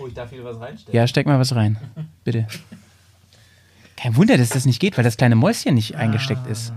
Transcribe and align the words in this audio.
Oh, 0.00 0.06
ich 0.06 0.14
darf 0.14 0.30
hier 0.30 0.44
was 0.44 0.60
reinstellen. 0.60 0.96
Ja, 0.96 1.06
steck 1.06 1.26
mal 1.26 1.38
was 1.38 1.54
rein. 1.54 1.76
Bitte. 2.24 2.46
Kein 3.96 4.16
Wunder, 4.16 4.38
dass 4.38 4.50
das 4.50 4.64
nicht 4.64 4.80
geht, 4.80 4.96
weil 4.96 5.04
das 5.04 5.16
kleine 5.16 5.34
Mäuschen 5.34 5.74
nicht 5.74 5.96
eingesteckt 5.96 6.46
ist. 6.46 6.72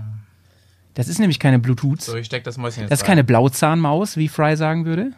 Das 0.94 1.08
ist 1.08 1.18
nämlich 1.18 1.38
keine 1.38 1.58
Bluetooth. 1.58 2.02
So, 2.02 2.16
ich 2.16 2.26
steck 2.26 2.44
das 2.44 2.58
Mäuschen 2.58 2.82
jetzt 2.82 2.90
Das 2.90 3.00
ist 3.00 3.06
keine 3.06 3.24
Blauzahnmaus, 3.24 4.16
wie 4.16 4.28
Fry 4.28 4.56
sagen 4.56 4.84
würde. 4.84 5.12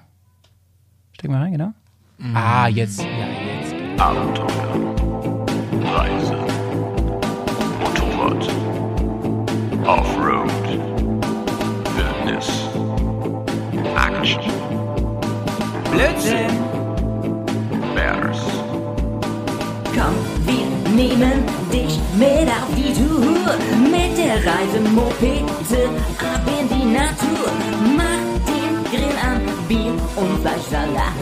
Steck 1.15 1.31
mal 1.31 1.41
rein, 1.41 1.53
genau. 1.53 1.73
Ah, 2.35 2.69
jetzt. 2.69 3.01
Ja, 3.01 3.07
jetzt. 3.07 3.75
Abenteuer, 4.01 4.95
Reise, 5.83 6.37
Motorrad, 7.81 8.49
Offroad, 9.87 10.51
Wildnis, 11.97 12.69
Action, 13.97 14.43
Blödsinn! 15.91 16.74
Bears, 18.05 18.39
Komm, 19.97 20.15
wir 20.45 20.67
nehmen 20.95 21.43
dich 21.73 21.99
mit 22.19 22.49
auf 22.51 22.69
die 22.77 22.93
Tour. 22.93 23.57
Mit 23.81 24.19
der 24.19 24.45
Reisemopete 24.45 25.89
ab 26.19 26.43
in 26.61 26.69
die 26.69 26.85
Natur. 26.85 27.51
Mach 27.97 28.25
den 28.47 28.85
Grill 28.91 29.17
an, 29.23 29.41
Bier 29.69 29.95
und 30.17 30.39
Fleischsalat. 30.43 31.15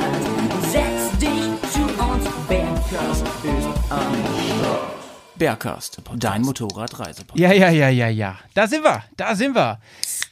Setz 0.73 1.17
dich 1.21 1.71
zu 1.71 1.83
uns, 2.03 2.25
Bergkast 2.49 3.27
ist 3.45 3.69
am 3.91 4.15
Start. 4.59 4.97
Bergcast, 5.37 6.03
dein 6.17 6.43
Motorradreisepodcast. 6.43 7.39
Ja, 7.39 7.53
ja, 7.53 7.71
ja, 7.71 7.91
ja, 7.91 8.09
ja. 8.09 8.39
Da 8.55 8.67
sind 8.67 8.83
wir, 8.83 9.05
da 9.17 9.37
sind 9.37 9.55
wir. 9.55 9.79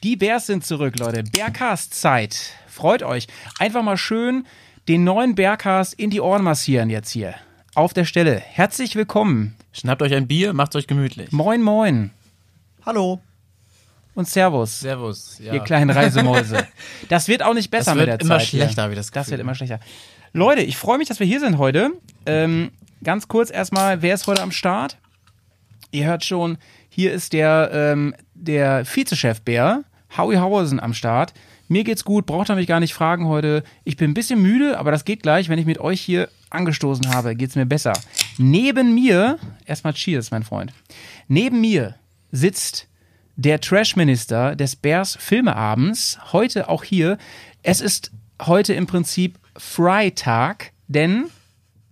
Die 0.03 0.17
Bears 0.17 0.47
sind 0.47 0.65
zurück, 0.65 0.99
Leute. 0.99 1.23
Bergcast-Zeit. 1.23 2.55
Freut 2.67 3.03
euch. 3.03 3.27
Einfach 3.57 3.83
mal 3.83 3.95
schön 3.95 4.45
den 4.91 5.05
neuen 5.05 5.35
Bergcast 5.35 5.93
in 5.93 6.09
die 6.09 6.19
Ohren 6.19 6.43
massieren 6.43 6.89
jetzt 6.89 7.11
hier. 7.11 7.35
Auf 7.75 7.93
der 7.93 8.03
Stelle. 8.03 8.35
Herzlich 8.35 8.97
willkommen. 8.97 9.55
Schnappt 9.71 10.01
euch 10.01 10.13
ein 10.13 10.27
Bier, 10.27 10.51
macht's 10.51 10.75
euch 10.75 10.85
gemütlich. 10.85 11.31
Moin, 11.31 11.61
moin. 11.61 12.11
Hallo. 12.85 13.21
Und 14.15 14.27
Servus, 14.27 14.81
Servus. 14.81 15.39
Ja. 15.39 15.53
ihr 15.53 15.61
kleinen 15.61 15.91
Reisemäuse. 15.91 16.67
Das 17.07 17.29
wird 17.29 17.41
auch 17.41 17.53
nicht 17.53 17.71
besser 17.71 17.91
Das 17.91 17.95
mit 17.95 18.07
wird 18.07 18.19
der 18.21 18.25
immer 18.25 18.39
Zeit. 18.39 18.47
hier. 18.49 18.59
schlechter, 18.63 18.81
habe 18.81 18.91
ich 18.91 18.99
das 18.99 19.11
Das 19.11 19.27
Gefühl. 19.27 19.31
wird 19.31 19.39
immer 19.39 19.55
schlechter. 19.55 19.79
Leute, 20.33 20.61
ich 20.61 20.75
freue 20.75 20.97
mich, 20.97 21.07
dass 21.07 21.21
wir 21.21 21.25
hier 21.27 21.39
sind 21.39 21.57
heute. 21.57 21.91
Ähm, 22.25 22.71
ganz 23.01 23.29
kurz 23.29 23.49
erstmal, 23.49 24.01
wer 24.01 24.13
ist 24.13 24.27
heute 24.27 24.41
am 24.41 24.51
Start? 24.51 24.97
Ihr 25.91 26.05
hört 26.05 26.25
schon, 26.25 26.57
hier 26.89 27.13
ist 27.13 27.31
der, 27.31 27.69
ähm, 27.73 28.13
der 28.33 28.83
Vizechef 28.85 29.39
Bär, 29.39 29.85
Howie 30.17 30.35
Hauersen 30.39 30.81
am 30.81 30.93
Start. 30.93 31.33
Mir 31.71 31.85
geht's 31.85 32.03
gut, 32.03 32.25
braucht 32.25 32.51
ihr 32.51 32.55
mich 32.55 32.67
gar 32.67 32.81
nicht 32.81 32.93
fragen 32.93 33.27
heute. 33.27 33.63
Ich 33.85 33.95
bin 33.95 34.11
ein 34.11 34.13
bisschen 34.13 34.41
müde, 34.41 34.77
aber 34.77 34.91
das 34.91 35.05
geht 35.05 35.23
gleich. 35.23 35.47
Wenn 35.47 35.57
ich 35.57 35.65
mit 35.65 35.79
euch 35.79 36.01
hier 36.01 36.27
angestoßen 36.49 37.13
habe, 37.13 37.33
geht's 37.33 37.55
mir 37.55 37.65
besser. 37.65 37.93
Neben 38.37 38.93
mir, 38.93 39.39
erstmal 39.65 39.93
Cheers, 39.93 40.31
mein 40.31 40.43
Freund. 40.43 40.73
Neben 41.29 41.61
mir 41.61 41.95
sitzt 42.29 42.89
der 43.37 43.61
Trash-Minister 43.61 44.57
des 44.57 44.75
Bears 44.75 45.15
Filmeabends, 45.15 46.19
heute 46.33 46.67
auch 46.67 46.83
hier. 46.83 47.17
Es 47.63 47.79
ist 47.79 48.11
heute 48.41 48.73
im 48.73 48.85
Prinzip 48.85 49.39
Freitag, 49.55 50.73
denn 50.89 51.27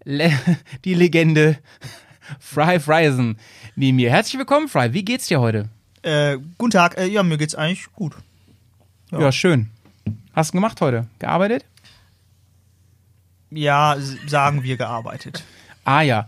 le 0.03 0.30
die 0.83 0.94
Legende 0.94 1.57
Fry 2.41 2.81
Friesen 2.81 3.39
neben 3.77 3.95
mir. 3.95 4.09
Herzlich 4.11 4.38
willkommen, 4.38 4.67
Fry. 4.67 4.91
Wie 4.91 5.05
geht's 5.05 5.27
dir 5.27 5.39
heute? 5.39 5.69
Äh, 6.02 6.38
guten 6.57 6.72
Tag. 6.72 6.97
Äh, 6.97 7.05
ja, 7.07 7.23
mir 7.23 7.38
geht's 7.38 7.55
eigentlich 7.55 7.85
gut. 7.94 8.17
Ja, 9.12 9.32
schön. 9.32 9.70
Hast 10.34 10.54
du 10.54 10.58
gemacht 10.58 10.82
heute? 10.82 11.08
Gearbeitet? 11.20 11.66
Ja, 13.52 13.98
sagen 14.28 14.64
wir 14.64 14.78
gearbeitet. 14.78 15.44
Ah 15.86 16.02
ja. 16.02 16.28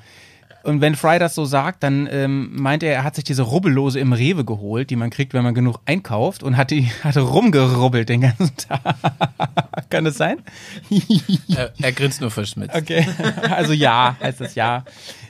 Und 0.64 0.82
wenn 0.82 0.96
Fry 0.96 1.20
das 1.20 1.36
so 1.36 1.46
sagt, 1.46 1.84
dann 1.84 2.08
ähm, 2.12 2.50
meint 2.56 2.82
er, 2.82 2.94
er 2.94 3.04
hat 3.04 3.14
sich 3.14 3.26
diese 3.26 3.44
Rubbellose 3.44 4.00
im 4.00 4.12
Rewe 4.12 4.44
geholt, 4.44 4.90
die 4.90 4.96
man 4.96 5.12
kriegt, 5.12 5.36
wenn 5.36 5.44
man 5.44 5.54
genug 5.54 5.80
einkauft 5.86 6.42
und 6.42 6.58
hat 6.58 6.72
die 6.72 6.86
hat 7.04 7.18
rumgerubbelt 7.18 8.10
den 8.10 8.22
ganzen 8.22 8.56
Tag. 8.58 8.82
Kann 9.92 10.06
das 10.06 10.18
sein? 10.18 10.40
Er, 11.56 11.74
er 11.80 11.92
grinst 11.92 12.22
nur 12.22 12.32
verschmitzt. 12.32 12.76
Okay. 12.76 13.06
Also 13.52 13.74
ja, 13.74 14.16
heißt 14.20 14.42
das 14.42 14.56
ja. 14.56 14.84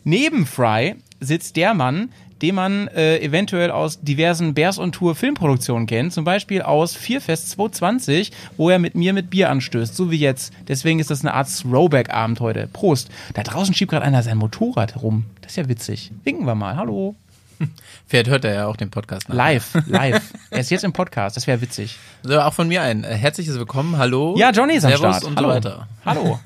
Neben 0.05 0.45
Fry 0.45 0.95
sitzt 1.19 1.57
der 1.57 1.73
Mann, 1.73 2.09
den 2.41 2.55
man 2.55 2.87
äh, 2.89 3.19
eventuell 3.19 3.71
aus 3.71 4.01
diversen 4.01 4.53
Bears 4.53 4.79
on 4.79 4.91
Tour 4.91 5.15
Filmproduktionen 5.15 5.87
kennt. 5.87 6.13
Zum 6.13 6.23
Beispiel 6.23 6.61
aus 6.61 6.95
Vierfest 6.95 7.49
220, 7.51 8.31
wo 8.57 8.69
er 8.69 8.79
mit 8.79 8.95
mir 8.95 9.13
mit 9.13 9.29
Bier 9.29 9.49
anstößt, 9.49 9.95
so 9.95 10.11
wie 10.11 10.17
jetzt. 10.17 10.53
Deswegen 10.67 10.99
ist 10.99 11.09
das 11.11 11.21
eine 11.21 11.33
Art 11.33 11.47
Throwback-Abend 11.49 12.39
heute. 12.39 12.67
Prost. 12.71 13.09
Da 13.33 13.43
draußen 13.43 13.73
schiebt 13.73 13.91
gerade 13.91 14.05
einer 14.05 14.23
sein 14.23 14.37
Motorrad 14.37 15.01
rum. 15.01 15.25
Das 15.41 15.51
ist 15.51 15.57
ja 15.57 15.69
witzig. 15.69 16.11
Winken 16.23 16.45
wir 16.45 16.55
mal. 16.55 16.75
Hallo. 16.75 17.15
Vielleicht 18.07 18.27
hört 18.29 18.43
er 18.45 18.53
ja 18.53 18.65
auch 18.67 18.75
den 18.75 18.89
Podcast 18.89 19.29
nach. 19.29 19.35
Live, 19.35 19.77
live. 19.87 20.33
er 20.49 20.59
ist 20.59 20.71
jetzt 20.71 20.83
im 20.83 20.93
Podcast. 20.93 21.37
Das 21.37 21.45
wäre 21.47 21.61
witzig. 21.61 21.97
So, 22.23 22.39
auch 22.39 22.53
von 22.53 22.67
mir 22.67 22.81
ein 22.81 23.03
äh, 23.03 23.13
herzliches 23.15 23.57
Willkommen. 23.57 23.97
Hallo. 23.97 24.35
Ja, 24.37 24.51
Johnny 24.51 24.73
ist 24.73 24.85
am 24.85 24.91
Servus 24.91 25.17
Start. 25.17 25.23
und 25.25 25.37
Hallo. 25.37 25.49
so 25.49 25.55
weiter. 25.55 25.87
Hallo. 26.05 26.39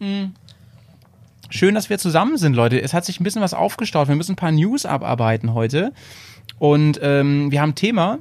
Schön, 1.56 1.76
dass 1.76 1.88
wir 1.88 1.98
zusammen 1.98 2.36
sind, 2.36 2.56
Leute. 2.56 2.82
Es 2.82 2.92
hat 2.94 3.04
sich 3.04 3.20
ein 3.20 3.22
bisschen 3.22 3.40
was 3.40 3.54
aufgestaut. 3.54 4.08
Wir 4.08 4.16
müssen 4.16 4.32
ein 4.32 4.36
paar 4.36 4.50
News 4.50 4.86
abarbeiten 4.86 5.54
heute. 5.54 5.92
Und 6.58 6.98
ähm, 7.00 7.52
wir 7.52 7.60
haben 7.60 7.76
Thema. 7.76 8.18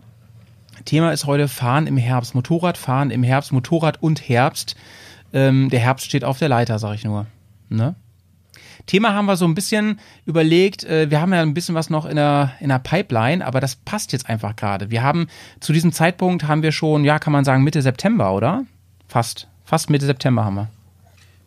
Thema 0.85 1.11
ist 1.11 1.25
heute 1.25 1.47
Fahren 1.47 1.87
im 1.87 1.97
Herbst. 1.97 2.35
Motorradfahren 2.35 3.09
im 3.09 3.23
Herbst. 3.23 3.51
Motorrad 3.51 4.03
und 4.03 4.29
Herbst. 4.29 4.75
Ähm, 5.33 5.71
der 5.71 5.79
Herbst 5.79 6.05
steht 6.05 6.23
auf 6.23 6.37
der 6.37 6.47
Leiter, 6.47 6.77
sag 6.77 6.93
ich 6.93 7.05
nur. 7.05 7.25
Ne? 7.69 7.95
Thema 8.85 9.15
haben 9.15 9.25
wir 9.25 9.35
so 9.35 9.45
ein 9.45 9.55
bisschen 9.55 9.99
überlegt. 10.27 10.83
Äh, 10.83 11.09
wir 11.09 11.19
haben 11.19 11.33
ja 11.33 11.41
ein 11.41 11.55
bisschen 11.55 11.73
was 11.73 11.89
noch 11.89 12.05
in 12.05 12.17
der, 12.17 12.51
in 12.59 12.69
der 12.69 12.77
Pipeline, 12.77 13.43
aber 13.43 13.59
das 13.59 13.77
passt 13.77 14.13
jetzt 14.13 14.29
einfach 14.29 14.55
gerade. 14.55 14.91
Wir 14.91 15.01
haben 15.01 15.25
zu 15.59 15.73
diesem 15.73 15.91
Zeitpunkt 15.91 16.47
haben 16.47 16.61
wir 16.61 16.71
schon, 16.71 17.03
ja, 17.03 17.17
kann 17.17 17.33
man 17.33 17.45
sagen, 17.45 17.63
Mitte 17.63 17.81
September, 17.81 18.31
oder? 18.35 18.63
Fast. 19.07 19.47
Fast 19.65 19.89
Mitte 19.89 20.05
September 20.05 20.45
haben 20.45 20.55
wir. 20.55 20.67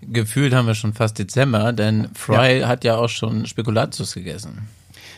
Gefühlt 0.09 0.55
haben 0.55 0.67
wir 0.67 0.75
schon 0.75 0.95
fast 0.95 1.19
Dezember, 1.19 1.73
denn 1.73 2.09
Fry 2.15 2.61
hat 2.61 2.85
ja 2.85 2.97
auch 2.97 3.09
schon 3.09 3.47
Spekulatius 3.47 4.15
gegessen. 4.15 4.69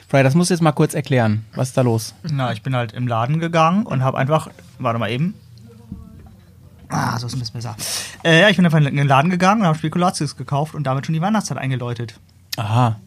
Fry, 0.08 0.22
das 0.22 0.34
musst 0.34 0.48
du 0.50 0.54
jetzt 0.54 0.62
mal 0.62 0.72
kurz 0.72 0.94
erklären. 0.94 1.44
Was 1.54 1.68
ist 1.68 1.76
da 1.76 1.82
los? 1.82 2.14
Na, 2.22 2.52
ich 2.52 2.62
bin 2.62 2.74
halt 2.74 2.92
im 2.92 3.06
Laden 3.06 3.38
gegangen 3.40 3.84
und 3.84 4.02
habe 4.02 4.16
einfach. 4.16 4.48
Warte 4.78 4.98
mal 4.98 5.10
eben. 5.10 5.34
Ah, 6.88 7.18
so 7.18 7.26
ist 7.26 7.34
ein 7.34 7.40
bisschen 7.40 7.54
besser. 7.54 7.76
Äh, 8.24 8.40
ja, 8.40 8.48
ich 8.48 8.56
bin 8.56 8.64
einfach 8.64 8.78
in 8.78 8.96
den 8.96 9.06
Laden 9.06 9.30
gegangen 9.30 9.60
und 9.60 9.66
habe 9.66 9.78
Spekulatius 9.78 10.36
gekauft 10.36 10.74
und 10.74 10.84
damit 10.84 11.04
schon 11.04 11.12
die 11.12 11.20
Weihnachtszeit 11.20 11.58
eingeläutet. 11.58 12.18
Aha. 12.56 12.98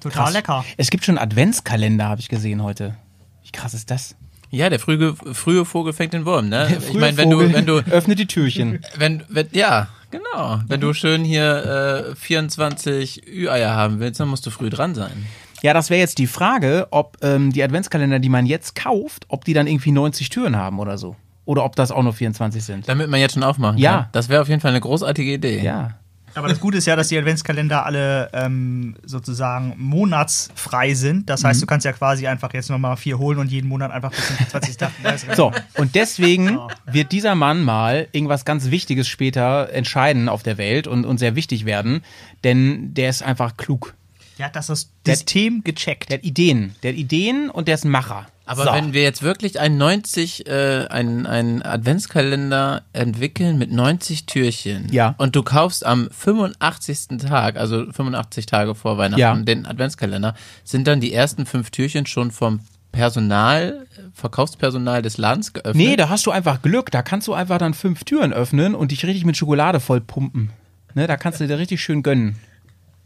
Total 0.00 0.24
krass. 0.24 0.32
lecker. 0.32 0.64
Es 0.76 0.90
gibt 0.90 1.04
schon 1.04 1.18
einen 1.18 1.28
Adventskalender, 1.30 2.04
habe 2.08 2.20
ich 2.20 2.28
gesehen 2.28 2.62
heute. 2.62 2.94
Wie 3.42 3.50
krass 3.50 3.74
ist 3.74 3.90
das? 3.90 4.14
Ja, 4.50 4.70
der 4.70 4.78
frühe, 4.78 5.14
frühe 5.32 5.64
Vogel 5.64 5.92
fängt 5.92 6.12
den 6.12 6.24
Wurm, 6.24 6.48
ne? 6.48 6.68
ich 6.78 6.84
Früher 6.84 7.00
meine, 7.00 7.16
wenn 7.16 7.30
du, 7.30 7.38
Vogel 7.38 7.52
wenn 7.52 7.66
du, 7.66 7.78
öffnet 7.78 8.18
die 8.20 8.26
Türchen. 8.26 8.80
wenn, 8.96 9.24
wenn, 9.28 9.48
ja, 9.52 9.88
genau. 10.10 10.60
Wenn 10.66 10.80
du 10.80 10.92
schön 10.92 11.24
hier 11.24 12.10
äh, 12.12 12.14
24 12.16 13.26
Ü-Eier 13.28 13.74
haben 13.74 14.00
willst, 14.00 14.20
dann 14.20 14.28
musst 14.28 14.46
du 14.46 14.50
früh 14.50 14.70
dran 14.70 14.94
sein. 14.94 15.26
Ja, 15.62 15.74
das 15.74 15.90
wäre 15.90 16.00
jetzt 16.00 16.18
die 16.18 16.26
Frage, 16.26 16.88
ob 16.90 17.18
ähm, 17.22 17.52
die 17.52 17.62
Adventskalender, 17.62 18.18
die 18.18 18.28
man 18.30 18.46
jetzt 18.46 18.74
kauft, 18.74 19.26
ob 19.28 19.44
die 19.44 19.52
dann 19.52 19.66
irgendwie 19.66 19.92
90 19.92 20.28
Türen 20.30 20.56
haben 20.56 20.78
oder 20.78 20.96
so. 20.98 21.16
Oder 21.44 21.64
ob 21.64 21.76
das 21.76 21.90
auch 21.90 22.02
nur 22.02 22.12
24 22.12 22.62
sind. 22.62 22.88
Damit 22.88 23.08
man 23.10 23.20
jetzt 23.20 23.34
schon 23.34 23.42
aufmachen 23.42 23.76
Ja. 23.78 23.92
kann. 23.92 24.06
Das 24.12 24.28
wäre 24.28 24.40
auf 24.42 24.48
jeden 24.48 24.60
Fall 24.60 24.70
eine 24.70 24.80
großartige 24.80 25.32
Idee. 25.34 25.60
Ja. 25.62 25.94
Aber 26.34 26.48
das 26.48 26.60
Gute 26.60 26.78
ist 26.78 26.86
ja, 26.86 26.96
dass 26.96 27.08
die 27.08 27.18
Adventskalender 27.18 27.84
alle 27.84 28.30
ähm, 28.32 28.96
sozusagen 29.04 29.74
monatsfrei 29.76 30.94
sind. 30.94 31.28
Das 31.28 31.44
heißt, 31.44 31.60
du 31.60 31.66
kannst 31.66 31.84
ja 31.84 31.92
quasi 31.92 32.26
einfach 32.26 32.52
jetzt 32.54 32.70
nochmal 32.70 32.96
vier 32.96 33.18
holen 33.18 33.38
und 33.38 33.50
jeden 33.50 33.68
Monat 33.68 33.90
einfach 33.90 34.10
bis 34.10 34.26
zum 34.26 34.48
20. 34.48 34.76
So, 35.36 35.52
und 35.76 35.94
deswegen 35.94 36.58
wird 36.86 37.12
dieser 37.12 37.34
Mann 37.34 37.62
mal 37.62 38.08
irgendwas 38.12 38.44
ganz 38.44 38.70
Wichtiges 38.70 39.08
später 39.08 39.72
entscheiden 39.72 40.28
auf 40.28 40.42
der 40.42 40.58
Welt 40.58 40.86
und, 40.86 41.04
und 41.04 41.18
sehr 41.18 41.34
wichtig 41.36 41.64
werden, 41.64 42.02
denn 42.44 42.94
der 42.94 43.10
ist 43.10 43.22
einfach 43.22 43.56
klug. 43.56 43.94
Der 44.38 44.46
hat 44.46 44.56
das 44.56 44.68
System 45.06 45.62
gecheckt. 45.64 46.08
Der 46.08 46.16
hat 46.18 46.24
Ideen. 46.24 46.74
Der 46.82 46.92
hat 46.92 46.98
Ideen 46.98 47.50
und 47.50 47.68
der 47.68 47.74
ist 47.74 47.84
ein 47.84 47.90
Macher. 47.90 48.26
Aber 48.50 48.64
So. 48.64 48.72
wenn 48.72 48.92
wir 48.92 49.02
jetzt 49.02 49.22
wirklich 49.22 49.60
einen 49.60 49.78
90, 49.78 50.48
äh, 50.48 50.86
einen, 50.90 51.24
einen 51.24 51.62
Adventskalender 51.62 52.82
entwickeln 52.92 53.58
mit 53.58 53.70
90 53.70 54.26
Türchen 54.26 54.88
Ja. 54.90 55.14
und 55.18 55.36
du 55.36 55.44
kaufst 55.44 55.86
am 55.86 56.08
85. 56.10 57.18
Tag, 57.28 57.56
also 57.56 57.84
85 57.92 58.46
Tage 58.46 58.74
vor 58.74 58.98
Weihnachten, 58.98 59.20
Ja. 59.20 59.34
den 59.36 59.66
Adventskalender, 59.66 60.34
sind 60.64 60.88
dann 60.88 61.00
die 61.00 61.12
ersten 61.14 61.46
fünf 61.46 61.70
Türchen 61.70 62.06
schon 62.06 62.32
vom 62.32 62.58
Personal, 62.90 63.86
Verkaufspersonal 64.14 65.00
des 65.00 65.16
Ladens 65.16 65.52
geöffnet? 65.52 65.76
Nee, 65.76 65.94
da 65.94 66.08
hast 66.08 66.26
du 66.26 66.32
einfach 66.32 66.60
Glück. 66.60 66.90
Da 66.90 67.02
kannst 67.02 67.28
du 67.28 67.34
einfach 67.34 67.58
dann 67.58 67.72
fünf 67.72 68.02
Türen 68.02 68.32
öffnen 68.32 68.74
und 68.74 68.90
dich 68.90 69.06
richtig 69.06 69.24
mit 69.24 69.36
Schokolade 69.36 69.78
voll 69.78 70.00
pumpen. 70.00 70.50
Ne, 70.94 71.06
da 71.06 71.16
kannst 71.16 71.38
du 71.40 71.46
dir 71.46 71.56
richtig 71.58 71.80
schön 71.80 72.02
gönnen. 72.02 72.34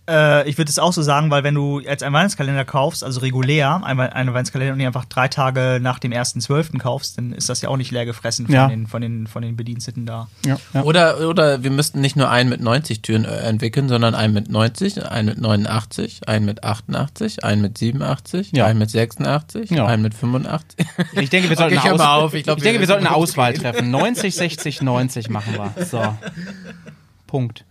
Äh, 0.07 0.47
ich 0.49 0.59
würde 0.59 0.69
es 0.69 0.79
auch 0.79 0.93
so 0.93 1.01
sagen, 1.01 1.31
weil 1.31 1.45
wenn 1.45 1.55
du 1.55 1.81
jetzt 1.81 2.03
einen 2.03 2.15
Weihnachtskalender 2.15 2.67
kaufst, 2.67 3.03
also 3.03 3.21
regulär, 3.21 3.81
einen, 3.85 4.01
einen 4.01 4.35
Weihnachtskalender 4.35 4.75
und 4.75 4.81
ihn 4.81 4.87
einfach 4.87 5.07
drei 5.07 5.29
Tage 5.29 5.79
nach 5.81 5.99
dem 5.99 6.13
1.12. 6.13 6.79
kaufst, 6.79 7.17
dann 7.17 7.33
ist 7.33 7.49
das 7.49 7.63
ja 7.63 7.71
auch 7.71 7.79
nicht 7.79 7.91
leer 7.91 8.05
gefressen 8.05 8.45
von, 8.45 8.55
Ja. 8.55 8.69
den, 8.69 8.87
von, 8.87 9.01
den, 9.01 9.27
von 9.27 9.41
den 9.43 9.57
Bediensteten 9.57 10.05
da. 10.05 10.29
Ja. 10.45 10.59
ja. 10.75 10.83
Oder, 10.83 11.27
oder 11.27 11.63
wir 11.63 11.71
müssten 11.71 12.03
nicht 12.03 12.17
nur 12.17 12.29
einen 12.29 12.51
mit 12.51 12.61
90 12.61 13.01
Türen 13.01 13.25
äh, 13.25 13.35
entwickeln, 13.39 13.89
sondern 13.89 14.15
einen 14.15 14.35
mit 14.35 14.51
90, 14.51 15.07
einen 15.07 15.29
mit 15.29 15.39
89, 15.41 16.29
einen 16.29 16.45
mit 16.45 16.65
88, 16.65 17.43
einen 17.43 17.63
mit 17.63 17.79
87, 17.79 18.53
Ja. 18.53 18.67
einen 18.67 18.79
mit 18.79 18.91
86, 18.91 19.71
Ja. 19.71 19.87
einen 19.87 20.03
mit 20.03 20.13
85. 20.15 20.87
Ich 21.15 21.31
denke, 21.31 21.49
wir 21.49 21.57
sollten 21.57 21.79
Okay, 21.79 21.89
eine, 21.89 21.95
Aus 21.95 22.01
auf. 22.25 22.35
Ich 22.35 22.45
glaub, 22.45 22.59
ich 22.59 22.63
denke, 22.65 22.81
wir 22.81 22.87
sollten 22.87 23.07
eine 23.07 23.17
Auswahl 23.17 23.55
treffen. 23.55 23.91
90, 23.91 24.35
60, 24.35 24.83
90 24.83 25.31
machen 25.31 25.55
wir. 25.55 25.85
So. 25.87 26.03
Punkt. 27.27 27.65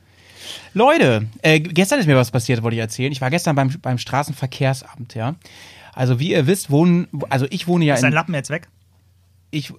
Leute, 0.74 1.28
äh, 1.42 1.60
gestern 1.60 2.00
ist 2.00 2.08
mir 2.08 2.16
was 2.16 2.32
passiert, 2.32 2.64
wollte 2.64 2.76
ich 2.76 2.82
erzählen. 2.82 3.12
Ich 3.12 3.22
war 3.22 3.30
gestern 3.30 3.56
beim, 3.56 3.72
beim 3.82 3.98
Straßenverkehrsamt, 3.98 5.16
ja. 5.16 5.36
Also 5.94 6.20
wie 6.20 6.32
ihr 6.32 6.48
wisst, 6.48 6.72
wohnen, 6.72 7.08
also 7.30 7.46
ich 7.50 7.68
wohne 7.68 7.86
ja 7.86 7.94
Ist 7.94 8.02
dein 8.02 8.12
in, 8.12 8.16
Lappen 8.16 8.34
jetzt 8.34 8.50
weg? 8.50 8.68
ich, 9.54 9.72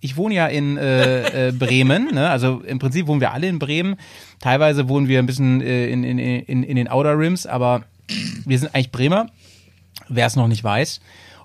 ich 0.00 0.16
wohne 0.16 0.34
ja 0.34 0.46
in 0.46 0.76
äh, 0.76 1.48
äh, 1.48 1.52
Bremen, 1.52 2.14
ne? 2.14 2.30
also 2.30 2.60
im 2.60 2.78
Prinzip 2.78 3.06
wohnen 3.06 3.20
wir 3.20 3.32
alle 3.32 3.48
in 3.48 3.58
Bremen. 3.58 3.96
Teilweise 4.40 4.88
wohnen 4.88 5.08
wir 5.08 5.18
ein 5.18 5.26
bisschen 5.26 5.60
äh, 5.60 5.88
in, 5.88 6.04
in, 6.04 6.18
in, 6.18 6.62
in 6.62 6.76
den 6.76 6.88
Outer 6.88 7.18
Rims, 7.18 7.46
aber 7.46 7.82
wir 8.44 8.58
sind 8.58 8.74
eigentlich 8.74 8.92
Bremer, 8.92 9.26
wer 10.08 10.26
es 10.26 10.36
noch 10.36 10.48
nicht 10.48 10.62
weiß. 10.62 11.00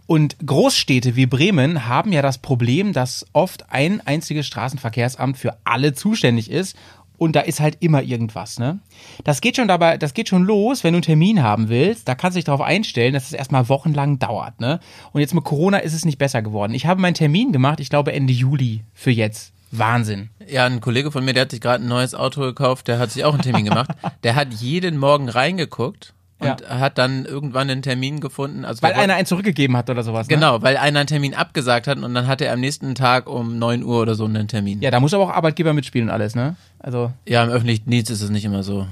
Und 0.06 0.38
Großstädte 0.46 1.16
wie 1.16 1.26
Bremen 1.26 1.88
haben 1.88 2.14
ja 2.14 2.22
das 2.22 2.38
Problem, 2.38 2.94
dass 2.94 3.26
oft 3.34 3.72
ein 3.72 4.00
einziges 4.06 4.48
Straßenverkehrsamt 4.48 5.38
für 5.38 5.58
alle 5.66 5.94
zuständig 5.94 6.50
ist. 6.50 6.78
Und 7.18 7.36
da 7.36 7.42
ist 7.42 7.60
halt 7.60 7.78
immer 7.80 8.04
irgendwas, 8.04 8.60
ne? 8.60 8.80
Das 9.24 9.42
geht 9.42 9.56
schon 9.56 9.68
dabei, 9.68 9.98
das 9.98 10.14
geht 10.14 10.30
schon 10.30 10.44
los, 10.44 10.84
wenn 10.84 10.94
du 10.94 10.98
einen 10.98 11.04
Termin 11.04 11.42
haben 11.42 11.70
willst. 11.70 12.08
Da 12.08 12.16
kannst 12.16 12.36
du 12.36 12.40
dich 12.40 12.46
darauf 12.46 12.62
einstellen, 12.62 13.14
dass 13.14 13.26
es 13.28 13.34
erstmal 13.34 13.70
wochenlang 13.70 14.20
dauert, 14.20 14.60
ne? 14.60 14.80
Und 15.14 15.22
jetzt 15.22 15.34
mit 15.34 15.44
Corona 15.44 15.78
ist 15.78 15.94
es 15.94 16.06
nicht 16.06 16.20
besser 16.20 16.42
geworden. 16.42 16.74
Ich 16.74 16.86
habe 16.86 17.02
meinen 17.02 17.16
Termin 17.16 17.52
gemacht, 17.52 17.80
ich 17.80 17.90
glaube 17.90 18.14
Ende 18.14 18.34
Juli 18.34 18.84
für 18.94 19.12
jetzt. 19.12 19.54
Wahnsinn. 19.72 20.30
Ja, 20.48 20.66
ein 20.66 20.80
Kollege 20.80 21.12
von 21.12 21.26
mir, 21.26 21.34
der 21.34 21.42
hat 21.42 21.52
sich 21.52 21.60
gerade 21.60 21.84
ein 21.84 21.90
neues 21.90 22.16
Auto 22.16 22.42
gekauft, 22.42 22.88
der 22.88 23.00
hat 23.00 23.12
sich 23.12 23.26
auch 23.26 23.34
einen 23.34 23.44
Termin 23.44 23.66
gemacht. 23.66 23.90
Der 24.24 24.36
hat 24.36 24.54
jeden 24.54 24.98
Morgen 24.98 25.28
reingeguckt 25.28 26.14
und 26.40 26.70
hat 26.70 26.98
dann 26.98 27.26
irgendwann 27.26 27.70
einen 27.70 27.82
Termin 27.82 28.20
gefunden. 28.20 28.64
Also 28.64 28.82
Weil 28.84 28.94
einer 28.94 29.16
einen 29.16 29.26
zurückgegeben 29.26 29.76
hat 29.76 29.90
oder 29.90 30.04
sowas. 30.04 30.28
Ne? 30.28 30.36
Genau, 30.36 30.62
weil 30.62 30.78
einer 30.78 31.00
einen 31.00 31.08
Termin 31.08 31.34
abgesagt 31.34 31.88
hat 31.88 31.98
und 31.98 32.14
dann 32.14 32.28
hatte 32.28 32.46
er 32.46 32.54
am 32.54 32.60
nächsten 32.60 32.94
Tag 32.96 33.28
um 33.28 33.58
9 33.58 33.84
Uhr 33.84 34.02
oder 34.02 34.14
so 34.16 34.26
einen 34.26 34.48
Termin. 34.48 34.82
Ja, 34.82 34.92
da 34.92 35.00
muss 35.00 35.14
aber 35.14 35.24
auch 35.24 35.32
Arbeitgeber 35.32 35.74
mitspielen 35.74 36.10
und 36.10 36.14
alles, 36.14 36.36
ne? 36.36 36.56
Also, 36.80 37.12
Ja, 37.28 37.44
im 37.44 37.50
öffentlichen 37.50 37.90
Dienst 37.90 38.12
ist 38.12 38.22
es 38.22 38.30
nicht 38.30 38.46
immer 38.46 38.62
so 38.64 38.88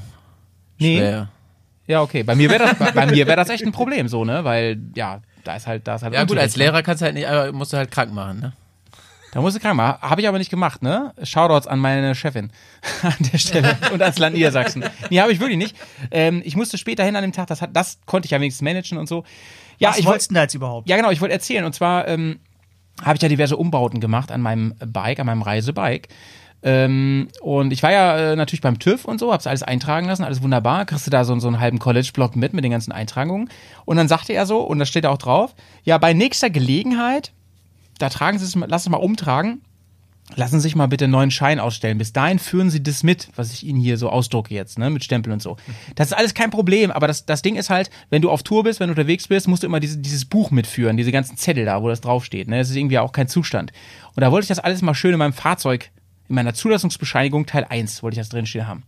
Nee. 0.80 0.98
schwer. 0.98 1.30
ja, 1.88 2.02
okay. 2.02 2.24
Bei 2.24 2.36
mir 2.36 2.50
wäre 2.50 2.64
das, 2.66 2.76
bei, 2.80 2.92
bei 2.92 3.06
mir 3.06 3.28
wäre 3.28 3.38
das 3.38 3.50
echt 3.50 3.64
ein 3.64 3.72
Problem, 3.72 4.08
so, 4.08 4.26
ne? 4.26 4.44
Weil, 4.44 4.80
ja, 4.96 5.20
da 5.44 5.56
ist 5.56 5.68
halt, 5.68 5.88
da 5.88 5.96
ist 5.96 6.02
halt. 6.04 6.14
Ja 6.16 6.24
gut, 6.24 6.38
als 6.40 6.58
ne? 6.58 6.64
Lehrer 6.64 6.82
kannst 6.82 7.02
du 7.02 7.06
halt 7.06 7.14
nicht, 7.16 7.28
aber 7.28 7.52
musst 7.52 7.72
du 7.74 7.78
halt 7.78 7.92
krank 7.92 8.12
machen, 8.12 8.40
ne? 8.40 8.54
Da 9.36 9.42
musst 9.42 9.58
du 9.58 9.60
krank 9.60 9.76
machen. 9.76 10.02
Habe 10.02 10.22
ich 10.22 10.30
aber 10.30 10.38
nicht 10.38 10.50
gemacht, 10.50 10.82
ne? 10.82 11.14
Shoutouts 11.22 11.68
an 11.68 11.78
meine 11.80 12.16
Chefin 12.16 12.52
an 13.02 13.16
der 13.20 13.38
Stelle 13.38 13.78
und 13.92 14.02
ans 14.02 14.18
Land 14.18 14.34
Niedersachsen. 14.34 14.86
Nee, 15.10 15.20
habe 15.20 15.34
ich 15.34 15.42
wirklich 15.42 15.58
nicht. 15.58 15.76
Ähm, 16.10 16.42
ich 16.46 16.56
musste 16.56 16.78
später 16.78 17.04
hin 17.04 17.18
an 17.18 17.22
dem 17.22 17.34
Tag, 17.34 17.48
das, 17.48 17.62
hat, 17.62 17.72
das 17.74 18.00
konnte 18.06 18.28
ich 18.28 18.32
ja 18.32 18.40
wenigstens 18.40 18.64
managen 18.64 18.98
und 18.98 19.10
so. 19.10 19.26
Ja, 19.78 19.90
Was 19.90 19.98
ich 19.98 20.06
wolltest 20.06 20.08
wollte. 20.08 20.24
du 20.24 20.28
denn 20.30 20.36
da 20.36 20.42
jetzt 20.44 20.54
überhaupt? 20.54 20.88
Ja, 20.88 20.96
genau, 20.96 21.12
ich 21.12 21.20
wollte 21.20 21.34
erzählen. 21.34 21.66
Und 21.66 21.76
zwar 21.76 22.08
ähm, 22.08 22.40
habe 23.04 23.18
ich 23.18 23.22
ja 23.24 23.28
diverse 23.28 23.58
Umbauten 23.58 24.00
gemacht 24.00 24.32
an 24.32 24.40
meinem 24.40 24.74
Bike, 24.80 25.20
an 25.20 25.26
meinem 25.26 25.42
Reisebike. 25.42 26.08
Ähm, 26.64 27.28
und 27.42 27.74
ich 27.74 27.84
war 27.84 27.92
ja 27.92 28.18
äh, 28.32 28.36
natürlich 28.38 28.62
beim 28.62 28.80
TÜV 28.80 29.04
und 29.04 29.20
so, 29.20 29.34
hab's 29.34 29.48
alles 29.48 29.64
eintragen 29.64 30.08
lassen, 30.08 30.24
alles 30.24 30.44
wunderbar. 30.44 30.86
Kriegst 30.86 31.08
du 31.08 31.12
da 31.12 31.26
so, 31.26 31.38
so 31.40 31.50
einen 31.50 31.60
halben 31.60 31.80
College-Block 31.80 32.38
mit, 32.38 32.54
mit 32.54 32.64
den 32.64 32.72
ganzen 32.72 32.94
Eintragungen. 32.94 33.50
Und 33.84 33.98
dann 33.98 34.08
sagte 34.08 34.32
er 34.32 34.46
so, 34.46 34.62
und 34.62 34.80
da 34.80 34.86
steht 34.86 35.06
auch 35.06 35.18
drauf, 35.18 35.56
ja, 35.84 35.98
bei 35.98 36.14
nächster 36.14 36.50
Gelegenheit, 36.50 37.34
da 38.00 38.10
tragen 38.10 38.38
Sie 38.40 38.46
es, 38.46 38.56
mal- 38.56 38.70
lassen 38.70 38.86
Sie 38.86 38.90
mal 38.92 38.98
umtragen, 38.98 39.62
lassen 40.36 40.56
Sie 40.60 40.64
sich 40.64 40.76
mal 40.76 40.88
bitte 40.88 41.06
einen 41.06 41.12
neuen 41.12 41.32
Schein 41.32 41.60
ausstellen. 41.60 41.98
Bis 41.98 42.12
dahin 42.14 42.40
führen 42.40 42.70
Sie 42.70 42.82
das 42.82 43.04
mit, 43.04 43.30
was 43.36 43.54
ich 43.54 43.64
Ihnen 43.66 43.80
hier 43.80 43.98
so 43.98 44.10
ausdrucke 44.10 44.54
jetzt, 44.54 44.80
ne, 44.80 44.90
mit 44.90 45.04
Stempel 45.04 45.32
und 45.32 45.42
so. 45.42 45.58
Das 45.96 46.08
ist 46.08 46.14
alles 46.14 46.34
kein 46.34 46.50
Problem, 46.50 46.90
aber 46.92 47.08
das, 47.08 47.26
das 47.26 47.42
Ding 47.42 47.56
ist 47.56 47.70
halt, 47.70 47.90
wenn 48.10 48.22
du 48.22 48.32
auf 48.32 48.42
Tour 48.44 48.64
bist, 48.64 48.80
wenn 48.80 48.88
du 48.88 48.94
unterwegs 48.94 49.28
bist, 49.28 49.48
musst 49.48 49.64
du 49.64 49.68
immer 49.68 49.80
diese, 49.80 49.98
dieses 50.00 50.26
Buch 50.26 50.50
mitführen, 50.52 50.98
diese 50.98 51.12
ganzen 51.12 51.38
Zettel 51.38 51.66
da, 51.66 51.82
wo 51.82 51.90
das 51.90 52.02
draufsteht, 52.02 52.48
ne. 52.48 52.58
Das 52.58 52.70
ist 52.70 52.76
irgendwie 52.76 52.98
auch 53.00 53.12
kein 53.12 53.28
Zustand. 53.28 53.72
Und 54.16 54.22
da 54.22 54.32
wollte 54.32 54.46
ich 54.46 54.50
das 54.50 54.60
alles 54.60 54.82
mal 54.82 54.96
schön 54.96 55.14
in 55.14 55.20
meinem 55.20 55.34
Fahrzeug, 55.34 55.92
in 56.28 56.36
meiner 56.36 56.56
Zulassungsbescheinigung 56.56 57.46
Teil 57.46 57.66
1, 57.70 58.02
wollte 58.02 58.16
ich 58.16 58.20
das 58.20 58.30
drinstehen 58.30 58.68
haben. 58.68 58.84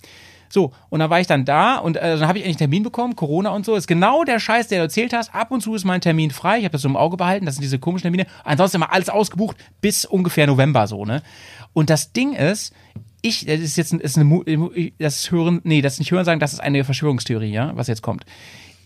So, 0.50 0.72
und 0.90 1.00
dann 1.00 1.10
war 1.10 1.20
ich 1.20 1.28
dann 1.28 1.46
da 1.46 1.78
und 1.78 1.98
äh, 1.98 2.18
dann 2.18 2.28
habe 2.28 2.38
ich 2.40 2.46
endlich 2.46 2.56
einen 2.56 2.70
Termin 2.72 2.84
bekommen, 2.84 3.16
Corona 3.16 3.50
und 3.50 3.66
so. 3.66 3.76
Ist 3.76 3.88
genau 3.88 4.24
der 4.24 4.40
Scheiß, 4.40 4.68
der 4.68 4.80
du 4.80 4.84
erzählt 4.84 5.14
hast. 5.14 5.34
Ab 5.34 5.52
und 5.52 5.62
zu 5.62 5.76
ist 5.76 5.84
mein 5.84 6.02
Termin 6.02 6.32
frei. 6.32 6.60
Ich 6.60 6.64
habe 6.64 6.72
das 6.72 6.82
so 6.82 6.88
im 6.88 6.96
Auge 6.98 7.18
behalten. 7.18 7.46
Das 7.46 7.56
sind 7.56 7.64
diese 7.64 7.80
komischen 7.80 8.04
Termine. 8.04 8.26
Ansonsten 8.44 8.78
immer 8.78 8.92
alles 8.94 9.10
ausgebucht 9.10 9.58
bis 9.82 10.06
ungefähr 10.06 10.48
November 10.48 10.88
so, 10.88 11.06
ne? 11.06 11.22
Und 11.74 11.90
das 11.90 12.12
Ding 12.14 12.34
ist, 12.34 12.74
ich, 13.22 13.46
das 13.46 13.60
ist 13.60 13.78
jetzt 13.78 13.94
ist 13.94 14.16
eine, 14.16 14.26
Mu- 14.26 14.44
das 15.00 15.32
hören, 15.32 15.62
nee, 15.64 15.82
das 15.82 15.94
ist 15.94 16.00
nicht 16.00 16.12
hören 16.12 16.26
sagen, 16.26 16.40
das 16.40 16.54
ist 16.54 16.60
eine 16.60 16.84
Verschwörungstheorie, 16.84 17.52
ja, 17.52 17.72
was 17.76 17.88
jetzt 17.88 18.02
kommt. 18.02 18.26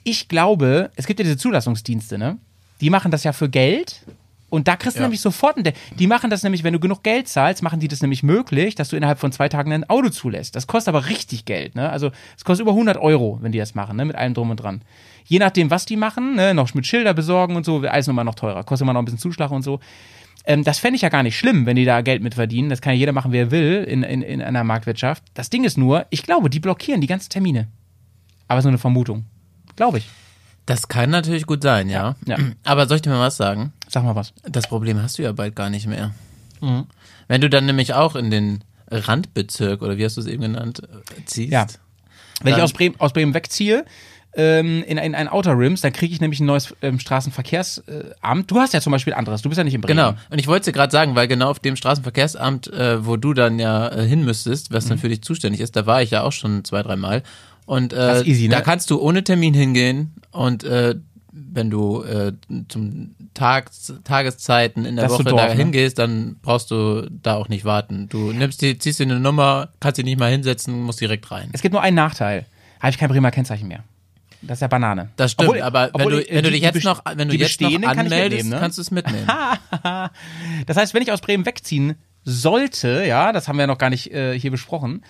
Ich 0.04 0.28
glaube, 0.28 0.90
es 0.96 1.06
gibt 1.06 1.20
ja 1.20 1.24
diese 1.24 1.38
Zulassungsdienste, 1.38 2.18
ne? 2.18 2.38
Die 2.82 2.90
machen 2.90 3.12
das 3.12 3.24
ja 3.24 3.34
für 3.34 3.50
Geld. 3.50 4.02
Und 4.52 4.68
da 4.68 4.76
kriegst 4.76 4.98
du 4.98 5.00
Ja. 5.00 5.06
nämlich 5.06 5.22
sofort, 5.22 5.58
ein, 5.58 5.74
die 5.98 6.06
machen 6.08 6.30
das 6.30 6.44
nämlich, 6.44 6.64
wenn 6.64 6.74
du 6.74 6.80
genug 6.80 7.02
Geld 7.04 7.28
zahlst, 7.28 7.64
machen 7.64 7.80
die 7.80 7.88
das 7.88 8.02
nämlich 8.02 8.22
möglich, 8.22 8.76
dass 8.76 8.90
du 8.90 8.98
innerhalb 8.98 9.18
von 9.18 9.32
zwei 9.32 9.50
Tagen 9.50 9.72
ein 9.74 9.90
Auto 9.90 10.10
zulässt. 10.10 10.56
Das 10.56 10.68
kostet 10.68 10.90
aber 10.94 11.08
richtig 11.08 11.46
Geld, 11.46 11.74
ne? 11.74 11.90
Also, 11.90 12.12
es 12.38 12.44
kostet 12.44 12.64
über 12.66 12.74
100 12.74 12.98
Euro, 12.98 13.40
wenn 13.42 13.52
die 13.52 13.58
das 13.58 13.74
machen, 13.76 13.96
ne? 13.98 14.06
Mit 14.06 14.16
allem 14.18 14.34
drum 14.36 14.50
und 14.52 14.58
dran. 14.58 14.82
Je 15.26 15.40
nachdem, 15.40 15.72
was 15.72 15.86
die 15.86 15.96
machen, 15.96 16.36
ne? 16.36 16.54
Noch 16.54 16.74
mit 16.74 16.86
Schilder 16.86 17.14
besorgen 17.14 17.56
und 17.56 17.66
so, 17.66 17.80
alles 17.80 18.06
nochmal 18.08 18.26
noch 18.26 18.36
teurer. 18.36 18.64
Kostet 18.64 18.86
immer 18.86 18.94
noch 18.94 19.02
ein 19.02 19.06
bisschen 19.06 19.20
Zuschlag 19.20 19.50
und 19.52 19.62
so. 19.64 19.80
Ähm, 20.46 20.64
das 20.64 20.80
fände 20.80 20.96
ich 20.98 21.02
ja 21.04 21.10
gar 21.10 21.24
nicht 21.24 21.38
schlimm, 21.38 21.66
wenn 21.66 21.76
die 21.78 21.86
da 21.86 22.02
Geld 22.02 22.22
mit 22.22 22.34
verdienen. 22.34 22.70
Das 22.70 22.82
kann 22.82 22.94
ja 22.94 23.00
jeder 23.00 23.14
machen, 23.14 23.32
wie 23.32 23.38
er 23.38 23.52
will 23.52 23.86
in, 23.88 24.04
in, 24.04 24.22
in 24.22 24.42
einer 24.42 24.64
Marktwirtschaft. 24.64 25.24
Das 25.34 25.50
Ding 25.50 25.64
ist 25.64 25.78
nur, 25.78 26.06
ich 26.10 26.24
glaube, 26.24 26.50
die 26.50 26.60
blockieren 26.60 27.00
die 27.00 27.08
ganzen 27.08 27.30
Termine. 27.30 27.68
Aber 28.48 28.58
es 28.58 28.64
ist 28.64 28.66
nur 28.66 28.72
eine 28.72 28.78
Vermutung. 28.80 29.26
Glaube 29.78 30.00
ich. 30.00 30.10
Das 30.66 30.88
kann 30.88 31.10
natürlich 31.10 31.46
gut 31.48 31.64
sein, 31.64 31.90
ja. 31.90 32.16
Ja. 32.26 32.38
Aber 32.64 32.88
soll 32.88 32.98
ich 32.98 33.02
dir 33.02 33.10
mal 33.10 33.20
was 33.20 33.38
sagen? 33.38 33.74
Sag 33.90 34.04
mal 34.04 34.16
was. 34.16 34.34
Das 34.44 34.68
Problem 34.68 35.02
hast 35.02 35.18
du 35.18 35.24
ja 35.24 35.32
bald 35.32 35.56
gar 35.56 35.70
nicht 35.70 35.88
mehr. 35.88 36.12
Mhm. 36.62 36.86
Wenn 37.28 37.42
du 37.42 37.50
dann 37.50 37.66
nämlich 37.66 37.94
auch 37.94 38.16
in 38.16 38.30
den 38.32 38.64
Randbezirk 38.90 39.82
oder 39.82 39.98
wie 39.98 40.06
hast 40.06 40.18
du 40.18 40.22
es 40.22 40.28
eben 40.28 40.42
genannt, 40.44 40.82
äh, 40.84 41.26
ziehst. 41.26 41.52
Ja. 41.52 41.66
Wenn 42.42 42.50
ich 42.50 42.56
Dann- 42.56 42.64
aus 42.64 42.74
Bremen, 42.74 42.96
aus 43.00 43.14
Bremen 43.14 43.34
wegziehe, 43.34 43.86
ähm, 44.34 44.84
in, 44.84 44.98
ein- 44.98 45.14
ein 45.16 45.28
Outer 45.28 45.58
Rims, 45.58 45.82
dann 45.82 45.92
kriege 45.94 46.14
ich 46.14 46.22
nämlich 46.22 46.40
ein 46.40 46.46
neues 46.46 46.74
ähm, 46.82 47.00
Straßenverkehrsamt. 47.00 48.50
Du 48.50 48.60
hast 48.60 48.74
ja 48.74 48.82
zum 48.82 48.92
Beispiel 48.92 49.14
anderes, 49.14 49.42
du 49.42 49.50
bist 49.50 49.58
ja 49.58 49.64
nicht 49.64 49.74
in 49.74 49.82
Bremen. 49.82 49.98
Genau. 49.98 50.14
Und 50.30 50.40
ich 50.40 50.48
wollte 50.48 50.66
dir 50.66 50.72
gerade 50.74 50.92
sagen, 50.92 51.16
weil 51.16 51.28
genau 51.28 51.50
auf 51.50 51.60
dem 51.60 51.76
Straßenverkehrsamt, 51.76 52.68
äh, 52.72 53.06
wo 53.06 53.18
du 53.18 53.34
dann 53.34 53.60
ja 53.60 53.90
äh, 53.90 54.06
hin 54.08 54.24
müsstest, 54.24 54.72
was 54.72 54.86
dann 54.88 54.98
Mhm. 54.98 55.02
für 55.02 55.10
dich 55.10 55.22
zuständig 55.22 55.60
ist, 55.62 55.76
da 55.76 55.86
war 55.86 56.02
ich 56.02 56.12
ja 56.12 56.24
auch 56.24 56.32
schon 56.32 56.64
zwei, 56.64 56.82
dreimal. 56.84 57.24
Und 57.72 57.94
Das 57.94 58.18
äh, 58.18 58.22
ist 58.22 58.28
easy, 58.28 58.48
ne? 58.50 58.56
da 58.56 58.62
kannst 58.62 58.90
du 58.90 59.00
ohne 59.00 59.24
Termin 59.24 59.54
hingehen 59.54 60.14
und 60.32 60.66
äh, 60.66 60.96
wenn 61.32 61.70
du 61.70 62.04
äh, 62.04 62.34
zum 62.68 63.16
Tags, 63.34 63.94
Tageszeiten 64.04 64.84
in 64.84 64.98
der 64.98 65.06
Das 65.08 65.14
Woche 65.14 65.24
da 65.24 65.48
ne? 65.48 65.54
hingehst, 65.54 65.98
dann 65.98 66.36
brauchst 66.42 66.70
du 66.72 67.10
da 67.10 67.36
auch 67.36 67.48
nicht 67.48 67.64
warten. 67.64 68.10
Du 68.10 68.34
nimmst 68.34 68.62
die, 68.62 68.78
ziehst 68.78 69.00
dir 69.00 69.04
eine 69.06 69.22
Nummer, 69.22 69.70
kannst 69.80 69.98
dich 70.00 70.04
nicht 70.04 70.20
mal 70.20 70.30
hinsetzen, 70.30 70.82
musst 70.82 71.00
direkt 71.00 71.32
rein. 71.32 71.50
Es 71.54 71.62
gibt 71.62 71.72
nur 71.72 71.82
einen 71.82 71.96
Nachteil. 71.96 72.46
Habe 72.82 72.90
ich 72.92 72.98
kein 72.98 73.08
Bremer 73.08 73.32
Kennzeichen 73.32 73.70
mehr. 73.70 73.86
Das 74.42 74.58
ist 74.58 74.62
ja 74.64 74.68
Banane. 74.68 75.10
Das 75.16 75.32
stimmt, 75.32 75.50
Obwohl- 75.50 75.62
aber 75.62 75.84
wenn 75.86 75.92
obwohl 75.94 76.12
du, 76.12 76.22
ich- 76.24 76.30
wenn 76.32 76.44
du 76.44 76.52
dich 76.52 76.62
jetzt 76.64 76.84
noch, 76.84 77.04
wenn 77.16 77.30
du 77.30 77.36
jetzt 77.36 77.62
noch 77.62 77.72
kann 77.72 77.86
anmeldest, 78.00 78.20
mitnehmen, 78.44 78.50
ne? 78.50 78.60
kannst 78.60 78.78
du 78.78 78.82
es 78.82 78.92
mitnehmen. 78.92 79.28
Das 80.66 80.76
heißt, 80.78 80.94
wenn 80.94 81.04
ich 81.04 81.12
aus 81.14 81.22
Bremen 81.22 81.46
wegziehen 81.46 81.96
sollte, 82.24 83.04
ja, 83.08 83.32
das 83.32 83.48
haben 83.48 83.58
wir 83.58 83.64
ja 83.64 83.68
noch 83.68 83.78
gar 83.78 83.90
nicht 83.90 84.12
äh, 84.14 84.38
hier 84.38 84.52
besprochen, 84.52 85.04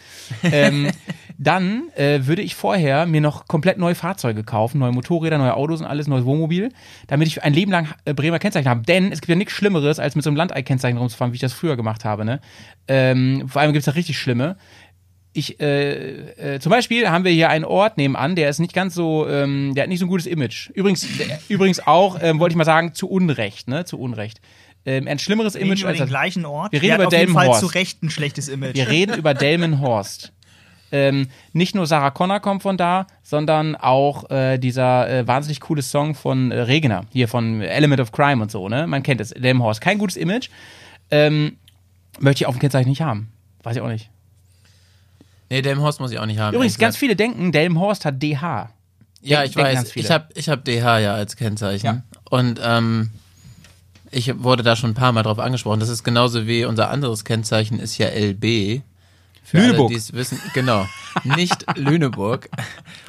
ähm, 0.44 0.90
dann 1.38 1.90
äh, 1.96 2.22
würde 2.24 2.42
ich 2.42 2.56
vorher 2.56 3.06
mir 3.06 3.20
noch 3.20 3.48
komplett 3.48 3.78
neue 3.78 3.96
Fahrzeuge 3.96 4.44
kaufen, 4.44 4.80
neue 4.80 4.92
Motorräder, 4.92 5.38
neue 5.38 5.56
Autos 5.56 5.82
und 5.82 5.88
alles, 5.88 6.08
neues 6.08 6.26
Wohnmobil, 6.26 6.70
damit 7.08 7.28
ich 7.28 7.44
ein 7.44 7.54
Leben 7.54 7.72
lang 7.72 7.90
äh, 8.06 8.14
Bremer 8.14 8.40
Kennzeichen 8.40 8.70
habe. 8.70 8.84
Denn 8.84 9.12
es 9.12 9.22
gibt 9.22 9.30
ja 9.30 9.36
nichts 9.36 9.54
Schlimmeres, 9.54 10.00
als 10.00 10.16
mit 10.16 10.24
so 10.24 10.30
einem 10.30 10.38
Landei-Kennzeichen 10.38 10.98
rumzufahren, 10.98 11.34
wie 11.34 11.36
ich 11.36 11.42
das 11.42 11.54
früher 11.54 11.76
gemacht 11.76 12.06
habe. 12.06 12.24
Ne? 12.24 12.40
Ähm, 12.88 13.48
vor 13.48 13.62
allem 13.62 13.74
gibt 13.74 13.82
es 13.82 13.86
da 13.86 13.92
richtig 13.92 14.18
schlimme. 14.18 14.58
Ich, 15.34 15.62
äh, 15.62 16.56
äh, 16.56 16.60
zum 16.60 16.70
Beispiel 16.70 17.10
haben 17.10 17.24
wir 17.24 17.32
hier 17.32 17.50
einen 17.50 17.64
Ort 17.64 17.98
nebenan, 17.98 18.36
der 18.36 18.50
ist 18.50 18.60
nicht 18.60 18.74
ganz 18.74 18.94
so, 18.94 19.28
ähm, 19.30 19.74
der 19.76 19.84
hat 19.84 19.90
nicht 19.90 20.00
so 20.00 20.06
ein 20.06 20.10
gutes 20.10 20.28
Image. 20.28 20.70
Übrigens, 20.74 21.08
übrigens 21.48 21.86
auch, 21.88 22.20
ähm, 22.22 22.40
wollte 22.40 22.54
ich 22.54 22.58
mal 22.58 22.66
sagen, 22.66 22.94
zu 22.94 23.10
Unrecht, 23.10 23.70
ne, 23.70 23.86
zu 23.86 23.98
Unrecht. 23.98 24.42
Ähm, 24.86 25.08
ein 25.08 25.20
schlimmeres 25.20 25.54
Wir 25.54 25.62
reden 25.62 25.70
Image 25.72 25.82
über 25.82 25.90
als 25.90 25.98
den 26.00 26.08
gleichen 26.08 26.46
Ort. 26.46 26.72
Wir 26.72 26.82
reden 26.82 26.88
Der 26.88 26.94
hat 26.96 27.00
über 27.02 27.08
auf 27.08 27.20
jeden 27.20 27.34
Fall 27.34 27.60
zu 27.60 27.68
Recht 27.68 28.02
ein 28.04 28.10
schlechtes 28.10 28.48
Image. 28.48 28.76
Wir 28.76 28.90
reden 28.90 29.16
über 29.18 29.34
Delmenhorst. 29.36 30.32
Ähm, 30.94 31.30
nicht 31.54 31.74
nur 31.74 31.88
Sarah 31.88 32.12
Connor 32.12 32.42
kommt 32.42 32.64
von 32.64 32.76
da, 32.78 33.08
sondern 33.24 33.76
auch 33.78 34.30
äh, 34.30 34.58
dieser 34.58 35.10
äh, 35.10 35.28
wahnsinnig 35.28 35.62
coole 35.62 35.82
Song 35.82 36.16
von 36.16 36.52
äh, 36.52 36.60
Regner, 36.62 37.06
hier 37.14 37.28
von 37.30 37.62
Element 37.62 38.02
of 38.02 38.12
Crime 38.12 38.42
und 38.42 38.52
so, 38.52 38.68
ne? 38.68 38.88
Man 38.88 39.02
kennt 39.02 39.22
es, 39.22 39.30
Delmenhorst. 39.30 39.80
Kein 39.80 39.98
gutes 40.00 40.18
Image. 40.18 40.50
Ähm, 41.10 41.58
möchte 42.20 42.44
ich 42.44 42.48
auf 42.48 42.56
dem 42.56 42.60
Kennzeichen 42.60 42.90
nicht 42.90 43.02
haben. 43.02 43.32
Weiß 43.64 43.78
ich 43.78 43.82
auch 43.82 43.88
nicht. 43.88 44.10
Nee, 45.50 45.62
Delmenhorst 45.62 46.00
muss 46.00 46.12
ich 46.12 46.20
auch 46.20 46.26
nicht 46.26 46.40
haben. 46.40 46.56
Übrigens, 46.56 46.78
ganz 46.78 46.98
viele 46.98 47.16
denken, 47.16 47.52
Delmenhorst 47.52 48.04
hat 48.06 48.22
DH. 48.22 48.70
Ja, 49.22 49.42
denken- 49.44 49.50
ich 49.50 49.56
weiß. 49.56 49.96
Ich 49.96 50.12
habe 50.12 50.28
ich 50.34 50.50
hab 50.50 50.66
DH 50.66 51.00
ja 51.00 51.14
als 51.14 51.36
Kennzeichen. 51.38 51.86
Ja. 51.86 52.04
Und 52.30 52.60
ähm, 52.64 53.12
ich 54.12 54.44
wurde 54.44 54.64
da 54.64 54.76
schon 54.76 54.92
ein 54.92 54.96
paar 54.96 55.12
Mal 55.12 55.24
drauf 55.24 55.40
angesprochen. 55.40 55.80
Das 55.80 55.90
ist 55.90 56.04
genauso 56.04 56.46
wie 56.48 56.66
unser 56.66 56.90
anderes 56.90 57.26
Kennzeichen 57.26 57.80
ist 57.80 57.98
ja 57.98 58.08
LB. 58.08 58.82
Für 59.44 59.58
Lüneburg. 59.58 59.80
Alle, 59.80 59.90
die 59.90 59.96
es 59.96 60.14
wissen, 60.14 60.40
genau. 60.54 60.86
Nicht 61.24 61.66
Lüneburg. 61.76 62.50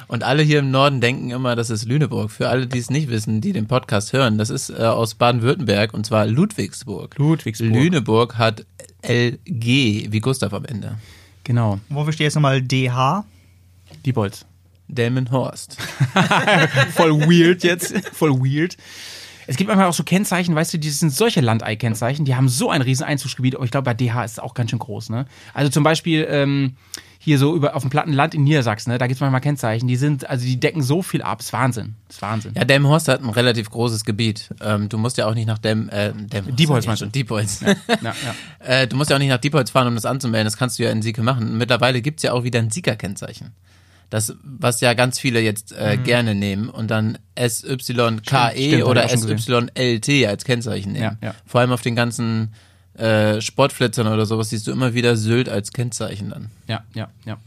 Und 0.07 0.23
alle 0.23 0.43
hier 0.43 0.59
im 0.59 0.71
Norden 0.71 0.99
denken 0.99 1.29
immer, 1.29 1.55
das 1.55 1.69
ist 1.69 1.85
Lüneburg. 1.85 2.31
Für 2.31 2.49
alle, 2.49 2.67
die 2.67 2.79
es 2.79 2.89
nicht 2.89 3.09
wissen, 3.09 3.39
die 3.39 3.53
den 3.53 3.67
Podcast 3.67 4.13
hören, 4.13 4.37
das 4.37 4.49
ist 4.49 4.69
äh, 4.69 4.83
aus 4.83 5.13
Baden-Württemberg 5.15 5.93
und 5.93 6.05
zwar 6.05 6.25
Ludwigsburg. 6.25 7.15
Ludwigsburg. 7.17 7.71
Lüneburg 7.71 8.37
hat 8.37 8.65
LG 9.03 10.11
wie 10.11 10.19
Gustav 10.19 10.53
am 10.53 10.65
Ende. 10.65 10.97
Genau, 11.43 11.79
Wofür 11.89 12.13
steht 12.13 12.25
jetzt 12.25 12.35
nochmal 12.35 12.61
DH? 12.61 13.25
Diepholz. 14.05 14.45
Delmenhorst. 14.87 15.77
Voll 16.93 17.21
weird 17.21 17.63
jetzt. 17.63 17.93
Voll 18.13 18.33
weird. 18.33 18.77
Es 19.47 19.57
gibt 19.57 19.67
manchmal 19.67 19.87
auch 19.87 19.93
so 19.93 20.03
Kennzeichen, 20.03 20.55
weißt 20.55 20.73
du, 20.73 20.77
die 20.77 20.89
sind 20.89 21.11
solche 21.11 21.41
Landei-Kennzeichen, 21.41 22.25
die 22.25 22.35
haben 22.35 22.49
so 22.49 22.69
ein 22.69 22.81
riesen 22.81 23.03
Einzugsgebiet, 23.03 23.55
aber 23.55 23.65
ich 23.65 23.71
glaube, 23.71 23.85
bei 23.85 23.93
DH 23.93 24.23
ist 24.23 24.31
es 24.33 24.39
auch 24.39 24.53
ganz 24.53 24.69
schön 24.69 24.79
groß, 24.79 25.09
ne? 25.09 25.25
Also 25.53 25.69
zum 25.69 25.83
Beispiel 25.83 26.25
ähm, 26.29 26.75
hier 27.19 27.37
so 27.37 27.55
über 27.55 27.75
auf 27.75 27.83
dem 27.83 27.89
platten 27.89 28.11
Land 28.11 28.35
in 28.35 28.43
Niedersachsen, 28.43 28.91
ne? 28.91 28.97
Da 28.97 29.07
gibt 29.07 29.15
es 29.15 29.21
manchmal 29.21 29.41
Kennzeichen, 29.41 29.87
die 29.87 29.95
sind, 29.95 30.29
also 30.29 30.45
die 30.45 30.59
decken 30.59 30.81
so 30.81 31.01
viel 31.01 31.21
ab. 31.21 31.39
ist 31.39 31.53
Wahnsinn. 31.53 31.95
ist 32.09 32.21
Wahnsinn. 32.21 32.53
Ja, 32.55 32.65
Delmenhorst 32.65 33.07
hat 33.07 33.21
ein 33.21 33.29
relativ 33.29 33.69
großes 33.69 34.05
Gebiet. 34.05 34.49
Ähm, 34.61 34.89
du 34.89 34.97
musst 34.97 35.17
ja 35.17 35.27
auch 35.27 35.33
nicht 35.33 35.47
nach 35.47 35.59
Dem, 35.59 35.89
äh, 35.89 36.13
Dem 36.13 36.55
Diepholz 36.55 36.85
meinst 36.85 37.01
du? 37.01 37.05
Diepholz. 37.07 37.61
ja, 37.61 37.75
ja. 38.01 38.13
äh, 38.59 38.87
du 38.87 38.97
musst 38.97 39.09
ja 39.09 39.15
auch 39.15 39.19
nicht 39.19 39.29
nach 39.29 39.37
Diepholz 39.37 39.71
fahren, 39.71 39.87
um 39.87 39.95
das 39.95 40.05
anzumelden. 40.05 40.45
Das 40.45 40.57
kannst 40.57 40.79
du 40.79 40.83
ja 40.83 40.91
in 40.91 41.01
Sieke 41.01 41.23
machen. 41.23 41.57
Mittlerweile 41.57 42.01
gibt's 42.01 42.23
ja 42.23 42.33
auch 42.33 42.43
wieder 42.43 42.59
ein 42.59 42.71
Siegerkennzeichen. 42.71 43.51
Das, 44.13 44.35
was 44.43 44.79
ja 44.79 44.93
ganz 44.93 45.17
viele 45.17 45.39
jetzt 45.39 45.71
äh, 45.71 45.97
gerne 45.97 46.35
nehmen 46.35 46.69
und 46.69 46.91
dann 46.91 47.17
SYKE 47.35 48.77
Mhm. 48.77 48.83
Oder 48.83 49.09
SYLT 49.09 50.27
als 50.27 50.43
Kennzeichen 50.43 50.91
nehmen. 50.91 51.17
Ja, 51.19 51.29
ja. 51.29 51.35
Vor 51.47 51.61
allem 51.61 51.71
auf 51.71 51.81
den 51.81 51.95
ganzen 51.95 52.53
äh, 52.93 53.41
Sportflitzern 53.41 54.05
oder 54.05 54.27
sowas 54.27 54.51
siehst 54.51 54.67
du 54.67 54.71
immer 54.71 54.93
wieder 54.93 55.17
Sylt 55.17 55.49
als 55.49 55.73
Kennzeichen 55.73 56.29
dann. 56.29 56.51
Ja, 56.67 56.83
ja, 56.93 57.07
ja. 57.25 57.37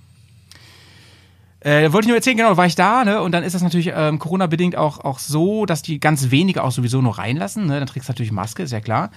Äh, 1.61 1.93
wollte 1.93 2.07
ich 2.07 2.09
nur 2.09 2.17
erzählen, 2.17 2.37
genau, 2.37 2.57
war 2.57 2.67
ich 2.67 2.75
da, 2.75 3.05
ne? 3.05 3.23
Und 3.23 3.31
dann 3.31 3.45
ist 3.45 3.55
das 3.55 3.63
natürlich 3.63 3.93
ähm, 3.95 4.19
Corona-bedingt 4.19 4.75
auch, 4.75 4.99
auch 4.99 5.21
so, 5.21 5.67
dass 5.67 5.83
die 5.83 6.01
ganz 6.01 6.33
wenige 6.33 6.65
auch 6.65 6.73
sowieso 6.73 7.01
nur 7.01 7.17
reinlassen, 7.17 7.67
ne? 7.67 7.79
Dann 7.79 7.87
trägst 7.87 8.09
du 8.09 8.13
natürlich 8.13 8.33
Maske, 8.33 8.65
ist 8.65 8.73
ja 8.73 8.81
klar. 8.81 9.13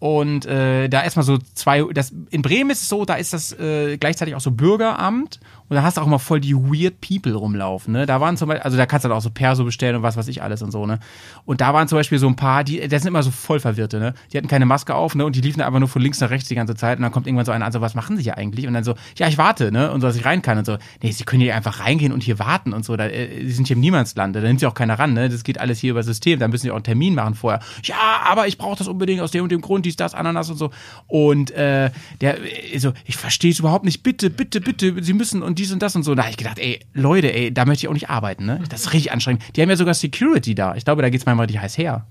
Und 0.00 0.46
äh, 0.46 0.88
da 0.88 1.04
erstmal 1.04 1.24
so 1.24 1.38
zwei, 1.54 1.84
das, 1.92 2.12
in 2.30 2.40
Bremen 2.40 2.70
ist 2.70 2.82
es 2.82 2.88
so, 2.88 3.04
da 3.04 3.14
ist 3.14 3.34
das 3.34 3.52
äh, 3.52 3.98
gleichzeitig 3.98 4.34
auch 4.34 4.40
so 4.40 4.50
Bürgeramt 4.50 5.40
und 5.68 5.76
da 5.76 5.82
hast 5.82 5.98
du 5.98 6.00
auch 6.00 6.06
immer 6.06 6.18
voll 6.18 6.40
die 6.40 6.54
weird 6.54 7.00
people 7.00 7.34
rumlaufen, 7.34 7.92
ne? 7.92 8.04
Da 8.04 8.20
waren 8.20 8.36
zum 8.36 8.48
Beispiel, 8.48 8.62
also 8.62 8.76
da 8.76 8.86
kannst 8.86 9.04
du 9.04 9.08
dann 9.08 9.18
auch 9.18 9.22
so 9.22 9.30
Perso 9.30 9.62
bestellen 9.62 9.94
und 9.94 10.02
was 10.02 10.16
weiß 10.16 10.26
ich 10.28 10.42
alles 10.42 10.62
und 10.62 10.72
so, 10.72 10.84
ne? 10.84 10.98
Und 11.44 11.60
da 11.60 11.72
waren 11.74 11.86
zum 11.86 11.96
Beispiel 11.96 12.18
so 12.18 12.26
ein 12.26 12.34
paar, 12.34 12.64
die, 12.64 12.80
das 12.88 13.02
sind 13.02 13.08
immer 13.08 13.22
so 13.22 13.30
voll 13.30 13.60
Verwirrte, 13.60 14.00
ne? 14.00 14.14
Die 14.32 14.38
hatten 14.38 14.48
keine 14.48 14.66
Maske 14.66 14.94
auf, 14.94 15.14
ne? 15.14 15.24
Und 15.24 15.36
die 15.36 15.42
liefen 15.42 15.60
einfach 15.60 15.78
nur 15.78 15.88
von 15.88 16.02
links 16.02 16.18
nach 16.18 16.30
rechts 16.30 16.48
die 16.48 16.54
ganze 16.56 16.74
Zeit 16.74 16.98
und 16.98 17.02
dann 17.02 17.12
kommt 17.12 17.26
irgendwann 17.26 17.44
so 17.44 17.52
einer 17.52 17.66
an, 17.66 17.72
so, 17.72 17.80
was 17.80 17.94
machen 17.94 18.16
sie 18.16 18.22
hier 18.22 18.36
eigentlich? 18.36 18.66
Und 18.66 18.72
dann 18.72 18.84
so, 18.84 18.94
ja, 19.16 19.28
ich 19.28 19.38
warte, 19.38 19.70
ne? 19.70 19.92
Und 19.92 20.00
so, 20.00 20.06
dass 20.06 20.16
ich 20.16 20.24
rein 20.24 20.40
kann 20.42 20.58
und 20.58 20.64
so, 20.64 20.78
nee, 21.02 21.12
sie 21.12 21.24
können 21.24 21.42
hier 21.42 21.54
einfach 21.54 21.78
reingehen 21.80 22.12
und 22.12 22.22
hier 22.22 22.38
warten 22.38 22.72
und 22.72 22.84
so, 22.84 22.96
da, 22.96 23.06
äh, 23.06 23.44
sie 23.44 23.52
sind 23.52 23.68
hier 23.68 23.76
im 23.76 23.80
Niemandsland, 23.80 24.34
da 24.34 24.40
nimmt 24.40 24.60
sie 24.60 24.66
auch 24.66 24.74
keiner 24.74 24.98
ran, 24.98 25.12
ne? 25.12 25.28
Das 25.28 25.44
geht 25.44 25.60
alles 25.60 25.78
hier 25.78 25.90
über 25.90 26.02
System, 26.02 26.40
da 26.40 26.48
müssen 26.48 26.62
sie 26.62 26.70
auch 26.70 26.76
einen 26.76 26.84
Termin 26.84 27.14
machen 27.14 27.34
vorher. 27.34 27.60
Ja, 27.84 28.22
aber 28.24 28.48
ich 28.48 28.58
brauche 28.58 28.78
das 28.78 28.88
unbedingt 28.88 29.20
aus 29.20 29.30
dem 29.30 29.44
und 29.44 29.52
dem 29.52 29.60
Grund, 29.60 29.86
dies, 29.90 29.96
das, 29.96 30.14
Ananas 30.14 30.48
und 30.50 30.56
so. 30.56 30.70
Und 31.06 31.50
äh, 31.50 31.90
der 32.20 32.38
äh, 32.74 32.78
so, 32.78 32.92
ich 33.04 33.16
verstehe 33.16 33.50
es 33.50 33.58
überhaupt 33.58 33.84
nicht, 33.84 34.02
bitte, 34.02 34.30
bitte, 34.30 34.60
bitte, 34.60 35.02
sie 35.02 35.12
müssen 35.12 35.42
und 35.42 35.58
dies 35.58 35.72
und 35.72 35.82
das 35.82 35.96
und 35.96 36.02
so. 36.04 36.14
Da 36.14 36.22
habe 36.22 36.30
ich 36.30 36.36
gedacht, 36.36 36.58
ey, 36.58 36.80
Leute, 36.94 37.32
ey, 37.34 37.52
da 37.52 37.64
möchte 37.64 37.84
ich 37.84 37.88
auch 37.88 37.94
nicht 37.94 38.08
arbeiten, 38.10 38.46
ne? 38.46 38.62
Das 38.68 38.80
ist 38.82 38.92
richtig 38.92 39.12
anstrengend. 39.12 39.42
Die 39.56 39.62
haben 39.62 39.70
ja 39.70 39.76
sogar 39.76 39.94
Security 39.94 40.54
da. 40.54 40.74
Ich 40.76 40.84
glaube, 40.84 41.02
da 41.02 41.10
geht's 41.10 41.26
manchmal 41.26 41.46
richtig 41.46 41.62
heiß 41.62 41.76
her. 41.78 42.06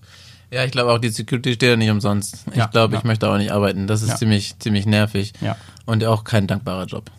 Ja, 0.52 0.64
ich 0.66 0.72
glaube 0.72 0.92
auch, 0.92 0.98
die 0.98 1.10
Security 1.10 1.54
steht 1.54 1.70
ja 1.70 1.76
nicht 1.76 1.92
umsonst. 1.92 2.46
Ich 2.52 2.58
Ja, 2.58 2.66
glaube, 2.66 2.94
ja. 2.94 3.00
ich 3.00 3.06
möchte 3.06 3.30
auch 3.30 3.38
nicht 3.38 3.52
arbeiten. 3.52 3.86
Das 3.88 4.02
ist 4.02 4.10
Ja. 4.10 4.16
ziemlich, 4.16 4.58
ziemlich 4.60 4.86
nervig. 4.88 5.34
Ja. 5.42 5.56
Und 5.86 6.04
auch 6.06 6.24
kein 6.24 6.48
dankbarer 6.48 6.86
Job. 6.86 7.12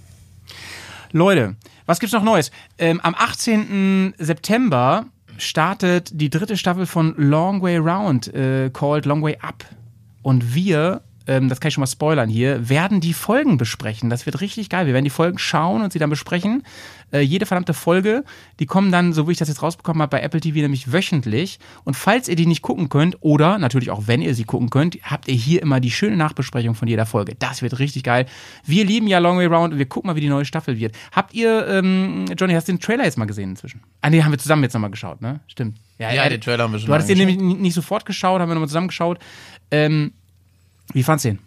Leute, 1.12 1.56
was 1.86 1.98
gibt's 2.00 2.12
noch 2.12 2.22
Neues? 2.22 2.50
Ähm, 2.78 3.00
am 3.00 3.14
18. 3.16 4.14
September 4.18 5.06
startet 5.38 6.10
die 6.12 6.30
dritte 6.30 6.56
Staffel 6.56 6.86
von 6.86 7.14
Long 7.16 7.62
Way 7.62 7.78
Round, 7.78 8.32
äh, 8.34 8.70
called 8.72 9.06
Long 9.06 9.22
Way 9.22 9.38
Up. 9.40 9.64
Und 10.22 10.54
wir, 10.54 11.02
ähm, 11.26 11.48
das 11.48 11.60
kann 11.60 11.68
ich 11.68 11.74
schon 11.74 11.82
mal 11.82 11.86
spoilern 11.86 12.28
hier, 12.28 12.68
werden 12.68 13.00
die 13.00 13.12
Folgen 13.14 13.56
besprechen. 13.58 14.10
Das 14.10 14.26
wird 14.26 14.40
richtig 14.40 14.68
geil. 14.68 14.86
Wir 14.86 14.94
werden 14.94 15.04
die 15.04 15.10
Folgen 15.10 15.38
schauen 15.38 15.82
und 15.82 15.92
sie 15.92 15.98
dann 15.98 16.10
besprechen. 16.10 16.62
Äh, 17.12 17.20
jede 17.22 17.44
verdammte 17.44 17.74
Folge, 17.74 18.22
die 18.60 18.66
kommen 18.66 18.92
dann, 18.92 19.12
so 19.12 19.26
wie 19.26 19.32
ich 19.32 19.38
das 19.38 19.48
jetzt 19.48 19.62
rausbekommen 19.62 20.00
habe, 20.00 20.10
bei 20.10 20.22
Apple 20.22 20.40
TV 20.40 20.58
nämlich 20.60 20.92
wöchentlich. 20.92 21.58
Und 21.84 21.94
falls 21.94 22.28
ihr 22.28 22.36
die 22.36 22.46
nicht 22.46 22.62
gucken 22.62 22.88
könnt, 22.88 23.16
oder 23.20 23.58
natürlich 23.58 23.90
auch 23.90 24.02
wenn 24.06 24.22
ihr 24.22 24.32
sie 24.34 24.44
gucken 24.44 24.70
könnt, 24.70 24.96
habt 25.02 25.26
ihr 25.26 25.34
hier 25.34 25.60
immer 25.62 25.80
die 25.80 25.90
schöne 25.90 26.16
Nachbesprechung 26.16 26.76
von 26.76 26.86
jeder 26.86 27.06
Folge. 27.06 27.34
Das 27.38 27.62
wird 27.62 27.80
richtig 27.80 28.04
geil. 28.04 28.26
Wir 28.64 28.84
lieben 28.84 29.08
ja 29.08 29.18
Long 29.18 29.38
Way 29.38 29.46
Round 29.46 29.72
und 29.72 29.78
wir 29.80 29.86
gucken 29.86 30.06
mal, 30.08 30.14
wie 30.16 30.20
die 30.20 30.28
neue 30.28 30.44
Staffel 30.44 30.78
wird. 30.78 30.94
Habt 31.10 31.34
ihr, 31.34 31.66
ähm, 31.66 32.26
Johnny, 32.38 32.54
hast 32.54 32.68
du 32.68 32.72
den 32.74 32.80
Trailer 32.80 33.04
jetzt 33.04 33.18
mal 33.18 33.24
gesehen 33.24 33.50
inzwischen? 33.50 33.80
Ah, 34.02 34.10
nee, 34.10 34.22
haben 34.22 34.30
wir 34.30 34.38
zusammen 34.38 34.62
jetzt 34.62 34.74
nochmal 34.74 34.90
geschaut, 34.90 35.20
ne? 35.20 35.40
Stimmt. 35.48 35.78
Ja, 35.98 36.10
er- 36.10 36.30
den 36.30 36.40
Trailer 36.40 36.62
haben 36.64 36.72
wir 36.72 36.78
schon 36.78 36.86
Du 36.86 36.94
hattest 36.94 37.10
den 37.10 37.18
nämlich 37.18 37.36
nicht 37.38 37.74
sofort 37.74 38.06
geschaut, 38.06 38.40
haben 38.40 38.48
wir 38.48 38.54
nochmal 38.54 38.68
zusammen 38.68 38.88
geschaut. 38.88 39.18
Ähm, 39.70 40.12
wie 40.92 41.02
fandst 41.02 41.24
du 41.24 41.30
den? 41.30 41.38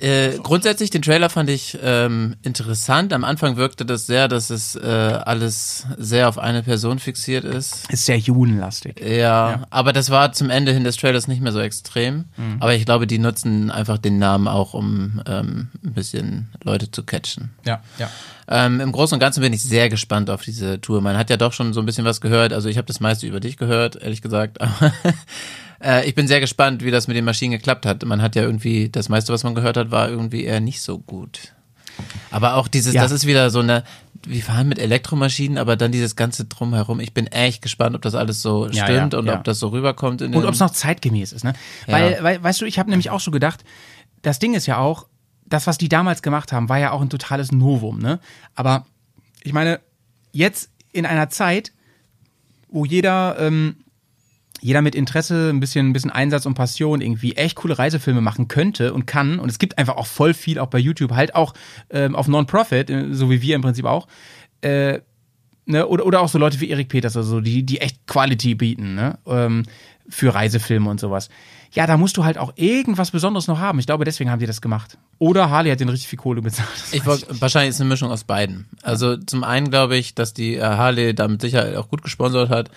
Äh, 0.00 0.38
grundsätzlich, 0.42 0.88
den 0.88 1.02
Trailer 1.02 1.28
fand 1.28 1.50
ich 1.50 1.78
ähm, 1.82 2.34
interessant. 2.42 3.12
Am 3.12 3.22
Anfang 3.22 3.58
wirkte 3.58 3.84
das 3.84 4.06
sehr, 4.06 4.28
dass 4.28 4.48
es 4.48 4.74
äh, 4.74 4.80
alles 4.80 5.86
sehr 5.98 6.30
auf 6.30 6.38
eine 6.38 6.62
Person 6.62 6.98
fixiert 6.98 7.44
ist. 7.44 7.90
Ist 7.92 8.06
sehr 8.06 8.16
judenlastig. 8.16 8.98
Ja, 8.98 9.66
aber 9.68 9.92
das 9.92 10.08
war 10.08 10.32
zum 10.32 10.48
Ende 10.48 10.72
hin 10.72 10.84
des 10.84 10.96
Trailers 10.96 11.28
nicht 11.28 11.42
mehr 11.42 11.52
so 11.52 11.60
extrem. 11.60 12.24
Aber 12.60 12.74
ich 12.74 12.86
glaube, 12.86 13.06
die 13.06 13.18
nutzen 13.18 13.70
einfach 13.70 13.98
den 13.98 14.18
Namen 14.18 14.48
auch, 14.48 14.72
um 14.72 15.20
ähm, 15.26 15.68
ein 15.84 15.92
bisschen 15.92 16.48
Leute 16.64 16.90
zu 16.90 17.02
catchen. 17.02 17.50
Ja, 17.66 17.82
ja. 17.98 18.08
Ähm, 18.48 18.80
Im 18.80 18.92
Großen 18.92 19.14
und 19.14 19.20
Ganzen 19.20 19.42
bin 19.42 19.52
ich 19.52 19.62
sehr 19.62 19.90
gespannt 19.90 20.30
auf 20.30 20.42
diese 20.42 20.80
Tour. 20.80 21.02
Man 21.02 21.18
hat 21.18 21.28
ja 21.28 21.36
doch 21.36 21.52
schon 21.52 21.74
so 21.74 21.80
ein 21.80 21.86
bisschen 21.86 22.06
was 22.06 22.22
gehört. 22.22 22.54
Also 22.54 22.70
ich 22.70 22.78
habe 22.78 22.86
das 22.86 23.00
meiste 23.00 23.26
über 23.26 23.38
dich 23.38 23.58
gehört, 23.58 23.96
ehrlich 23.96 24.22
gesagt. 24.22 24.58
Aber 24.62 24.92
äh, 25.82 26.08
ich 26.08 26.14
bin 26.14 26.28
sehr 26.28 26.40
gespannt, 26.40 26.84
wie 26.84 26.90
das 26.90 27.08
mit 27.08 27.16
den 27.16 27.24
Maschinen 27.24 27.52
geklappt 27.52 27.86
hat. 27.86 28.04
Man 28.04 28.22
hat 28.22 28.36
ja 28.36 28.42
irgendwie, 28.42 28.88
das 28.88 29.08
meiste, 29.08 29.32
was 29.32 29.44
man 29.44 29.54
gehört 29.54 29.76
hat, 29.76 29.90
war 29.90 30.08
irgendwie 30.08 30.44
eher 30.44 30.60
nicht 30.60 30.82
so 30.82 30.98
gut. 30.98 31.54
Aber 32.30 32.54
auch 32.54 32.68
dieses, 32.68 32.94
Ja. 32.94 33.02
das 33.02 33.12
ist 33.12 33.26
wieder 33.26 33.50
so 33.50 33.60
eine, 33.60 33.84
wir 34.26 34.42
fahren 34.42 34.68
mit 34.68 34.78
Elektromaschinen, 34.78 35.58
aber 35.58 35.76
dann 35.76 35.92
dieses 35.92 36.16
ganze 36.16 36.44
Drumherum. 36.44 37.00
Ich 37.00 37.14
bin 37.14 37.26
echt 37.26 37.62
gespannt, 37.62 37.96
ob 37.96 38.02
das 38.02 38.14
alles 38.14 38.42
so 38.42 38.68
stimmt 38.68 39.12
ja, 39.12 39.18
und 39.18 39.26
ja. 39.26 39.34
ob 39.34 39.44
das 39.44 39.58
so 39.58 39.68
rüberkommt. 39.68 40.22
Und 40.22 40.34
ob 40.34 40.52
es 40.52 40.60
noch 40.60 40.70
zeitgemäß 40.70 41.32
ist, 41.32 41.44
ne? 41.44 41.54
Weil, 41.86 42.18
weil, 42.22 42.42
weißt 42.42 42.60
du, 42.60 42.66
ich 42.66 42.78
habe 42.78 42.90
nämlich 42.90 43.10
auch 43.10 43.20
so 43.20 43.30
gedacht, 43.30 43.64
das 44.22 44.38
Ding 44.38 44.54
ist 44.54 44.66
ja 44.66 44.78
auch, 44.78 45.06
das, 45.46 45.66
was 45.66 45.78
die 45.78 45.88
damals 45.88 46.22
gemacht 46.22 46.52
haben, 46.52 46.68
war 46.68 46.78
ja 46.78 46.92
auch 46.92 47.00
ein 47.00 47.10
totales 47.10 47.50
Novum, 47.50 47.98
ne? 47.98 48.20
Aber 48.54 48.86
ich 49.42 49.52
meine, 49.52 49.80
jetzt 50.32 50.70
in 50.92 51.06
einer 51.06 51.28
Zeit, 51.30 51.72
wo 52.68 52.84
jeder, 52.84 53.36
ähm, 53.38 53.76
jeder 54.60 54.82
mit 54.82 54.94
Interesse, 54.94 55.50
ein 55.50 55.60
bisschen, 55.60 55.88
ein 55.88 55.92
bisschen 55.92 56.10
Einsatz 56.10 56.46
und 56.46 56.54
Passion 56.54 57.00
irgendwie 57.00 57.36
echt 57.36 57.56
coole 57.56 57.78
Reisefilme 57.78 58.20
machen 58.20 58.48
könnte 58.48 58.92
und 58.92 59.06
kann. 59.06 59.38
Und 59.38 59.50
es 59.50 59.58
gibt 59.58 59.78
einfach 59.78 59.96
auch 59.96 60.06
voll 60.06 60.34
viel, 60.34 60.58
auch 60.58 60.68
bei 60.68 60.78
YouTube, 60.78 61.12
halt 61.12 61.34
auch 61.34 61.54
ähm, 61.90 62.14
auf 62.14 62.28
Non-Profit, 62.28 62.90
äh, 62.90 63.06
so 63.12 63.30
wie 63.30 63.42
wir 63.42 63.56
im 63.56 63.62
Prinzip 63.62 63.86
auch. 63.86 64.06
Äh, 64.60 65.00
ne, 65.66 65.86
oder, 65.86 66.06
oder 66.06 66.20
auch 66.20 66.28
so 66.28 66.38
Leute 66.38 66.60
wie 66.60 66.68
Erik 66.68 66.88
Peters, 66.88 67.16
also 67.16 67.40
die, 67.40 67.62
die 67.62 67.80
echt 67.80 68.06
Quality 68.06 68.54
bieten, 68.54 68.94
ne? 68.94 69.18
Ähm, 69.26 69.64
für 70.08 70.34
Reisefilme 70.34 70.90
und 70.90 70.98
sowas. 70.98 71.28
Ja, 71.72 71.86
da 71.86 71.96
musst 71.96 72.16
du 72.16 72.24
halt 72.24 72.36
auch 72.36 72.52
irgendwas 72.56 73.12
Besonderes 73.12 73.46
noch 73.46 73.60
haben. 73.60 73.78
Ich 73.78 73.86
glaube, 73.86 74.04
deswegen 74.04 74.28
haben 74.28 74.40
die 74.40 74.46
das 74.46 74.60
gemacht. 74.60 74.98
Oder 75.18 75.50
Harley 75.50 75.70
hat 75.70 75.78
den 75.78 75.88
richtig 75.88 76.08
viel 76.08 76.18
Kohle 76.18 76.42
bezahlt. 76.42 76.68
Ich 76.90 77.06
wollt, 77.06 77.26
wahrscheinlich 77.40 77.70
ist 77.70 77.76
es 77.76 77.80
eine 77.80 77.90
Mischung 77.90 78.10
aus 78.10 78.24
beiden. 78.24 78.68
Also 78.82 79.16
zum 79.16 79.44
einen 79.44 79.70
glaube 79.70 79.96
ich, 79.96 80.16
dass 80.16 80.34
die 80.34 80.56
äh, 80.56 80.62
Harley 80.62 81.14
damit 81.14 81.40
sicher 81.40 81.78
auch 81.78 81.88
gut 81.88 82.02
gesponsert 82.02 82.50
hat. 82.50 82.70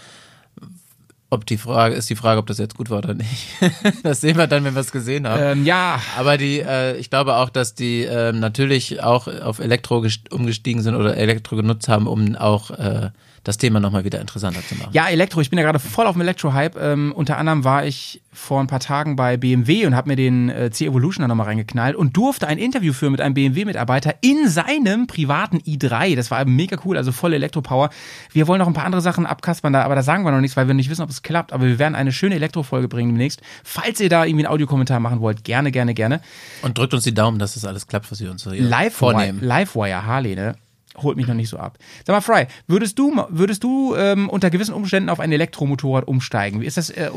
Ob 1.34 1.46
die 1.46 1.58
Frage 1.58 1.96
ist 1.96 2.10
die 2.10 2.16
Frage, 2.16 2.40
ob 2.40 2.48
das 2.48 2.58
jetzt 2.58 2.76
gut 2.78 2.90
war 2.90 3.00
oder 3.00 3.14
nicht. 3.14 3.48
das 4.04 4.22
sehen 4.22 4.38
wir 4.38 4.48
dann, 4.48 4.64
wenn 4.64 4.74
wir 4.76 4.82
es 4.82 4.92
gesehen 4.92 5.28
haben. 5.28 5.60
ähm, 5.60 5.66
ja, 5.66 6.00
Aber 6.18 6.38
die, 6.38 6.60
äh, 6.60 6.96
ich 6.98 7.10
glaube 7.10 7.36
auch, 7.36 7.50
dass 7.50 7.76
die 7.76 8.04
ähm, 8.04 8.40
natürlich 8.40 9.02
auch 9.04 9.28
auf 9.28 9.60
Elektro 9.60 10.00
gest- 10.00 10.32
umgestiegen 10.32 10.82
sind 10.82 10.96
oder 10.96 11.18
Elektro 11.18 11.56
genutzt 11.56 11.88
haben, 11.90 12.08
um 12.08 12.36
auch 12.36 12.72
äh, 12.72 13.10
das 13.44 13.58
Thema 13.58 13.80
nochmal 13.80 14.06
wieder 14.06 14.22
interessanter 14.22 14.62
zu 14.66 14.76
machen. 14.76 14.90
Ja, 14.94 15.08
Elektro, 15.08 15.42
ich 15.42 15.50
bin 15.50 15.60
ja 15.60 15.66
gerade 15.66 15.80
voll 15.80 16.08
auf 16.08 16.14
dem 16.14 16.22
Elektro-Hype. 16.22 16.78
Ähm, 16.78 17.12
unter 17.16 17.38
anderem 17.38 17.64
war 17.64 17.86
ich 17.86 18.22
vor 18.32 18.62
ein 18.62 18.68
paar 18.68 18.80
Tagen 18.80 19.16
bei 19.16 19.38
BMW 19.38 19.86
und 19.86 19.96
habe 19.96 20.10
mir 20.10 20.16
den 20.16 20.50
äh, 20.50 20.72
C-Evolution 20.72 21.24
da 21.24 21.28
nochmal 21.28 21.48
reingeknallt 21.48 21.96
und 21.96 22.16
durfte 22.16 22.48
ein 22.48 22.58
Interview 22.58 22.94
führen 22.94 23.12
mit 23.12 23.22
einem 23.22 23.34
BMW-Mitarbeiter 23.34 24.16
in 24.22 24.48
seinem 24.48 25.08
privaten 25.08 25.58
i3. 25.60 26.16
Das 26.16 26.32
war 26.32 26.44
mega 26.46 26.78
cool, 26.86 26.98
also 26.98 27.12
voll 27.12 27.34
Elektropower. 27.34 27.90
Wir 28.32 28.48
wollen 28.48 28.60
noch 28.60 28.68
ein 28.68 28.74
paar 28.74 28.86
andere 28.86 29.02
Sachen 29.02 29.26
abkaspern, 29.26 29.74
da, 29.74 29.84
aber 29.84 29.96
da 29.96 30.04
sagen 30.04 30.24
wir 30.24 30.32
noch 30.32 30.40
nichts, 30.40 30.56
weil 30.56 30.68
wir 30.68 30.74
nicht 30.74 30.90
wissen, 30.90 31.02
ob 31.02 31.10
es 31.10 31.22
klappt. 31.22 31.52
Aber 31.52 31.66
wir 31.66 31.80
werden 31.80 31.96
eine 31.96 32.14
schöne 32.14 32.36
Elektrofolge 32.36 32.88
bringen 32.88 33.10
demnächst. 33.10 33.42
Falls 33.64 34.00
ihr 34.00 34.10
da 34.10 34.24
irgendwie 34.24 34.46
einen 34.46 34.54
Audiokommentar 34.54 35.02
machen 35.02 35.20
wollt, 35.20 35.44
gerne, 35.44 35.72
gerne, 35.72 35.94
gerne. 35.94 36.22
Und 36.62 36.78
drückt 36.78 36.94
uns 36.94 37.04
die 37.04 37.14
Daumen, 37.14 37.40
dass 37.40 37.56
das 37.56 37.66
alles 37.66 37.88
klappt, 37.88 38.10
was 38.10 38.22
wir 38.22 38.32
uns 38.32 38.44
so 38.44 38.52
hier 38.52 38.64
Livewire, 38.64 38.92
vornehmen. 38.92 39.40
Livewire 39.42 40.06
Harley, 40.06 40.36
ne? 40.36 40.56
Holt 40.98 41.18
mich 41.18 41.28
noch 41.28 41.34
nicht 41.34 41.50
so 41.50 41.58
ab. 41.58 41.78
Sag 42.06 42.14
mal, 42.14 42.22
Fry, 42.22 42.48
würdest 42.68 43.00
du, 43.00 43.26
würdest 43.30 43.64
du 43.64 43.96
ähm, 43.96 44.30
unter 44.30 44.50
gewissen 44.50 44.74
Umständen 44.74 45.10
auf 45.10 45.20
ein 45.20 45.32
Elektromotorrad 45.32 46.08
umsteigen? 46.08 46.62
Ist 46.62 46.78
das, 46.78 46.90
äh, 46.92 47.10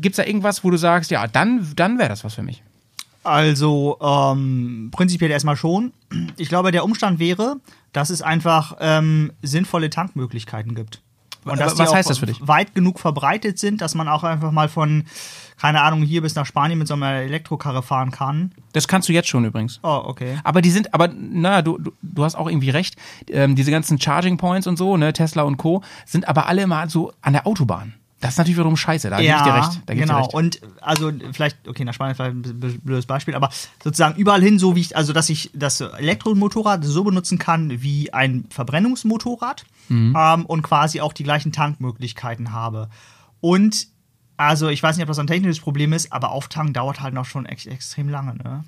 gibt's 0.00 0.16
da 0.16 0.24
irgendwas, 0.24 0.64
wo 0.64 0.70
du 0.70 0.76
sagst, 0.76 1.10
ja, 1.10 1.26
dann, 1.26 1.72
dann 1.76 1.98
wäre 1.98 2.08
das 2.08 2.24
was 2.24 2.34
für 2.34 2.42
mich? 2.42 2.62
Also 3.24 3.98
ähm, 4.00 4.88
prinzipiell 4.90 5.30
erstmal 5.30 5.56
schon. 5.56 5.92
Ich 6.38 6.48
glaube, 6.48 6.72
der 6.72 6.84
Umstand 6.84 7.18
wäre, 7.18 7.56
dass 7.92 8.10
es 8.10 8.22
einfach 8.22 8.76
ähm, 8.80 9.32
sinnvolle 9.42 9.90
Tankmöglichkeiten 9.90 10.74
gibt. 10.74 11.02
Und 11.44 11.60
dass 11.60 11.74
die 11.74 11.80
Was 11.80 11.94
heißt 11.94 12.10
das 12.10 12.18
für 12.18 12.26
dich? 12.26 12.46
weit 12.46 12.74
genug 12.74 12.98
verbreitet 12.98 13.58
sind, 13.58 13.80
dass 13.80 13.94
man 13.94 14.08
auch 14.08 14.24
einfach 14.24 14.50
mal 14.50 14.68
von, 14.68 15.04
keine 15.60 15.82
Ahnung, 15.82 16.02
hier 16.02 16.22
bis 16.22 16.34
nach 16.34 16.46
Spanien 16.46 16.78
mit 16.78 16.88
so 16.88 16.94
einer 16.94 17.12
Elektrokarre 17.12 17.82
fahren 17.82 18.10
kann. 18.10 18.52
Das 18.72 18.88
kannst 18.88 19.08
du 19.08 19.12
jetzt 19.12 19.28
schon 19.28 19.44
übrigens. 19.44 19.80
Oh, 19.82 20.02
okay. 20.04 20.38
Aber 20.44 20.62
die 20.62 20.70
sind, 20.70 20.94
aber 20.94 21.08
na, 21.08 21.62
du, 21.62 21.78
du, 21.78 21.92
du 22.02 22.24
hast 22.24 22.36
auch 22.36 22.48
irgendwie 22.48 22.70
recht. 22.70 22.96
Ähm, 23.28 23.56
diese 23.56 23.70
ganzen 23.70 24.00
Charging 24.00 24.36
Points 24.36 24.66
und 24.66 24.76
so, 24.76 24.96
ne, 24.96 25.12
Tesla 25.12 25.42
und 25.42 25.56
Co. 25.56 25.82
sind 26.06 26.28
aber 26.28 26.46
alle 26.46 26.62
immer 26.62 26.88
so 26.88 27.12
an 27.22 27.32
der 27.32 27.46
Autobahn. 27.46 27.94
Das 28.20 28.32
ist 28.32 28.38
natürlich 28.38 28.56
wiederum 28.56 28.76
scheiße. 28.76 29.10
Da 29.10 29.18
gebe 29.20 29.32
ich 29.36 29.42
dir 29.42 29.54
recht. 29.54 29.82
Da 29.86 29.94
genau. 29.94 30.18
recht. 30.18 30.34
Und 30.34 30.60
also 30.80 31.12
vielleicht, 31.32 31.68
okay, 31.68 31.84
nach 31.84 31.94
Spanien 31.94 32.16
vielleicht 32.16 32.34
ein 32.34 32.80
blödes 32.82 33.06
Beispiel, 33.06 33.36
aber 33.36 33.48
sozusagen 33.82 34.16
überall 34.18 34.42
hin, 34.42 34.58
so 34.58 34.74
wie 34.74 34.80
ich, 34.80 34.96
also 34.96 35.12
dass 35.12 35.28
ich 35.28 35.50
das 35.54 35.80
Elektromotorrad 35.80 36.84
so 36.84 37.04
benutzen 37.04 37.38
kann 37.38 37.80
wie 37.80 38.12
ein 38.12 38.46
Verbrennungsmotorrad 38.50 39.64
Mhm. 39.88 40.14
ähm, 40.18 40.46
und 40.46 40.62
quasi 40.62 41.00
auch 41.00 41.12
die 41.12 41.22
gleichen 41.24 41.52
Tankmöglichkeiten 41.52 42.52
habe. 42.52 42.90
Und 43.40 43.86
also 44.38 44.68
ich 44.68 44.82
weiß 44.82 44.96
nicht, 44.96 45.02
ob 45.02 45.08
das 45.08 45.18
ein 45.18 45.26
technisches 45.26 45.60
Problem 45.60 45.92
ist, 45.92 46.12
aber 46.12 46.30
Auftanken 46.30 46.72
dauert 46.72 47.00
halt 47.00 47.12
noch 47.12 47.24
schon 47.24 47.44
ex 47.44 47.66
extrem 47.66 48.08
lange, 48.08 48.36
ne? 48.36 48.64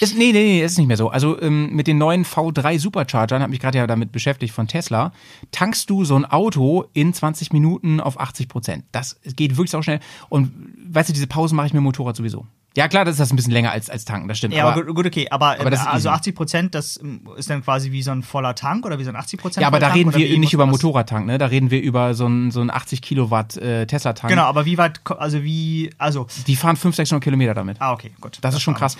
Ist, 0.00 0.16
nee, 0.16 0.32
nee, 0.32 0.44
nee, 0.44 0.64
ist 0.64 0.78
nicht 0.78 0.86
mehr 0.86 0.96
so. 0.96 1.10
Also 1.10 1.40
ähm, 1.42 1.74
mit 1.74 1.88
den 1.88 1.98
neuen 1.98 2.24
V3 2.24 2.78
Superchargern, 2.78 3.42
habe 3.42 3.50
mich 3.50 3.58
gerade 3.58 3.78
ja 3.78 3.86
damit 3.88 4.12
beschäftigt 4.12 4.54
von 4.54 4.68
Tesla, 4.68 5.12
tankst 5.50 5.90
du 5.90 6.04
so 6.04 6.14
ein 6.14 6.24
Auto 6.24 6.84
in 6.92 7.12
20 7.12 7.52
Minuten 7.52 8.00
auf 8.00 8.20
80 8.20 8.48
Prozent. 8.48 8.84
Das 8.92 9.20
geht 9.24 9.56
wirklich 9.56 9.74
auch 9.74 9.82
schnell. 9.82 9.98
Und 10.28 10.52
weißt 10.88 11.08
du, 11.08 11.12
diese 11.12 11.26
Pausen 11.26 11.56
mache 11.56 11.66
ich 11.66 11.72
mit 11.72 11.80
dem 11.80 11.84
Motorrad 11.84 12.14
sowieso. 12.14 12.46
Ja, 12.78 12.86
klar, 12.86 13.04
das 13.04 13.14
ist 13.14 13.18
das 13.20 13.32
ein 13.32 13.36
bisschen 13.36 13.52
länger 13.52 13.72
als, 13.72 13.90
als 13.90 14.04
tanken, 14.04 14.28
das 14.28 14.38
stimmt. 14.38 14.54
Ja, 14.54 14.68
aber, 14.68 14.84
gut, 14.84 15.04
okay, 15.04 15.26
aber, 15.30 15.58
aber 15.58 15.68
das 15.68 15.80
ist 15.80 15.86
also 15.88 16.08
easy. 16.10 16.16
80 16.16 16.34
Prozent, 16.36 16.74
das 16.76 16.96
ähm, 17.02 17.22
ist 17.36 17.50
dann 17.50 17.64
quasi 17.64 17.90
wie 17.90 18.02
so 18.02 18.12
ein 18.12 18.22
voller 18.22 18.54
Tank 18.54 18.86
oder 18.86 19.00
wie 19.00 19.04
so 19.04 19.10
ein 19.10 19.16
80 19.16 19.40
Prozent 19.40 19.62
ja, 19.62 19.66
aber 19.66 19.80
da 19.80 19.88
reden 19.88 20.14
wir 20.14 20.38
nicht 20.38 20.52
über 20.52 20.64
das- 20.64 20.70
Motorradtank, 20.70 21.26
ne? 21.26 21.38
Da 21.38 21.46
reden 21.46 21.72
wir 21.72 21.82
über 21.82 22.14
so 22.14 22.26
einen 22.26 22.52
so 22.52 22.60
einen 22.60 22.70
80 22.70 23.02
Kilowatt 23.02 23.56
äh, 23.56 23.84
Tesla-Tank. 23.86 24.30
Genau, 24.30 24.44
aber 24.44 24.64
wie 24.64 24.78
weit, 24.78 25.00
also 25.18 25.42
wie, 25.42 25.90
also, 25.98 26.28
Die 26.46 26.54
fahren 26.54 26.76
500, 26.76 26.94
600 26.98 27.24
Kilometer 27.24 27.54
damit. 27.54 27.78
ah, 27.80 27.92
okay, 27.92 28.12
gut. 28.20 28.38
Das 28.42 28.54
ist 28.54 28.62
schon 28.62 28.74
krass. 28.74 28.96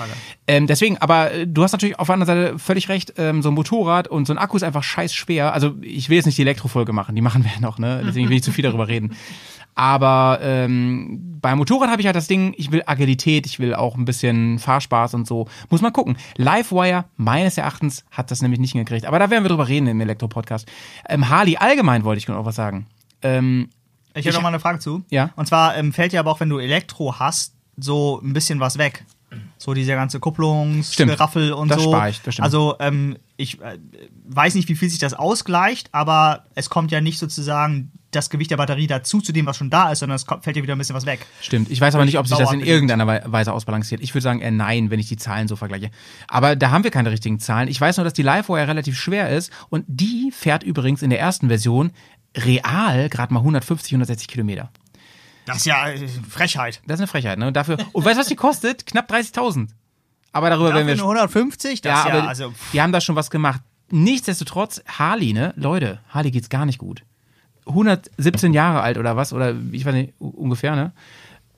Ähm, 0.49 0.66
deswegen, 0.66 0.99
aber 0.99 1.30
äh, 1.32 1.47
du 1.47 1.62
hast 1.62 1.70
natürlich 1.70 2.00
auf 2.00 2.08
der 2.08 2.14
anderen 2.14 2.42
Seite 2.47 2.58
völlig 2.58 2.88
recht, 2.88 3.14
ähm, 3.16 3.42
so 3.42 3.50
ein 3.50 3.54
Motorrad 3.54 4.08
und 4.08 4.26
so 4.26 4.32
ein 4.32 4.38
Akku 4.38 4.56
ist 4.56 4.64
einfach 4.64 4.82
scheiß 4.82 5.14
schwer. 5.14 5.52
Also 5.52 5.76
ich 5.82 6.08
will 6.08 6.16
jetzt 6.16 6.26
nicht 6.26 6.38
die 6.38 6.42
Elektrofolge 6.42 6.92
machen, 6.92 7.14
die 7.14 7.23
machen 7.23 7.44
wir 7.44 7.52
ja 7.52 7.61
noch, 7.61 7.78
ne? 7.78 8.02
Deswegen 8.04 8.28
will 8.28 8.38
ich 8.38 8.42
zu 8.42 8.50
viel 8.50 8.64
darüber 8.64 8.88
reden. 8.88 9.14
Aber 9.78 10.40
ähm, 10.42 11.38
beim 11.40 11.58
Motorrad 11.58 11.88
habe 11.88 12.00
ich 12.00 12.06
halt 12.06 12.16
das 12.16 12.26
Ding, 12.26 12.52
ich 12.56 12.73
will 12.73 12.82
Agilität, 12.85 13.47
ich 13.47 13.61
will 13.61 13.76
auch 13.76 13.94
ein 13.97 14.04
bisschen 14.04 14.58
Fahrspaß 14.58 15.14
und 15.14 15.25
so. 15.25 15.47
Muss 15.70 15.82
man 15.82 15.92
gucken. 15.92 16.16
Livewire, 16.37 17.04
meines 17.16 17.56
Erachtens, 17.56 18.04
hat 18.11 18.32
das 18.32 18.42
nämlich 18.42 18.58
nicht 18.58 18.73
hingekriegt. 18.73 19.06
Aber 19.06 19.20
da 19.20 19.30
werden 19.30 19.44
wir 19.44 19.49
drüber 19.50 19.68
reden 19.68 19.87
im 19.87 20.00
Elektro-Podcast. 20.00 20.66
Ähm, 21.08 21.28
Harley, 21.28 21.58
allgemein 21.58 22.02
wollte 22.02 22.18
ich 22.18 22.26
noch 22.26 22.44
was 22.44 22.56
sagen. 22.56 22.88
Ähm, 23.23 23.68
Ich 24.14 24.26
habe 24.26 24.35
noch 24.35 24.42
mal 24.42 24.49
eine 24.49 24.58
Frage 24.58 24.80
zu. 24.80 25.04
Ja. 25.11 25.30
Und 25.37 25.47
zwar 25.47 25.76
ähm, 25.76 25.92
fällt 25.92 26.12
ja 26.12 26.18
aber 26.18 26.32
auch, 26.32 26.40
wenn 26.40 26.49
du 26.49 26.58
Elektro 26.58 27.20
hast, 27.20 27.54
so 27.76 28.20
ein 28.20 28.32
bisschen 28.32 28.58
was 28.58 28.78
weg. 28.78 29.04
So 29.58 29.75
diese 29.75 29.92
ganze. 29.92 30.18
Kupplungsgeraffel 30.18 31.52
und 31.52 31.68
Das 31.68 31.80
so. 31.85 31.90
spar 31.92 32.08
ich, 32.08 32.20
das 32.23 32.35
stimmt. 32.35 32.44
Also 32.44 32.75
ähm, 32.80 33.16
ich 33.37 33.61
äh, 33.61 33.78
weiß 34.26 34.56
nicht, 34.56 34.68
wie 34.68 34.75
viel 34.75 34.90
sich 34.90 34.99
das 34.99 35.14
ausgleicht, 35.14 35.90
aber 35.92 36.47
es 36.56 36.68
kommt 36.68 36.90
ja 36.90 37.00
nicht 37.00 37.20
sozusagen 37.20 37.92
das 38.11 38.31
Gewicht 38.31 38.50
der 38.50 38.57
Batterie 38.57 38.87
dazu 38.87 39.21
zu 39.21 39.33
dem, 39.33 39.45
was 39.47 39.57
schon 39.59 39.69
da 39.71 39.93
ist, 39.93 39.99
sondern 39.99 40.17
es 40.17 40.25
fällt 40.43 40.57
ja 40.57 40.62
wieder 40.62 40.75
ein 40.75 40.79
bisschen 40.79 40.95
was 40.97 41.05
weg. 41.05 41.27
Stimmt. 41.43 41.71
Ich 41.71 41.81
weiß 41.81 41.95
aber 41.95 42.05
nicht, 42.07 42.19
ob 42.19 42.27
sich 42.27 42.38
das 42.38 42.53
in 42.53 42.61
irgendeiner 42.61 43.07
Wei- 43.07 43.23
Weise 43.27 43.53
ausbalanciert. 43.53 44.00
Ich 44.00 44.15
würde 44.15 44.23
sagen 44.23 44.41
eher 44.41 44.50
nein, 44.50 44.91
wenn 44.91 44.99
ich 44.99 45.09
die 45.09 45.17
Zahlen 45.19 45.47
so 45.49 45.57
vergleiche. 45.57 45.91
Aber 46.27 46.57
da 46.57 46.71
haben 46.71 46.85
wir 46.85 46.91
keine 46.91 47.11
richtigen 47.11 47.38
Zahlen. 47.38 47.69
Ich 47.69 47.79
weiß 47.81 47.99
nur, 47.99 48.05
dass 48.05 48.15
die 48.15 48.23
Livewire 48.23 48.67
relativ 48.67 48.99
schwer 48.99 49.29
ist 49.31 49.53
und 49.69 49.85
die 49.88 50.31
fährt 50.35 50.62
übrigens 50.62 51.03
in 51.03 51.11
der 51.11 51.21
ersten 51.21 51.49
Version 51.49 51.93
real 52.37 53.09
gerade 53.09 53.33
mal 53.35 53.41
150, 53.41 53.93
160 53.93 54.29
Kilometer. 54.29 54.71
Das 55.47 55.59
ist 55.59 55.66
ja 55.66 55.88
äh, 55.88 56.07
Frechheit. 56.29 56.81
Das 56.87 56.97
ist 56.97 57.01
eine 57.01 57.07
Frechheit, 57.09 57.38
ne? 57.38 57.53
Dafür. 57.53 57.79
Und 57.92 58.05
weißt 58.05 58.16
du, 58.16 58.21
was 58.21 58.29
die 58.29 58.37
kostet? 58.37 58.87
Knapp 58.87 59.11
30.000. 59.11 59.68
Aber 60.33 60.51
darüber 60.51 60.68
Dafür 60.68 60.87
werden 60.87 60.99
wir. 60.99 61.05
eine 61.05 61.11
150, 61.21 61.81
das 61.81 62.05
ja, 62.05 62.09
ja, 62.09 62.18
aber 62.21 62.29
also 62.29 62.53
die 62.73 62.83
haben 62.83 62.92
da 62.92 63.01
schon 63.01 63.16
was 63.16 63.31
gemacht. 63.31 63.61
Nichtsdestotrotz, 63.90 64.83
Harley, 64.87 65.33
ne? 65.33 65.55
Leute, 65.57 66.01
Harley 66.11 66.31
geht's 66.31 66.51
gar 66.51 66.66
nicht 66.66 66.79
gut. 66.79 67.03
117 67.68 68.52
Jahre 68.54 68.81
alt 68.81 68.98
oder 68.98 69.16
was? 69.16 69.33
Oder 69.33 69.54
ich 69.72 69.85
weiß 69.85 69.94
nicht, 69.94 70.14
ungefähr, 70.18 70.74
ne? 70.74 70.92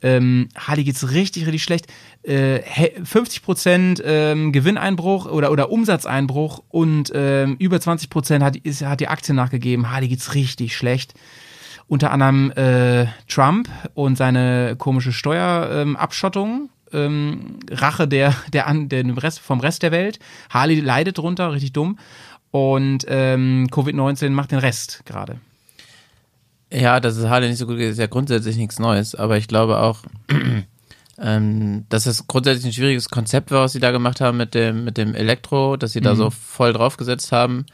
Ähm, 0.03 0.49
Harley 0.57 0.85
geht's 0.85 1.11
richtig, 1.11 1.45
richtig 1.45 1.63
schlecht. 1.63 1.87
Äh, 2.23 2.61
he- 2.65 2.99
50% 3.03 4.03
ähm, 4.03 4.51
Gewinneinbruch 4.51 5.27
oder, 5.27 5.51
oder 5.53 5.71
Umsatzeinbruch 5.71 6.63
und 6.71 7.13
ähm, 7.15 7.57
über 7.59 7.77
20% 7.77 8.43
hat, 8.43 8.57
ist, 8.57 8.83
hat 8.83 9.01
die 9.01 9.09
Aktie 9.09 9.35
nachgegeben. 9.35 9.91
Harley 9.91 10.09
geht's 10.09 10.35
richtig 10.35 10.75
schlecht. 10.75 11.13
Unter 11.87 12.13
anderem 12.13 12.51
äh, 12.53 13.07
Trump 13.29 13.69
und 13.95 14.17
seine 14.17 14.75
komische 14.79 15.13
Steuerabschottung. 15.13 16.71
Ähm, 16.93 17.59
Rache 17.71 18.09
der, 18.09 18.35
der, 18.53 18.67
an, 18.67 18.89
der 18.89 19.05
Rest, 19.23 19.39
vom 19.41 19.61
Rest 19.61 19.83
der 19.83 19.93
Welt. 19.93 20.19
Harley 20.49 20.81
leidet 20.81 21.19
drunter, 21.19 21.53
richtig 21.53 21.73
dumm. 21.73 21.99
Und 22.53 23.05
ähm, 23.09 23.69
Covid-19 23.71 24.31
macht 24.31 24.51
den 24.51 24.59
Rest 24.59 25.03
gerade. 25.05 25.41
Ja, 26.73 27.01
dass 27.01 27.17
es 27.17 27.27
Harley 27.27 27.49
nicht 27.49 27.59
so 27.59 27.67
gut 27.67 27.79
geht, 27.79 27.91
ist 27.91 27.99
ja 27.99 28.07
grundsätzlich 28.07 28.57
nichts 28.57 28.79
Neues, 28.79 29.15
aber 29.15 29.37
ich 29.37 29.49
glaube 29.49 29.79
auch, 29.81 30.03
ähm, 31.19 31.85
dass 31.89 32.07
es 32.07 32.27
grundsätzlich 32.29 32.67
ein 32.67 32.73
schwieriges 32.73 33.09
Konzept 33.09 33.51
war, 33.51 33.65
was 33.65 33.73
sie 33.73 33.81
da 33.81 33.91
gemacht 33.91 34.21
haben 34.21 34.37
mit 34.37 34.55
dem, 34.55 34.85
mit 34.85 34.97
dem 34.97 35.15
Elektro, 35.15 35.77
dass 35.77 35.93
sie 35.93 36.01
da 36.01 36.15
so 36.15 36.31
voll 36.31 36.73
draufgesetzt 36.73 37.33
haben, 37.33 37.67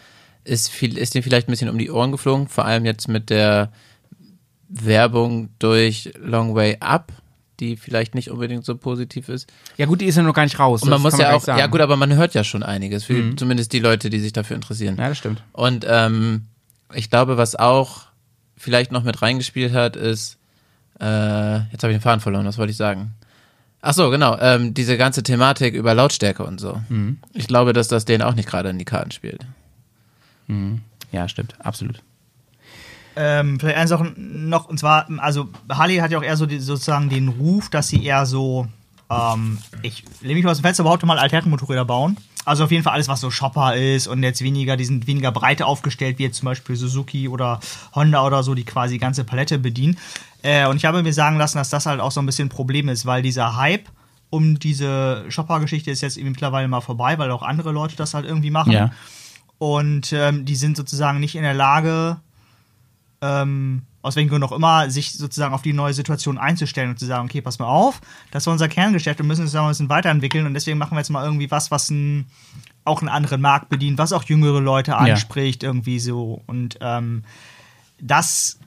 ist 0.44 0.70
viel, 0.70 0.96
ist 0.96 1.14
ihnen 1.14 1.22
vielleicht 1.22 1.48
ein 1.48 1.52
bisschen 1.52 1.68
um 1.68 1.78
die 1.78 1.90
Ohren 1.90 2.12
geflogen, 2.12 2.48
vor 2.48 2.64
allem 2.64 2.86
jetzt 2.86 3.08
mit 3.08 3.28
der 3.28 3.70
Werbung 4.68 5.50
durch 5.58 6.12
Long 6.18 6.54
Way 6.54 6.78
Up, 6.80 7.12
die 7.60 7.76
vielleicht 7.76 8.14
nicht 8.14 8.30
unbedingt 8.30 8.64
so 8.64 8.76
positiv 8.76 9.28
ist. 9.28 9.52
Ja 9.76 9.86
gut, 9.86 10.00
die 10.00 10.06
ist 10.06 10.16
ja 10.16 10.22
noch 10.22 10.34
gar 10.34 10.44
nicht 10.44 10.58
raus. 10.58 10.82
Und 10.82 10.90
man 10.90 11.02
muss 11.02 11.18
ja 11.18 11.28
gar 11.28 11.36
auch, 11.36 11.40
sagen. 11.40 11.58
ja 11.58 11.66
gut, 11.66 11.80
aber 11.80 11.96
man 11.96 12.14
hört 12.14 12.34
ja 12.34 12.44
schon 12.44 12.62
einiges, 12.62 13.04
für 13.04 13.36
zumindest 13.36 13.72
die 13.72 13.78
Leute, 13.78 14.10
die 14.10 14.20
sich 14.20 14.32
dafür 14.32 14.56
interessieren. 14.56 14.96
Ja, 14.98 15.08
das 15.08 15.18
stimmt. 15.18 15.42
Und 15.52 15.86
ähm, 15.88 16.46
ich 16.94 17.10
glaube, 17.10 17.36
was 17.36 17.56
auch 17.56 18.05
vielleicht 18.56 18.92
noch 18.92 19.04
mit 19.04 19.22
reingespielt 19.22 19.72
hat, 19.72 19.96
ist, 19.96 20.38
äh, 21.00 21.58
jetzt 21.70 21.82
habe 21.82 21.92
ich 21.92 21.98
den 21.98 22.00
Faden 22.00 22.20
verloren, 22.20 22.46
was 22.46 22.58
wollte 22.58 22.70
ich 22.70 22.76
sagen? 22.76 23.14
Ach 23.82 23.92
so, 23.92 24.10
genau, 24.10 24.36
ähm, 24.40 24.74
diese 24.74 24.96
ganze 24.96 25.22
Thematik 25.22 25.74
über 25.74 25.94
Lautstärke 25.94 26.42
und 26.42 26.58
so. 26.58 26.80
Ich 27.34 27.46
glaube, 27.46 27.72
dass 27.72 27.86
das 27.88 28.04
denen 28.04 28.22
auch 28.22 28.34
nicht 28.34 28.48
gerade 28.48 28.68
in 28.70 28.78
die 28.78 28.84
Karten 28.84 29.12
spielt. 29.12 29.46
Ja, 31.12 31.28
stimmt, 31.28 31.54
absolut. 31.60 32.02
Ähm, 33.14 33.58
vielleicht 33.58 33.78
eine 33.78 33.88
Sache 33.88 34.12
noch, 34.16 34.68
und 34.68 34.78
zwar, 34.78 35.08
also 35.18 35.48
Harley 35.70 35.96
hat 35.96 36.10
ja 36.10 36.18
auch 36.18 36.22
eher 36.22 36.36
so 36.36 36.46
die, 36.46 36.58
sozusagen 36.58 37.08
den 37.08 37.28
Ruf, 37.28 37.70
dass 37.70 37.88
sie 37.88 38.04
eher 38.04 38.26
so, 38.26 38.66
ähm, 39.10 39.58
ich 39.82 40.04
lehne 40.20 40.34
mich 40.34 40.44
mal 40.44 40.50
aus 40.50 40.58
dem 40.58 40.64
Fenster, 40.64 40.84
behaupte 40.84 41.06
mal 41.06 41.18
Alternmotorräder 41.18 41.84
bauen. 41.84 42.16
Also 42.44 42.64
auf 42.64 42.70
jeden 42.70 42.84
Fall 42.84 42.92
alles, 42.92 43.08
was 43.08 43.20
so 43.20 43.30
Shopper 43.30 43.74
ist 43.74 44.06
und 44.06 44.22
jetzt 44.22 44.40
weniger, 44.40 44.76
die 44.76 44.84
sind 44.84 45.08
weniger 45.08 45.32
breit 45.32 45.62
aufgestellt, 45.62 46.18
wie 46.18 46.24
jetzt 46.24 46.38
zum 46.38 46.46
Beispiel 46.46 46.76
Suzuki 46.76 47.28
oder 47.28 47.58
Honda 47.94 48.24
oder 48.24 48.42
so, 48.44 48.54
die 48.54 48.64
quasi 48.64 48.94
die 48.94 49.00
ganze 49.00 49.24
Palette 49.24 49.58
bedienen. 49.58 49.98
Äh, 50.42 50.66
und 50.68 50.76
ich 50.76 50.84
habe 50.84 51.02
mir 51.02 51.12
sagen 51.12 51.38
lassen, 51.38 51.58
dass 51.58 51.70
das 51.70 51.86
halt 51.86 52.00
auch 52.00 52.12
so 52.12 52.20
ein 52.20 52.26
bisschen 52.26 52.46
ein 52.46 52.50
Problem 52.50 52.88
ist, 52.88 53.04
weil 53.04 53.22
dieser 53.22 53.56
Hype 53.56 53.88
um 54.30 54.58
diese 54.58 55.24
Shopper-Geschichte 55.28 55.90
ist 55.90 56.00
jetzt 56.00 56.16
irgendwie 56.16 56.30
mittlerweile 56.30 56.68
mal 56.68 56.80
vorbei, 56.80 57.18
weil 57.18 57.30
auch 57.30 57.42
andere 57.42 57.72
Leute 57.72 57.96
das 57.96 58.14
halt 58.14 58.26
irgendwie 58.26 58.50
machen. 58.50 58.72
Ja. 58.72 58.90
Und 59.58 60.12
ähm, 60.12 60.44
die 60.44 60.56
sind 60.56 60.76
sozusagen 60.76 61.20
nicht 61.20 61.34
in 61.34 61.42
der 61.42 61.54
Lage, 61.54 62.18
ähm, 63.22 63.82
aus 64.06 64.16
welchen 64.16 64.28
Gründen 64.28 64.46
auch 64.46 64.52
immer, 64.52 64.90
sich 64.90 65.12
sozusagen 65.12 65.54
auf 65.54 65.62
die 65.62 65.72
neue 65.72 65.94
Situation 65.94 66.38
einzustellen 66.38 66.90
und 66.90 66.98
zu 66.98 67.06
sagen, 67.06 67.26
okay, 67.26 67.40
pass 67.40 67.58
mal 67.58 67.66
auf, 67.66 68.00
das 68.30 68.46
war 68.46 68.52
unser 68.52 68.68
Kerngeschäft 68.68 69.20
und 69.20 69.26
müssen 69.26 69.42
uns 69.42 69.52
da 69.52 69.62
ein 69.62 69.68
bisschen 69.68 69.88
weiterentwickeln 69.88 70.46
und 70.46 70.54
deswegen 70.54 70.78
machen 70.78 70.92
wir 70.92 70.98
jetzt 70.98 71.10
mal 71.10 71.24
irgendwie 71.24 71.50
was, 71.50 71.70
was 71.70 71.90
ein, 71.90 72.26
auch 72.84 73.00
einen 73.00 73.08
anderen 73.08 73.40
Markt 73.40 73.68
bedient, 73.68 73.98
was 73.98 74.12
auch 74.12 74.24
jüngere 74.24 74.60
Leute 74.60 74.96
anspricht, 74.96 75.62
irgendwie 75.62 75.98
so. 75.98 76.42
Und 76.46 76.78
ähm, 76.80 77.24
das 78.00 78.58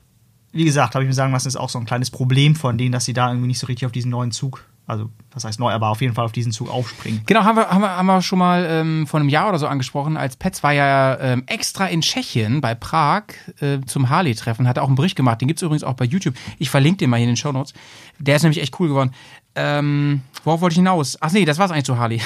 wie 0.52 0.64
gesagt, 0.64 0.94
habe 0.94 1.04
ich 1.04 1.08
mir 1.08 1.14
sagen 1.14 1.32
lassen, 1.32 1.48
ist 1.48 1.56
auch 1.56 1.68
so 1.68 1.78
ein 1.78 1.86
kleines 1.86 2.10
Problem 2.10 2.56
von 2.56 2.76
denen, 2.76 2.92
dass 2.92 3.04
sie 3.04 3.12
da 3.12 3.28
irgendwie 3.28 3.48
nicht 3.48 3.58
so 3.58 3.66
richtig 3.66 3.86
auf 3.86 3.92
diesen 3.92 4.10
neuen 4.10 4.32
Zug, 4.32 4.64
also 4.90 5.10
was 5.32 5.44
heißt 5.44 5.60
neu, 5.60 5.70
aber 5.72 5.88
auf 5.88 6.00
jeden 6.00 6.14
Fall 6.14 6.24
auf 6.24 6.32
diesen 6.32 6.52
Zug 6.52 6.68
aufspringen. 6.68 7.22
Genau, 7.26 7.44
haben 7.44 7.56
wir, 7.56 7.68
haben 7.70 7.80
wir, 7.80 7.96
haben 7.96 8.06
wir 8.06 8.20
schon 8.20 8.38
mal 8.38 8.66
ähm, 8.68 9.06
vor 9.06 9.20
einem 9.20 9.28
Jahr 9.28 9.48
oder 9.48 9.58
so 9.58 9.66
angesprochen, 9.66 10.16
als 10.16 10.36
Petz 10.36 10.62
war 10.62 10.72
ja 10.72 11.18
ähm, 11.20 11.44
extra 11.46 11.86
in 11.86 12.00
Tschechien 12.00 12.60
bei 12.60 12.74
Prag 12.74 13.24
äh, 13.60 13.80
zum 13.86 14.10
Harley-Treffen, 14.10 14.66
hat 14.66 14.78
auch 14.78 14.88
einen 14.88 14.96
Bericht 14.96 15.16
gemacht, 15.16 15.40
den 15.40 15.48
gibt's 15.48 15.62
übrigens 15.62 15.84
auch 15.84 15.94
bei 15.94 16.04
YouTube. 16.04 16.34
Ich 16.58 16.70
verlinke 16.70 16.98
den 16.98 17.10
mal 17.10 17.16
hier 17.16 17.24
in 17.24 17.30
den 17.30 17.36
Show 17.36 17.52
Notes. 17.52 17.72
Der 18.18 18.36
ist 18.36 18.42
nämlich 18.42 18.60
echt 18.60 18.78
cool 18.80 18.88
geworden. 18.88 19.12
Ähm, 19.54 20.22
worauf 20.44 20.60
wollte 20.60 20.74
ich 20.74 20.78
hinaus? 20.78 21.16
Ach 21.20 21.32
nee, 21.32 21.44
das 21.44 21.58
war's 21.58 21.70
eigentlich 21.70 21.84
zu 21.84 21.98
Harley. 21.98 22.20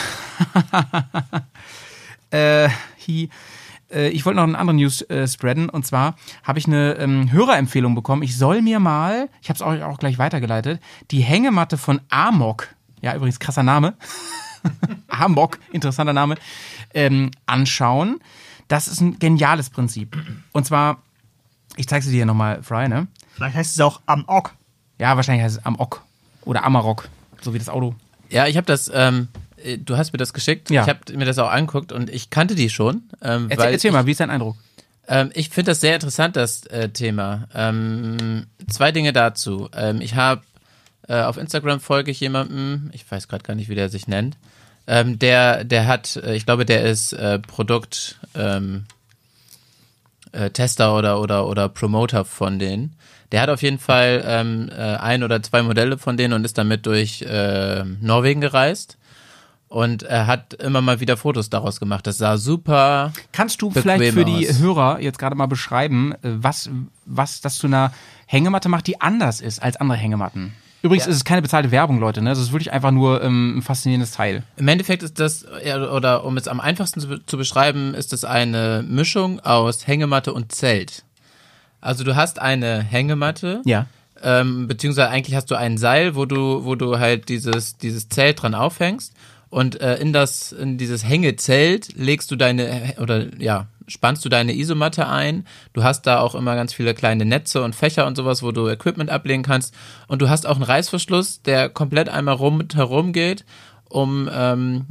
äh, 2.30 2.68
hi. 3.06 3.28
Äh, 3.94 4.08
ich 4.08 4.26
wollte 4.26 4.36
noch 4.36 4.44
einen 4.44 4.56
anderen 4.56 4.76
News 4.76 5.02
äh, 5.02 5.26
spreaden 5.26 5.68
und 5.68 5.86
zwar 5.86 6.16
habe 6.42 6.58
ich 6.58 6.66
eine 6.66 6.94
ähm, 6.94 7.30
Hörerempfehlung 7.30 7.94
bekommen. 7.94 8.22
Ich 8.22 8.36
soll 8.36 8.62
mir 8.62 8.80
mal, 8.80 9.28
ich 9.40 9.48
habe 9.48 9.56
es 9.56 9.62
euch 9.62 9.82
auch 9.82 9.98
gleich 9.98 10.18
weitergeleitet, 10.18 10.80
die 11.10 11.20
Hängematte 11.20 11.78
von 11.78 12.00
Amok, 12.10 12.68
ja 13.00 13.14
übrigens 13.14 13.38
krasser 13.38 13.62
Name, 13.62 13.94
Amok, 15.08 15.58
interessanter 15.72 16.12
Name, 16.12 16.36
ähm, 16.92 17.30
anschauen. 17.46 18.20
Das 18.68 18.88
ist 18.88 19.00
ein 19.00 19.18
geniales 19.18 19.70
Prinzip. 19.70 20.16
Und 20.52 20.64
zwar, 20.64 21.02
ich 21.76 21.86
zeige 21.86 22.04
sie 22.04 22.12
dir 22.12 22.26
nochmal, 22.26 22.62
Fry, 22.62 22.88
ne? 22.88 23.08
Vielleicht 23.34 23.56
heißt 23.56 23.74
es 23.74 23.80
auch 23.80 24.00
am 24.06 24.24
Ock. 24.26 24.54
Ja, 24.98 25.16
wahrscheinlich 25.16 25.44
heißt 25.44 25.58
es 25.58 25.66
Amok 25.66 26.02
oder 26.44 26.64
Amarok, 26.64 27.08
so 27.40 27.52
wie 27.52 27.58
das 27.58 27.68
Auto. 27.68 27.94
Ja, 28.30 28.46
ich 28.46 28.56
habe 28.56 28.66
das, 28.66 28.90
ähm, 28.92 29.28
äh, 29.34 29.43
du 29.78 29.96
hast 29.96 30.12
mir 30.12 30.18
das 30.18 30.32
geschickt. 30.32 30.70
Ja. 30.70 30.82
Ich 30.82 30.88
habe 30.88 31.16
mir 31.16 31.24
das 31.24 31.38
auch 31.38 31.50
angeguckt 31.50 31.92
und 31.92 32.10
ich 32.10 32.30
kannte 32.30 32.54
die 32.54 32.70
schon. 32.70 33.04
Ähm, 33.22 33.46
Erzähl, 33.50 33.72
erzähl 33.72 33.88
ich, 33.88 33.92
mal, 33.92 34.06
wie 34.06 34.12
ist 34.12 34.20
dein 34.20 34.30
Eindruck? 34.30 34.56
Ähm, 35.08 35.30
ich 35.34 35.50
finde 35.50 35.72
das 35.72 35.80
sehr 35.80 35.94
interessant, 35.94 36.36
das 36.36 36.66
äh, 36.66 36.88
Thema. 36.88 37.48
Ähm, 37.54 38.46
zwei 38.70 38.92
Dinge 38.92 39.12
dazu. 39.12 39.68
Ähm, 39.76 40.00
ich 40.00 40.14
habe 40.14 40.42
äh, 41.08 41.22
auf 41.22 41.36
Instagram 41.36 41.80
folge 41.80 42.10
ich 42.10 42.20
jemandem, 42.20 42.90
ich 42.92 43.10
weiß 43.10 43.28
gerade 43.28 43.44
gar 43.44 43.54
nicht, 43.54 43.68
wie 43.68 43.74
der 43.74 43.88
sich 43.88 44.08
nennt. 44.08 44.36
Ähm, 44.86 45.18
der, 45.18 45.64
der 45.64 45.86
hat, 45.86 46.16
äh, 46.16 46.34
ich 46.34 46.46
glaube, 46.46 46.64
der 46.64 46.84
ist 46.84 47.12
äh, 47.12 47.38
Produkt 47.38 48.18
ähm, 48.34 48.84
äh, 50.32 50.50
Tester 50.50 50.96
oder, 50.96 51.20
oder, 51.20 51.46
oder 51.46 51.68
Promoter 51.68 52.24
von 52.24 52.58
denen. 52.58 52.96
Der 53.32 53.40
hat 53.40 53.48
auf 53.48 53.62
jeden 53.62 53.78
Fall 53.78 54.22
ähm, 54.26 54.70
äh, 54.70 54.96
ein 54.96 55.22
oder 55.24 55.42
zwei 55.42 55.62
Modelle 55.62 55.98
von 55.98 56.16
denen 56.16 56.34
und 56.34 56.44
ist 56.44 56.58
damit 56.58 56.86
durch 56.86 57.22
äh, 57.22 57.84
Norwegen 58.00 58.40
gereist. 58.40 58.96
Und 59.74 60.04
er 60.04 60.28
hat 60.28 60.54
immer 60.54 60.80
mal 60.80 61.00
wieder 61.00 61.16
Fotos 61.16 61.50
daraus 61.50 61.80
gemacht. 61.80 62.06
Das 62.06 62.18
sah 62.18 62.36
super. 62.36 63.12
Kannst 63.32 63.60
du 63.60 63.72
vielleicht 63.72 64.14
für 64.14 64.24
die 64.24 64.48
aus. 64.48 64.60
Hörer 64.60 65.00
jetzt 65.00 65.18
gerade 65.18 65.34
mal 65.34 65.46
beschreiben, 65.46 66.12
äh, 66.12 66.16
was, 66.22 66.70
was 67.06 67.40
das 67.40 67.56
zu 67.58 67.66
einer 67.66 67.92
Hängematte 68.26 68.68
macht, 68.68 68.86
die 68.86 69.00
anders 69.00 69.40
ist 69.40 69.60
als 69.60 69.76
andere 69.76 69.98
Hängematten? 69.98 70.52
Übrigens 70.82 71.06
Ja. 71.06 71.10
ist 71.10 71.16
es 71.16 71.24
keine 71.24 71.42
bezahlte 71.42 71.72
Werbung, 71.72 71.98
Leute. 71.98 72.22
Ne? 72.22 72.30
Es 72.30 72.38
ist 72.38 72.52
wirklich 72.52 72.72
einfach 72.72 72.92
nur 72.92 73.20
ähm, 73.24 73.58
ein 73.58 73.62
faszinierendes 73.62 74.12
Teil. 74.12 74.44
Im 74.56 74.68
Endeffekt 74.68 75.02
ist 75.02 75.18
das, 75.18 75.44
ja, 75.64 75.90
oder 75.90 76.24
um 76.24 76.36
es 76.36 76.46
am 76.46 76.60
einfachsten 76.60 77.00
zu, 77.00 77.18
zu 77.26 77.36
beschreiben, 77.36 77.94
ist 77.94 78.12
es 78.12 78.24
eine 78.24 78.84
Mischung 78.86 79.40
aus 79.40 79.88
Hängematte 79.88 80.32
und 80.32 80.52
Zelt. 80.52 81.02
Also 81.80 82.04
du 82.04 82.14
hast 82.14 82.38
eine 82.38 82.80
Hängematte, 82.80 83.60
Ja. 83.64 83.86
ähm, 84.22 84.68
beziehungsweise 84.68 85.08
eigentlich 85.08 85.34
hast 85.34 85.50
du 85.50 85.56
ein 85.56 85.78
Seil, 85.78 86.14
wo 86.14 86.26
du, 86.26 86.64
wo 86.64 86.76
du 86.76 87.00
halt 87.00 87.28
dieses, 87.28 87.76
dieses 87.76 88.08
Zelt 88.08 88.40
dran 88.40 88.54
aufhängst 88.54 89.14
und 89.54 89.80
äh, 89.80 89.98
in 89.98 90.12
das, 90.12 90.50
in 90.50 90.78
dieses 90.78 91.04
Hängezelt 91.08 91.94
legst 91.94 92.28
du 92.32 92.34
deine, 92.34 92.94
oder 93.00 93.32
ja, 93.40 93.68
spannst 93.86 94.24
du 94.24 94.28
deine 94.28 94.52
Isomatte 94.52 95.06
ein. 95.06 95.46
Du 95.74 95.84
hast 95.84 96.08
da 96.08 96.18
auch 96.18 96.34
immer 96.34 96.56
ganz 96.56 96.74
viele 96.74 96.92
kleine 96.92 97.24
Netze 97.24 97.62
und 97.62 97.72
Fächer 97.72 98.04
und 98.08 98.16
sowas, 98.16 98.42
wo 98.42 98.50
du 98.50 98.66
Equipment 98.66 99.10
ablegen 99.10 99.44
kannst. 99.44 99.72
Und 100.08 100.22
du 100.22 100.28
hast 100.28 100.44
auch 100.44 100.56
einen 100.56 100.64
Reißverschluss, 100.64 101.42
der 101.42 101.68
komplett 101.68 102.08
einmal 102.08 102.34
rundherum 102.34 103.12
geht, 103.12 103.44
um 103.88 104.28
ähm, 104.34 104.86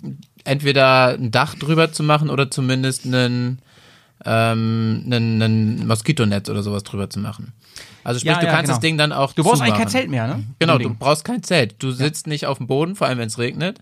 entweder 0.45 1.09
ein 1.09 1.31
Dach 1.31 1.55
drüber 1.55 1.91
zu 1.91 2.01
machen 2.01 2.29
oder 2.29 2.49
zumindest 2.49 3.05
einen 3.05 3.59
ähm, 4.23 5.03
einen, 5.05 5.41
einen 5.41 5.87
Moskitonetz 5.87 6.47
oder 6.47 6.63
sowas 6.63 6.83
drüber 6.83 7.09
zu 7.09 7.19
machen. 7.19 7.51
Also 8.05 8.21
sprich, 8.21 8.31
Ja, 8.31 8.39
du 8.39 8.45
ja, 8.45 8.51
kannst 8.53 8.67
genau. 8.67 8.75
das 8.75 8.79
Ding 8.79 8.97
dann 8.97 9.11
auch 9.11 9.33
Du 9.33 9.43
brauchst 9.43 9.61
eigentlich 9.61 9.73
kein 9.73 9.89
zumachen. 9.89 9.91
Zelt 9.91 10.09
mehr, 10.09 10.27
ne? 10.27 10.43
Genau, 10.59 10.77
du 10.77 10.93
brauchst 10.93 11.25
kein 11.25 11.43
Zelt. 11.43 11.75
Du 11.79 11.91
sitzt 11.91 12.27
nicht 12.27 12.45
auf 12.45 12.59
dem 12.59 12.67
Boden, 12.67 12.95
vor 12.95 13.07
allem 13.07 13.17
wenn 13.17 13.27
es 13.27 13.37
regnet. 13.37 13.81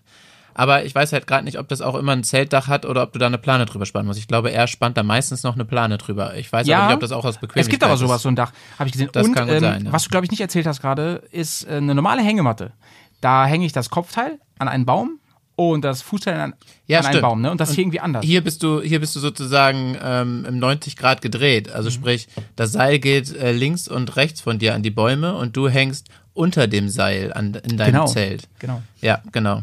Aber 0.54 0.84
ich 0.84 0.94
weiß 0.94 1.12
halt 1.12 1.26
gerade 1.26 1.44
nicht, 1.44 1.58
ob 1.58 1.68
das 1.68 1.80
auch 1.80 1.94
immer 1.94 2.12
ein 2.12 2.24
Zeltdach 2.24 2.68
hat 2.68 2.84
oder 2.86 3.02
ob 3.02 3.12
du 3.12 3.18
da 3.18 3.26
eine 3.26 3.38
Plane 3.38 3.66
drüber 3.66 3.86
spannen 3.86 4.06
musst. 4.06 4.18
Ich 4.18 4.28
glaube, 4.28 4.50
er 4.50 4.66
spannt 4.66 4.96
da 4.96 5.02
meistens 5.02 5.42
noch 5.42 5.54
eine 5.54 5.64
Plane 5.64 5.98
drüber. 5.98 6.36
Ich 6.36 6.52
weiß 6.52 6.68
aber 6.68 6.86
nicht, 6.86 6.94
ob 6.94 7.00
das 7.00 7.12
auch 7.12 7.24
aus 7.24 7.36
Bequemlichkeit 7.36 7.62
Es 7.64 7.68
gibt 7.70 7.82
aber 7.84 7.94
ist. 7.94 8.00
sowas, 8.00 8.22
so 8.22 8.28
ein 8.28 8.36
Dach, 8.36 8.52
habe 8.78 8.88
ich 8.88 8.92
gesehen. 8.92 9.08
Das 9.12 9.26
Und 9.26 9.34
kann 9.34 9.46
gut 9.46 9.56
ähm, 9.56 9.60
sein, 9.60 9.84
ja. 9.86 9.92
was 9.92 10.04
du, 10.04 10.10
glaube 10.10 10.24
ich, 10.26 10.30
nicht 10.30 10.40
erzählt 10.40 10.66
hast 10.66 10.80
gerade, 10.80 11.22
ist 11.30 11.64
äh, 11.64 11.76
eine 11.76 11.94
normale 11.94 12.22
Hängematte. 12.22 12.72
Da 13.20 13.46
hänge 13.46 13.66
ich 13.66 13.72
das 13.72 13.88
Kopfteil 13.90 14.38
an 14.58 14.68
einen 14.68 14.84
Baum 14.84 15.18
und 15.54 15.84
das 15.84 16.02
Fußteil 16.02 16.40
an, 16.40 16.54
Ja, 16.86 17.00
an 17.00 17.06
einen. 17.06 17.20
Baum. 17.20 17.40
Ne? 17.42 17.50
Und 17.50 17.60
das 17.60 17.68
ist 17.70 17.74
hier 17.76 17.82
irgendwie 17.84 18.00
anders. 18.00 18.24
Hier 18.24 18.42
bist 18.42 18.62
du, 18.62 18.80
hier 18.80 19.00
bist 19.00 19.14
du 19.14 19.20
sozusagen 19.20 19.96
ähm, 20.02 20.44
im 20.48 20.58
90 20.58 20.96
Grad 20.96 21.22
gedreht. 21.22 21.70
Also 21.70 21.88
Mhm. 21.90 21.94
sprich, 21.94 22.28
das 22.56 22.72
Seil 22.72 22.98
geht 22.98 23.34
äh, 23.36 23.52
links 23.52 23.86
und 23.86 24.16
rechts 24.16 24.40
von 24.40 24.58
dir 24.58 24.74
an 24.74 24.82
die 24.82 24.90
Bäume 24.90 25.34
und 25.36 25.56
du 25.56 25.68
hängst 25.68 26.08
unter 26.34 26.66
dem 26.66 26.88
Seil 26.88 27.32
an, 27.32 27.54
in 27.54 27.76
deinem 27.76 27.92
Genau. 27.92 28.06
Zelt. 28.06 28.48
Genau. 28.58 28.82
Ja, 29.02 29.20
genau. 29.32 29.62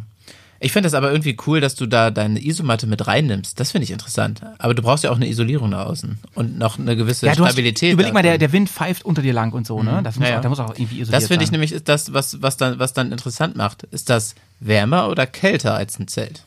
Ich 0.62 0.74
finde 0.74 0.88
das 0.88 0.94
aber 0.94 1.10
irgendwie 1.12 1.38
cool, 1.48 1.62
dass 1.62 1.76
du 1.76 1.86
da 1.86 2.12
deine 2.12 2.44
Isomatte 2.44 2.86
mit 2.86 3.08
reinnimmst. 3.08 3.60
Das 3.60 3.72
finde 3.72 3.86
ich 3.86 3.92
interessant. 3.92 4.42
Aber 4.58 4.74
du 4.74 4.82
brauchst 4.82 5.06
ja 5.06 5.12
auch 5.12 5.16
eine 5.16 5.28
Isolierung 5.30 5.72
da 5.72 5.84
außen 5.84 6.20
und 6.36 6.58
noch 6.58 6.78
eine 6.78 6.98
gewisse 6.98 7.28
Ja, 7.28 7.36
du 7.36 7.44
hast, 7.46 7.54
Stabilität. 7.54 7.94
überleg 7.94 8.14
mal, 8.14 8.24
der, 8.24 8.38
der 8.38 8.52
Wind 8.52 8.70
pfeift 8.70 9.06
unter 9.06 9.22
dir 9.22 9.32
lang 9.34 9.54
und 9.54 9.66
so, 9.66 9.82
ne? 9.84 10.02
Das 10.04 10.18
muss, 10.18 10.26
Ja, 10.26 10.32
ja. 10.34 10.38
Auch, 10.38 10.42
der 10.42 10.50
muss 10.50 10.60
auch 10.60 10.72
irgendwie 10.72 11.00
isoliert 11.00 11.14
das 11.24 11.28
finde 11.28 11.46
ich 11.46 11.52
nämlich 11.52 11.72
ist 11.72 11.88
das, 11.88 12.12
was, 12.12 12.42
was, 12.42 12.58
dann, 12.58 12.78
was 12.78 12.92
dann 12.94 13.12
interessant 13.14 13.56
macht. 13.56 13.84
Ist 13.84 14.10
das 14.10 14.36
wärmer 14.60 15.08
oder 15.10 15.26
kälter 15.26 15.76
als 15.76 15.98
ein 15.98 16.08
Zelt? 16.10 16.44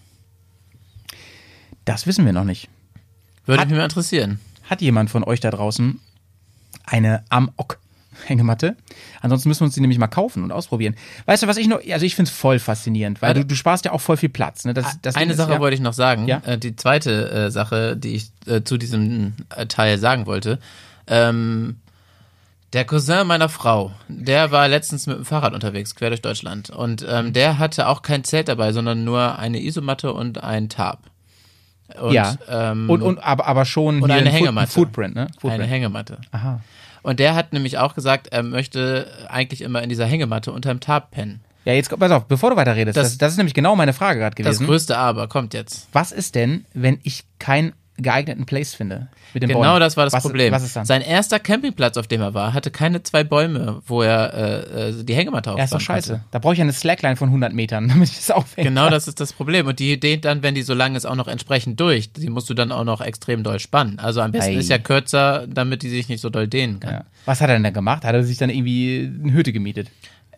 Das 1.84 2.06
wissen 2.06 2.24
wir 2.24 2.32
noch 2.32 2.44
nicht. 2.44 2.68
Würde 3.46 3.62
Hat- 3.62 3.68
mich 3.68 3.78
mal 3.78 3.84
interessieren. 3.84 4.40
Hat 4.68 4.80
jemand 4.82 5.10
von 5.10 5.24
euch 5.24 5.40
da 5.40 5.50
draußen 5.50 5.98
eine 6.84 7.24
Amok-Hängematte? 8.22 8.76
Ansonsten 9.20 9.48
müssen 9.48 9.60
wir 9.60 9.66
uns 9.66 9.74
die 9.74 9.80
nämlich 9.80 9.98
mal 9.98 10.06
kaufen 10.08 10.42
und 10.42 10.52
ausprobieren. 10.52 10.94
Weißt 11.26 11.42
du, 11.42 11.46
was 11.46 11.56
ich 11.56 11.68
noch, 11.68 11.80
also 11.90 12.06
ich 12.06 12.14
finde 12.16 12.30
es 12.30 12.36
voll 12.36 12.58
faszinierend, 12.58 13.22
weil 13.22 13.34
du, 13.34 13.44
du 13.44 13.54
sparst 13.54 13.84
ja 13.84 13.92
auch 13.92 14.00
voll 14.00 14.16
viel 14.16 14.28
Platz. 14.28 14.64
Ne? 14.64 14.74
Das, 14.74 14.98
das 15.02 15.14
Eine 15.16 15.32
ist 15.32 15.36
Sache 15.36 15.52
ja, 15.52 15.60
wollte 15.60 15.74
ich 15.74 15.80
noch 15.80 15.92
sagen. 15.92 16.26
Ja. 16.26 16.42
Äh, 16.44 16.58
die 16.58 16.76
zweite 16.76 17.30
äh, 17.30 17.50
Sache, 17.50 17.96
die 17.96 18.14
ich 18.14 18.30
äh, 18.46 18.62
zu 18.62 18.78
diesem 18.78 19.34
äh, 19.54 19.66
Teil 19.66 19.98
sagen 19.98 20.26
wollte. 20.26 20.58
Ähm, 21.06 21.76
der 22.72 22.84
Cousin 22.86 23.26
meiner 23.26 23.50
Frau, 23.50 23.92
der 24.08 24.50
war 24.50 24.66
letztens 24.66 25.06
mit 25.06 25.16
dem 25.18 25.24
Fahrrad 25.26 25.52
unterwegs, 25.52 25.94
quer 25.94 26.08
durch 26.08 26.22
Deutschland. 26.22 26.70
Und 26.70 27.04
ähm, 27.06 27.32
der 27.34 27.58
hatte 27.58 27.86
auch 27.86 28.00
kein 28.00 28.24
Zelt 28.24 28.48
dabei, 28.48 28.72
sondern 28.72 29.04
nur 29.04 29.38
eine 29.38 29.60
Isomatte 29.62 30.12
und 30.14 30.42
ein 30.42 30.70
Tarp. 30.70 31.00
Und, 32.00 32.12
Ja. 32.14 32.34
ähm, 32.48 32.88
Und, 32.88 33.02
und 33.02 33.18
aber, 33.18 33.46
aber 33.46 33.66
schon 33.66 34.02
Und 34.02 34.10
eine 34.10 34.30
Hängematte. 34.30 34.72
Footprint, 34.72 35.14
ne? 35.14 35.22
eine 35.22 35.30
Footprint. 35.38 35.66
Hängematte. 35.70 36.18
Aha. 36.30 36.60
Und 37.02 37.18
der 37.20 37.34
hat 37.34 37.52
nämlich 37.52 37.78
auch 37.78 37.94
gesagt, 37.94 38.28
er 38.28 38.42
möchte 38.42 39.06
eigentlich 39.28 39.62
immer 39.62 39.82
in 39.82 39.88
dieser 39.88 40.06
Hängematte 40.06 40.52
unterm 40.52 40.80
Tarp 40.80 41.10
pennen. 41.10 41.40
Ja, 41.64 41.72
jetzt 41.74 41.96
pass 41.96 42.10
auf, 42.10 42.24
bevor 42.26 42.50
du 42.50 42.56
weiter 42.56 42.74
redest, 42.74 42.96
das, 42.96 43.10
Das- 43.10 43.18
das, 43.18 43.32
ist 43.32 43.36
nämlich 43.38 43.54
genau 43.54 43.76
meine 43.76 43.92
Frage 43.92 44.18
gerade 44.18 44.34
Das 44.42 44.56
gewesen. 44.56 44.66
größte 44.66 44.96
Aber 44.96 45.28
kommt 45.28 45.54
jetzt. 45.54 45.88
Was 45.92 46.10
ist 46.12 46.34
denn, 46.34 46.64
wenn 46.74 46.98
ich 47.04 47.24
keinen 47.38 47.72
geeigneten 47.98 48.46
Place 48.46 48.74
finde 48.74 49.08
mit 49.34 49.42
den 49.42 49.48
Genau 49.48 49.60
Bäumen? 49.60 49.80
das 49.80 49.96
war 49.96 50.04
das 50.04 50.14
was, 50.14 50.22
Problem. 50.22 50.52
Was? 50.52 50.72
Sein 50.72 51.02
erster 51.02 51.38
Campingplatz, 51.38 51.96
auf 51.96 52.06
dem 52.06 52.20
er 52.20 52.34
war, 52.34 52.54
hatte 52.54 52.70
keine 52.70 53.02
zwei 53.02 53.22
Bäume, 53.22 53.82
wo 53.86 54.02
er 54.02 54.34
äh, 54.34 54.88
äh, 54.88 55.04
die 55.04 55.14
Hängematte 55.14 55.54
ja, 55.56 55.64
ist 55.64 55.72
doch 55.74 55.80
scheiße. 55.80 56.12
konnte. 56.12 56.24
Da 56.30 56.38
brauche 56.38 56.54
ich 56.54 56.60
eine 56.60 56.72
Slackline 56.72 57.16
von 57.16 57.28
100 57.28 57.52
Metern, 57.52 57.88
damit 57.88 58.08
ich 58.08 58.16
das 58.16 58.30
aufhänge. 58.30 58.68
Genau 58.68 58.88
das 58.90 59.08
ist 59.08 59.20
das 59.20 59.32
Problem. 59.32 59.66
Und 59.66 59.78
die 59.78 60.00
dehnt 60.00 60.24
dann, 60.24 60.42
wenn 60.42 60.54
die 60.54 60.62
so 60.62 60.74
lang 60.74 60.94
ist, 60.94 61.04
auch 61.04 61.16
noch 61.16 61.28
entsprechend 61.28 61.78
durch. 61.80 62.12
Die 62.12 62.28
musst 62.28 62.48
du 62.48 62.54
dann 62.54 62.72
auch 62.72 62.84
noch 62.84 63.00
extrem 63.00 63.42
doll 63.42 63.58
spannen. 63.60 63.98
Also 63.98 64.20
am 64.20 64.32
besten 64.32 64.52
Ei. 64.52 64.58
ist 64.58 64.70
ja 64.70 64.78
kürzer, 64.78 65.46
damit 65.46 65.82
die 65.82 65.90
sich 65.90 66.08
nicht 66.08 66.20
so 66.20 66.30
doll 66.30 66.48
dehnen 66.48 66.80
kann. 66.80 66.92
Ja. 66.92 67.04
Was 67.26 67.40
hat 67.40 67.50
er 67.50 67.56
denn 67.56 67.64
da 67.64 67.70
gemacht? 67.70 68.04
Hat 68.04 68.14
er 68.14 68.24
sich 68.24 68.38
dann 68.38 68.50
irgendwie 68.50 69.10
eine 69.22 69.32
Hütte 69.32 69.52
gemietet? 69.52 69.88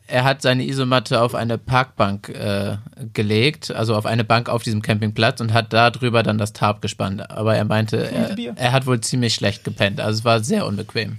Er 0.07 0.25
hat 0.25 0.43
seine 0.43 0.65
Isomatte 0.65 1.23
auf 1.23 1.35
eine 1.35 1.57
Parkbank 1.57 2.29
äh, 2.29 2.77
gelegt, 3.15 3.71
also 3.71 3.97
auf 3.97 4.05
eine 4.05 4.23
Bank 4.23 4.51
auf 4.51 4.63
diesem 4.63 4.83
Campingplatz 4.83 5.41
und 5.41 5.55
hat 5.55 5.73
da 5.73 5.91
drüber 5.91 6.23
dann 6.23 6.37
das 6.37 6.53
Tarp 6.53 6.83
gespannt. 6.83 7.31
Aber 7.31 7.57
er 7.57 7.65
meinte, 7.65 8.11
er, 8.11 8.37
er 8.57 8.73
hat 8.73 8.87
wohl 8.87 9.01
ziemlich 9.01 9.35
schlecht 9.35 9.65
gepennt. 9.65 10.01
Also 10.01 10.19
es 10.19 10.25
war 10.25 10.41
sehr 10.41 10.67
unbequem. 10.67 11.19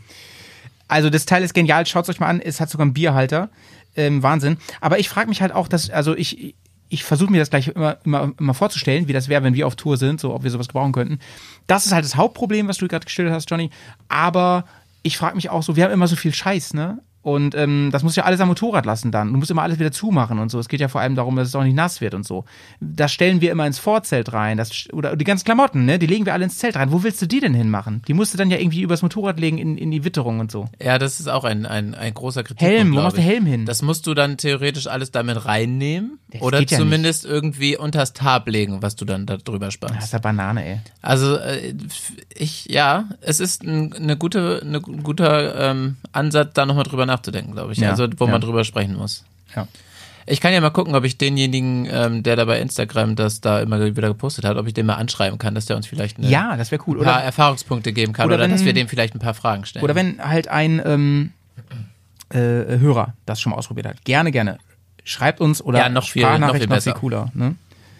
Also 0.87 1.09
das 1.09 1.25
Teil 1.25 1.43
ist 1.43 1.55
genial, 1.55 1.85
schaut 1.87 2.07
euch 2.09 2.19
mal 2.19 2.27
an, 2.27 2.39
es 2.39 2.59
hat 2.59 2.69
sogar 2.69 2.85
einen 2.85 2.93
Bierhalter. 2.93 3.49
Ähm, 3.95 4.21
Wahnsinn. 4.21 4.57
Aber 4.81 4.99
ich 4.99 5.09
frage 5.09 5.29
mich 5.29 5.41
halt 5.41 5.53
auch, 5.53 5.67
dass, 5.67 5.89
also 5.89 6.15
ich, 6.15 6.53
ich 6.89 7.03
versuche 7.03 7.31
mir 7.31 7.39
das 7.39 7.49
gleich 7.49 7.69
immer, 7.69 7.97
immer, 8.03 8.33
immer 8.39 8.53
vorzustellen, 8.53 9.07
wie 9.07 9.13
das 9.13 9.29
wäre, 9.29 9.41
wenn 9.43 9.55
wir 9.55 9.67
auf 9.67 9.75
Tour 9.75 9.97
sind, 9.97 10.19
so 10.19 10.33
ob 10.33 10.43
wir 10.43 10.51
sowas 10.51 10.67
gebrauchen 10.67 10.91
könnten. 10.91 11.19
Das 11.65 11.85
ist 11.85 11.93
halt 11.93 12.05
das 12.05 12.15
Hauptproblem, 12.15 12.67
was 12.67 12.77
du 12.77 12.87
gerade 12.87 13.05
gestellt 13.05 13.31
hast, 13.31 13.49
Johnny. 13.49 13.69
Aber 14.09 14.65
ich 15.01 15.17
frage 15.17 15.35
mich 15.35 15.49
auch 15.49 15.63
so, 15.63 15.75
wir 15.75 15.85
haben 15.85 15.91
immer 15.91 16.07
so 16.07 16.15
viel 16.15 16.33
Scheiß, 16.33 16.73
ne? 16.73 16.99
Und 17.25 17.55
ähm, 17.55 17.89
das 17.91 18.03
musst 18.03 18.17
du 18.17 18.21
ja 18.21 18.25
alles 18.27 18.39
am 18.39 18.49
Motorrad 18.49 18.85
lassen 18.85 19.11
dann. 19.11 19.33
Du 19.33 19.39
musst 19.39 19.49
immer 19.49 19.63
alles 19.63 19.79
wieder 19.79 19.91
zumachen 19.91 20.38
und 20.38 20.51
so. 20.51 20.59
Es 20.59 20.69
geht 20.69 20.79
ja 20.79 20.89
vor 20.89 21.01
allem 21.01 21.15
darum, 21.15 21.35
dass 21.35 21.47
es 21.47 21.55
auch 21.55 21.63
nicht 21.63 21.73
nass 21.73 21.99
wird 21.99 22.13
und 22.13 22.23
so. 22.23 22.45
Das 22.79 23.11
stellen 23.11 23.41
wir 23.41 23.51
immer 23.51 23.65
ins 23.65 23.79
Vorzelt 23.79 24.31
rein. 24.31 24.57
Das, 24.57 24.88
oder 24.93 25.15
die 25.15 25.25
ganzen 25.25 25.43
Klamotten, 25.43 25.85
ne? 25.85 25.97
Die 25.97 26.05
legen 26.05 26.27
wir 26.27 26.33
alle 26.33 26.43
ins 26.43 26.59
Zelt 26.59 26.75
rein. 26.75 26.91
Wo 26.91 27.01
willst 27.01 27.19
du 27.23 27.25
die 27.25 27.39
denn 27.39 27.55
hinmachen? 27.55 28.03
Die 28.07 28.13
musst 28.13 28.35
du 28.35 28.38
dann 28.38 28.51
ja 28.51 28.59
irgendwie 28.59 28.83
übers 28.83 29.01
Motorrad 29.01 29.39
legen 29.39 29.57
in, 29.57 29.75
in 29.75 29.89
die 29.89 30.05
Witterung 30.05 30.39
und 30.39 30.51
so. 30.51 30.69
Ja, 30.79 30.99
das 30.99 31.19
ist 31.19 31.27
auch 31.27 31.45
ein, 31.45 31.65
ein, 31.65 31.95
ein 31.95 32.13
großer 32.13 32.43
Kritikpunkt. 32.43 32.75
Helm, 32.75 32.91
wo 32.95 33.01
machst 33.01 33.17
du. 33.17 33.21
Helm 33.23 33.47
hin? 33.47 33.65
Das 33.65 33.81
musst 33.81 34.05
du 34.05 34.13
dann 34.13 34.38
theoretisch 34.38 34.85
alles 34.85 35.09
damit 35.09 35.45
reinnehmen 35.47 36.19
Das 36.31 36.43
oder 36.43 36.59
ja 36.59 36.67
zumindest 36.67 37.25
irgendwie 37.25 37.75
unters 37.75 38.13
Tab 38.13 38.47
legen, 38.47 38.83
was 38.83 38.95
du 38.97 39.03
dann 39.05 39.25
da 39.25 39.38
drüber 39.38 39.65
Das 39.65 39.73
spannst. 39.73 40.03
ist 40.03 40.13
ja 40.13 40.19
Banane, 40.19 40.63
ey. 40.63 40.79
Also 41.01 41.38
äh, 41.38 41.73
ich, 42.35 42.65
ja, 42.69 43.05
es 43.21 43.39
ist 43.39 43.63
ein, 43.63 43.93
eine 43.93 44.15
gute, 44.15 44.61
eine, 44.63 44.77
ein 44.77 45.01
guter 45.01 45.71
ähm, 45.71 45.95
Ansatz, 46.11 46.51
da 46.53 46.67
nochmal 46.67 46.83
drüber 46.83 47.07
nachzudenken, 47.07 47.14
glaube 47.23 47.73
ich. 47.73 47.80
Ja, 47.80 47.91
also 47.91 48.08
wo 48.17 48.25
ja. 48.25 48.32
man 48.32 48.41
drüber 48.41 48.63
sprechen 48.63 48.95
muss. 48.95 49.23
Ja. 49.56 49.67
Ich 50.28 50.41
kann 50.41 50.54
ja 50.54 50.60
mal 50.62 50.71
gucken, 50.71 50.95
ob 50.95 51.04
ich 51.04 51.17
denjenigen, 51.19 51.88
ähm, 51.91 52.23
der 52.23 52.36
da 52.36 52.45
bei 52.45 52.60
Instagram 52.60 53.15
das 53.15 53.41
da 53.41 53.60
immer 53.60 53.80
wieder 53.95 54.08
gepostet 54.08 54.43
hat, 54.43 54.58
ob 54.58 54.65
ich 54.67 54.73
den 54.73 54.88
mal 54.88 54.95
anschreiben 54.95 55.38
kann, 55.38 55.54
dass 55.54 55.67
der 55.67 55.75
uns 55.75 55.86
vielleicht 55.86 56.17
eine, 56.17 56.28
Ja, 56.28 56.58
das 56.58 56.71
wäre 56.71 56.82
cool. 56.88 56.97
ein 56.99 57.04
paar 57.04 57.17
Oder, 57.17 57.23
Erfahrungspunkte 57.25 57.93
geben 57.93 58.12
kann 58.13 58.25
oder 58.25 58.36
oder, 58.36 58.43
wenn- 58.45 58.51
dass 58.51 58.65
wir 58.65 58.73
dem 58.73 58.88
vielleicht 58.88 59.13
ein 59.13 59.19
paar 59.19 59.36
Fragen 59.36 59.65
stellen. 59.65 59.84
oder 59.84 59.93
wenn 59.93 60.19
halt 60.19 60.47
ein 60.47 60.82
ähm, 60.84 61.32
äh, 62.30 62.38
Hörer 62.80 63.13
das 63.28 63.39
schon 63.39 63.51
mal 63.51 63.58
ausprobiert 63.58 63.86
hat. 63.86 64.04
Gerne, 64.04 64.32
gerne. 64.32 64.58
Schreibt 65.04 65.39
uns 65.41 65.62
oder 65.62 65.78
Ja, 65.80 65.89
noch 65.89 66.08
viel- 66.10 66.23
noch 66.39 66.56
viel 66.56 66.67
besser. 66.67 66.93
cooler. 66.93 67.30
Ne? 67.36 67.56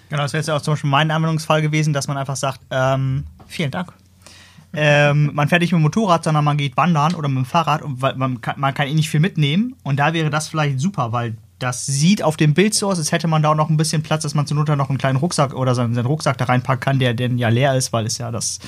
Genau, 0.10 0.24
das 0.24 0.34
wäre 0.34 0.42
jetzt 0.42 0.50
auch 0.50 0.62
zum 0.62 0.74
Beispiel 0.74 0.90
mein 0.90 1.12
Anwendungsfall 1.12 1.62
gewesen, 1.62 1.94
dass 1.94 2.08
man 2.08 2.18
einfach 2.18 2.36
sagt, 2.36 2.60
ähm, 2.72 3.26
vielen 3.48 3.70
Dank. 3.70 3.94
Ähm, 4.76 5.32
man 5.34 5.48
fährt 5.48 5.62
nicht 5.62 5.72
mit 5.72 5.80
dem 5.80 5.84
Motorrad, 5.84 6.24
sondern 6.24 6.44
man 6.44 6.58
geht 6.58 6.78
wandern 6.78 7.16
oder 7.16 7.28
mit 7.28 7.38
dem 7.38 7.46
Fahrrad 7.46 7.82
und 7.82 8.02
man 8.02 8.42
kann, 8.42 8.60
man 8.60 8.74
kann 8.74 8.88
eh 8.88 8.94
nicht 8.94 9.10
viel 9.10 9.20
mitnehmen. 9.20 9.76
Und 9.84 9.98
da 9.98 10.14
wäre 10.14 10.30
das 10.30 10.48
vielleicht 10.48 10.80
super, 10.80 11.12
weil 11.12 11.36
das 11.60 11.86
sieht 11.86 12.22
auf 12.22 12.36
dem 12.36 12.54
Bild 12.54 12.74
so 12.74 12.90
aus, 12.90 12.98
als 12.98 13.12
hätte 13.12 13.28
man 13.28 13.42
da 13.42 13.52
auch 13.52 13.56
noch 13.56 13.70
ein 13.70 13.78
bisschen 13.78 14.04
Platz, 14.04 14.24
dass 14.24 14.36
man 14.36 14.46
zur 14.46 14.58
Not 14.58 14.68
noch 14.70 14.90
einen 14.90 14.98
kleinen 14.98 15.18
Rucksack 15.18 15.54
oder 15.54 15.74
seinen, 15.74 15.94
seinen 15.94 16.06
Rucksack 16.06 16.38
da 16.38 16.46
reinpacken 16.46 16.82
kann, 16.82 17.00
der 17.00 17.14
denn 17.14 17.38
ja 17.38 17.50
leer 17.50 17.76
ist, 17.76 17.94
weil 17.94 18.06
es 18.06 18.18
ja 18.18 18.30
das, 18.30 18.60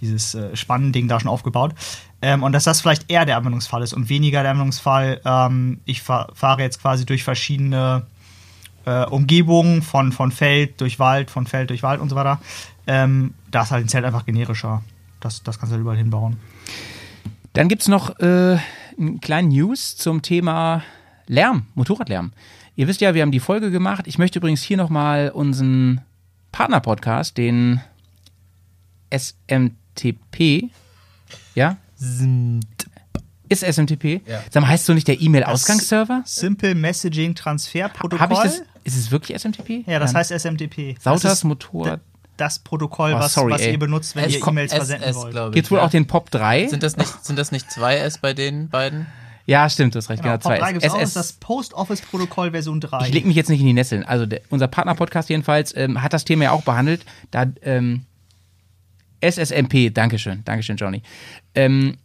dieses 0.00 0.34
äh, 0.34 0.56
Spannending 0.56 1.06
da 1.06 1.20
schon 1.20 1.30
aufgebaut. 1.30 1.74
Ähm, 2.20 2.42
und 2.42 2.52
dass 2.52 2.64
das 2.64 2.80
vielleicht 2.80 3.10
eher 3.10 3.26
der 3.26 3.36
Anwendungsfall 3.36 3.82
ist 3.82 3.92
und 3.92 4.08
weniger 4.08 4.42
der 4.42 4.52
Anwendungsfall, 4.52 5.20
ähm, 5.24 5.80
ich 5.84 6.02
fahr, 6.02 6.28
fahre 6.34 6.62
jetzt 6.62 6.80
quasi 6.82 7.06
durch 7.06 7.22
verschiedene 7.22 8.06
äh, 8.86 9.04
Umgebung 9.04 9.82
von, 9.82 10.10
von 10.10 10.32
Feld 10.32 10.80
durch 10.80 10.98
Wald, 10.98 11.30
von 11.30 11.46
Feld 11.46 11.70
durch 11.70 11.82
Wald 11.84 12.00
und 12.00 12.08
so 12.08 12.16
weiter. 12.16 12.40
Ähm, 12.88 13.34
da 13.50 13.62
ist 13.62 13.70
halt 13.70 13.84
ein 13.84 13.88
Zelt 13.88 14.04
einfach 14.04 14.26
generischer. 14.26 14.82
Das, 15.26 15.42
das 15.42 15.58
kannst 15.58 15.74
du 15.74 15.78
überall 15.80 15.96
hinbauen. 15.96 16.36
Dann 17.52 17.66
gibt's 17.66 17.88
noch 17.88 18.20
äh, 18.20 18.58
einen 18.96 19.20
kleinen 19.20 19.48
News 19.48 19.96
zum 19.96 20.22
Thema 20.22 20.84
Lärm, 21.26 21.66
Motorradlärm. 21.74 22.32
Ihr 22.76 22.86
wisst 22.86 23.00
ja, 23.00 23.12
wir 23.12 23.22
haben 23.22 23.32
die 23.32 23.40
Folge 23.40 23.72
gemacht. 23.72 24.06
Ich 24.06 24.18
möchte 24.18 24.38
übrigens 24.38 24.62
hier 24.62 24.76
nochmal 24.76 25.30
unseren 25.30 26.00
Partner-Podcast, 26.52 27.36
den 27.38 27.80
SMTP, 29.10 30.70
ja? 31.56 31.76
Ist 33.48 33.64
SMTP? 33.64 34.20
Ja. 34.28 34.44
Sag 34.50 34.60
mal, 34.60 34.68
heißt 34.68 34.86
so 34.86 34.94
nicht 34.94 35.08
der 35.08 35.20
E-Mail-Ausgangsserver? 35.20 36.22
Simple 36.24 36.76
Messaging 36.76 37.34
Transfer 37.34 37.88
Protokoll. 37.88 38.20
Habe 38.20 38.34
ich 38.34 38.40
das? 38.40 38.62
Ist 38.84 38.96
es 38.96 39.10
wirklich 39.10 39.36
SMTP? 39.40 39.88
Ja, 39.88 39.98
das 39.98 40.12
Nein. 40.12 40.20
heißt 40.20 40.30
SMTP. 40.30 40.92
Ist 40.92 41.44
Motorrad. 41.44 42.00
Das 42.36 42.58
Protokoll, 42.58 43.12
Oh, 43.14 43.18
was, 43.18 43.34
sorry, 43.34 43.52
was 43.52 43.66
ihr 43.66 43.78
benutzt, 43.78 44.14
wenn 44.16 44.24
Es 44.26 44.34
ihr 44.36 44.46
E-Mails 44.46 44.72
versenden 44.74 45.02
SS, 45.08 45.16
wollt. 45.16 45.30
glaube 45.32 45.48
ich. 45.50 45.54
Gibt's 45.54 45.70
wohl 45.70 45.78
ja. 45.78 45.84
auch 45.84 45.90
den 45.90 46.06
POP 46.06 46.30
3? 46.30 46.68
Sind 46.68 46.82
das 46.82 46.96
nicht, 46.96 47.24
sind 47.24 47.38
das 47.38 47.52
nicht 47.52 47.70
zwei 47.70 47.96
S 47.96 48.18
bei 48.18 48.32
den 48.34 48.68
beiden? 48.68 49.06
ja, 49.46 49.68
stimmt, 49.70 49.94
du 49.94 49.98
hast 49.98 50.10
recht. 50.10 50.22
Genau, 50.22 50.34
Genau, 50.38 50.42
Pop 50.42 50.52
zwei. 50.52 50.58
3 50.58 50.72
gibt's 50.72 50.88
auch, 50.88 50.92
das 50.94 51.02
SS. 51.02 51.08
ist 51.08 51.16
das 51.16 51.32
Post 51.34 51.74
Office 51.74 52.00
Protokoll 52.02 52.50
Version 52.50 52.80
3. 52.80 53.06
Ich 53.06 53.14
leg 53.14 53.24
mich 53.26 53.36
jetzt 53.36 53.48
nicht 53.48 53.60
in 53.60 53.66
die 53.66 53.72
Nesseln. 53.74 54.02
Also 54.04 54.26
der, 54.26 54.40
unser 54.50 54.66
Partner-Podcast 54.68 55.28
jedenfalls 55.28 55.74
ähm, 55.76 56.02
hat 56.02 56.12
das 56.12 56.24
Thema 56.24 56.44
ja 56.44 56.50
auch 56.50 56.62
behandelt. 56.62 57.04
Da 57.30 57.46
ähm, 57.62 58.06
SSMP, 59.22 59.90
Dankeschön, 59.94 60.42
Dankeschön, 60.44 60.76
Johnny. 60.76 61.02
Ähm, 61.54 61.96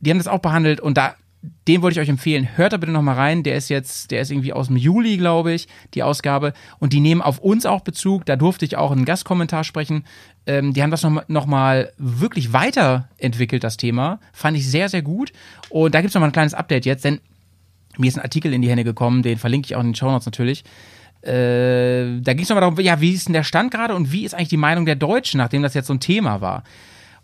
die 0.00 0.10
haben 0.10 0.18
das 0.18 0.28
auch 0.28 0.38
behandelt 0.40 0.80
und 0.80 0.96
da, 0.96 1.14
den 1.42 1.82
wollte 1.82 2.00
ich 2.00 2.04
euch 2.04 2.08
empfehlen. 2.08 2.48
Hört 2.56 2.72
da 2.72 2.76
bitte 2.78 2.92
nochmal 2.92 3.14
rein. 3.14 3.42
Der 3.42 3.56
ist 3.56 3.68
jetzt, 3.68 4.10
der 4.10 4.22
ist 4.22 4.30
irgendwie 4.30 4.52
aus 4.52 4.66
dem 4.66 4.76
Juli, 4.76 5.16
glaube 5.16 5.52
ich, 5.52 5.68
die 5.94 6.02
Ausgabe. 6.02 6.52
Und 6.80 6.92
die 6.92 7.00
nehmen 7.00 7.22
auf 7.22 7.38
uns 7.38 7.64
auch 7.64 7.82
Bezug. 7.82 8.26
Da 8.26 8.36
durfte 8.36 8.64
ich 8.64 8.76
auch 8.76 8.90
einen 8.90 9.04
Gastkommentar 9.04 9.62
sprechen. 9.64 10.04
Ähm, 10.46 10.72
die 10.72 10.82
haben 10.82 10.90
das 10.90 11.02
nochmal 11.02 11.24
noch 11.28 11.46
mal 11.46 11.92
wirklich 11.96 12.52
weiterentwickelt, 12.52 13.62
das 13.62 13.76
Thema. 13.76 14.18
Fand 14.32 14.56
ich 14.56 14.68
sehr, 14.68 14.88
sehr 14.88 15.02
gut. 15.02 15.32
Und 15.68 15.94
da 15.94 16.00
gibt's 16.00 16.14
noch 16.14 16.20
mal 16.20 16.26
ein 16.28 16.32
kleines 16.32 16.54
Update 16.54 16.86
jetzt, 16.86 17.04
denn 17.04 17.20
mir 17.98 18.08
ist 18.08 18.16
ein 18.16 18.22
Artikel 18.22 18.52
in 18.52 18.62
die 18.62 18.70
Hände 18.70 18.84
gekommen, 18.84 19.22
den 19.22 19.38
verlinke 19.38 19.66
ich 19.66 19.76
auch 19.76 19.80
in 19.80 19.88
den 19.88 19.94
Show 19.94 20.10
Notes 20.10 20.26
natürlich. 20.26 20.64
Äh, 21.22 22.20
da 22.20 22.32
ging 22.32 22.42
es 22.42 22.48
nochmal 22.48 22.62
darum, 22.62 22.78
ja, 22.80 23.00
wie 23.00 23.10
ist 23.10 23.26
denn 23.26 23.32
der 23.32 23.42
Stand 23.42 23.72
gerade 23.72 23.94
und 23.94 24.12
wie 24.12 24.24
ist 24.24 24.34
eigentlich 24.34 24.48
die 24.48 24.56
Meinung 24.56 24.86
der 24.86 24.94
Deutschen, 24.94 25.38
nachdem 25.38 25.62
das 25.62 25.74
jetzt 25.74 25.88
so 25.88 25.94
ein 25.94 26.00
Thema 26.00 26.40
war. 26.40 26.62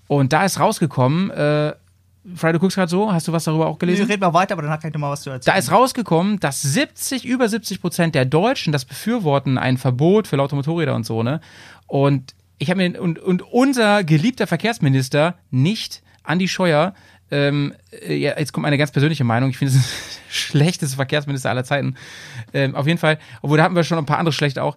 Und 0.07 0.33
da 0.33 0.45
ist 0.45 0.61
rausgekommen, 0.61 1.31
äh, 1.31 1.73
Fry, 2.37 2.53
du 2.53 2.59
guckst 2.59 2.77
gerade 2.77 2.91
so, 2.91 3.13
hast 3.13 3.29
du 3.29 3.33
was 3.33 3.45
darüber 3.45 3.67
auch 3.67 3.75
Nee, 3.75 3.87
gelesen? 3.87 4.07
red 4.07 4.21
mal 4.21 4.33
weiter, 4.33 4.53
aber 4.55 4.63
danach 4.63 4.81
kann 4.81 4.89
ich 4.89 4.95
noch 4.95 5.01
mal 5.01 5.11
was 5.11 5.23
zu 5.23 5.31
erzählen. 5.31 5.55
Da 5.55 5.59
ist 5.59 5.71
rausgekommen, 5.71 6.41
dass 6.41 6.63
70, 6.63 7.25
über 7.27 7.49
70 7.49 7.81
Prozent 7.81 8.15
der 8.15 8.25
Deutschen 8.25 8.73
das 8.73 8.85
befürworten, 8.85 9.59
ein 9.59 9.77
Verbot 9.77 10.27
für 10.27 10.37
laute 10.37 10.55
Motorräder 10.57 10.95
und 10.95 11.05
so, 11.05 11.23
ne? 11.23 11.41
Und 11.87 12.35
ich 12.59 12.71
habe 12.71 12.89
mir, 12.89 13.01
und, 13.01 13.19
und 13.19 13.43
unser 13.43 14.05
geliebter 14.05 14.47
Verkehrsminister, 14.47 15.35
nicht 15.51 16.03
Andi 16.23 16.49
Scheuer, 16.49 16.95
ähm, 17.31 17.75
äh, 17.91 18.15
ja, 18.15 18.39
jetzt 18.39 18.53
kommt 18.53 18.63
meine 18.63 18.79
ganz 18.79 18.91
persönliche 18.91 19.25
Meinung, 19.25 19.51
ich 19.51 19.59
finde 19.59 19.75
es 19.75 19.79
ein 19.81 19.85
schlechteste 20.31 20.97
Verkehrsminister 20.97 21.51
aller 21.51 21.65
Zeiten. 21.65 21.97
Ähm, 22.53 22.75
auf 22.75 22.87
jeden 22.87 22.99
Fall, 22.99 23.19
obwohl 23.43 23.59
da 23.59 23.65
hatten 23.65 23.77
wir 23.77 23.85
schon 23.85 23.99
ein 23.99 24.07
paar 24.07 24.19
andere 24.19 24.33
schlechte 24.33 24.63
auch, 24.63 24.77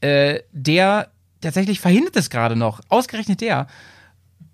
äh, 0.00 0.40
der 0.52 1.08
tatsächlich 1.40 1.80
verhindert 1.80 2.16
es 2.16 2.30
gerade 2.30 2.56
noch. 2.56 2.80
Ausgerechnet 2.88 3.40
der. 3.42 3.66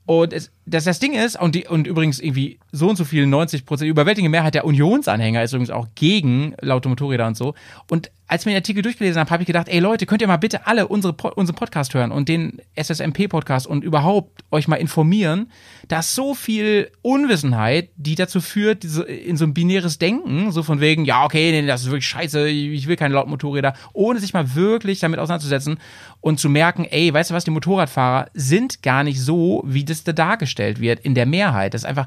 Und 0.05 0.33
es, 0.33 0.51
das, 0.65 0.85
das 0.85 1.01
Ding 1.01 1.15
ist, 1.15 1.41
und, 1.41 1.55
die, 1.55 1.67
und 1.67 1.87
übrigens 1.87 2.21
irgendwie 2.21 2.61
so 2.71 2.89
und 2.89 2.97
so 2.97 3.05
viel, 3.05 3.27
90 3.27 3.67
Prozent, 3.67 3.87
die 3.87 3.91
überwältigende 3.91 4.31
Mehrheit 4.31 4.55
der 4.55 4.65
Unionsanhänger 4.65 5.43
ist 5.43 5.53
übrigens 5.53 5.71
auch 5.71 5.89
gegen 5.97 6.55
laute 6.61 6.89
Motorräder 6.89 7.27
und 7.27 7.37
so. 7.37 7.55
Und 7.91 8.11
als 8.29 8.43
ich 8.43 8.47
mir 8.47 8.53
den 8.53 8.59
Artikel 8.59 8.83
durchgelesen 8.83 9.21
habe, 9.21 9.31
habe 9.31 9.43
ich 9.43 9.47
gedacht, 9.47 9.69
ey 9.69 9.79
Leute, 9.81 10.07
könnt 10.07 10.23
ihr 10.23 10.29
mal 10.29 10.39
bitte 10.39 10.67
alle 10.67 10.89
unsere, 10.89 11.13
unseren 11.35 11.57
Podcast 11.57 11.93
hören 11.93 12.13
und 12.13 12.29
den 12.29 12.63
SSMP-Podcast 12.77 13.67
und 13.67 13.85
überhaupt 13.85 14.43
euch 14.51 14.69
mal 14.69 14.77
informieren. 14.77 15.51
Da 15.89 15.99
ist 15.99 16.15
so 16.15 16.33
viel 16.33 16.91
Unwissenheit, 17.03 17.91
die 17.97 18.15
dazu 18.15 18.41
führt, 18.41 18.85
in 18.85 19.37
so 19.37 19.45
ein 19.45 19.53
binäres 19.53 19.99
Denken, 19.99 20.51
so 20.51 20.63
von 20.63 20.81
wegen, 20.81 21.05
ja, 21.05 21.25
okay, 21.25 21.51
nee, 21.51 21.67
das 21.67 21.83
ist 21.83 21.89
wirklich 21.89 22.07
scheiße, 22.07 22.49
ich 22.49 22.87
will 22.87 22.97
keine 22.97 23.15
lauten 23.15 23.31
Motorräder, 23.31 23.75
ohne 23.93 24.19
sich 24.21 24.33
mal 24.33 24.55
wirklich 24.55 25.01
damit 25.01 25.19
auseinanderzusetzen 25.19 25.79
und 26.21 26.41
zu 26.41 26.49
merken, 26.49 26.87
ey, 26.87 27.13
weißt 27.13 27.31
du 27.31 27.35
was, 27.35 27.45
die 27.45 27.51
Motorradfahrer 27.51 28.31
sind 28.33 28.83
gar 28.83 29.05
nicht 29.05 29.21
so, 29.21 29.63
wie 29.67 29.85
das 29.85 30.05
da 30.05 30.13
dargestellt 30.13 30.52
wird, 30.59 31.01
in 31.01 31.15
der 31.15 31.27
Mehrheit. 31.27 31.75
Das 31.75 31.83
ist 31.83 31.87
einfach, 31.87 32.07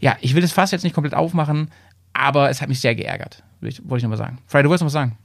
ja, 0.00 0.16
ich 0.20 0.34
will 0.34 0.42
das 0.42 0.52
fast 0.52 0.72
jetzt 0.72 0.82
nicht 0.84 0.94
komplett 0.94 1.14
aufmachen, 1.14 1.70
aber 2.12 2.50
es 2.50 2.60
hat 2.62 2.68
mich 2.68 2.80
sehr 2.80 2.94
geärgert, 2.94 3.42
ich- 3.60 3.80
wollte 3.84 3.98
ich 3.98 4.02
nochmal 4.04 4.18
sagen. 4.18 4.38
Fry, 4.46 4.62
du 4.62 4.68
wolltest 4.68 4.82
noch 4.82 4.86
was 4.86 4.92
sagen? 4.92 5.16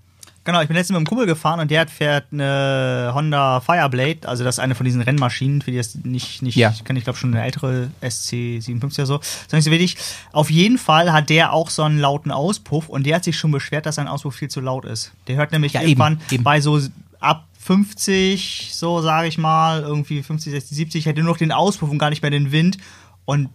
Genau, 0.43 0.59
ich 0.59 0.67
bin 0.67 0.75
letztens 0.75 0.95
mit 0.95 0.97
einem 0.97 1.05
Kumpel 1.05 1.27
gefahren 1.27 1.59
und 1.59 1.69
der 1.69 1.87
fährt 1.87 2.25
eine 2.31 3.11
Honda 3.13 3.59
Fireblade, 3.59 4.27
also 4.27 4.43
das 4.43 4.55
ist 4.55 4.59
eine 4.59 4.73
von 4.73 4.85
diesen 4.85 5.01
Rennmaschinen, 5.03 5.61
für 5.61 5.69
die 5.69 5.77
das 5.77 5.93
nicht, 6.03 6.41
nicht 6.41 6.55
Ja. 6.55 6.71
ich 6.71 6.83
kenne 6.83 6.97
ich 6.97 7.03
glaube 7.05 7.19
schon 7.19 7.31
eine 7.31 7.43
ältere 7.45 7.89
SC57 8.01 8.83
oder 8.99 9.05
so. 9.05 9.19
Ist 9.19 9.53
nicht 9.53 9.65
so 9.65 9.69
wichtig. 9.71 9.97
Auf 10.31 10.49
jeden 10.49 10.79
Fall 10.79 11.13
hat 11.13 11.29
der 11.29 11.53
auch 11.53 11.69
so 11.69 11.83
einen 11.83 11.99
lauten 11.99 12.31
Auspuff 12.31 12.89
und 12.89 13.05
der 13.05 13.17
hat 13.17 13.23
sich 13.23 13.37
schon 13.37 13.51
beschwert, 13.51 13.85
dass 13.85 13.95
sein 13.95 14.07
Auspuff 14.07 14.33
viel 14.35 14.49
zu 14.49 14.61
laut 14.61 14.85
ist. 14.85 15.11
Der 15.27 15.35
hört 15.35 15.51
nämlich 15.51 15.73
Ja, 15.73 15.81
eben, 15.81 15.89
irgendwann 15.89 16.21
eben. 16.31 16.43
bei 16.43 16.59
so 16.59 16.79
ab 17.19 17.45
50, 17.61 18.71
so 18.73 19.01
sage 19.01 19.27
ich 19.27 19.37
mal, 19.37 19.81
irgendwie 19.81 20.23
50, 20.23 20.51
60, 20.51 20.77
70, 20.77 21.05
hätte 21.05 21.21
nur 21.21 21.31
noch 21.31 21.37
den 21.37 21.51
Auspuff 21.51 21.91
und 21.91 21.99
gar 21.99 22.09
nicht 22.09 22.23
mehr 22.23 22.31
den 22.31 22.51
Wind. 22.51 22.77
Und 23.25 23.49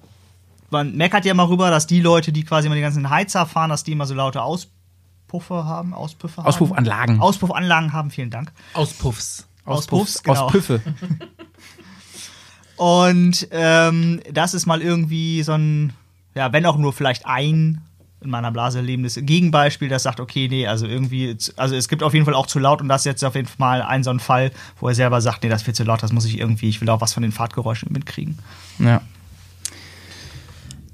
man 0.71 0.97
meckert 0.97 1.25
ja 1.25 1.35
mal 1.35 1.47
rüber, 1.47 1.71
dass 1.71 1.89
die 1.89 2.01
Leute, 2.01 2.31
die 2.31 2.45
quasi 2.45 2.67
immer 2.67 2.77
die 2.77 2.83
ganzen 2.83 3.11
Heizer 3.11 3.47
fahren, 3.47 3.71
dass 3.71 3.83
die 3.83 3.93
immer 3.93 4.07
so 4.07 4.15
laute 4.15 4.43
Auspuffe 4.43 5.65
haben, 5.65 5.93
Auspuffe 5.93 6.37
haben. 6.37 6.47
Auspuffanlagen. 6.47 7.21
Auspuffanlagen 7.21 7.93
haben, 7.93 8.11
vielen 8.11 8.31
Dank. 8.31 8.53
Auspuffs. 8.75 9.49
Auspuffs, 9.65 10.23
genau. 10.23 10.45
Aus 10.45 10.53
Püffe. 10.53 10.81
Und 12.77 13.49
ähm, 13.51 14.21
das 14.33 14.55
ist 14.55 14.67
mal 14.67 14.83
irgendwie 14.83 15.43
so 15.43 15.53
ein, 15.53 15.93
ja, 16.35 16.53
wenn 16.53 16.65
auch 16.65 16.77
nur 16.77 16.93
vielleicht 16.93 17.27
ein 17.27 17.81
in 18.27 18.31
meiner 18.31 18.51
Blase 18.51 18.81
lebendes 18.81 19.19
Gegenbeispiel, 19.21 19.89
das 19.89 20.03
sagt, 20.03 20.21
okay, 20.21 20.49
nee, 20.49 20.67
also 20.67 20.87
irgendwie, 20.87 21.37
also 21.57 21.75
es 21.75 21.89
gibt 21.89 22.03
auf 22.03 22.13
jeden 22.13 22.27
Fall 22.27 22.35
auch 22.35 22.47
zu 22.47 22.59
laut 22.59 22.83
und 22.83 22.89
das 22.89 23.03
ist 23.03 23.07
jetzt 23.07 23.25
auf 23.25 23.35
jeden 23.35 23.49
Fall 23.49 23.57
mal 23.59 23.83
ein 23.83 24.05
so 24.05 24.11
ein 24.11 24.21
Fall, 24.21 24.51
wo 24.79 24.89
er 24.89 24.95
selber 24.95 25.21
sagt, 25.21 25.43
nee, 25.43 25.49
das 25.49 25.63
viel 25.63 25.75
zu 25.75 25.85
laut, 25.85 26.03
das 26.03 26.13
muss 26.13 26.27
ich 26.27 26.39
irgendwie, 26.39 26.69
ich 26.69 26.81
will 26.81 26.91
auch 26.91 27.01
was 27.01 27.15
von 27.15 27.23
den 27.23 27.33
Fahrtgeräuschen 27.33 27.93
mitkriegen. 27.93 28.39
Ja. 28.79 29.01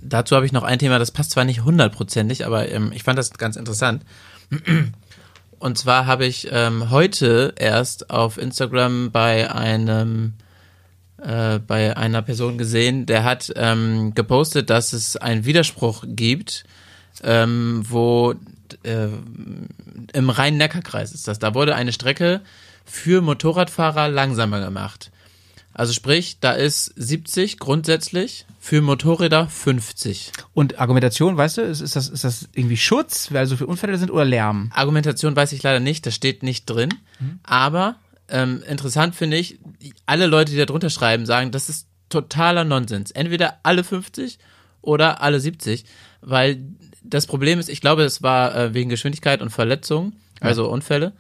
Dazu 0.01 0.37
habe 0.37 0.47
ich 0.47 0.53
noch 0.53 0.63
ein 0.63 0.79
Thema, 0.79 0.99
das 0.99 1.11
passt 1.11 1.33
zwar 1.33 1.45
nicht 1.45 1.65
hundertprozentig, 1.65 2.47
aber 2.47 2.69
ähm, 2.71 2.93
ich 2.95 3.03
fand 3.03 3.19
das 3.19 3.33
ganz 3.33 3.57
interessant. 3.57 4.05
Und 5.59 5.79
zwar 5.79 6.07
habe 6.07 6.27
ich 6.27 6.49
ähm, 6.51 6.91
heute 6.91 7.55
erst 7.57 8.11
auf 8.11 8.37
Instagram 8.37 9.13
bei 9.13 9.49
einem 9.53 10.35
äh, 11.19 11.61
bei 11.61 11.97
einer 11.97 12.21
Person 12.21 12.59
gesehen, 12.59 13.07
der 13.07 13.23
hat 13.23 13.53
ähm, 13.55 14.13
gepostet, 14.13 14.71
dass 14.71 14.93
es 14.93 15.17
einen 15.17 15.45
Widerspruch 15.45 16.03
gibt 16.07 16.65
ähm, 17.23 17.83
wo 17.89 18.35
äh, 18.83 19.09
im 20.13 20.31
Rhein-Neckar-Kreis 20.31 21.13
ist 21.13 21.29
das. 21.29 21.39
Da 21.39 21.55
wurde 21.55 21.75
eine 21.75 21.93
Strecke 21.93 22.41
für 22.85 23.21
Motorradfahrer 23.21 24.09
langsamer 24.09 24.61
gemacht. 24.61 25.11
Also 25.75 25.93
sprich, 25.93 26.39
da 26.41 26.53
ist 26.53 26.93
70 26.97 27.59
grundsätzlich, 27.59 28.45
für 28.61 28.83
Motorräder 28.83 29.49
50. 29.49 30.33
Und 30.53 30.79
Argumentation, 30.79 31.37
weißt 31.37 31.59
du, 31.59 31.63
ist, 31.63 31.81
ist, 31.81 31.97
das, 31.97 32.09
ist 32.09 32.25
das 32.25 32.49
irgendwie 32.53 32.77
Schutz, 32.77 33.33
weil 33.33 33.47
so 33.47 33.57
viele 33.57 33.69
Unfälle 33.69 33.97
sind 33.99 34.11
oder 34.11 34.25
Lärm? 34.25 34.71
Argumentation 34.75 35.35
weiß 35.35 35.53
ich 35.53 35.63
leider 35.63 35.81
nicht, 35.81 36.05
das 36.07 36.15
steht 36.15 36.43
nicht 36.43 36.67
drin. 36.67 36.91
Aber 37.43 37.97
ähm, 38.29 38.63
interessant 38.69 39.15
finde 39.15 39.39
ich, 39.39 39.59
alle 40.07 40.27
Leute, 40.27 40.53
die 40.53 40.59
da 40.59 40.67
drunter 40.67 40.91
schreiben, 40.91 41.27
sagen, 41.27 41.51
das 41.51 41.69
ist 41.69 41.89
totaler 42.09 42.65
Nonsens. 42.65 43.11
Entweder 43.11 43.59
alle 43.63 43.83
50 43.83 44.39
oder 44.81 45.23
alle 45.23 45.41
70, 45.41 45.85
weil 46.21 46.63
das 47.05 47.27
Problem 47.27 47.59
ist, 47.59 47.69
ich 47.69 47.81
glaube, 47.81 48.03
es 48.03 48.23
war 48.23 48.55
äh, 48.57 48.75
wegen 48.75 48.91
Geschwindigkeit 48.91 49.43
und 49.43 49.51
Verletzung, 49.51 50.13
also 50.41 50.69
Unfälle. 50.69 51.13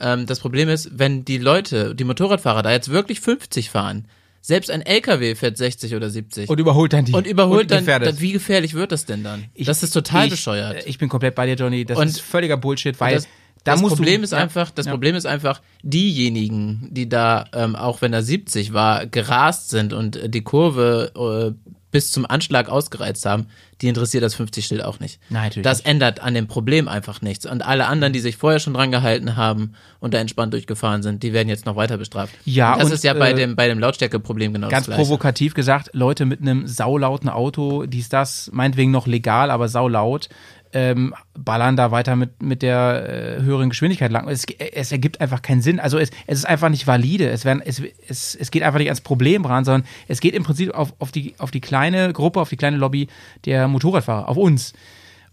Ähm, 0.00 0.26
das 0.26 0.40
Problem 0.40 0.68
ist, 0.68 0.98
wenn 0.98 1.24
die 1.24 1.38
Leute, 1.38 1.94
die 1.94 2.04
Motorradfahrer 2.04 2.62
da 2.62 2.72
jetzt 2.72 2.90
wirklich 2.90 3.20
50 3.20 3.70
fahren, 3.70 4.06
selbst 4.42 4.70
ein 4.70 4.80
LKW 4.80 5.34
fährt 5.34 5.58
60 5.58 5.94
oder 5.94 6.08
70 6.08 6.48
Und 6.48 6.58
überholt 6.58 6.92
dann 6.94 7.04
die. 7.04 7.12
und 7.12 7.26
überholt 7.26 7.70
dann, 7.70 7.80
gefährdet. 7.80 8.08
dann, 8.08 8.20
wie 8.20 8.32
gefährlich 8.32 8.72
wird 8.74 8.90
das 8.90 9.04
denn 9.04 9.22
dann? 9.22 9.44
das 9.58 9.82
ist 9.82 9.90
total 9.90 10.24
ich, 10.26 10.30
bescheuert. 10.30 10.86
Ich 10.86 10.96
bin 10.96 11.10
komplett 11.10 11.34
bei 11.34 11.44
dir, 11.46 11.54
Johnny. 11.56 11.84
Das 11.84 11.98
Und- 11.98 12.06
ist 12.08 12.20
völliger 12.22 12.56
Bullshit, 12.56 12.98
weil 13.00 13.16
das, 13.16 13.28
da 13.64 13.72
das 13.72 13.82
Problem 13.82 14.22
du, 14.22 14.24
ist 14.24 14.32
ja, 14.32 14.38
einfach, 14.38 14.70
das 14.70 14.86
ja. 14.86 14.92
Problem 14.92 15.14
ist 15.14 15.26
einfach, 15.26 15.60
diejenigen, 15.82 16.88
die 16.90 17.08
da, 17.08 17.44
ähm, 17.52 17.76
auch 17.76 18.00
wenn 18.00 18.14
er 18.14 18.22
70 18.22 18.72
war, 18.72 19.06
gerast 19.06 19.68
sind 19.68 19.92
und 19.92 20.16
äh, 20.16 20.28
die 20.30 20.42
Kurve 20.42 21.54
äh, 21.54 21.70
bis 21.90 22.12
zum 22.12 22.26
Anschlag 22.26 22.68
ausgereizt 22.68 23.26
haben, 23.26 23.46
die 23.80 23.88
interessiert 23.88 24.22
das 24.22 24.38
50-Schild 24.38 24.84
auch 24.84 25.00
nicht. 25.00 25.18
Nein, 25.30 25.44
natürlich 25.44 25.64
Das 25.64 25.78
nicht. 25.78 25.86
ändert 25.86 26.20
an 26.20 26.34
dem 26.34 26.46
Problem 26.46 26.88
einfach 26.88 27.22
nichts. 27.22 27.46
Und 27.46 27.62
alle 27.62 27.86
anderen, 27.86 28.12
die 28.12 28.20
sich 28.20 28.36
vorher 28.36 28.60
schon 28.60 28.74
dran 28.74 28.90
gehalten 28.90 29.36
haben 29.36 29.72
und 29.98 30.14
da 30.14 30.18
entspannt 30.18 30.52
durchgefahren 30.52 31.02
sind, 31.02 31.22
die 31.22 31.32
werden 31.32 31.48
jetzt 31.48 31.66
noch 31.66 31.76
weiter 31.76 31.96
bestraft. 31.96 32.34
Ja, 32.44 32.74
und 32.74 32.80
das 32.80 32.88
und, 32.88 32.94
ist 32.94 33.04
ja 33.04 33.14
bei 33.14 33.32
äh, 33.32 33.34
dem, 33.34 33.56
bei 33.56 33.68
dem 33.68 33.78
Lautstärkeproblem 33.78 34.52
genau 34.52 34.68
Ganz 34.68 34.86
das 34.86 34.94
provokativ 34.94 35.54
gesagt, 35.54 35.90
Leute 35.92 36.26
mit 36.26 36.40
einem 36.40 36.66
saulauten 36.66 37.28
Auto, 37.28 37.86
dies, 37.86 38.08
das, 38.08 38.50
meinetwegen 38.52 38.90
noch 38.90 39.06
legal, 39.06 39.50
aber 39.50 39.68
saulaut, 39.68 40.28
ähm, 40.72 41.14
ballern 41.34 41.76
da 41.76 41.90
weiter 41.90 42.16
mit, 42.16 42.42
mit 42.42 42.62
der 42.62 43.38
äh, 43.38 43.42
höheren 43.42 43.70
Geschwindigkeit 43.70 44.12
lang. 44.12 44.28
Es, 44.28 44.44
es 44.44 44.92
ergibt 44.92 45.20
einfach 45.20 45.42
keinen 45.42 45.62
Sinn. 45.62 45.80
Also 45.80 45.98
es, 45.98 46.10
es 46.26 46.38
ist 46.38 46.44
einfach 46.44 46.68
nicht 46.68 46.86
valide. 46.86 47.28
Es, 47.28 47.44
werden, 47.44 47.62
es, 47.64 47.82
es, 48.08 48.34
es 48.34 48.50
geht 48.50 48.62
einfach 48.62 48.78
nicht 48.78 48.88
ans 48.88 49.00
Problem 49.00 49.44
ran, 49.44 49.64
sondern 49.64 49.88
es 50.06 50.20
geht 50.20 50.34
im 50.34 50.44
Prinzip 50.44 50.72
auf, 50.72 50.94
auf, 50.98 51.10
die, 51.10 51.34
auf 51.38 51.50
die 51.50 51.60
kleine 51.60 52.12
Gruppe, 52.12 52.40
auf 52.40 52.48
die 52.48 52.56
kleine 52.56 52.76
Lobby 52.76 53.08
der 53.44 53.66
Motorradfahrer, 53.68 54.28
auf 54.28 54.36
uns. 54.36 54.72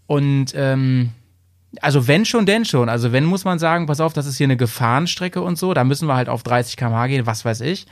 Und 0.06 0.52
ähm, 0.56 1.10
also 1.80 2.08
wenn 2.08 2.24
schon, 2.24 2.46
denn 2.46 2.64
schon. 2.64 2.88
Also 2.88 3.12
wenn 3.12 3.24
muss 3.24 3.44
man 3.44 3.58
sagen, 3.58 3.86
pass 3.86 4.00
auf, 4.00 4.12
das 4.12 4.26
ist 4.26 4.38
hier 4.38 4.46
eine 4.46 4.56
Gefahrenstrecke 4.56 5.40
und 5.40 5.56
so, 5.56 5.74
da 5.74 5.84
müssen 5.84 6.08
wir 6.08 6.16
halt 6.16 6.28
auf 6.28 6.42
30 6.42 6.76
km/h 6.76 7.06
gehen, 7.06 7.26
was 7.26 7.44
weiß 7.44 7.60
ich. 7.60 7.86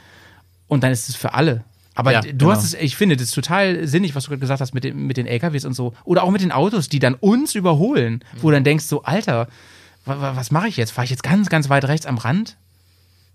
Und 0.67 0.83
dann 0.83 0.91
ist 0.91 1.09
es 1.09 1.17
für 1.17 1.35
alle. 1.35 1.65
Aber 1.97 2.13
Ja, 2.13 2.21
du 2.21 2.29
genau. 2.33 2.51
hast 2.53 2.63
es, 2.63 2.75
ich 2.75 2.95
finde, 2.95 3.17
das 3.17 3.29
ist 3.29 3.35
total 3.35 3.87
sinnig, 3.89 4.15
was 4.15 4.25
du 4.25 4.29
gerade 4.31 4.41
gesagt 4.41 4.61
hast 4.61 4.73
mit, 4.75 4.85
den, 4.85 5.07
mit 5.07 5.17
den 5.17 5.27
LKWs 5.27 5.65
und 5.65 5.73
so. 5.75 5.95
Oder 6.05 6.23
auch 6.23 6.31
mit 6.31 6.41
den 6.43 6.53
Autos, 6.53 6.89
die 6.89 6.99
dann 7.01 7.15
uns 7.15 7.55
überholen, 7.57 8.23
wo 8.41 8.49
du 8.51 8.55
dann 8.55 8.65
denkst, 8.65 8.85
so, 8.85 9.03
Alter, 9.03 9.49
wa, 10.05 10.21
wa, 10.21 10.37
was 10.37 10.51
mache 10.53 10.69
ich 10.69 10.77
jetzt? 10.77 10.93
Fahre 10.93 11.05
ich 11.07 11.11
jetzt 11.11 11.23
ganz, 11.25 11.49
ganz 11.49 11.69
weit 11.69 11.85
rechts 11.87 12.07
am 12.07 12.19
Rand? 12.19 12.57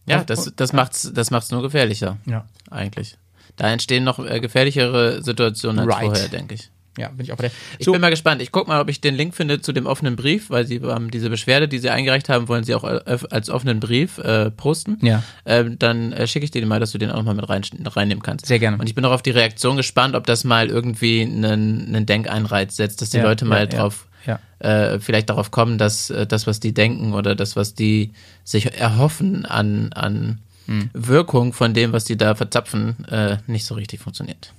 Ja, 0.06 0.24
das, 0.24 0.52
das 0.56 0.74
macht's, 0.74 1.12
das 1.14 1.30
macht's 1.32 1.52
nur 1.52 1.62
gefährlicher. 1.62 2.18
Ja. 2.26 2.46
Eigentlich. 2.70 3.18
Da 3.58 3.70
entstehen 3.70 4.04
noch 4.04 4.20
äh, 4.20 4.40
gefährlichere 4.40 5.22
Situationen 5.22 5.80
als 5.82 5.96
Right. 5.96 6.06
vorher, 6.06 6.28
denke 6.30 6.56
ich. 6.56 6.70
Ja, 6.98 7.08
bin 7.10 7.24
ich 7.26 7.32
auch 7.32 7.38
bei 7.38 7.44
der. 7.44 7.52
Ich 7.80 7.86
So, 7.86 7.94
bin 7.94 8.02
mal 8.02 8.10
gespannt. 8.10 8.42
Ich 8.42 8.52
guck 8.52 8.68
mal, 8.68 8.82
ob 8.82 8.90
ich 8.90 9.00
den 9.00 9.16
Link 9.16 9.34
finde 9.34 9.62
zu 9.62 9.72
dem 9.72 9.86
offenen 9.86 10.16
Brief, 10.18 10.50
weil 10.50 10.66
sie 10.68 10.82
haben 10.82 11.10
diese 11.10 11.30
Beschwerde, 11.30 11.68
die 11.70 11.80
sie 11.80 11.90
eingereicht 11.90 12.28
haben, 12.28 12.50
wollen 12.50 12.64
sie 12.66 12.76
auch 12.76 12.84
äh, 12.84 13.02
als 13.30 13.50
offenen 13.50 13.80
Brief 13.80 14.18
äh, 14.18 14.52
posten. 14.52 14.98
Ja. 15.02 15.24
Ähm, 15.46 15.80
dann 15.80 16.12
äh, 16.12 16.28
schicke 16.28 16.44
ich 16.44 16.52
dir 16.52 16.60
den 16.62 16.68
mal, 16.68 16.80
dass 16.82 16.92
du 16.92 16.98
den 16.98 17.10
auch 17.10 17.16
noch 17.18 17.24
mal 17.24 17.36
mit 17.36 17.48
rein, 17.48 17.62
reinnehmen 17.86 18.22
kannst. 18.22 18.46
Sehr 18.46 18.60
gerne. 18.60 18.78
Und 18.78 18.88
ich 18.88 18.96
bin 18.96 19.06
auch 19.06 19.12
auf 19.14 19.22
die 19.22 19.32
Reaktion 19.32 19.78
gespannt, 19.78 20.16
ob 20.16 20.26
das 20.26 20.44
mal 20.44 20.68
irgendwie 20.68 21.22
einen, 21.22 21.88
einen 21.96 22.06
Denkeinreiz 22.06 22.76
setzt, 22.76 23.02
dass 23.02 23.10
die 23.12 23.18
Ja, 23.18 23.24
Leute 23.24 23.46
mal 23.46 23.60
ja, 23.60 23.72
ja, 23.72 23.80
drauf, 23.80 24.08
ja. 24.26 24.40
Äh, 24.60 25.00
vielleicht 25.00 25.30
darauf 25.30 25.50
kommen, 25.50 25.78
dass 25.78 26.10
äh, 26.10 26.28
das, 26.28 26.46
was 26.46 26.60
die 26.60 26.74
denken 26.74 27.14
oder 27.14 27.36
das, 27.36 27.56
was 27.56 27.74
die 27.74 28.12
sich 28.44 28.78
erhoffen 28.80 29.46
an, 29.46 29.94
an 29.94 30.40
Hm. 30.68 30.92
Wirkung 30.94 31.54
von 31.54 31.74
dem, 31.74 31.92
was 31.92 32.06
die 32.06 32.18
da 32.18 32.36
verzapfen, 32.36 33.04
äh, 33.10 33.38
nicht 33.48 33.66
so 33.66 33.74
richtig 33.74 34.00
funktioniert. 34.00 34.54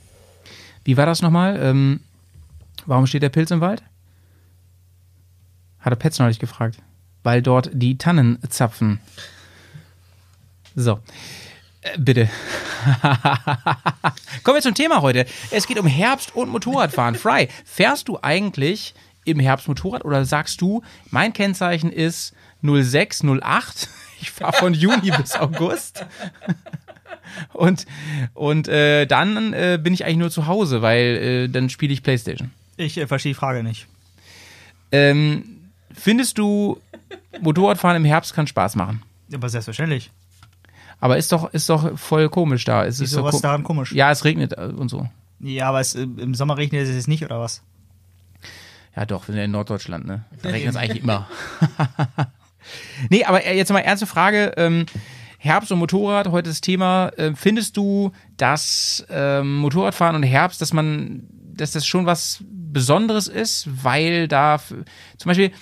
wie 0.85 0.97
war 0.97 1.07
das 1.07 1.23
nochmal? 1.23 1.57
Ähm, 1.63 2.01
warum 2.87 3.07
steht 3.07 3.23
der 3.23 3.29
Pilz 3.29 3.51
im 3.51 3.61
Wald? 3.61 3.83
Hatte 5.81 5.97
Petz 5.97 6.19
neulich 6.19 6.39
gefragt. 6.39 6.79
Weil 7.23 7.43
dort 7.43 7.71
die 7.73 7.99
Tannen 7.99 8.39
zapfen. 8.49 9.01
So. 10.75 11.01
Äh, 11.83 11.99
bitte. 11.99 12.29
Kommen 14.43 14.57
wir 14.57 14.63
zum 14.63 14.75
Thema 14.75 15.03
heute. 15.03 15.27
Es 15.51 15.67
geht 15.67 15.79
um 15.79 15.87
Herbst 15.87 16.35
und 16.35 16.49
Motorradfahren. 16.49 17.15
Fry, 17.15 17.49
fährst 17.65 18.09
du 18.09 18.19
eigentlich 18.23 18.95
im 19.25 19.41
Herbst 19.41 19.69
Motorrad 19.69 20.05
oder 20.05 20.25
sagst 20.25 20.61
du, 20.61 20.83
mein 21.11 21.33
Kennzeichen 21.33 21.93
ist 21.93 22.35
0608, 22.63 23.89
ich 24.21 24.31
fahre 24.31 24.53
von 24.53 24.75
Juni 24.75 25.11
bis 25.17 25.35
August 25.35 26.05
und, 27.53 27.87
und 28.35 28.69
äh, 28.69 29.07
dann 29.07 29.53
äh, 29.53 29.79
bin 29.83 29.95
ich 29.95 30.05
eigentlich 30.05 30.19
nur 30.19 30.31
zu 30.31 30.47
Hause, 30.47 30.83
weil 30.83 30.99
äh, 31.17 31.49
dann 31.49 31.71
spiele 31.71 31.93
ich 31.93 32.03
Playstation. 32.03 32.51
Ich 32.77 32.97
äh, 32.99 33.07
verstehe 33.07 33.31
die 33.31 33.35
Frage 33.39 33.63
nicht. 33.63 33.87
Ähm, 34.91 35.45
findest 35.93 36.39
du, 36.39 36.81
Motorradfahren 37.41 37.97
im 37.97 38.05
Herbst 38.05 38.35
kann 38.35 38.47
Spaß 38.47 38.77
machen? 38.77 39.03
Aber 39.33 39.49
selbstverständlich. 39.49 40.11
Aber 41.01 41.17
ist 41.17 41.33
doch, 41.33 41.53
ist 41.53 41.69
doch 41.69 41.99
voll 41.99 42.29
komisch 42.29 42.65
da. 42.65 42.85
Es 42.85 42.97
ist 42.97 43.01
Wieso, 43.11 43.17
so 43.19 43.25
was 43.25 43.31
ko- 43.33 43.37
ist 43.39 43.43
daran 43.45 43.65
komisch? 43.65 43.93
Ja, 43.93 44.11
es 44.11 44.25
regnet 44.25 44.53
äh, 44.57 44.67
und 44.67 44.89
so. 44.89 45.09
Ja, 45.41 45.69
aber 45.69 45.81
es, 45.81 45.95
äh, 45.95 46.03
im 46.03 46.35
Sommer 46.35 46.57
regnet 46.57 46.83
es 46.87 46.95
jetzt 46.95 47.09
nicht, 47.09 47.25
oder 47.25 47.41
was? 47.41 47.63
Ja, 48.95 49.07
doch, 49.07 49.23
wir 49.27 49.33
sind 49.33 49.39
ja 49.39 49.45
in 49.45 49.51
Norddeutschland, 49.51 50.07
ne? 50.07 50.25
Da 50.43 50.49
regnet 50.51 50.71
es 50.71 50.77
eigentlich 50.77 51.03
immer. 51.03 51.29
nee, 53.11 53.25
aber 53.25 53.45
äh, 53.45 53.57
jetzt 53.57 53.73
mal 53.73 53.81
ernste 53.81 54.07
Frage. 54.07 54.53
Ähm, 54.57 54.87
Herbst 55.39 55.73
und 55.73 55.81
Motorrad, 55.81 56.29
heute 56.29 56.51
das 56.51 56.61
Thema. 56.61 57.11
Ähm, 57.17 57.35
findest 57.35 57.77
du, 57.77 58.13
dass 58.37 59.05
ähm, 59.11 59.57
Motorradfahren 59.57 60.15
und 60.15 60.23
Herbst, 60.23 60.61
dass 60.61 60.73
man, 60.73 61.27
dass 61.57 61.73
das 61.73 61.87
schon 61.87 62.07
was 62.07 62.43
Besonderes 62.73 63.29
ist, 63.29 63.69
weil 63.83 64.29
da 64.29 64.59
zum 64.59 65.29
Beispiel 65.29 65.53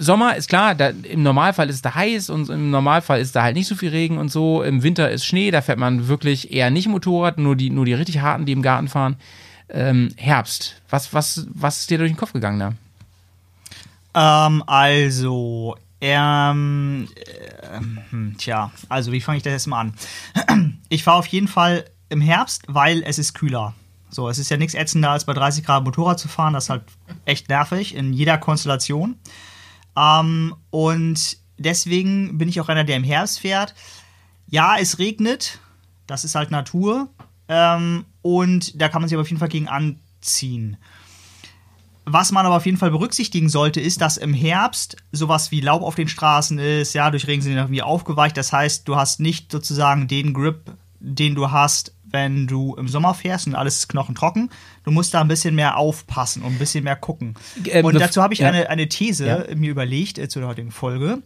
Sommer 0.00 0.36
ist 0.36 0.48
klar, 0.48 0.76
da, 0.76 0.90
im 0.90 1.24
Normalfall 1.24 1.68
ist 1.68 1.84
da 1.84 1.94
heiß 1.94 2.30
und 2.30 2.48
im 2.50 2.70
Normalfall 2.70 3.20
ist 3.20 3.34
da 3.34 3.42
halt 3.42 3.56
nicht 3.56 3.66
so 3.66 3.74
viel 3.74 3.90
Regen 3.90 4.18
und 4.18 4.30
so. 4.30 4.62
Im 4.62 4.84
Winter 4.84 5.10
ist 5.10 5.26
Schnee, 5.26 5.50
da 5.50 5.60
fährt 5.60 5.78
man 5.78 6.06
wirklich 6.06 6.52
eher 6.52 6.70
nicht 6.70 6.86
Motorrad, 6.86 7.38
nur 7.38 7.56
die, 7.56 7.70
nur 7.70 7.84
die 7.84 7.94
richtig 7.94 8.20
harten, 8.20 8.46
die 8.46 8.52
im 8.52 8.62
Garten 8.62 8.86
fahren. 8.86 9.16
Ähm, 9.68 10.10
Herbst, 10.16 10.80
was, 10.88 11.12
was, 11.12 11.46
was 11.52 11.80
ist 11.80 11.90
dir 11.90 11.98
durch 11.98 12.12
den 12.12 12.16
Kopf 12.16 12.32
gegangen 12.32 12.60
da? 14.14 14.46
Ähm, 14.46 14.62
also, 14.66 15.76
ähm, 16.00 17.08
ähm, 17.74 17.98
hm, 18.10 18.36
tja, 18.38 18.70
also 18.88 19.10
wie 19.10 19.20
fange 19.20 19.38
ich 19.38 19.42
das 19.42 19.52
jetzt 19.52 19.66
mal 19.66 19.80
an? 19.80 19.94
Ich 20.88 21.04
fahre 21.04 21.18
auf 21.18 21.26
jeden 21.26 21.48
Fall 21.48 21.84
im 22.08 22.20
Herbst, 22.20 22.62
weil 22.68 23.02
es 23.04 23.18
ist 23.18 23.34
kühler. 23.34 23.74
So, 24.10 24.28
es 24.28 24.38
ist 24.38 24.50
ja 24.50 24.56
nichts 24.56 24.74
ätzender, 24.74 25.10
als 25.10 25.24
bei 25.24 25.34
30 25.34 25.64
Grad 25.64 25.84
Motorrad 25.84 26.18
zu 26.18 26.28
fahren. 26.28 26.54
Das 26.54 26.64
ist 26.64 26.70
halt 26.70 26.84
echt 27.24 27.48
nervig 27.48 27.94
in 27.94 28.12
jeder 28.12 28.38
Konstellation. 28.38 29.18
Ähm, 29.96 30.54
und 30.70 31.36
deswegen 31.58 32.38
bin 32.38 32.48
ich 32.48 32.60
auch 32.60 32.68
einer, 32.68 32.84
der 32.84 32.96
im 32.96 33.04
Herbst 33.04 33.40
fährt. 33.40 33.74
Ja, 34.48 34.76
es 34.78 34.98
regnet. 34.98 35.60
Das 36.06 36.24
ist 36.24 36.34
halt 36.34 36.50
Natur. 36.50 37.08
Ähm, 37.48 38.04
und 38.22 38.80
da 38.80 38.88
kann 38.88 39.02
man 39.02 39.08
sich 39.08 39.16
aber 39.16 39.22
auf 39.22 39.28
jeden 39.28 39.40
Fall 39.40 39.48
gegen 39.48 39.68
anziehen. 39.68 40.76
Was 42.10 42.32
man 42.32 42.46
aber 42.46 42.56
auf 42.56 42.64
jeden 42.64 42.78
Fall 42.78 42.90
berücksichtigen 42.90 43.50
sollte, 43.50 43.82
ist, 43.82 44.00
dass 44.00 44.16
im 44.16 44.32
Herbst 44.32 44.96
sowas 45.12 45.50
wie 45.50 45.60
Laub 45.60 45.82
auf 45.82 45.94
den 45.94 46.08
Straßen 46.08 46.58
ist, 46.58 46.94
ja, 46.94 47.10
durch 47.10 47.26
Regen 47.26 47.42
sind 47.42 47.52
die 47.52 47.58
irgendwie 47.58 47.82
aufgeweicht. 47.82 48.34
Das 48.38 48.50
heißt, 48.50 48.88
du 48.88 48.96
hast 48.96 49.20
nicht 49.20 49.52
sozusagen 49.52 50.08
den 50.08 50.32
Grip, 50.32 50.72
den 51.00 51.34
du 51.34 51.50
hast, 51.50 51.92
wenn 52.10 52.46
du 52.46 52.74
im 52.76 52.88
Sommer 52.88 53.14
fährst 53.14 53.46
und 53.46 53.54
alles 53.54 53.78
ist 53.78 53.88
knochentrocken. 53.88 54.50
Du 54.84 54.90
musst 54.90 55.14
da 55.14 55.20
ein 55.20 55.28
bisschen 55.28 55.54
mehr 55.54 55.76
aufpassen 55.76 56.42
und 56.42 56.52
ein 56.52 56.58
bisschen 56.58 56.84
mehr 56.84 56.96
gucken. 56.96 57.34
Ähm, 57.64 57.84
und 57.84 57.98
dazu 58.00 58.22
habe 58.22 58.34
ich 58.34 58.40
ja. 58.40 58.48
eine, 58.48 58.68
eine 58.68 58.88
These 58.88 59.26
Ja. 59.26 59.54
mir 59.54 59.70
überlegt 59.70 60.18
äh, 60.18 60.28
zu 60.28 60.38
der 60.38 60.48
heutigen 60.48 60.70
Folge. 60.70 61.22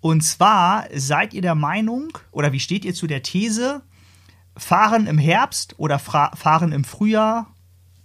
Und 0.00 0.22
zwar 0.22 0.84
seid 0.94 1.34
ihr 1.34 1.42
der 1.42 1.54
Meinung, 1.54 2.16
oder 2.30 2.52
wie 2.52 2.60
steht 2.60 2.84
ihr 2.84 2.94
zu 2.94 3.06
der 3.06 3.22
These, 3.22 3.82
fahren 4.56 5.06
im 5.06 5.18
Herbst 5.18 5.74
oder 5.78 5.98
fahren 5.98 6.72
im 6.72 6.84
Frühjahr, 6.84 7.48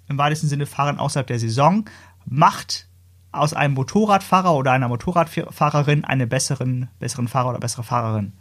im 0.08 0.18
weitesten 0.18 0.48
Sinne 0.48 0.66
fahren 0.66 1.00
außerhalb 1.00 1.28
der 1.28 1.40
Saison, 1.40 1.86
macht 2.26 2.88
aus 3.32 3.54
einem 3.54 3.76
Motorradfahrer 3.76 4.54
oder 4.54 4.72
einer 4.72 4.90
Motorradfahrerin 4.90 6.04
einen 6.04 6.28
besseren, 6.28 6.90
besseren 7.00 7.28
Fahrer 7.28 7.50
oder 7.50 7.60
bessere 7.60 7.84
Fahrerin. 7.84 8.34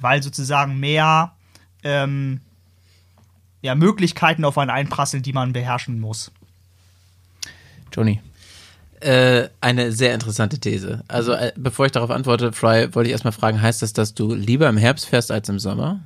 Weil 0.00 0.22
sozusagen 0.22 0.78
mehr 0.78 1.32
ähm, 1.82 2.40
ja, 3.62 3.74
Möglichkeiten 3.74 4.44
auf 4.44 4.58
einen 4.58 4.70
einprasseln, 4.70 5.22
die 5.22 5.32
man 5.32 5.52
beherrschen 5.52 6.00
muss. 6.00 6.30
Johnny. 7.92 8.20
Äh, 9.00 9.48
eine 9.60 9.92
sehr 9.92 10.12
interessante 10.12 10.58
These. 10.58 11.04
Also, 11.06 11.32
äh, 11.32 11.52
bevor 11.56 11.86
ich 11.86 11.92
darauf 11.92 12.10
antworte, 12.10 12.52
Fry, 12.52 12.92
wollte 12.94 13.08
ich 13.08 13.12
erstmal 13.12 13.32
fragen, 13.32 13.62
heißt 13.62 13.80
das, 13.82 13.92
dass 13.92 14.14
du 14.14 14.34
lieber 14.34 14.68
im 14.68 14.76
Herbst 14.76 15.06
fährst 15.06 15.30
als 15.30 15.48
im 15.48 15.60
Sommer? 15.60 16.00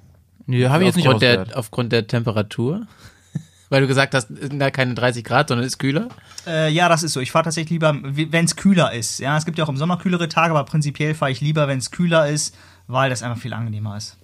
Nee, 0.46 0.66
habe 0.66 0.82
ich 0.82 0.88
jetzt 0.88 0.96
nicht 0.96 1.08
aufgrund 1.08 1.22
der, 1.22 1.46
aufgrund 1.54 1.92
der 1.92 2.06
Temperatur? 2.06 2.86
Weil 3.70 3.80
du 3.80 3.86
gesagt 3.86 4.12
hast, 4.14 4.30
es 4.30 4.50
sind 4.50 4.58
da 4.58 4.70
keine 4.70 4.92
30 4.92 5.24
Grad, 5.24 5.48
sondern 5.48 5.66
ist 5.66 5.78
kühler? 5.78 6.08
Äh, 6.46 6.70
ja, 6.70 6.90
das 6.90 7.02
ist 7.02 7.14
so. 7.14 7.20
Ich 7.20 7.30
fahre 7.32 7.44
tatsächlich 7.44 7.70
lieber, 7.70 7.96
wenn 8.02 8.44
es 8.44 8.56
kühler 8.56 8.92
ist. 8.92 9.20
Ja, 9.20 9.38
es 9.38 9.46
gibt 9.46 9.56
ja 9.56 9.64
auch 9.64 9.70
im 9.70 9.78
Sommer 9.78 9.96
kühlere 9.96 10.28
Tage, 10.28 10.50
aber 10.50 10.64
prinzipiell 10.64 11.14
fahre 11.14 11.30
ich 11.30 11.40
lieber, 11.40 11.68
wenn 11.68 11.78
es 11.78 11.90
kühler 11.90 12.28
ist, 12.28 12.54
weil 12.88 13.08
das 13.08 13.22
einfach 13.22 13.40
viel 13.40 13.54
angenehmer 13.54 13.96
ist. 13.96 14.18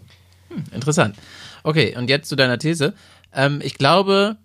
Interessant. 0.73 1.17
Okay, 1.63 1.97
und 1.97 2.11
jetzt 2.11 2.29
zu 2.29 2.37
deiner 2.37 2.59
These. 2.59 2.95
Ähm, 3.33 3.61
ich 3.63 3.75
glaube, 3.75 4.37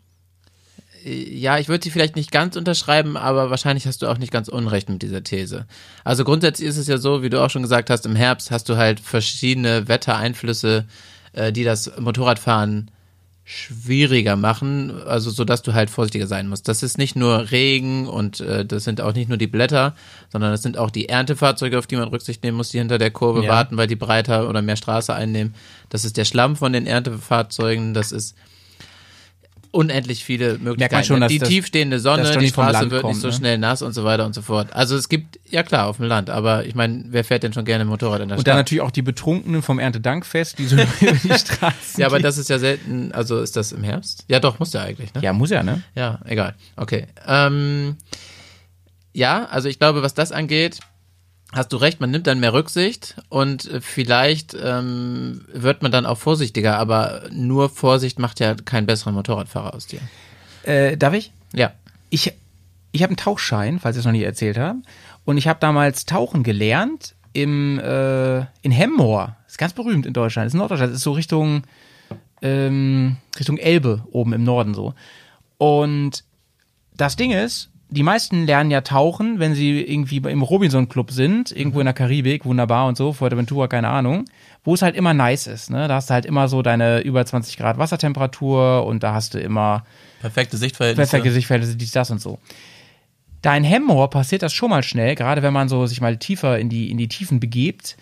äh, 1.06 1.36
ja, 1.38 1.58
ich 1.58 1.68
würde 1.68 1.84
sie 1.84 1.92
vielleicht 1.92 2.16
nicht 2.16 2.32
ganz 2.32 2.56
unterschreiben, 2.56 3.18
aber 3.18 3.50
wahrscheinlich 3.50 3.86
hast 3.88 4.02
du 4.02 4.08
auch 4.08 4.18
nicht 4.18 4.32
ganz 4.32 4.48
unrecht 4.48 4.90
mit 4.90 5.02
dieser 5.02 5.24
These. 5.24 5.66
Also 6.04 6.24
grundsätzlich 6.24 6.68
ist 6.68 6.78
es 6.78 6.88
ja 6.88 6.98
so, 6.98 7.24
wie 7.24 7.30
du 7.30 7.42
auch 7.44 7.50
schon 7.50 7.62
gesagt 7.64 7.90
hast, 7.90 8.06
im 8.06 8.16
Herbst 8.16 8.52
hast 8.52 8.70
du 8.70 8.78
halt 8.78 9.00
verschiedene 9.00 9.88
Wettereinflüsse, 9.88 10.86
äh, 11.34 11.52
die 11.52 11.64
das 11.64 11.92
Motorradfahren 12.00 12.92
schwieriger 13.46 14.38
machen, 14.38 15.02
also 15.06 15.30
so 15.30 15.44
dass 15.44 15.62
du 15.64 15.74
halt 15.74 15.90
vorsichtiger 15.90 16.28
sein 16.28 16.48
musst. 16.48 16.70
Das 16.70 16.82
ist 16.82 16.98
nicht 16.98 17.18
nur 17.18 17.52
Regen 17.52 18.08
und 18.08 18.40
äh, 18.40 18.66
das 18.66 18.86
sind 18.86 19.02
auch 19.02 19.14
nicht 19.14 19.28
nur 19.28 19.38
die 19.38 19.48
Blätter, 19.48 19.96
sondern 20.32 20.52
das 20.52 20.62
sind 20.62 20.78
auch 20.78 20.90
die 20.90 21.10
Erntefahrzeuge, 21.10 21.78
auf 21.78 21.86
die 21.86 21.98
man 21.98 22.08
Rücksicht 22.08 22.42
nehmen 22.42 22.56
muss, 22.56 22.70
die 22.70 22.78
hinter 22.78 22.98
der 22.98 23.12
Kurve 23.12 23.44
Ja. 23.44 23.50
warten, 23.50 23.76
weil 23.76 23.88
die 23.88 23.98
breiter 23.98 24.48
oder 24.48 24.62
mehr 24.62 24.78
Straße 24.78 25.14
einnehmen. 25.14 25.56
Das 25.90 26.06
ist 26.06 26.16
der 26.16 26.24
Schlamm 26.24 26.56
von 26.56 26.72
den 26.72 26.88
Erntefahrzeugen, 26.88 27.94
das 27.94 28.14
ist 28.14 28.38
unendlich 29.74 30.24
viele 30.24 30.60
Möglichkeiten. 30.60 31.04
schon, 31.04 31.20
dass 31.22 31.32
die 31.32 31.40
das- 31.40 31.50
tiefstehende 31.50 32.00
Sonne, 32.00 32.24
die 32.38 32.48
Straße 32.48 32.92
wird 32.92 33.02
kommt, 33.02 33.14
nicht 33.16 33.22
so 33.22 33.30
ne? 33.30 33.34
schnell 33.34 33.58
nass 33.58 33.82
und 33.82 33.94
so 33.94 34.04
weiter 34.04 34.26
und 34.26 34.34
so 34.36 34.42
fort. 34.44 34.72
Also 34.72 34.96
es 34.96 35.10
gibt, 35.10 35.40
ja 35.50 35.64
klar, 35.64 35.88
auf 35.88 35.98
dem 35.98 36.06
Land, 36.06 36.30
aber 36.30 36.66
ich 36.66 36.76
meine, 36.76 37.06
wer 37.08 37.24
fährt 37.24 37.42
denn 37.44 37.54
schon 37.54 37.66
gerne 37.66 37.84
Motorrad 37.84 38.22
in 38.22 38.30
der 38.30 38.38
Und 38.38 38.48
dann 38.48 38.54
Stadt? 38.54 38.66
natürlich 38.66 38.82
auch 38.82 38.92
die 38.92 39.02
Betrunkenen 39.02 39.64
vom 39.64 39.80
Erntedankfest, 39.80 40.60
die 40.60 40.68
so 40.68 40.76
über 41.02 41.12
die 41.12 41.34
Straßen 41.40 42.00
Ja, 42.00 42.06
aber 42.06 42.20
das 42.20 42.38
ist 42.38 42.50
ja 42.50 42.60
selten, 42.60 43.12
also 43.14 43.42
ist 43.42 43.56
das 43.56 43.72
im 43.72 43.84
Herbst? 43.84 44.26
Ja, 44.28 44.40
doch, 44.40 44.60
muss 44.60 44.74
ja 44.74 44.84
eigentlich, 44.84 45.12
ne? 45.16 45.22
Ja, 45.24 45.34
muss 45.34 45.50
ja, 45.50 45.64
ne? 45.64 45.82
Ja, 45.96 46.20
egal. 46.26 46.54
Okay. 46.76 47.08
Ähm, 47.28 47.98
ja, 49.14 49.46
also 49.46 49.70
ich 49.70 49.80
glaube, 49.80 50.02
was 50.04 50.14
das 50.14 50.32
angeht, 50.32 50.80
hast 51.54 51.72
du 51.72 51.78
recht, 51.78 52.02
man 52.02 52.12
nimmt 52.12 52.28
dann 52.28 52.40
mehr 52.40 52.54
Rücksicht 52.54 53.16
und 53.30 53.70
äh, 53.70 53.82
vielleicht 53.82 54.56
ähm, 54.62 55.46
wird 55.54 55.82
man 55.82 55.92
dann 55.92 56.06
auch 56.06 56.18
vorsichtiger, 56.18 56.78
aber 56.78 57.24
nur 57.32 57.70
Vorsicht 57.70 58.20
macht 58.20 58.40
ja 58.40 58.56
keinen 58.56 58.86
besseren 58.88 59.14
Motorradfahrer 59.14 59.74
aus 59.74 59.88
dir. 59.88 60.00
Äh, 60.64 60.98
darf 60.98 61.14
ich? 61.14 61.32
Ja. 61.54 61.72
Ich, 62.10 62.34
ich 62.92 63.04
habe 63.04 63.12
einen 63.12 63.18
Tauchschein, 63.18 63.80
falls 63.80 63.96
ich 63.96 64.02
es 64.02 64.06
noch 64.06 64.12
nicht 64.12 64.24
erzählt 64.24 64.58
habe. 64.58 64.80
Und 65.26 65.38
ich 65.38 65.48
habe 65.48 65.60
damals 65.60 66.06
Tauchen 66.06 66.44
gelernt 66.44 67.16
im, 67.34 67.80
äh, 67.80 68.40
in 68.62 68.72
Hemmoor. 68.72 69.36
Ist 69.48 69.58
ganz 69.58 69.74
berühmt 69.74 70.06
in 70.06 70.14
Deutschland. 70.14 70.48
Ist 70.48 70.54
in 70.54 70.60
Norddeutschland. 70.60 70.94
Ist 70.94 71.02
so 71.02 71.14
Richtung, 71.14 71.64
ähm, 72.42 73.18
Richtung 73.38 73.58
Elbe 73.58 74.04
oben 74.12 74.34
im 74.34 74.44
Norden 74.44 74.74
so. 74.74 74.94
Und 75.58 76.24
das 76.96 77.16
Ding 77.16 77.32
ist, 77.32 77.70
die 77.94 78.04
meisten 78.04 78.46
lernen 78.46 78.72
ja 78.72 78.82
tauchen, 78.82 79.40
wenn 79.40 79.54
sie 79.54 79.82
irgendwie 79.82 80.18
im 80.18 80.42
Robinson 80.42 80.90
Club 80.90 81.12
sind, 81.12 81.52
irgendwo 81.52 81.80
in 81.80 81.86
der 81.86 81.94
Karibik, 81.94 82.44
wunderbar 82.44 82.88
und 82.88 82.98
so, 82.98 83.14
Fuerteventura, 83.14 83.68
keine 83.68 83.90
Ahnung, 83.90 84.26
wo 84.64 84.74
es 84.74 84.82
halt 84.82 84.96
immer 84.96 85.14
nice 85.14 85.48
ist, 85.48 85.70
ne? 85.70 85.88
Da 85.88 85.96
hast 85.96 86.10
du 86.10 86.14
halt 86.16 86.26
immer 86.26 86.48
so 86.48 86.62
deine 86.62 87.02
über 87.02 87.24
20 87.24 87.56
Grad 87.58 87.78
Wassertemperatur 87.78 88.86
und 88.86 89.04
da 89.04 89.14
hast 89.14 89.36
du 89.36 89.40
immer 89.40 89.86
Perfekte 90.22 90.58
Sichtverhältnisse. 90.58 91.12
perfekte 91.12 91.32
Sichtverhältnisse, 91.32 91.78
dies, 91.78 91.92
das 91.92 92.10
und 92.10 92.20
so. 92.20 92.40
Da 93.42 93.56
in 93.56 93.64
Hemmoor 93.64 94.10
passiert 94.10 94.42
das 94.42 94.54
schon 94.54 94.70
mal 94.70 94.84
schnell, 94.84 95.16
gerade 95.16 95.44
wenn 95.44 95.54
man 95.54 95.70
so 95.70 95.86
sich 95.86 96.02
mal 96.02 96.18
tiefer 96.18 96.58
in 96.58 96.70
die, 96.70 96.90
in 96.90 96.98
die 96.98 97.10
Tiefen 97.10 97.40
begebt, 97.40 97.98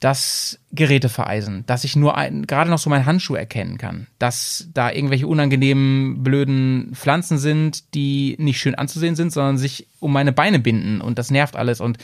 dass 0.00 0.58
Geräte 0.72 1.10
vereisen, 1.10 1.64
dass 1.66 1.84
ich 1.84 1.94
nur 1.94 2.16
ein, 2.16 2.46
gerade 2.46 2.70
noch 2.70 2.78
so 2.78 2.88
meinen 2.88 3.04
Handschuh 3.04 3.34
erkennen 3.34 3.76
kann, 3.76 4.06
dass 4.18 4.68
da 4.72 4.90
irgendwelche 4.90 5.26
unangenehmen, 5.26 6.22
blöden 6.22 6.92
Pflanzen 6.94 7.38
sind, 7.38 7.94
die 7.94 8.34
nicht 8.38 8.60
schön 8.60 8.74
anzusehen 8.74 9.14
sind, 9.14 9.30
sondern 9.30 9.58
sich 9.58 9.86
um 10.00 10.12
meine 10.12 10.32
Beine 10.32 10.58
binden 10.58 11.02
und 11.02 11.18
das 11.18 11.30
nervt 11.30 11.54
alles 11.54 11.80
und 11.80 11.98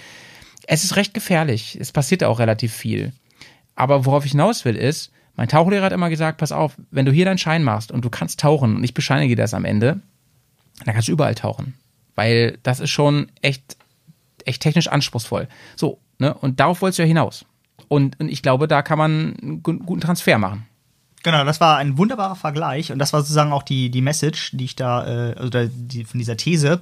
es 0.67 0.85
ist 0.85 0.97
recht 0.97 1.15
gefährlich. 1.15 1.79
Es 1.81 1.93
passiert 1.93 2.25
auch 2.25 2.39
relativ 2.39 2.73
viel. 2.75 3.13
Aber 3.75 4.05
worauf 4.05 4.25
ich 4.25 4.33
hinaus 4.33 4.65
will 4.65 4.77
ist, 4.77 5.13
mein 5.37 5.49
Tauchlehrer 5.49 5.85
hat 5.85 5.93
immer 5.93 6.11
gesagt, 6.11 6.39
pass 6.39 6.53
auf, 6.53 6.77
wenn 6.91 7.07
du 7.07 7.13
hier 7.13 7.25
deinen 7.25 7.39
Schein 7.39 7.63
machst 7.63 7.93
und 7.93 8.05
du 8.05 8.11
kannst 8.11 8.41
tauchen 8.41 8.77
und 8.77 8.85
ich 8.85 8.95
bescheinige 8.95 9.37
dir 9.37 9.43
das 9.43 9.55
am 9.55 9.65
Ende, 9.65 10.01
dann 10.85 10.95
kannst 10.95 11.09
du 11.09 11.13
überall 11.13 11.35
tauchen. 11.35 11.75
Weil 12.15 12.59
das 12.63 12.81
ist 12.81 12.91
schon 12.91 13.31
echt, 13.43 13.77
echt 14.45 14.63
technisch 14.63 14.89
anspruchsvoll. 14.89 15.49
So, 15.77 16.01
ne? 16.19 16.35
Und 16.35 16.59
darauf 16.59 16.81
wolltest 16.81 16.99
du 16.99 17.03
ja 17.03 17.09
hinaus. 17.09 17.45
Und, 17.89 18.19
und 18.21 18.29
ich 18.29 18.43
glaube, 18.43 18.69
da 18.69 18.83
kann 18.83 18.99
man 18.99 19.37
einen 19.41 19.63
gu- 19.63 19.79
guten 19.79 20.01
Transfer 20.01 20.39
machen. 20.39 20.67
Genau, 21.23 21.45
das 21.45 21.61
war 21.61 21.77
ein 21.79 21.99
wunderbarer 21.99 22.37
Vergleich 22.37 22.93
und 22.93 22.99
das 22.99 23.13
war 23.13 23.21
sozusagen 23.21 23.53
auch 23.53 23.63
die, 23.65 23.91
die 23.91 24.01
Message, 24.03 24.53
die 24.55 24.65
ich 24.65 24.77
da, 24.77 25.07
äh, 25.31 25.35
also 25.35 25.51
die, 25.69 26.05
von 26.05 26.19
dieser 26.19 26.37
These, 26.37 26.81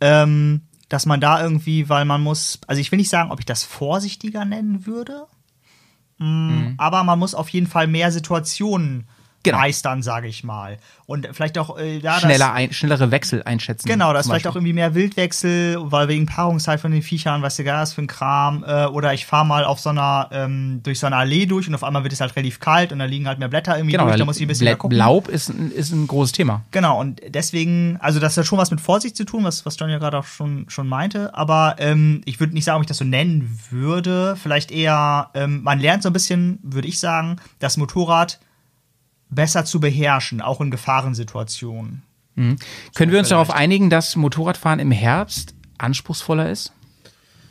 ähm, 0.00 0.62
dass 0.88 1.06
man 1.06 1.20
da 1.20 1.40
irgendwie, 1.42 1.88
weil 1.88 2.04
man 2.04 2.20
muss, 2.20 2.58
also 2.66 2.80
ich 2.80 2.90
will 2.90 2.96
nicht 2.98 3.08
sagen, 3.10 3.30
ob 3.30 3.38
ich 3.40 3.46
das 3.46 3.62
vorsichtiger 3.62 4.44
nennen 4.44 4.86
würde, 4.86 5.26
mm, 6.18 6.74
aber 6.76 7.04
man 7.04 7.18
muss 7.18 7.34
auf 7.34 7.48
jeden 7.50 7.66
Fall 7.68 7.86
mehr 7.86 8.10
Situationen 8.12 9.06
Genau. 9.44 9.58
meistern, 9.58 10.02
sage 10.02 10.26
ich 10.26 10.42
mal. 10.44 10.78
Und 11.06 11.28
vielleicht 11.32 11.58
auch 11.58 11.78
äh, 11.78 11.98
ja, 11.98 12.12
das- 12.14 12.22
Schneller 12.22 12.52
ein, 12.52 12.72
schnellere 12.72 13.10
Wechsel 13.10 13.42
einschätzen. 13.44 13.86
Genau, 13.86 14.12
das 14.12 14.26
vielleicht 14.26 14.44
Beispiel. 14.44 14.50
auch 14.50 14.56
irgendwie 14.56 14.72
mehr 14.72 14.94
Wildwechsel, 14.94 15.76
weil 15.80 16.08
wegen 16.08 16.26
Paarungszeit 16.26 16.80
von 16.80 16.90
den 16.92 17.02
Viechern, 17.02 17.42
was 17.42 17.56
der 17.56 17.64
Gas 17.64 17.92
für 17.92 18.02
ein 18.02 18.06
Kram, 18.06 18.64
äh, 18.66 18.86
oder 18.86 19.12
ich 19.14 19.26
fahre 19.26 19.46
mal 19.46 19.64
auf 19.64 19.80
so 19.80 19.90
einer, 19.90 20.28
ähm, 20.32 20.80
durch 20.82 20.98
so 20.98 21.06
eine 21.06 21.16
Allee 21.16 21.46
durch 21.46 21.68
und 21.68 21.74
auf 21.74 21.84
einmal 21.84 22.02
wird 22.02 22.12
es 22.12 22.20
halt 22.20 22.34
relativ 22.36 22.58
kalt 22.60 22.92
und 22.92 22.98
da 22.98 23.04
liegen 23.04 23.26
halt 23.28 23.38
mehr 23.38 23.48
Blätter 23.48 23.76
irgendwie 23.76 23.92
Genau, 23.92 24.04
durch, 24.06 24.16
da 24.16 24.24
muss 24.24 24.36
ich 24.36 24.42
ein 24.42 24.48
bisschen 24.48 24.64
mehr 24.64 24.76
gucken. 24.76 24.96
Laub 24.96 25.28
ist, 25.28 25.48
ein- 25.50 25.70
ist 25.70 25.92
ein 25.92 26.06
großes 26.06 26.32
Thema. 26.32 26.62
Genau, 26.70 26.98
und 27.00 27.20
deswegen, 27.28 27.98
also 28.00 28.18
das 28.20 28.36
hat 28.36 28.46
schon 28.46 28.58
was 28.58 28.70
mit 28.70 28.80
Vorsicht 28.80 29.16
zu 29.16 29.24
tun, 29.24 29.44
was, 29.44 29.64
was 29.66 29.76
John 29.78 29.90
ja 29.90 29.98
gerade 29.98 30.18
auch 30.18 30.24
schon, 30.24 30.64
schon 30.68 30.88
meinte, 30.88 31.34
aber 31.34 31.76
ähm, 31.78 32.22
ich 32.24 32.40
würde 32.40 32.54
nicht 32.54 32.64
sagen, 32.64 32.76
ob 32.76 32.82
ich 32.82 32.88
das 32.88 32.98
so 32.98 33.04
nennen 33.04 33.58
würde. 33.70 34.36
Vielleicht 34.36 34.70
eher, 34.70 35.30
ähm, 35.34 35.62
man 35.62 35.78
lernt 35.80 36.02
so 36.02 36.08
ein 36.08 36.12
bisschen, 36.12 36.58
würde 36.62 36.88
ich 36.88 36.98
sagen, 36.98 37.36
das 37.58 37.76
Motorrad 37.76 38.40
besser 39.34 39.64
zu 39.64 39.80
beherrschen, 39.80 40.40
auch 40.40 40.60
in 40.60 40.70
Gefahrensituationen. 40.70 42.02
Können 42.36 43.12
wir 43.12 43.18
uns 43.20 43.28
darauf 43.28 43.50
einigen, 43.50 43.90
dass 43.90 44.16
Motorradfahren 44.16 44.80
im 44.80 44.90
Herbst 44.90 45.54
anspruchsvoller 45.78 46.50
ist 46.50 46.72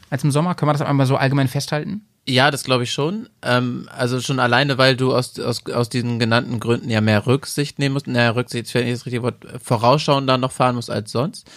als 0.09 0.23
im 0.23 0.31
Sommer? 0.31 0.55
Können 0.55 0.69
wir 0.69 0.73
das 0.73 0.81
einmal 0.81 1.05
so 1.05 1.15
allgemein 1.15 1.47
festhalten? 1.47 2.05
Ja, 2.27 2.51
das 2.51 2.63
glaube 2.63 2.83
ich 2.83 2.91
schon. 2.91 3.27
Ähm, 3.41 3.89
also 3.95 4.21
schon 4.21 4.39
alleine, 4.39 4.77
weil 4.77 4.95
du 4.95 5.13
aus, 5.13 5.39
aus, 5.39 5.65
aus 5.67 5.89
diesen 5.89 6.19
genannten 6.19 6.59
Gründen 6.59 6.89
ja 6.89 7.01
mehr 7.01 7.25
Rücksicht 7.27 7.79
nehmen 7.79 7.93
musst. 7.93 8.07
Naja, 8.07 8.31
Rücksicht 8.31 8.65
ist 8.65 8.75
nicht 8.75 8.93
das 8.93 9.05
richtige 9.05 9.23
Wort. 9.23 9.45
Vorausschauen 9.61 10.27
dann 10.27 10.41
noch 10.41 10.51
fahren 10.51 10.75
musst 10.75 10.89
als 10.89 11.11
sonst. 11.11 11.49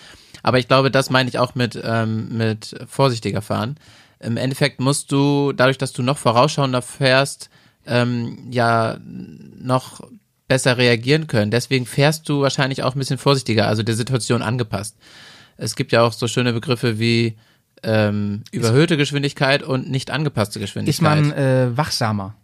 Aber 0.43 0.59
ich 0.59 0.67
glaube, 0.69 0.91
das 0.91 1.11
meine 1.11 1.29
ich 1.29 1.39
auch 1.39 1.55
mit, 1.55 1.81
ähm, 1.83 2.37
mit 2.37 2.77
vorsichtiger 2.89 3.43
fahren. 3.43 3.77
Im 4.19 4.37
Endeffekt 4.37 4.81
musst 4.81 5.13
du, 5.13 5.53
dadurch, 5.53 5.79
dass 5.79 5.93
du 5.93 6.03
noch 6.03 6.19
vorausschauender 6.19 6.83
fährst, 6.83 7.51
ähm, 7.87 8.49
ja 8.51 8.99
noch 9.03 10.01
besser 10.49 10.79
reagieren 10.79 11.27
können. 11.27 11.51
Deswegen 11.51 11.87
fährst 11.87 12.29
du 12.29 12.41
wahrscheinlich 12.43 12.83
auch 12.83 12.95
ein 12.95 12.99
bisschen 12.99 13.19
vorsichtiger, 13.19 13.67
also 13.67 13.83
der 13.83 13.95
Situation 13.97 14.43
angepasst. 14.43 14.97
Es 15.57 15.75
gibt 15.75 15.93
ja 15.93 16.03
auch 16.03 16.13
so 16.13 16.29
schöne 16.29 16.53
Begriffe 16.53 16.99
wie 16.99 17.37
ähm, 17.83 18.43
überhöhte 18.53 18.97
Geschwindigkeit 18.97 19.63
und 19.63 19.91
nicht 19.91 20.11
angepasste 20.11 20.61
Geschwindigkeit. 20.61 20.95
Ist 20.95 21.03
man 21.03 21.33
äh, 21.33 21.77
wachsamer? 21.77 22.35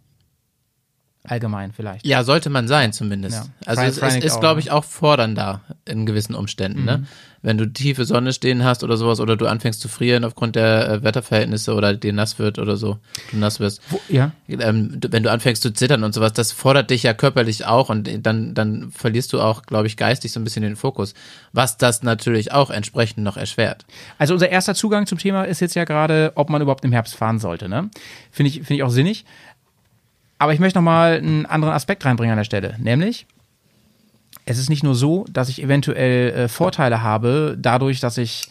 Allgemein 1.25 1.71
vielleicht. 1.71 2.05
Ja, 2.05 2.23
sollte 2.23 2.49
man 2.49 2.67
sein 2.67 2.91
zumindest. 2.91 3.35
Ja. 3.37 3.45
Also 3.65 3.81
Fre- 3.81 3.85
es, 3.87 3.99
Freinig 3.99 4.23
ist, 4.25 4.33
auch, 4.33 4.39
glaube 4.41 4.55
ne? 4.55 4.61
ich, 4.61 4.71
auch 4.71 4.83
fordernder 4.83 5.61
in 5.85 6.05
gewissen 6.05 6.35
Umständen. 6.35 6.83
Ne? 6.83 7.07
Wenn 7.45 7.57
du 7.57 7.65
tiefe 7.71 8.05
Sonne 8.05 8.31
stehen 8.31 8.63
hast 8.63 8.83
oder 8.85 8.95
sowas 8.95 9.19
oder 9.19 9.35
du 9.35 9.47
anfängst 9.47 9.81
zu 9.81 9.89
frieren 9.89 10.23
aufgrund 10.23 10.55
der 10.55 10.89
äh, 10.89 11.03
Wetterverhältnisse 11.03 11.73
oder 11.75 11.93
dir 11.93 12.13
nass 12.13 12.39
wird 12.39 12.57
oder 12.57 12.77
so, 12.77 12.99
du 13.31 13.37
nass 13.37 13.59
wirst. 13.59 13.81
Wo, 13.89 13.99
ja. 14.07 14.31
Ähm, 14.47 14.99
du- 15.01 15.11
wenn 15.11 15.23
du 15.23 15.29
anfängst 15.29 15.61
zu 15.61 15.71
zittern 15.73 16.03
und 16.05 16.13
sowas, 16.13 16.31
das 16.33 16.53
fordert 16.53 16.89
dich 16.89 17.03
ja 17.03 17.13
körperlich 17.13 17.65
auch 17.65 17.89
und 17.89 18.09
dann, 18.25 18.53
dann 18.53 18.91
verlierst 18.91 19.33
du 19.33 19.41
auch, 19.41 19.63
glaube 19.63 19.87
ich, 19.87 19.97
geistig 19.97 20.31
so 20.31 20.39
ein 20.39 20.45
bisschen 20.45 20.63
den 20.63 20.77
Fokus, 20.77 21.13
was 21.51 21.77
das 21.77 22.01
natürlich 22.01 22.53
auch 22.53 22.69
entsprechend 22.69 23.23
noch 23.25 23.35
erschwert. 23.37 23.85
Also 24.17 24.33
unser 24.33 24.49
erster 24.49 24.73
Zugang 24.73 25.05
zum 25.05 25.17
Thema 25.17 25.43
ist 25.43 25.59
jetzt 25.59 25.75
ja 25.75 25.83
gerade, 25.83 26.31
ob 26.35 26.49
man 26.49 26.61
überhaupt 26.61 26.85
im 26.85 26.93
Herbst 26.93 27.13
fahren 27.15 27.39
sollte. 27.39 27.67
Ne? 27.67 27.89
Finde 28.31 28.47
ich, 28.49 28.55
finde 28.59 28.75
ich 28.75 28.83
auch 28.83 28.89
sinnig. 28.89 29.25
Aber 30.39 30.53
ich 30.53 30.59
möchte 30.59 30.77
noch 30.79 30.83
mal 30.83 31.17
einen 31.17 31.45
anderen 31.45 31.73
Aspekt 31.73 32.05
reinbringen 32.05 32.31
an 32.31 32.37
der 32.37 32.43
Stelle. 32.45 32.75
Nämlich, 32.79 33.27
es 34.45 34.57
ist 34.57 34.69
nicht 34.69 34.83
nur 34.83 34.95
so, 34.95 35.25
dass 35.31 35.49
ich 35.49 35.61
eventuell 35.61 36.31
äh, 36.31 36.47
Vorteile 36.47 37.01
habe, 37.01 37.57
dadurch, 37.59 37.99
dass 37.99 38.17
ich 38.17 38.49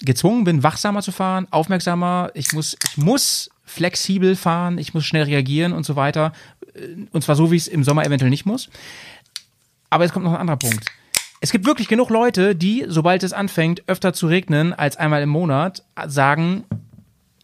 gezwungen 0.00 0.44
bin, 0.44 0.62
wachsamer 0.62 1.02
zu 1.02 1.12
fahren, 1.12 1.46
aufmerksamer. 1.50 2.30
Ich 2.34 2.52
muss, 2.52 2.76
ich 2.90 2.96
muss 2.96 3.50
flexibel 3.64 4.36
fahren, 4.36 4.78
ich 4.78 4.92
muss 4.94 5.04
schnell 5.04 5.24
reagieren 5.24 5.72
und 5.72 5.86
so 5.86 5.96
weiter. 5.96 6.32
Äh, 6.74 7.06
Und 7.12 7.22
zwar 7.22 7.36
so, 7.36 7.50
wie 7.50 7.56
ich 7.56 7.62
es 7.62 7.68
im 7.68 7.84
Sommer 7.84 8.04
eventuell 8.04 8.30
nicht 8.30 8.46
muss. 8.46 8.68
Aber 9.90 10.04
jetzt 10.04 10.12
kommt 10.12 10.24
noch 10.24 10.32
ein 10.32 10.40
anderer 10.40 10.58
Punkt. 10.58 10.84
Es 11.40 11.52
gibt 11.52 11.66
wirklich 11.66 11.88
genug 11.88 12.10
Leute, 12.10 12.56
die, 12.56 12.84
sobald 12.88 13.22
es 13.22 13.32
anfängt, 13.32 13.82
öfter 13.86 14.12
zu 14.14 14.26
regnen 14.26 14.72
als 14.72 14.96
einmal 14.96 15.22
im 15.22 15.28
Monat, 15.28 15.84
sagen, 16.06 16.64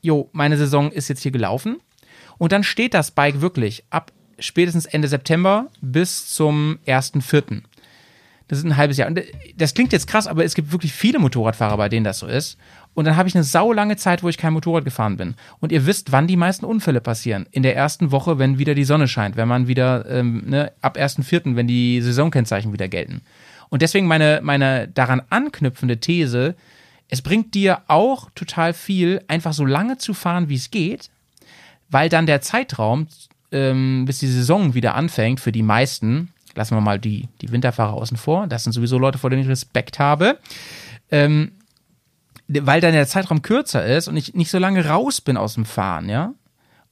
jo, 0.01 0.31
meine 0.33 0.57
Saison 0.57 0.91
ist 0.91 1.09
jetzt 1.09 1.23
hier 1.23 1.33
gelaufen. 1.33 1.77
Und 2.39 2.53
dann 2.53 2.65
steht 2.65 2.95
das 2.95 3.11
Bike 3.11 3.43
wirklich 3.43 3.85
ab 3.91 4.11
spätestens 4.41 4.87
Ende 4.87 5.09
September 5.09 5.67
bis 5.81 6.29
zum 6.29 6.79
1.4. 6.87 7.63
Das 8.49 8.59
ist 8.59 8.65
ein 8.65 8.77
halbes 8.77 8.97
Jahr. 8.97 9.09
Und 9.09 9.21
das 9.57 9.75
klingt 9.75 9.93
jetzt 9.93 10.09
krass, 10.09 10.27
aber 10.27 10.45
es 10.45 10.55
gibt 10.55 10.73
wirklich 10.73 10.93
viele 10.93 11.21
Motorradfahrer, 11.21 11.77
bei 11.77 11.89
denen 11.89 12.03
das 12.03 12.19
so 12.19 12.27
ist. 12.27 12.59
Und 12.95 13.05
dann 13.05 13.17
habe 13.17 13.29
ich 13.29 13.37
eine 13.37 13.45
saulange 13.45 13.97
Zeit, 13.97 14.25
wo 14.25 14.29
ich 14.29 14.39
kein 14.39 14.53
Motorrad 14.53 14.85
gefahren 14.85 15.17
bin. 15.17 15.35
Und 15.61 15.71
ihr 15.71 15.87
wisst, 15.87 16.11
wann 16.11 16.27
die 16.27 16.37
meisten 16.37 16.65
Unfälle 16.65 17.01
passieren. 17.01 17.47
In 17.53 17.63
der 17.63 17.77
ersten 17.77 18.11
Woche, 18.11 18.41
wenn 18.41 18.59
wieder 18.59 18.75
die 18.75 18.85
Sonne 18.85 19.07
scheint, 19.07 19.37
wenn 19.37 19.47
man 19.47 19.69
wieder, 19.69 20.05
ähm, 20.11 20.43
ne, 20.47 20.73
ab 20.83 20.97
1.4., 20.97 21.55
wenn 21.55 21.69
die 21.69 22.03
Saisonkennzeichen 22.03 22.73
wieder 22.73 22.89
gelten. 22.89 23.21
Und 23.69 23.83
deswegen 23.83 24.09
meine, 24.09 24.41
meine 24.43 24.89
daran 24.89 25.23
anknüpfende 25.31 25.99
These, 25.99 26.57
es 27.09 27.23
bringt 27.23 27.55
dir 27.55 27.83
auch 27.87 28.31
total 28.35 28.73
viel, 28.73 29.23
einfach 29.29 29.53
so 29.53 29.65
lange 29.65 29.99
zu 29.99 30.13
fahren, 30.13 30.49
wie 30.49 30.57
es 30.57 30.73
geht, 30.73 31.11
weil 31.89 32.09
dann 32.09 32.27
der 32.27 32.41
Zeitraum, 32.41 33.07
ähm, 33.53 34.05
bis 34.07 34.19
die 34.19 34.27
Saison 34.27 34.75
wieder 34.75 34.95
anfängt, 34.95 35.41
für 35.41 35.53
die 35.53 35.63
meisten, 35.63 36.33
lassen 36.55 36.77
wir 36.77 36.81
mal 36.81 36.99
die, 36.99 37.29
die 37.41 37.53
Winterfahrer 37.53 37.95
außen 37.95 38.17
vor, 38.17 38.47
das 38.47 38.65
sind 38.65 38.73
sowieso 38.73 38.99
Leute, 38.99 39.19
vor 39.19 39.31
denen 39.31 39.43
ich 39.43 39.49
Respekt 39.49 39.99
habe, 39.99 40.39
ähm, 41.11 41.53
weil 42.49 42.81
dann 42.81 42.93
der 42.93 43.07
Zeitraum 43.07 43.43
kürzer 43.43 43.85
ist 43.85 44.09
und 44.09 44.17
ich 44.17 44.35
nicht 44.35 44.51
so 44.51 44.59
lange 44.59 44.87
raus 44.87 45.21
bin 45.21 45.37
aus 45.37 45.55
dem 45.55 45.65
Fahren, 45.65 46.09
ja. 46.09 46.35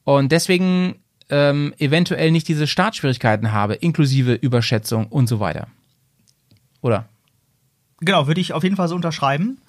Und 0.05 0.33
deswegen 0.33 0.97
ähm, 1.29 1.75
eventuell 1.79 2.31
nicht 2.31 2.49
diese 2.49 2.67
Startschwierigkeiten 2.67 3.53
habe, 3.53 3.75
inklusive 3.75 4.33
Überschätzung 4.35 5.07
und 5.07 5.27
so 5.27 5.41
weiter. 5.41 5.69
Oder? 6.81 7.09
Genau, 8.01 8.27
würde 8.27 8.41
ich 8.41 8.53
auf 8.53 8.63
jeden 8.63 8.77
Fall 8.77 8.89
so 8.89 8.95
unterschreiben. 8.95 9.61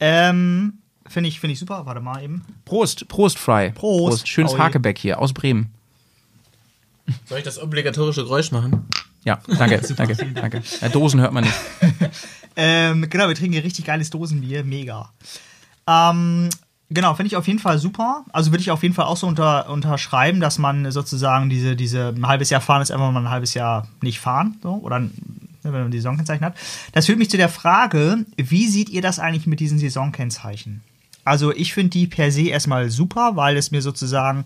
Ähm, 0.00 0.80
Finde 1.08 1.28
ich, 1.28 1.40
find 1.40 1.52
ich 1.52 1.58
super. 1.58 1.86
Warte 1.86 2.00
mal 2.00 2.22
eben. 2.22 2.44
Prost, 2.64 3.08
Prost, 3.08 3.38
Fry. 3.38 3.70
Prost. 3.70 4.28
Schönes 4.28 4.52
Pauli. 4.52 4.64
Hakebeck 4.64 4.98
hier 4.98 5.20
aus 5.20 5.32
Bremen. 5.32 5.72
Soll 7.26 7.38
ich 7.38 7.44
das 7.44 7.60
obligatorische 7.60 8.24
Geräusch 8.24 8.50
machen? 8.52 8.86
Ja, 9.24 9.40
danke, 9.58 9.80
danke, 9.96 10.16
danke. 10.34 10.62
Ja, 10.80 10.88
Dosen 10.88 11.20
hört 11.20 11.32
man 11.32 11.44
nicht. 11.44 11.56
Ähm, 12.58 13.08
genau, 13.10 13.28
wir 13.28 13.34
trinken 13.34 13.52
hier 13.52 13.64
richtig 13.64 13.84
geiles 13.84 14.08
Dosenbier. 14.08 14.64
Mega. 14.64 15.12
Ähm, 15.86 16.48
genau, 16.88 17.14
finde 17.14 17.28
ich 17.28 17.36
auf 17.36 17.46
jeden 17.46 17.58
Fall 17.58 17.78
super. 17.78 18.24
Also 18.32 18.50
würde 18.50 18.62
ich 18.62 18.70
auf 18.70 18.82
jeden 18.82 18.94
Fall 18.94 19.04
auch 19.04 19.18
so 19.18 19.26
unter, 19.26 19.68
unterschreiben, 19.68 20.40
dass 20.40 20.56
man 20.56 20.90
sozusagen 20.90 21.50
diese, 21.50 21.76
diese 21.76 22.14
ein 22.16 22.26
halbes 22.26 22.48
Jahr 22.48 22.62
fahren 22.62 22.80
ist 22.80 22.90
einfach 22.90 23.12
mal 23.12 23.20
ein 23.20 23.30
halbes 23.30 23.52
Jahr 23.52 23.86
nicht 24.00 24.20
fahren. 24.20 24.56
So, 24.62 24.70
oder 24.70 25.00
ne, 25.00 25.10
wenn 25.62 25.72
man 25.72 25.90
die 25.90 25.98
Saisonkennzeichen 25.98 26.46
hat. 26.46 26.56
Das 26.92 27.04
führt 27.04 27.18
mich 27.18 27.28
zu 27.28 27.36
der 27.36 27.50
Frage, 27.50 28.24
wie 28.36 28.68
seht 28.68 28.88
ihr 28.88 29.02
das 29.02 29.18
eigentlich 29.18 29.46
mit 29.46 29.60
diesen 29.60 29.78
Saisonkennzeichen? 29.78 30.82
Also 31.24 31.52
ich 31.52 31.74
finde 31.74 31.90
die 31.90 32.06
per 32.06 32.30
se 32.30 32.48
erstmal 32.48 32.88
super, 32.88 33.32
weil 33.34 33.56
es 33.56 33.70
mir 33.70 33.82
sozusagen 33.82 34.44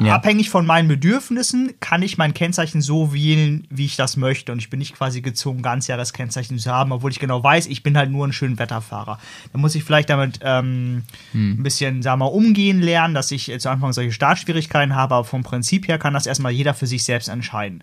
Ja. 0.00 0.16
abhängig 0.16 0.50
von 0.50 0.66
meinen 0.66 0.88
Bedürfnissen 0.88 1.74
kann 1.80 2.02
ich 2.02 2.18
mein 2.18 2.34
Kennzeichen 2.34 2.82
so 2.82 3.14
wählen, 3.14 3.66
wie 3.70 3.86
ich 3.86 3.96
das 3.96 4.16
möchte. 4.16 4.52
Und 4.52 4.58
ich 4.58 4.68
bin 4.68 4.78
nicht 4.78 4.94
quasi 4.94 5.20
gezwungen, 5.22 5.62
Ganzjahreskennzeichen 5.62 6.58
zu 6.58 6.70
haben, 6.70 6.92
obwohl 6.92 7.10
ich 7.10 7.18
genau 7.18 7.42
weiß, 7.42 7.66
ich 7.66 7.82
bin 7.82 7.96
halt 7.96 8.10
nur 8.10 8.26
ein 8.26 8.32
schön 8.32 8.58
Wetterfahrer. 8.58 9.18
Da 9.52 9.58
muss 9.58 9.74
ich 9.74 9.84
vielleicht 9.84 10.10
damit 10.10 10.40
ähm, 10.42 11.04
ein 11.34 11.62
bisschen, 11.62 12.02
sagen 12.02 12.18
wir 12.20 12.26
mal, 12.26 12.32
umgehen 12.32 12.80
lernen, 12.80 13.14
dass 13.14 13.30
ich 13.30 13.52
zu 13.58 13.70
Anfang 13.70 13.92
solche 13.92 14.12
Startschwierigkeiten 14.12 14.94
habe, 14.94 15.14
aber 15.14 15.24
vom 15.24 15.42
Prinzip 15.42 15.88
her 15.88 15.98
kann 15.98 16.14
das 16.14 16.26
erstmal 16.26 16.52
jeder 16.52 16.74
für 16.74 16.86
sich 16.86 17.04
selbst 17.04 17.28
entscheiden. 17.28 17.82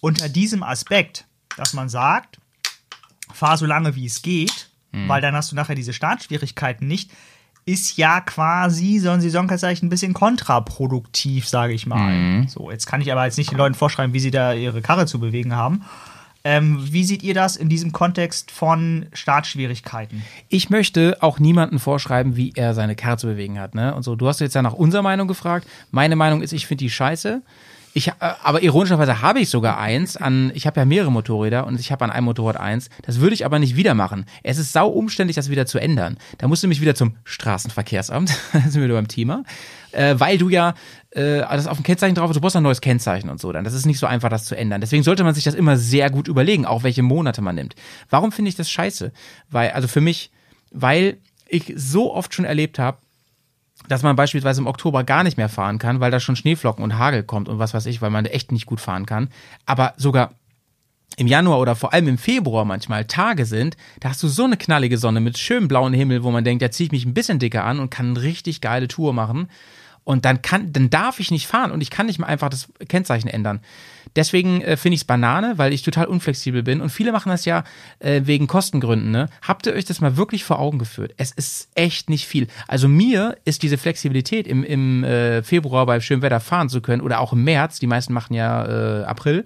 Unter 0.00 0.28
diesem 0.28 0.62
Aspekt, 0.62 1.26
dass 1.56 1.72
man 1.74 1.88
sagt, 1.88 2.38
fahr 3.32 3.56
so 3.56 3.66
lange 3.66 3.96
wie 3.96 4.06
es 4.06 4.22
geht, 4.22 4.70
weil 4.92 5.20
dann 5.20 5.34
hast 5.36 5.52
du 5.52 5.56
nachher 5.56 5.76
diese 5.76 5.92
Startschwierigkeiten 5.92 6.86
nicht, 6.86 7.12
ist 7.70 7.96
ja 7.96 8.20
quasi 8.20 8.98
so 8.98 9.10
ein 9.10 9.20
Saisonkennzeichen 9.20 9.86
ein 9.86 9.90
bisschen 9.90 10.12
kontraproduktiv, 10.12 11.46
sage 11.46 11.72
ich 11.72 11.86
mal. 11.86 12.48
So, 12.48 12.70
jetzt 12.70 12.86
kann 12.86 13.00
ich 13.00 13.12
aber 13.12 13.24
jetzt 13.24 13.38
nicht 13.38 13.52
den 13.52 13.58
Leuten 13.58 13.74
vorschreiben, 13.74 14.12
wie 14.12 14.20
sie 14.20 14.32
da 14.32 14.52
ihre 14.52 14.82
Karre 14.82 15.06
zu 15.06 15.20
bewegen 15.20 15.54
haben. 15.54 15.84
Ähm, 16.42 16.78
wie 16.90 17.04
seht 17.04 17.22
ihr 17.22 17.34
das 17.34 17.56
in 17.56 17.68
diesem 17.68 17.92
Kontext 17.92 18.50
von 18.50 19.06
Startschwierigkeiten? 19.12 20.22
Ich 20.48 20.70
möchte 20.70 21.18
auch 21.20 21.38
niemandem 21.38 21.78
vorschreiben, 21.78 22.34
wie 22.34 22.52
er 22.56 22.74
seine 22.74 22.96
Karre 22.96 23.18
zu 23.18 23.26
bewegen 23.26 23.60
hat. 23.60 23.74
Ne? 23.74 23.94
Und 23.94 24.02
so, 24.02 24.16
du 24.16 24.26
hast 24.26 24.40
jetzt 24.40 24.54
ja 24.54 24.62
nach 24.62 24.72
unserer 24.72 25.02
Meinung 25.02 25.28
gefragt. 25.28 25.68
Meine 25.90 26.16
Meinung 26.16 26.40
ist, 26.40 26.52
ich 26.52 26.66
finde 26.66 26.84
die 26.84 26.90
scheiße. 26.90 27.42
Ich, 27.92 28.08
äh, 28.08 28.12
aber 28.20 28.62
ironischerweise 28.62 29.20
habe 29.20 29.40
ich 29.40 29.50
sogar 29.50 29.78
eins 29.78 30.16
an, 30.16 30.52
ich 30.54 30.66
habe 30.66 30.80
ja 30.80 30.84
mehrere 30.84 31.10
Motorräder 31.10 31.66
und 31.66 31.80
ich 31.80 31.90
habe 31.90 32.04
an 32.04 32.10
einem 32.10 32.26
Motorrad 32.26 32.56
eins. 32.56 32.88
Das 33.02 33.20
würde 33.20 33.34
ich 33.34 33.44
aber 33.44 33.58
nicht 33.58 33.76
wieder 33.76 33.94
machen. 33.94 34.26
Es 34.42 34.58
ist 34.58 34.72
sau 34.72 34.88
umständlich, 34.88 35.34
das 35.34 35.50
wieder 35.50 35.66
zu 35.66 35.78
ändern. 35.78 36.16
Da 36.38 36.46
musst 36.46 36.62
du 36.62 36.68
mich 36.68 36.80
wieder 36.80 36.94
zum 36.94 37.16
Straßenverkehrsamt, 37.24 38.30
da 38.52 38.60
sind 38.60 38.74
wir 38.74 38.84
wieder 38.84 38.94
beim 38.94 39.08
Thema, 39.08 39.42
äh, 39.92 40.14
weil 40.18 40.38
du 40.38 40.48
ja 40.48 40.74
äh, 41.10 41.40
das 41.40 41.66
auf 41.66 41.78
dem 41.78 41.82
Kennzeichen 41.82 42.14
drauf 42.14 42.30
du 42.32 42.40
brauchst 42.40 42.56
ein 42.56 42.62
neues 42.62 42.80
Kennzeichen 42.80 43.28
und 43.28 43.40
so 43.40 43.50
dann. 43.50 43.64
Das 43.64 43.74
ist 43.74 43.86
nicht 43.86 43.98
so 43.98 44.06
einfach, 44.06 44.28
das 44.28 44.44
zu 44.44 44.56
ändern. 44.56 44.80
Deswegen 44.80 45.02
sollte 45.02 45.24
man 45.24 45.34
sich 45.34 45.44
das 45.44 45.54
immer 45.54 45.76
sehr 45.76 46.10
gut 46.10 46.28
überlegen, 46.28 46.66
auch 46.66 46.84
welche 46.84 47.02
Monate 47.02 47.42
man 47.42 47.56
nimmt. 47.56 47.74
Warum 48.08 48.30
finde 48.30 48.50
ich 48.50 48.56
das 48.56 48.70
scheiße? 48.70 49.12
Weil, 49.50 49.70
also 49.70 49.88
für 49.88 50.00
mich, 50.00 50.30
weil 50.70 51.18
ich 51.48 51.72
so 51.74 52.14
oft 52.14 52.32
schon 52.32 52.44
erlebt 52.44 52.78
habe, 52.78 52.98
dass 53.90 54.04
man 54.04 54.14
beispielsweise 54.14 54.60
im 54.60 54.68
Oktober 54.68 55.02
gar 55.02 55.24
nicht 55.24 55.36
mehr 55.36 55.48
fahren 55.48 55.78
kann, 55.78 55.98
weil 55.98 56.12
da 56.12 56.20
schon 56.20 56.36
Schneeflocken 56.36 56.84
und 56.84 56.96
Hagel 56.96 57.24
kommt 57.24 57.48
und 57.48 57.58
was 57.58 57.74
weiß 57.74 57.86
ich, 57.86 58.00
weil 58.00 58.10
man 58.10 58.24
echt 58.24 58.52
nicht 58.52 58.66
gut 58.66 58.80
fahren 58.80 59.04
kann. 59.04 59.30
Aber 59.66 59.94
sogar 59.96 60.30
im 61.16 61.26
Januar 61.26 61.58
oder 61.58 61.74
vor 61.74 61.92
allem 61.92 62.06
im 62.06 62.16
Februar 62.16 62.64
manchmal 62.64 63.06
Tage 63.06 63.46
sind, 63.46 63.76
da 63.98 64.10
hast 64.10 64.22
du 64.22 64.28
so 64.28 64.44
eine 64.44 64.56
knallige 64.56 64.96
Sonne 64.96 65.18
mit 65.18 65.38
schönem 65.38 65.66
blauen 65.66 65.92
Himmel, 65.92 66.22
wo 66.22 66.30
man 66.30 66.44
denkt, 66.44 66.62
da 66.62 66.70
ziehe 66.70 66.86
ich 66.86 66.92
mich 66.92 67.04
ein 67.04 67.14
bisschen 67.14 67.40
dicker 67.40 67.64
an 67.64 67.80
und 67.80 67.90
kann 67.90 68.10
eine 68.10 68.22
richtig 68.22 68.60
geile 68.60 68.86
Tour 68.86 69.12
machen. 69.12 69.48
Und 70.04 70.24
dann 70.24 70.40
kann, 70.40 70.72
dann 70.72 70.88
darf 70.88 71.18
ich 71.18 71.32
nicht 71.32 71.48
fahren 71.48 71.72
und 71.72 71.80
ich 71.80 71.90
kann 71.90 72.06
nicht 72.06 72.20
mal 72.20 72.28
einfach 72.28 72.48
das 72.48 72.68
Kennzeichen 72.88 73.28
ändern. 73.28 73.60
Deswegen 74.16 74.60
äh, 74.62 74.76
finde 74.76 74.94
ich 74.94 75.02
es 75.02 75.04
Banane, 75.04 75.56
weil 75.56 75.72
ich 75.72 75.82
total 75.82 76.06
unflexibel 76.06 76.62
bin. 76.62 76.80
Und 76.80 76.90
viele 76.90 77.12
machen 77.12 77.30
das 77.30 77.44
ja 77.44 77.64
äh, 77.98 78.22
wegen 78.24 78.46
Kostengründen. 78.46 79.10
Ne? 79.10 79.28
Habt 79.42 79.66
ihr 79.66 79.72
euch 79.74 79.84
das 79.84 80.00
mal 80.00 80.16
wirklich 80.16 80.44
vor 80.44 80.58
Augen 80.58 80.78
geführt? 80.78 81.14
Es 81.16 81.30
ist 81.32 81.68
echt 81.74 82.10
nicht 82.10 82.26
viel. 82.26 82.48
Also 82.66 82.88
mir 82.88 83.36
ist 83.44 83.62
diese 83.62 83.78
Flexibilität 83.78 84.46
im, 84.46 84.64
im 84.64 85.04
äh, 85.04 85.42
Februar 85.42 85.86
bei 85.86 86.00
schönem 86.00 86.22
Wetter 86.22 86.40
fahren 86.40 86.68
zu 86.68 86.80
können 86.80 87.02
oder 87.02 87.20
auch 87.20 87.32
im 87.32 87.44
März, 87.44 87.78
die 87.78 87.86
meisten 87.86 88.12
machen 88.12 88.34
ja 88.34 89.00
äh, 89.00 89.04
April, 89.04 89.44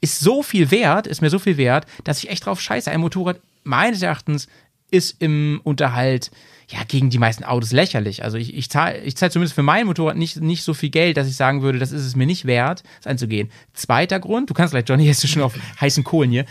ist 0.00 0.20
so 0.20 0.42
viel 0.42 0.70
wert, 0.70 1.06
ist 1.06 1.20
mir 1.20 1.30
so 1.30 1.38
viel 1.38 1.56
wert, 1.56 1.86
dass 2.04 2.22
ich 2.22 2.30
echt 2.30 2.46
drauf 2.46 2.60
scheiße. 2.60 2.90
Ein 2.90 3.00
Motorrad 3.00 3.40
meines 3.64 4.02
Erachtens 4.02 4.48
ist 4.90 5.20
im 5.20 5.60
Unterhalt 5.62 6.30
ja 6.70 6.80
gegen 6.86 7.10
die 7.10 7.18
meisten 7.18 7.44
Autos 7.44 7.72
lächerlich. 7.72 8.22
Also 8.22 8.38
ich, 8.38 8.54
ich 8.54 8.70
zahle 8.70 8.98
ich 8.98 9.16
zahl 9.16 9.30
zumindest 9.30 9.54
für 9.54 9.62
mein 9.62 9.86
Motorrad 9.86 10.16
nicht, 10.16 10.40
nicht 10.40 10.62
so 10.62 10.72
viel 10.72 10.90
Geld, 10.90 11.16
dass 11.16 11.28
ich 11.28 11.36
sagen 11.36 11.62
würde, 11.62 11.78
das 11.78 11.92
ist 11.92 12.04
es 12.04 12.16
mir 12.16 12.26
nicht 12.26 12.44
wert, 12.44 12.82
es 13.00 13.06
einzugehen. 13.06 13.50
Zweiter 13.74 14.20
Grund, 14.20 14.50
du 14.50 14.54
kannst 14.54 14.72
vielleicht, 14.72 14.88
Johnny, 14.88 15.04
jetzt 15.06 15.26
schon 15.28 15.42
auf 15.42 15.54
heißen 15.80 16.04
Kohlen 16.04 16.30
hier. 16.30 16.44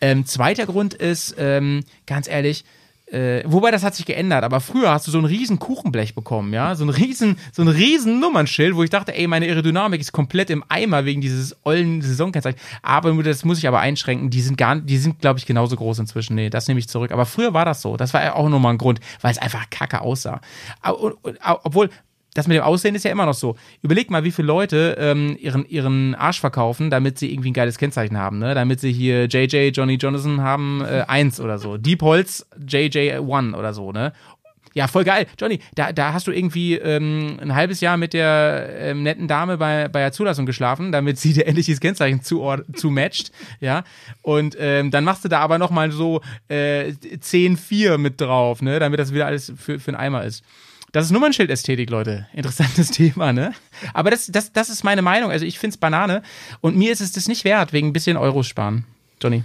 Ähm, 0.00 0.24
zweiter 0.24 0.66
Grund 0.66 0.94
ist, 0.94 1.34
ähm, 1.38 1.84
ganz 2.06 2.28
ehrlich, 2.28 2.64
äh, 3.06 3.44
wobei 3.46 3.70
das 3.70 3.84
hat 3.84 3.94
sich 3.94 4.04
geändert, 4.04 4.42
aber 4.42 4.60
früher 4.60 4.90
hast 4.90 5.06
du 5.06 5.12
so 5.12 5.18
ein 5.18 5.24
riesen 5.24 5.60
Kuchenblech 5.60 6.14
bekommen, 6.14 6.52
ja, 6.52 6.74
so 6.74 6.84
ein 6.84 6.90
riesen, 6.90 7.38
so 7.52 7.62
ein 7.62 7.68
riesen 7.68 8.18
Nummernschild, 8.18 8.74
wo 8.74 8.82
ich 8.82 8.90
dachte, 8.90 9.14
ey, 9.14 9.28
meine 9.28 9.46
Aerodynamik 9.46 10.00
ist 10.00 10.10
komplett 10.10 10.50
im 10.50 10.64
Eimer 10.68 11.04
wegen 11.04 11.20
dieses 11.20 11.56
ollen 11.64 12.02
Saisonkennzeichen. 12.02 12.58
Aber 12.82 13.12
das 13.22 13.44
muss 13.44 13.58
ich 13.58 13.68
aber 13.68 13.78
einschränken, 13.78 14.30
die 14.30 14.40
sind 14.40 14.58
gar, 14.58 14.76
die 14.76 14.98
sind, 14.98 15.20
glaube 15.20 15.38
ich, 15.38 15.46
genauso 15.46 15.76
groß 15.76 16.00
inzwischen. 16.00 16.34
Nee, 16.34 16.50
das 16.50 16.66
nehme 16.66 16.80
ich 16.80 16.88
zurück. 16.88 17.12
Aber 17.12 17.26
früher 17.26 17.54
war 17.54 17.64
das 17.64 17.80
so. 17.80 17.96
Das 17.96 18.12
war 18.12 18.34
auch 18.34 18.48
nochmal 18.48 18.74
ein 18.74 18.78
Grund, 18.78 18.98
weil 19.20 19.30
es 19.30 19.38
einfach 19.38 19.70
kacke 19.70 20.00
aussah. 20.00 20.40
Obwohl, 20.82 21.90
das 22.36 22.46
mit 22.46 22.56
dem 22.56 22.62
Aussehen 22.62 22.94
ist 22.94 23.04
ja 23.04 23.10
immer 23.10 23.24
noch 23.24 23.34
so. 23.34 23.56
Überleg 23.82 24.10
mal, 24.10 24.22
wie 24.24 24.30
viele 24.30 24.46
Leute 24.46 24.96
ähm, 24.98 25.36
ihren, 25.40 25.66
ihren 25.66 26.14
Arsch 26.14 26.40
verkaufen, 26.40 26.90
damit 26.90 27.18
sie 27.18 27.32
irgendwie 27.32 27.50
ein 27.50 27.54
geiles 27.54 27.78
Kennzeichen 27.78 28.18
haben, 28.18 28.38
ne? 28.38 28.54
Damit 28.54 28.80
sie 28.80 28.92
hier 28.92 29.24
JJ, 29.24 29.68
Johnny 29.68 29.94
Jonathan 29.94 30.42
haben, 30.42 30.82
äh, 30.84 31.04
1 31.08 31.40
oder 31.40 31.58
so. 31.58 31.78
Deep 31.78 32.02
Holz, 32.02 32.46
JJ1 32.60 33.54
oder 33.56 33.72
so, 33.72 33.90
ne? 33.90 34.12
Ja, 34.74 34.88
voll 34.88 35.04
geil. 35.04 35.26
Johnny, 35.40 35.60
da, 35.74 35.90
da 35.90 36.12
hast 36.12 36.26
du 36.26 36.32
irgendwie 36.32 36.74
ähm, 36.74 37.38
ein 37.40 37.54
halbes 37.54 37.80
Jahr 37.80 37.96
mit 37.96 38.12
der 38.12 38.68
ähm, 38.78 39.02
netten 39.02 39.26
Dame 39.26 39.56
bei, 39.56 39.88
bei 39.88 40.00
der 40.00 40.12
Zulassung 40.12 40.44
geschlafen, 40.44 40.92
damit 40.92 41.18
sie 41.18 41.32
dir 41.32 41.46
endlich 41.46 41.64
dieses 41.64 41.80
Kennzeichen 41.80 42.22
zu, 42.22 42.46
zu 42.74 42.90
matcht, 42.90 43.32
ja. 43.60 43.84
Und 44.20 44.54
ähm, 44.60 44.90
dann 44.90 45.04
machst 45.04 45.24
du 45.24 45.30
da 45.30 45.40
aber 45.40 45.56
nochmal 45.56 45.90
so 45.92 46.20
äh, 46.48 46.90
10-4 46.90 47.96
mit 47.96 48.20
drauf, 48.20 48.60
ne? 48.60 48.78
Damit 48.78 49.00
das 49.00 49.14
wieder 49.14 49.24
alles 49.24 49.50
für, 49.56 49.80
für 49.80 49.92
einen 49.92 49.96
Eimer 49.96 50.24
ist. 50.24 50.44
Das 50.96 51.04
ist 51.04 51.10
Nummernschildästhetik, 51.12 51.90
Leute. 51.90 52.26
Interessantes 52.32 52.90
Thema, 52.90 53.30
ne? 53.34 53.52
Aber 53.92 54.10
das, 54.10 54.28
das, 54.28 54.52
das 54.54 54.70
ist 54.70 54.82
meine 54.82 55.02
Meinung. 55.02 55.30
Also 55.30 55.44
ich 55.44 55.58
find's 55.58 55.76
Banane 55.76 56.22
und 56.62 56.74
mir 56.74 56.90
ist 56.90 57.02
es 57.02 57.12
das 57.12 57.28
nicht 57.28 57.44
wert, 57.44 57.74
wegen 57.74 57.88
ein 57.88 57.92
bisschen 57.92 58.16
Euros 58.16 58.46
sparen. 58.46 58.86
Johnny. 59.20 59.44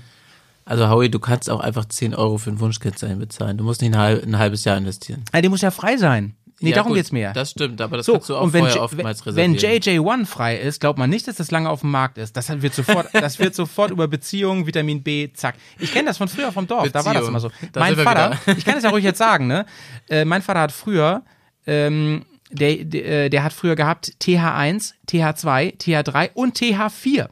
Also 0.63 0.87
Howie, 0.87 1.09
du 1.09 1.19
kannst 1.19 1.49
auch 1.49 1.59
einfach 1.59 1.83
10 1.83 2.15
Euro 2.15 2.37
für 2.37 2.51
ein 2.51 2.59
Wunschkennzeichen 2.61 3.19
bezahlen. 3.19 3.57
Du 3.57 3.65
musst 3.65 3.81
nicht 3.81 3.93
ein, 3.93 3.99
halb, 3.99 4.23
ein 4.23 4.37
halbes 4.39 4.63
Jahr 4.63 4.77
investieren. 4.77 5.25
Ja, 5.33 5.41
die 5.41 5.49
muss 5.49 5.59
ja 5.61 5.71
frei 5.71 5.97
sein. 5.97 6.35
Nee, 6.61 6.69
Ja, 6.69 6.75
darum 6.75 6.89
gut, 6.91 6.97
geht's 6.99 7.11
mir. 7.11 7.31
Das 7.33 7.51
stimmt, 7.51 7.81
aber 7.81 7.97
das 7.97 8.05
So, 8.05 8.13
kannst 8.13 8.29
du 8.29 8.35
auch 8.37 8.43
und 8.43 8.53
wenn, 8.53 8.59
vorher 8.61 8.75
J- 8.77 8.83
oftmals 8.85 9.25
wenn 9.25 9.55
reservieren. 9.55 9.81
JJ1 10.21 10.25
frei 10.27 10.57
ist, 10.57 10.79
glaubt 10.79 10.99
man 10.99 11.09
nicht, 11.09 11.27
dass 11.27 11.35
das 11.35 11.49
lange 11.51 11.69
auf 11.69 11.81
dem 11.81 11.89
Markt 11.91 12.17
ist. 12.19 12.37
Das 12.37 12.47
wird 12.61 12.73
sofort, 12.75 13.07
das 13.13 13.39
wird 13.39 13.55
sofort 13.55 13.91
über 13.91 14.07
Beziehungen, 14.07 14.67
Vitamin 14.67 15.01
B, 15.03 15.33
zack. 15.33 15.55
Ich 15.79 15.91
kenne 15.91 16.05
das 16.07 16.17
von 16.19 16.27
früher 16.29 16.51
vom 16.53 16.67
Dorf, 16.67 16.89
da 16.91 17.03
war 17.03 17.13
das 17.15 17.23
Beziehung. 17.23 17.29
immer 17.29 17.39
so. 17.41 17.51
Da 17.73 17.79
mein 17.81 17.95
Vater, 17.97 18.37
ich 18.55 18.63
kann 18.63 18.77
es 18.77 18.83
ja 18.83 18.91
ruhig 18.91 19.03
jetzt 19.03 19.17
sagen, 19.17 19.47
ne? 19.47 19.65
Äh, 20.07 20.23
mein 20.23 20.43
Vater 20.43 20.61
hat 20.61 20.71
früher, 20.71 21.23
ähm, 21.67 22.25
der, 22.51 22.83
der, 22.83 23.05
äh, 23.05 23.29
der 23.29 23.43
hat 23.43 23.53
früher 23.53 23.75
gehabt 23.75 24.13
TH1, 24.21 24.93
TH2, 25.07 25.77
TH3 25.77 26.31
und 26.33 26.57
TH4 26.57 27.29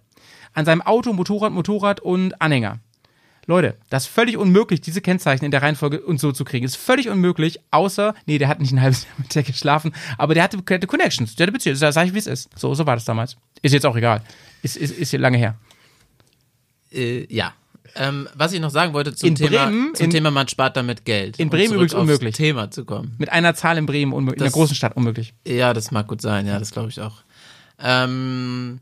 an 0.53 0.65
seinem 0.65 0.81
Auto, 0.81 1.13
Motorrad, 1.13 1.51
Motorrad 1.51 1.99
und 1.99 2.41
Anhänger. 2.41 2.79
Leute, 3.49 3.77
das 3.89 4.03
ist 4.03 4.09
völlig 4.13 4.37
unmöglich, 4.37 4.79
diese 4.79 5.01
Kennzeichen 5.01 5.43
in 5.43 5.49
der 5.49 5.63
Reihenfolge 5.63 6.01
und 6.01 6.19
so 6.19 6.31
zu 6.31 6.45
kriegen. 6.45 6.63
Ist 6.63 6.77
völlig 6.77 7.09
unmöglich, 7.09 7.59
außer, 7.71 8.13
nee, 8.27 8.37
der 8.37 8.47
hat 8.47 8.59
nicht 8.59 8.71
ein 8.71 8.79
halbes 8.81 9.05
Jahr 9.05 9.13
mit 9.17 9.33
der 9.33 9.41
geschlafen, 9.41 9.91
aber 10.19 10.35
der 10.35 10.43
hatte, 10.43 10.57
der 10.61 10.75
hatte 10.75 10.85
Connections, 10.85 11.35
der 11.35 11.45
hatte 11.45 11.53
Beziehungen. 11.53 11.77
Sag 11.77 12.05
ich, 12.05 12.13
wie 12.13 12.19
es 12.19 12.27
ist. 12.27 12.49
So, 12.55 12.75
so 12.75 12.85
war 12.85 12.95
das 12.95 13.05
damals. 13.05 13.37
Ist 13.63 13.73
jetzt 13.73 13.87
auch 13.87 13.95
egal. 13.95 14.21
Ist, 14.61 14.77
ist, 14.77 14.95
ist 14.95 15.09
hier 15.09 15.19
lange 15.19 15.39
her. 15.39 15.55
Äh, 16.91 17.25
ja. 17.33 17.53
Ähm, 17.95 18.27
was 18.35 18.53
ich 18.53 18.59
noch 18.59 18.69
sagen 18.71 18.93
wollte 18.93 19.15
zum 19.15 19.29
In 19.29 19.35
Thema, 19.35 19.65
Bremen- 19.65 19.95
zum 19.95 20.05
in- 20.05 20.11
Thema, 20.11 20.31
man 20.31 20.47
spart 20.47 20.77
damit 20.77 21.05
Geld. 21.05 21.37
in 21.39 21.45
Um 21.45 21.49
Bremen 21.49 21.73
übrigens 21.73 21.93
unmöglich. 21.93 22.35
Thema 22.35 22.71
zu 22.71 22.85
kommen. 22.85 23.15
Mit 23.17 23.29
einer 23.31 23.53
Zahl 23.55 23.77
in 23.77 23.85
Bremen, 23.85 24.13
unmöglich, 24.13 24.39
in 24.39 24.43
der 24.45 24.51
großen 24.51 24.75
Stadt 24.75 24.95
unmöglich. 24.95 25.33
Ja, 25.47 25.73
das 25.73 25.91
mag 25.91 26.07
gut 26.07 26.21
sein, 26.21 26.45
ja, 26.47 26.59
das 26.59 26.71
glaube 26.71 26.89
ich 26.89 26.99
auch. 27.01 27.17
Ähm, 27.79 28.79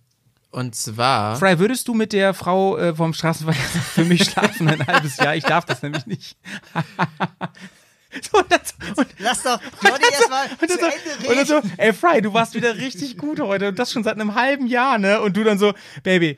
und 0.51 0.75
zwar. 0.75 1.35
Fry, 1.35 1.59
würdest 1.59 1.87
du 1.87 1.93
mit 1.93 2.13
der 2.13 2.33
Frau 2.33 2.77
äh, 2.77 2.95
vom 2.95 3.13
Straßenverkehr 3.13 3.63
für 3.93 4.05
mich 4.05 4.23
schlafen 4.23 4.67
ein 4.67 4.85
halbes 4.87 5.17
Jahr? 5.17 5.35
Ich 5.35 5.43
darf 5.43 5.65
das 5.65 5.81
nämlich 5.83 6.05
nicht. 6.07 6.37
so, 8.31 8.39
und 8.39 8.51
das, 8.51 8.73
und, 8.95 9.07
Lass 9.19 9.43
doch 9.43 9.59
Johnny 9.83 10.03
erstmal 10.11 10.47
zu 10.49 10.53
Ende 10.61 10.73
so, 10.73 10.85
und 10.85 11.27
dann 11.27 11.37
reden. 11.37 11.45
so, 11.45 11.61
ey 11.77 11.93
Fry, 11.93 12.21
du 12.21 12.33
warst 12.33 12.55
wieder 12.55 12.75
richtig 12.77 13.17
gut 13.17 13.39
heute 13.39 13.67
und 13.67 13.77
das 13.77 13.91
schon 13.91 14.03
seit 14.03 14.15
einem 14.15 14.33
halben 14.35 14.67
Jahr, 14.67 14.97
ne? 14.97 15.21
Und 15.21 15.35
du 15.37 15.43
dann 15.43 15.59
so, 15.59 15.73
Baby, 16.03 16.37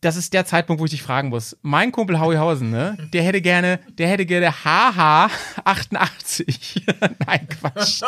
das 0.00 0.16
ist 0.16 0.32
der 0.32 0.44
Zeitpunkt, 0.44 0.80
wo 0.80 0.84
ich 0.84 0.90
dich 0.90 1.02
fragen 1.02 1.28
muss. 1.28 1.56
Mein 1.62 1.92
Kumpel 1.92 2.18
Howie 2.18 2.36
Hausen, 2.36 2.70
ne? 2.70 2.96
Der 3.12 3.22
hätte 3.22 3.40
gerne, 3.40 3.78
der 3.96 4.08
hätte 4.08 4.26
gerne 4.26 4.52
HH 4.64 5.30
88. 5.64 6.84
Nein, 7.26 7.48
Quatsch. 7.48 8.02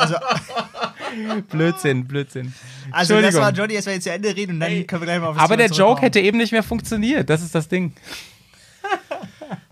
Blödsinn, 1.49 2.07
Blödsinn. 2.07 2.53
Also 2.91 3.15
lass 3.15 3.25
Entschuldigung. 3.25 3.41
mal 3.41 3.55
Johnny 3.57 3.75
erstmal 3.75 3.95
jetzt 3.95 4.05
zu 4.05 4.13
Ende 4.13 4.35
reden 4.35 4.55
und 4.55 4.61
dann 4.61 4.87
können 4.87 5.03
wir 5.03 5.07
gleich 5.07 5.21
mal 5.21 5.29
auf 5.29 5.37
das 5.37 5.45
Aber 5.45 5.57
Thema 5.57 5.69
der 5.69 5.77
Joke 5.77 6.03
hätte 6.03 6.21
eben 6.21 6.39
nicht 6.39 6.53
mehr 6.53 6.63
funktioniert. 6.63 7.31
Das 7.31 7.43
ist 7.43 7.55
das 7.55 7.69
Ding. 7.69 7.93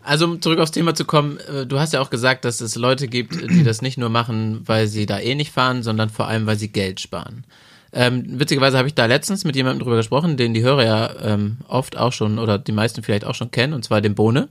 Also 0.02 0.24
um 0.24 0.40
zurück 0.40 0.58
aufs 0.58 0.70
Thema 0.70 0.94
zu 0.94 1.04
kommen, 1.04 1.38
äh, 1.38 1.66
du 1.66 1.78
hast 1.78 1.92
ja 1.92 2.00
auch 2.00 2.10
gesagt, 2.10 2.44
dass 2.44 2.60
es 2.60 2.76
Leute 2.76 3.08
gibt, 3.08 3.34
die 3.50 3.62
das 3.62 3.82
nicht 3.82 3.98
nur 3.98 4.08
machen, 4.08 4.62
weil 4.66 4.86
sie 4.86 5.04
da 5.04 5.18
eh 5.18 5.34
nicht 5.34 5.52
fahren, 5.52 5.82
sondern 5.82 6.08
vor 6.08 6.28
allem, 6.28 6.46
weil 6.46 6.56
sie 6.56 6.68
Geld 6.68 7.00
sparen. 7.00 7.44
Ähm, 7.92 8.38
witzigerweise 8.38 8.76
habe 8.78 8.88
ich 8.88 8.94
da 8.94 9.06
letztens 9.06 9.44
mit 9.44 9.56
jemandem 9.56 9.82
drüber 9.82 9.96
gesprochen, 9.96 10.36
den 10.36 10.52
die 10.54 10.62
Hörer 10.62 10.84
ja 10.84 11.10
ähm, 11.22 11.58
oft 11.68 11.96
auch 11.96 12.12
schon 12.12 12.38
oder 12.38 12.58
die 12.58 12.72
meisten 12.72 13.02
vielleicht 13.02 13.24
auch 13.24 13.34
schon 13.34 13.50
kennen, 13.50 13.72
und 13.72 13.84
zwar 13.84 14.00
den 14.00 14.14
Bohne. 14.14 14.48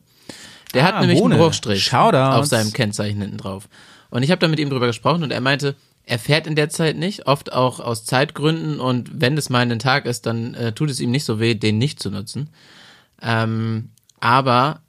Der 0.73 0.83
hat 0.83 0.95
Ah, 0.95 1.01
nämlich 1.01 1.19
Bohne. 1.19 1.35
einen 1.35 1.43
Bruchstrich 1.43 1.83
Shoutouts. 1.83 2.35
auf 2.37 2.45
seinem 2.45 2.73
Kennzeichen 2.73 3.21
hinten 3.21 3.37
drauf. 3.37 3.69
Und 4.09 4.23
ich 4.23 4.31
habe 4.31 4.39
da 4.39 4.47
mit 4.47 4.59
ihm 4.59 4.69
drüber 4.69 4.87
gesprochen 4.87 5.23
und 5.23 5.31
er 5.31 5.41
meinte, 5.41 5.75
er 6.03 6.19
fährt 6.19 6.47
in 6.47 6.55
der 6.55 6.69
Zeit 6.69 6.97
nicht, 6.97 7.27
oft 7.27 7.51
auch 7.53 7.79
aus 7.79 8.05
Zeitgründen 8.05 8.79
und 8.79 9.09
wenn 9.21 9.37
es 9.37 9.49
mal 9.49 9.59
ein 9.69 9.79
Tag 9.79 10.05
ist, 10.05 10.25
dann 10.25 10.53
äh, 10.55 10.71
tut 10.71 10.89
es 10.89 10.99
ihm 10.99 11.11
nicht 11.11 11.25
so 11.25 11.39
weh, 11.39 11.53
den 11.53 11.77
nicht 11.77 11.99
zu 12.01 12.09
nutzen. 12.09 12.49
Ähm, 13.21 13.89
aber 14.19 14.79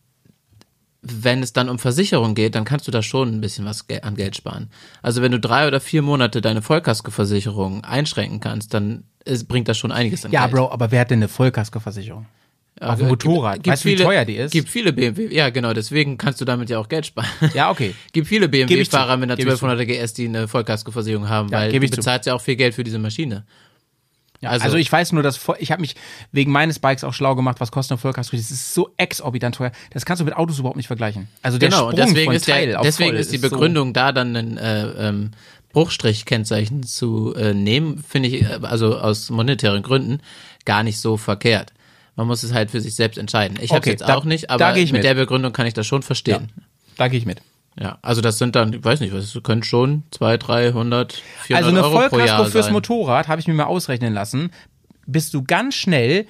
wenn 1.02 1.42
es 1.42 1.52
dann 1.52 1.68
um 1.68 1.78
Versicherung 1.78 2.34
geht, 2.34 2.54
dann 2.54 2.64
kannst 2.64 2.86
du 2.88 2.90
da 2.90 3.02
schon 3.02 3.32
ein 3.32 3.40
bisschen 3.40 3.64
was 3.64 3.86
an 4.02 4.16
Geld 4.16 4.36
sparen. 4.36 4.70
Also 5.02 5.22
wenn 5.22 5.32
du 5.32 5.38
drei 5.38 5.66
oder 5.66 5.80
vier 5.80 6.02
Monate 6.02 6.40
deine 6.40 6.60
Vollkaskoversicherung 6.62 7.84
einschränken 7.84 8.40
kannst, 8.40 8.74
dann 8.74 9.04
ist, 9.24 9.46
bringt 9.48 9.68
das 9.68 9.78
schon 9.78 9.92
einiges 9.92 10.24
an 10.24 10.32
Ja, 10.32 10.42
Geld. 10.46 10.56
Bro, 10.56 10.70
aber 10.70 10.90
wer 10.90 11.00
hat 11.00 11.10
denn 11.10 11.20
eine 11.20 11.28
Vollkaskoversicherung? 11.28 12.26
Ja, 12.80 12.90
auf 12.90 12.98
dem 12.98 13.06
äh, 13.06 13.10
Motorrad. 13.10 13.56
Gibt, 13.56 13.68
Weißt 13.68 13.84
du, 13.84 13.88
wie 13.88 13.96
teuer 13.96 14.24
die 14.24 14.36
ist? 14.36 14.52
Gibt 14.52 14.68
viele 14.68 14.92
BMW, 14.92 15.26
ja 15.34 15.50
genau, 15.50 15.72
deswegen 15.72 16.16
kannst 16.16 16.40
du 16.40 16.44
damit 16.44 16.70
ja 16.70 16.78
auch 16.78 16.88
Geld 16.88 17.06
sparen. 17.06 17.28
Ja, 17.54 17.70
okay. 17.70 17.94
Gibt 18.12 18.28
viele. 18.28 18.48
BMW-Fahrer 18.48 19.16
mit 19.16 19.30
einer 19.30 19.36
Geb 19.36 19.48
ich 19.48 19.58
zu. 19.58 19.66
1200er 19.66 19.84
GS, 19.84 20.14
die 20.14 20.26
eine 20.26 20.48
Vollkaskoversicherung 20.48 21.28
haben, 21.28 21.48
Ja, 21.50 21.58
weil 21.58 21.72
du 21.72 21.84
ich 21.84 21.90
zu. 21.90 21.96
bezahlst 21.96 22.26
ja 22.26 22.34
auch 22.34 22.40
viel 22.40 22.56
Geld 22.56 22.74
für 22.74 22.84
diese 22.84 22.98
Maschine. 22.98 23.44
Ja, 24.40 24.50
Also- 24.50 24.64
also, 24.66 24.76
ich 24.76 24.90
weiß 24.92 25.12
nur, 25.12 25.22
dass 25.24 25.40
ich 25.58 25.72
habe 25.72 25.80
mich 25.80 25.96
wegen 26.30 26.52
meines 26.52 26.78
Bikes 26.78 27.02
auch 27.02 27.12
schlau 27.12 27.34
gemacht, 27.34 27.58
was 27.60 27.72
kostet 27.72 27.92
eine 27.92 27.98
Vollkasko. 27.98 28.36
Das 28.36 28.50
ist 28.52 28.72
so 28.72 28.90
exorbitant 28.96 29.56
teuer. 29.56 29.72
Das 29.90 30.04
kannst 30.04 30.20
du 30.20 30.24
mit 30.24 30.34
Autos 30.36 30.58
überhaupt 30.60 30.76
nicht 30.76 30.86
vergleichen. 30.86 31.26
Also 31.42 31.58
der 31.58 31.70
genau, 31.70 31.90
Sprung 31.90 31.96
deswegen 31.96 32.24
von 32.26 32.34
ist, 32.36 32.46
Teil 32.46 32.66
der, 32.68 32.78
auf 32.80 32.86
deswegen 32.86 33.10
voll 33.10 33.18
ist 33.18 33.32
die 33.32 33.38
so- 33.38 33.48
Begründung 33.50 33.92
da 33.92 34.12
dann 34.12 34.36
ein 34.36 34.56
äh, 34.58 35.08
ähm, 35.08 35.30
Bruchstrich-Kennzeichen 35.72 36.82
zu 36.84 37.34
äh, 37.34 37.54
nehmen, 37.54 37.98
finde 38.06 38.28
ich, 38.28 38.42
äh, 38.42 38.58
also 38.62 38.98
aus 38.98 39.30
monetären 39.30 39.82
Gründen, 39.82 40.20
gar 40.64 40.82
nicht 40.82 41.00
so 41.00 41.16
verkehrt. 41.16 41.72
Man 42.16 42.26
muss 42.26 42.42
es 42.42 42.52
halt 42.52 42.70
für 42.70 42.80
sich 42.80 42.94
selbst 42.94 43.16
entscheiden. 43.18 43.58
Ich 43.60 43.70
habe 43.70 43.78
Okay, 43.80 43.90
jetzt 43.90 44.02
da- 44.02 44.16
auch 44.16 44.24
nicht, 44.24 44.50
aber 44.50 44.72
mit 44.74 44.92
mit. 44.92 45.04
der 45.04 45.14
Begründung 45.14 45.52
kann 45.52 45.66
ich 45.66 45.74
das 45.74 45.86
schon 45.86 46.02
verstehen. 46.02 46.50
Da 46.96 47.08
gehe 47.08 47.18
ich 47.18 47.26
mit. 47.26 47.40
Ja, 47.80 47.98
also 48.02 48.20
das 48.20 48.38
sind 48.38 48.56
dann, 48.56 48.72
ich 48.72 48.84
weiß 48.84 49.00
nicht, 49.00 49.14
was, 49.14 49.38
können 49.44 49.62
schon 49.62 50.02
200, 50.10 50.48
300, 50.48 51.12
400 51.42 51.52
Also 51.52 51.68
eine 51.68 51.84
Euro 51.84 52.08
Vollkasko 52.10 52.44
fürs 52.46 52.66
sein. 52.66 52.72
Motorrad 52.72 53.28
habe 53.28 53.40
ich 53.40 53.46
mir 53.46 53.54
mal 53.54 53.64
ausrechnen 53.64 54.12
lassen. 54.12 54.50
Bist 55.06 55.32
du 55.34 55.44
ganz 55.44 55.74
schnell 55.76 56.26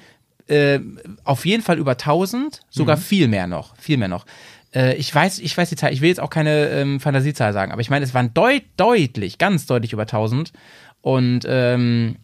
äh, 0.47 0.79
auf 1.23 1.45
jeden 1.45 1.63
Fall 1.63 1.77
über 1.77 1.91
1000, 1.97 2.61
sogar 2.69 2.97
Mhm. 2.97 3.01
viel 3.01 3.27
mehr 3.27 3.47
noch, 3.47 3.75
viel 3.77 3.97
mehr 3.97 4.07
noch. 4.07 4.25
Äh, 4.73 4.95
ich 4.95 5.13
weiß, 5.13 5.39
ich 5.39 5.57
weiß 5.57 5.69
die 5.69 5.75
Zahl. 5.75 5.91
Ich 5.93 6.01
will 6.01 6.09
jetzt 6.09 6.19
auch 6.19 6.29
keine 6.29 6.69
ähm, 6.69 6.99
Fantasiezahl 6.99 7.53
sagen, 7.53 7.71
aber 7.71 7.81
ich 7.81 7.89
meine, 7.89 8.05
es 8.05 8.13
waren 8.13 8.33
deut 8.33 8.63
deutlich, 8.77 9.37
ganz 9.39 9.65
deutlich 9.65 9.93
über 9.93 10.03
1000 10.03 10.53
und 11.01 11.41
ähm, 11.47 12.17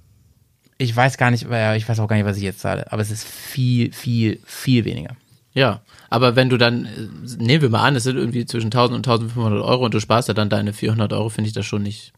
ich 0.77 0.95
weiß 0.95 1.17
gar 1.17 1.31
nicht, 1.31 1.43
ich 1.43 1.49
weiß 1.89 1.99
auch 1.99 2.07
gar 2.07 2.15
nicht, 2.17 2.25
was 2.25 2.37
ich 2.37 2.43
jetzt 2.43 2.59
zahle, 2.59 2.91
aber 2.91 3.01
es 3.01 3.09
ist 3.11 3.25
viel, 3.27 3.91
viel, 3.93 4.39
viel 4.45 4.85
weniger. 4.85 5.15
Ja, 5.53 5.81
aber 6.09 6.35
wenn 6.35 6.49
du 6.49 6.57
dann, 6.57 6.85
äh, 6.85 7.43
nehmen 7.43 7.61
wir 7.61 7.69
mal 7.69 7.83
an, 7.83 7.95
es 7.95 8.03
sind 8.03 8.17
irgendwie 8.17 8.45
zwischen 8.45 8.67
1000 8.67 8.95
und 8.97 9.07
1500 9.07 9.63
Euro 9.63 9.85
und 9.85 9.93
du 9.93 9.99
sparst 9.99 10.27
ja 10.27 10.33
dann 10.33 10.49
deine 10.49 10.73
400 10.73 11.13
Euro, 11.13 11.29
finde 11.29 11.47
ich 11.47 11.53
das 11.53 11.65
schon 11.65 11.83
nicht. 11.83 12.13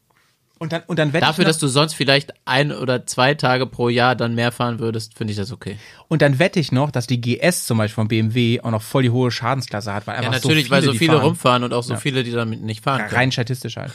Und 0.59 0.73
dann, 0.73 0.81
und 0.87 0.97
dann 0.97 1.13
wette 1.13 1.23
Dafür, 1.25 1.43
ich 1.43 1.47
noch, 1.47 1.51
dass 1.51 1.59
du 1.59 1.67
sonst 1.67 1.93
vielleicht 1.93 2.33
ein 2.45 2.71
oder 2.71 3.05
zwei 3.05 3.35
Tage 3.35 3.67
pro 3.67 3.89
Jahr 3.89 4.15
dann 4.15 4.33
mehr 4.33 4.51
fahren 4.51 4.79
würdest, 4.79 5.15
finde 5.15 5.31
ich 5.31 5.37
das 5.37 5.51
okay. 5.51 5.77
und 6.07 6.23
dann 6.23 6.39
wette 6.39 6.59
ich 6.59 6.71
noch, 6.71 6.89
dass 6.89 7.05
die 7.05 7.21
GS 7.21 7.67
zum 7.67 7.77
Beispiel 7.77 7.95
von 7.95 8.07
BMW 8.07 8.59
auch 8.61 8.71
noch 8.71 8.81
voll 8.81 9.03
die 9.03 9.11
hohe 9.11 9.29
Schadensklasse 9.29 9.93
hat, 9.93 10.07
weil 10.07 10.15
Ja, 10.15 10.21
einfach 10.21 10.33
natürlich, 10.33 10.67
so 10.67 10.73
viele, 10.73 10.75
weil 10.75 10.83
so 10.83 10.93
viele 10.93 11.13
fahren. 11.13 11.25
rumfahren 11.25 11.63
und 11.63 11.73
auch 11.73 11.83
so 11.83 11.95
viele, 11.95 12.23
die 12.23 12.31
damit 12.31 12.61
nicht 12.63 12.83
fahren 12.83 13.01
können. 13.01 13.13
Rein 13.13 13.31
statistisch 13.31 13.77
halt. 13.77 13.91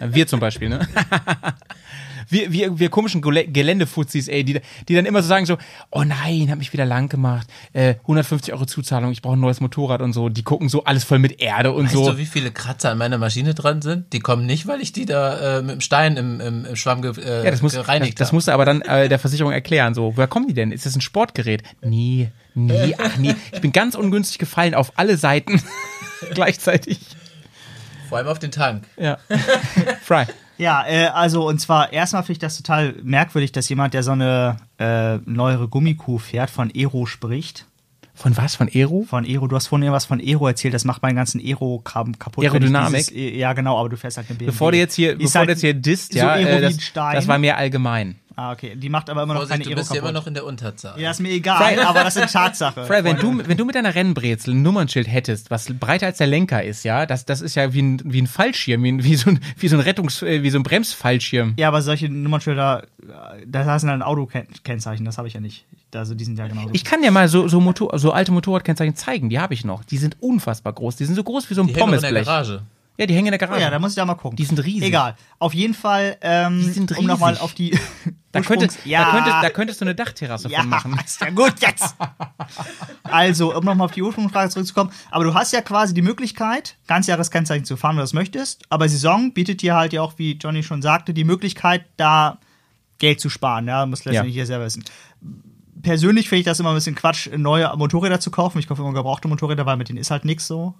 Ja. 0.00 0.14
Wir 0.14 0.26
zum 0.26 0.40
Beispiel, 0.40 0.68
ne? 0.70 0.86
Wir, 2.28 2.52
wir, 2.52 2.78
wir 2.78 2.88
komischen 2.88 3.22
Geländefuzis, 3.22 4.28
ey, 4.28 4.44
die, 4.44 4.60
die 4.88 4.94
dann 4.94 5.06
immer 5.06 5.22
so 5.22 5.28
sagen 5.28 5.46
so, 5.46 5.58
oh 5.90 6.04
nein, 6.04 6.50
hab 6.50 6.58
mich 6.58 6.72
wieder 6.72 6.84
lang 6.84 7.08
gemacht, 7.08 7.48
äh, 7.72 7.94
150 8.02 8.52
Euro 8.52 8.66
Zuzahlung, 8.66 9.12
ich 9.12 9.22
brauche 9.22 9.36
ein 9.36 9.40
neues 9.40 9.60
Motorrad 9.60 10.02
und 10.02 10.12
so. 10.12 10.28
Die 10.28 10.42
gucken 10.42 10.68
so 10.68 10.84
alles 10.84 11.04
voll 11.04 11.18
mit 11.18 11.40
Erde 11.40 11.72
und 11.72 11.86
Weißt 11.86 11.94
so. 11.94 12.12
du, 12.12 12.18
wie 12.18 12.26
viele 12.26 12.50
Kratzer 12.50 12.90
an 12.90 12.98
meiner 12.98 13.18
Maschine 13.18 13.54
dran 13.54 13.82
sind? 13.82 14.12
Die 14.12 14.20
kommen 14.20 14.46
nicht, 14.46 14.66
weil 14.66 14.80
ich 14.80 14.92
die 14.92 15.06
da 15.06 15.58
äh, 15.58 15.62
mit 15.62 15.76
dem 15.76 15.80
Stein 15.80 16.16
im, 16.16 16.40
im, 16.40 16.76
Schwamm 16.76 17.02
ge, 17.02 17.12
äh, 17.18 17.44
ja, 17.44 17.50
das 17.50 17.62
muss, 17.62 17.72
das, 17.72 17.86
gereinigt 17.86 18.20
das 18.20 18.28
habe. 18.28 18.36
musst 18.36 18.48
du 18.48 18.52
aber 18.52 18.64
dann 18.64 18.82
äh, 18.82 19.08
der 19.08 19.18
Versicherung 19.18 19.52
erklären. 19.52 19.94
So, 19.94 20.16
woher 20.16 20.28
kommen 20.28 20.48
die 20.48 20.54
denn? 20.54 20.72
Ist 20.72 20.86
das 20.86 20.96
ein 20.96 21.00
Sportgerät? 21.00 21.62
Nee, 21.82 22.30
nee, 22.54 22.94
ach 22.98 23.16
nee. 23.16 23.34
Ich 23.52 23.60
bin 23.60 23.72
ganz 23.72 23.94
ungünstig 23.94 24.38
gefallen 24.38 24.74
auf 24.74 24.92
alle 24.96 25.16
Seiten 25.16 25.62
gleichzeitig. 26.34 26.98
Vor 28.08 28.18
allem 28.18 28.28
auf 28.28 28.38
den 28.38 28.50
Tank. 28.50 28.84
Ja. 28.96 29.18
Fry. 30.02 30.24
Ja, 30.58 30.84
äh, 30.86 31.06
also 31.06 31.46
und 31.48 31.58
zwar 31.60 31.92
erstmal 31.92 32.22
finde 32.22 32.32
ich 32.32 32.38
das 32.40 32.56
total 32.56 32.94
merkwürdig, 33.02 33.52
dass 33.52 33.68
jemand, 33.68 33.94
der 33.94 34.02
so 34.02 34.10
eine 34.12 34.56
äh, 34.78 35.18
neuere 35.24 35.68
Gummikuh 35.68 36.18
fährt, 36.18 36.50
von 36.50 36.70
Aero 36.74 37.06
spricht. 37.06 37.66
Von 38.14 38.36
was? 38.36 38.56
Von 38.56 38.68
Aero? 38.68 39.04
Von 39.08 39.24
Aero, 39.24 39.46
du 39.46 39.54
hast 39.54 39.68
vorhin 39.68 39.84
irgendwas 39.84 40.06
von 40.06 40.20
Aero 40.20 40.48
erzählt, 40.48 40.74
das 40.74 40.84
macht 40.84 41.02
meinen 41.02 41.14
ganzen 41.14 41.40
Aero-Kram 41.40 42.18
kaputt. 42.18 42.42
Aerodynamik? 42.44 43.06
dieses- 43.06 43.12
äh, 43.12 43.38
Ja, 43.38 43.52
genau, 43.52 43.78
aber 43.78 43.88
du 43.90 43.96
fährst 43.96 44.16
halt 44.16 44.28
eine 44.28 44.36
BMW. 44.36 44.50
Bevor 44.50 44.72
du 44.72 44.78
jetzt 44.78 44.94
hier, 44.96 45.12
ist 45.12 45.18
bevor 45.18 45.38
halt 45.38 45.48
du 45.48 45.52
jetzt 45.52 45.60
hier 45.60 45.74
disst, 45.74 46.14
ja, 46.14 46.36
äh, 46.36 46.60
das, 46.60 46.76
das 46.92 47.28
war 47.28 47.38
mir 47.38 47.56
allgemein. 47.56 48.16
Ah, 48.38 48.52
okay. 48.52 48.76
Die 48.76 48.88
macht 48.88 49.10
aber 49.10 49.24
immer 49.24 49.34
noch 49.34 49.40
Vorsicht, 49.40 49.62
keine 49.62 49.74
du 49.74 49.80
bist 49.80 49.92
ja 49.92 49.98
immer 49.98 50.12
noch 50.12 50.28
in 50.28 50.34
der 50.34 50.46
Unterzahl. 50.46 50.96
ja, 51.00 51.10
ist 51.10 51.18
mir 51.18 51.30
egal, 51.30 51.76
aber 51.80 52.04
das 52.04 52.14
ist 52.14 52.22
eine 52.22 52.30
Tatsache. 52.30 52.84
Fred, 52.86 53.02
wenn 53.02 53.16
du, 53.16 53.42
wenn 53.44 53.56
du 53.56 53.64
mit 53.64 53.74
deiner 53.74 53.96
Rennbrezel 53.96 54.54
ein 54.54 54.62
Nummernschild 54.62 55.10
hättest, 55.10 55.50
was 55.50 55.66
breiter 55.66 56.06
als 56.06 56.18
der 56.18 56.28
Lenker 56.28 56.62
ist, 56.62 56.84
ja, 56.84 57.04
das, 57.04 57.24
das 57.24 57.40
ist 57.40 57.56
ja 57.56 57.74
wie 57.74 57.82
ein, 57.82 58.00
wie 58.04 58.22
ein 58.22 58.28
Fallschirm, 58.28 58.84
wie, 58.84 58.92
ein, 58.92 59.02
wie, 59.02 59.16
so 59.16 59.30
ein, 59.30 59.40
wie 59.56 59.66
so 59.66 59.76
ein 59.76 59.82
Rettungs-, 59.82 60.22
äh, 60.24 60.44
wie 60.44 60.50
so 60.50 60.58
ein 60.60 60.62
Bremsfallschirm. 60.62 61.54
Ja, 61.58 61.66
aber 61.66 61.82
solche 61.82 62.08
Nummernschilder, 62.08 62.84
äh, 63.02 63.44
da 63.44 63.76
sind 63.76 63.88
dann 63.88 64.02
Autokennzeichen, 64.02 65.04
das 65.04 65.18
habe 65.18 65.26
ich 65.26 65.34
ja 65.34 65.40
nicht. 65.40 65.66
Also 65.92 66.14
die 66.14 66.24
sind 66.24 66.38
ja 66.38 66.46
genauso. 66.46 66.70
Ich 66.74 66.84
kann 66.84 67.02
dir 67.02 67.10
mal 67.10 67.26
so, 67.26 67.48
so, 67.48 67.58
Motor, 67.58 67.98
so 67.98 68.12
alte 68.12 68.30
Motorradkennzeichen 68.30 68.94
zeigen, 68.94 69.30
die 69.30 69.40
habe 69.40 69.52
ich 69.52 69.64
noch. 69.64 69.82
Die 69.82 69.98
sind 69.98 70.16
unfassbar 70.20 70.74
groß. 70.74 70.94
Die 70.94 71.06
sind 71.06 71.16
so 71.16 71.24
groß 71.24 71.50
wie 71.50 71.54
so 71.54 71.62
ein 71.62 71.66
Die 71.66 71.72
noch 71.72 71.86
in 71.86 71.90
der 71.90 71.98
Pommesblech. 71.98 72.24
Garage. 72.24 72.62
Ja, 72.98 73.06
die 73.06 73.14
hängen 73.14 73.32
in 73.32 73.38
der 73.38 73.40
oh 73.40 73.50
Garage. 73.50 73.62
ja, 73.62 73.70
da 73.70 73.78
muss 73.78 73.92
ich 73.92 73.96
da 73.96 74.04
mal 74.04 74.14
gucken. 74.16 74.36
Die 74.36 74.44
sind 74.44 74.58
riesig. 74.62 74.88
Egal. 74.88 75.14
Auf 75.38 75.54
jeden 75.54 75.72
Fall, 75.74 76.16
ähm, 76.20 76.58
Die 76.60 76.70
sind 76.70 76.98
um 76.98 77.06
nochmal 77.06 77.30
riesig. 77.30 77.44
auf 77.44 77.54
die, 77.54 77.70
Da, 78.32 78.40
könntest, 78.42 78.78
Ursprungs- 78.80 78.88
ja. 78.88 79.04
da, 79.04 79.10
könntest, 79.12 79.36
da 79.42 79.50
könntest 79.50 79.80
du 79.80 79.84
eine 79.86 79.94
Dachterrasse 79.94 80.48
Ja, 80.50 80.60
von 80.60 80.68
machen. 80.68 81.00
ist 81.04 81.20
ja 81.20 81.30
gut 81.30 81.54
jetzt. 81.60 81.94
also, 83.04 83.56
um 83.56 83.64
nochmal 83.64 83.84
auf 83.86 83.92
die 83.92 84.02
Ursprungsfrage 84.02 84.50
zurückzukommen. 84.50 84.90
Aber 85.10 85.24
du 85.24 85.32
hast 85.34 85.52
ja 85.52 85.60
quasi 85.62 85.94
die 85.94 86.02
Möglichkeit, 86.02 86.76
Ganzjahreskennzeichen 86.88 87.64
zu 87.64 87.76
fahren, 87.76 87.92
wenn 87.92 87.98
du 88.00 88.02
das 88.02 88.12
möchtest. 88.12 88.64
Aber 88.68 88.88
Saison 88.88 89.32
bietet 89.32 89.62
dir 89.62 89.74
halt 89.76 89.92
ja 89.92 90.02
auch, 90.02 90.14
wie 90.16 90.32
Johnny 90.32 90.62
schon 90.62 90.82
sagte, 90.82 91.14
die 91.14 91.24
Möglichkeit, 91.24 91.84
da 91.96 92.38
Geld 92.98 93.20
zu 93.20 93.30
sparen. 93.30 93.66
Ja, 93.68 93.86
muss 93.86 94.04
letztendlich 94.04 94.34
Ja. 94.34 94.40
hier 94.40 94.46
selber 94.46 94.64
wissen. 94.66 94.84
Persönlich 95.82 96.28
finde 96.28 96.40
ich 96.40 96.46
das 96.46 96.58
immer 96.58 96.70
ein 96.70 96.74
bisschen 96.74 96.96
Quatsch, 96.96 97.28
neue 97.36 97.72
Motorräder 97.76 98.18
zu 98.18 98.30
kaufen. 98.32 98.58
Ich 98.58 98.66
kaufe 98.66 98.82
immer 98.82 98.92
gebrauchte 98.92 99.28
Motorräder, 99.28 99.64
weil 99.64 99.76
mit 99.76 99.88
denen 99.88 99.98
ist 99.98 100.10
halt 100.10 100.24
nichts 100.24 100.46
so. 100.48 100.74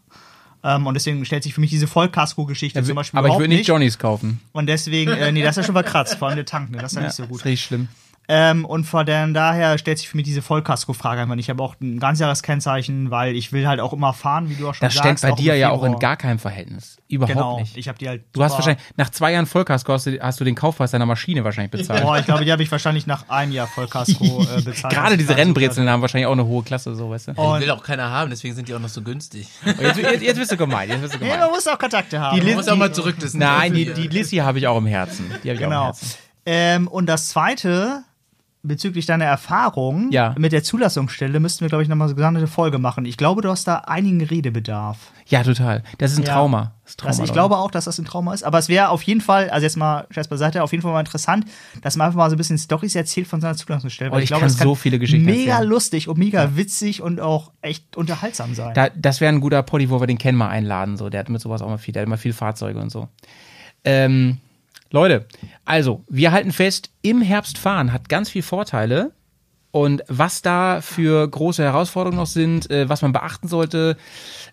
Ähm, 0.64 0.86
und 0.86 0.94
deswegen 0.94 1.24
stellt 1.24 1.42
sich 1.44 1.54
für 1.54 1.60
mich 1.60 1.70
diese 1.70 1.86
Vollkasko-Geschichte 1.86 2.82
zum 2.82 2.94
Beispiel 2.96 3.18
Aber 3.18 3.28
ich 3.28 3.34
würde 3.34 3.48
nicht 3.48 3.68
Johnnies 3.68 3.98
kaufen. 3.98 4.40
Und 4.52 4.66
deswegen, 4.66 5.12
äh, 5.12 5.30
nee, 5.30 5.42
das 5.42 5.50
ist 5.50 5.58
ja 5.58 5.62
schon 5.64 5.74
verkratzt, 5.74 6.16
vor 6.16 6.28
allem 6.28 6.36
der 6.36 6.46
Tank, 6.46 6.70
ne? 6.70 6.78
Das 6.78 6.92
ist 6.92 6.96
ja, 6.96 7.02
nicht 7.04 7.14
so 7.14 7.22
gut. 7.24 7.36
Das 7.36 7.38
ist 7.40 7.46
richtig 7.46 7.66
schlimm. 7.66 7.88
Ähm, 8.30 8.66
und 8.66 8.84
von 8.84 9.06
daher 9.06 9.78
stellt 9.78 9.96
sich 9.98 10.08
für 10.10 10.16
mich 10.18 10.26
diese 10.26 10.42
Vollkasko-Frage 10.42 11.22
einfach 11.22 11.34
nicht. 11.34 11.46
Ich 11.46 11.50
habe 11.50 11.62
auch 11.62 11.74
ein 11.80 11.98
Ganzjahreskennzeichen, 11.98 13.10
weil 13.10 13.34
ich 13.34 13.52
will 13.52 13.66
halt 13.66 13.80
auch 13.80 13.92
immer 13.94 14.12
fahren, 14.12 14.50
wie 14.50 14.54
du 14.54 14.68
auch 14.68 14.74
schon 14.74 14.86
Das 14.86 14.94
sagst. 14.94 15.20
steht 15.20 15.30
bei 15.30 15.36
dir 15.36 15.56
ja 15.56 15.70
auch 15.70 15.82
in 15.82 15.98
gar 15.98 16.16
keinem 16.16 16.38
Verhältnis. 16.38 16.98
Überhaupt 17.08 17.32
Genau, 17.32 17.58
nicht. 17.60 17.76
ich 17.78 17.88
habe 17.88 17.96
die 17.98 18.06
halt. 18.06 18.24
Du 18.34 18.42
hast 18.44 18.52
wahrscheinlich, 18.52 18.84
nach 18.98 19.08
zwei 19.08 19.32
Jahren 19.32 19.46
Vollkasko 19.46 19.92
hast 19.94 20.06
du, 20.06 20.20
hast 20.20 20.38
du 20.40 20.44
den 20.44 20.54
Kaufpreis 20.54 20.90
deiner 20.90 21.06
Maschine 21.06 21.42
wahrscheinlich 21.42 21.70
bezahlt. 21.70 22.02
Boah, 22.02 22.18
ich 22.18 22.26
glaube, 22.26 22.44
die 22.44 22.52
habe 22.52 22.62
ich 22.62 22.70
wahrscheinlich 22.70 23.06
nach 23.06 23.28
einem 23.30 23.52
Jahr 23.52 23.66
Vollkasko 23.66 24.42
äh, 24.42 24.60
bezahlt. 24.62 24.92
Gerade 24.92 25.16
diese 25.16 25.28
Das 25.28 25.36
ist 25.38 25.42
Rennbrezeln 25.46 25.88
haben 25.88 26.02
wahrscheinlich 26.02 26.26
auch 26.26 26.32
eine 26.32 26.44
hohe 26.44 26.62
Klasse, 26.62 26.94
so, 26.94 27.08
weißt 27.08 27.28
du. 27.28 27.32
Die 27.32 27.40
Und- 27.40 27.60
will 27.60 27.70
auch 27.70 27.82
keiner 27.82 28.10
haben, 28.10 28.28
deswegen 28.28 28.54
sind 28.54 28.68
die 28.68 28.74
auch 28.74 28.78
noch 28.80 28.90
so 28.90 29.00
günstig. 29.00 29.48
Jetzt, 29.64 29.96
jetzt, 29.98 30.22
jetzt 30.22 30.36
bist 30.38 30.52
du 30.52 30.56
gemein, 30.58 30.90
jetzt 30.90 31.00
bist 31.00 31.14
du 31.14 31.18
Nee, 31.18 31.24
gemein. 31.24 31.40
man 31.40 31.50
muss 31.50 31.66
auch 31.66 31.78
Kontakte 31.78 32.20
haben. 32.20 32.38
Die 32.38 32.44
Man 32.46 32.56
muss 32.56 32.68
auch 32.68 32.76
mal 32.76 32.92
zurück. 32.92 33.16
Das 33.20 33.32
Nein, 33.32 33.72
die, 33.72 33.90
die 33.94 34.08
Lissy 34.08 34.36
habe 34.36 34.58
ich 34.58 34.66
auch 34.66 34.76
im 34.76 34.86
Herzen. 34.86 35.30
Die 35.42 35.48
habe 35.48 35.54
ich 35.54 35.60
auch 35.60 35.64
im 35.64 35.70
Genau. 35.70 35.84
Herzen. 35.86 36.14
Ähm, 36.44 36.88
und 36.88 37.06
das 37.06 37.28
zweite, 37.28 38.02
bezüglich 38.62 39.06
deiner 39.06 39.24
Erfahrung 39.24 40.10
Ja. 40.10 40.34
mit 40.36 40.52
der 40.52 40.62
Zulassungsstelle, 40.64 41.38
müssten 41.40 41.60
wir, 41.60 41.68
glaube 41.68 41.82
ich, 41.84 41.88
nochmal 41.88 42.08
so 42.08 42.14
gesonderte 42.14 42.46
Folge 42.48 42.78
machen. 42.78 43.04
Ich 43.04 43.16
glaube, 43.16 43.40
du 43.42 43.48
hast 43.50 43.68
da 43.68 43.76
einigen 43.86 44.20
Redebedarf. 44.22 45.12
Ja, 45.26 45.42
total. 45.42 45.82
Das 45.98 46.12
ist 46.12 46.18
ein 46.18 46.24
Ja. 46.24 46.32
Trauma. 46.34 46.72
Das 46.84 46.90
ist 46.92 46.98
Trauma 47.00 47.10
Das, 47.16 47.20
ich 47.20 47.32
glaube 47.32 47.56
auch, 47.58 47.70
dass 47.70 47.84
das 47.84 47.98
ein 47.98 48.04
Trauma 48.04 48.34
ist. 48.34 48.42
Aber 48.42 48.58
es 48.58 48.68
wäre 48.68 48.88
auf 48.88 49.02
jeden 49.02 49.20
Fall, 49.20 49.48
also 49.50 49.64
jetzt 49.64 49.76
mal 49.76 50.06
Scherz 50.10 50.26
beiseite, 50.28 50.62
auf 50.62 50.72
jeden 50.72 50.82
Fall 50.82 50.92
mal 50.92 51.00
interessant, 51.00 51.44
dass 51.82 51.96
man 51.96 52.06
einfach 52.06 52.16
mal 52.18 52.30
so 52.30 52.34
ein 52.34 52.38
bisschen 52.38 52.58
Stories 52.58 52.94
erzählt 52.94 53.26
von 53.28 53.40
seiner 53.40 53.54
Zulassungsstelle. 53.56 54.10
Oh, 54.12 54.18
ich 54.18 54.30
kann 54.30 54.48
so 54.48 54.74
viele 54.74 54.98
Geschichten 54.98 55.24
mega 55.26 55.52
erzählen. 55.52 55.68
lustig 55.68 56.08
und 56.08 56.18
mega 56.18 56.56
witzig 56.56 57.02
und 57.02 57.20
auch 57.20 57.52
echt 57.60 57.96
unterhaltsam 57.96 58.54
sein. 58.54 58.74
Da, 58.74 58.88
das 58.90 59.20
wäre 59.20 59.32
ein 59.32 59.40
guter 59.40 59.62
Poddy, 59.62 59.90
wo 59.90 60.00
wir 60.00 60.06
den 60.06 60.18
Ken 60.18 60.34
mal 60.34 60.48
einladen. 60.48 60.96
So. 60.96 61.10
Der 61.10 61.20
hat 61.20 61.28
mit 61.28 61.40
sowas 61.40 61.62
auch 61.62 61.68
mal 61.68 61.78
viel, 61.78 61.92
der 61.92 62.02
hat 62.02 62.06
immer 62.06 62.18
viel 62.18 62.32
Fahrzeuge 62.32 62.80
und 62.80 62.90
so. 62.90 63.08
Ähm, 63.84 64.38
Leute, 64.90 65.26
also, 65.64 66.04
wir 66.08 66.32
halten 66.32 66.52
fest, 66.52 66.90
im 67.02 67.20
Herbst 67.20 67.58
fahren 67.58 67.92
hat 67.92 68.08
ganz 68.08 68.30
viel 68.30 68.42
Vorteile. 68.42 69.12
Und 69.70 70.02
was 70.08 70.40
da 70.40 70.80
für 70.80 71.28
große 71.28 71.62
Herausforderungen 71.62 72.18
noch 72.18 72.26
sind, 72.26 72.70
äh, 72.70 72.88
was 72.88 73.02
man 73.02 73.12
beachten 73.12 73.48
sollte, 73.48 73.98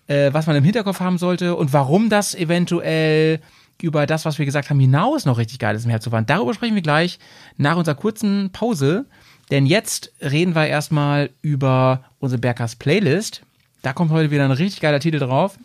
äh, 0.08 0.34
was 0.34 0.46
man 0.46 0.58
im 0.58 0.64
Hinterkopf 0.64 1.00
haben 1.00 1.18
sollte 1.18 1.56
und 1.56 1.72
warum 1.72 2.10
das 2.10 2.36
eventuell 2.36 3.40
über 3.82 4.06
das, 4.06 4.26
was 4.26 4.40
wir 4.40 4.46
gesagt 4.46 4.70
haben, 4.70 4.80
hinaus 4.80 5.26
noch 5.26 5.38
richtig 5.38 5.60
geil 5.60 5.76
ist, 5.76 5.86
im 5.86 5.90
Herbst 5.90 6.04
zu 6.04 6.10
fahren. 6.10 6.26
Darüber 6.26 6.54
sprechen 6.54 6.76
wir 6.76 6.82
gleich 6.82 7.20
nach 7.58 7.78
unserer 7.78 7.96
kurzen 7.96 8.52
Pause. 8.52 9.06
Denn 9.52 9.66
jetzt 9.66 10.12
reden 10.22 10.56
wir 10.56 10.68
erstmal 10.68 11.30
über 11.42 12.04
unsere 12.20 12.40
Berghaus 12.40 12.76
Playlist. 12.76 13.42
Da 13.84 13.94
kommt 13.94 14.12
heute 14.12 14.32
wieder 14.32 14.44
ein 14.44 14.52
richtig 14.52 14.82
geiler 14.82 15.00
Titel 15.00 15.20
drauf. 15.20 15.58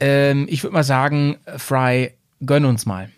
Ähm, 0.00 0.46
ich 0.48 0.62
würde 0.62 0.74
mal 0.74 0.84
sagen, 0.84 1.36
Fry, 1.56 2.12
gönn 2.44 2.64
uns 2.64 2.86
mal. 2.86 3.10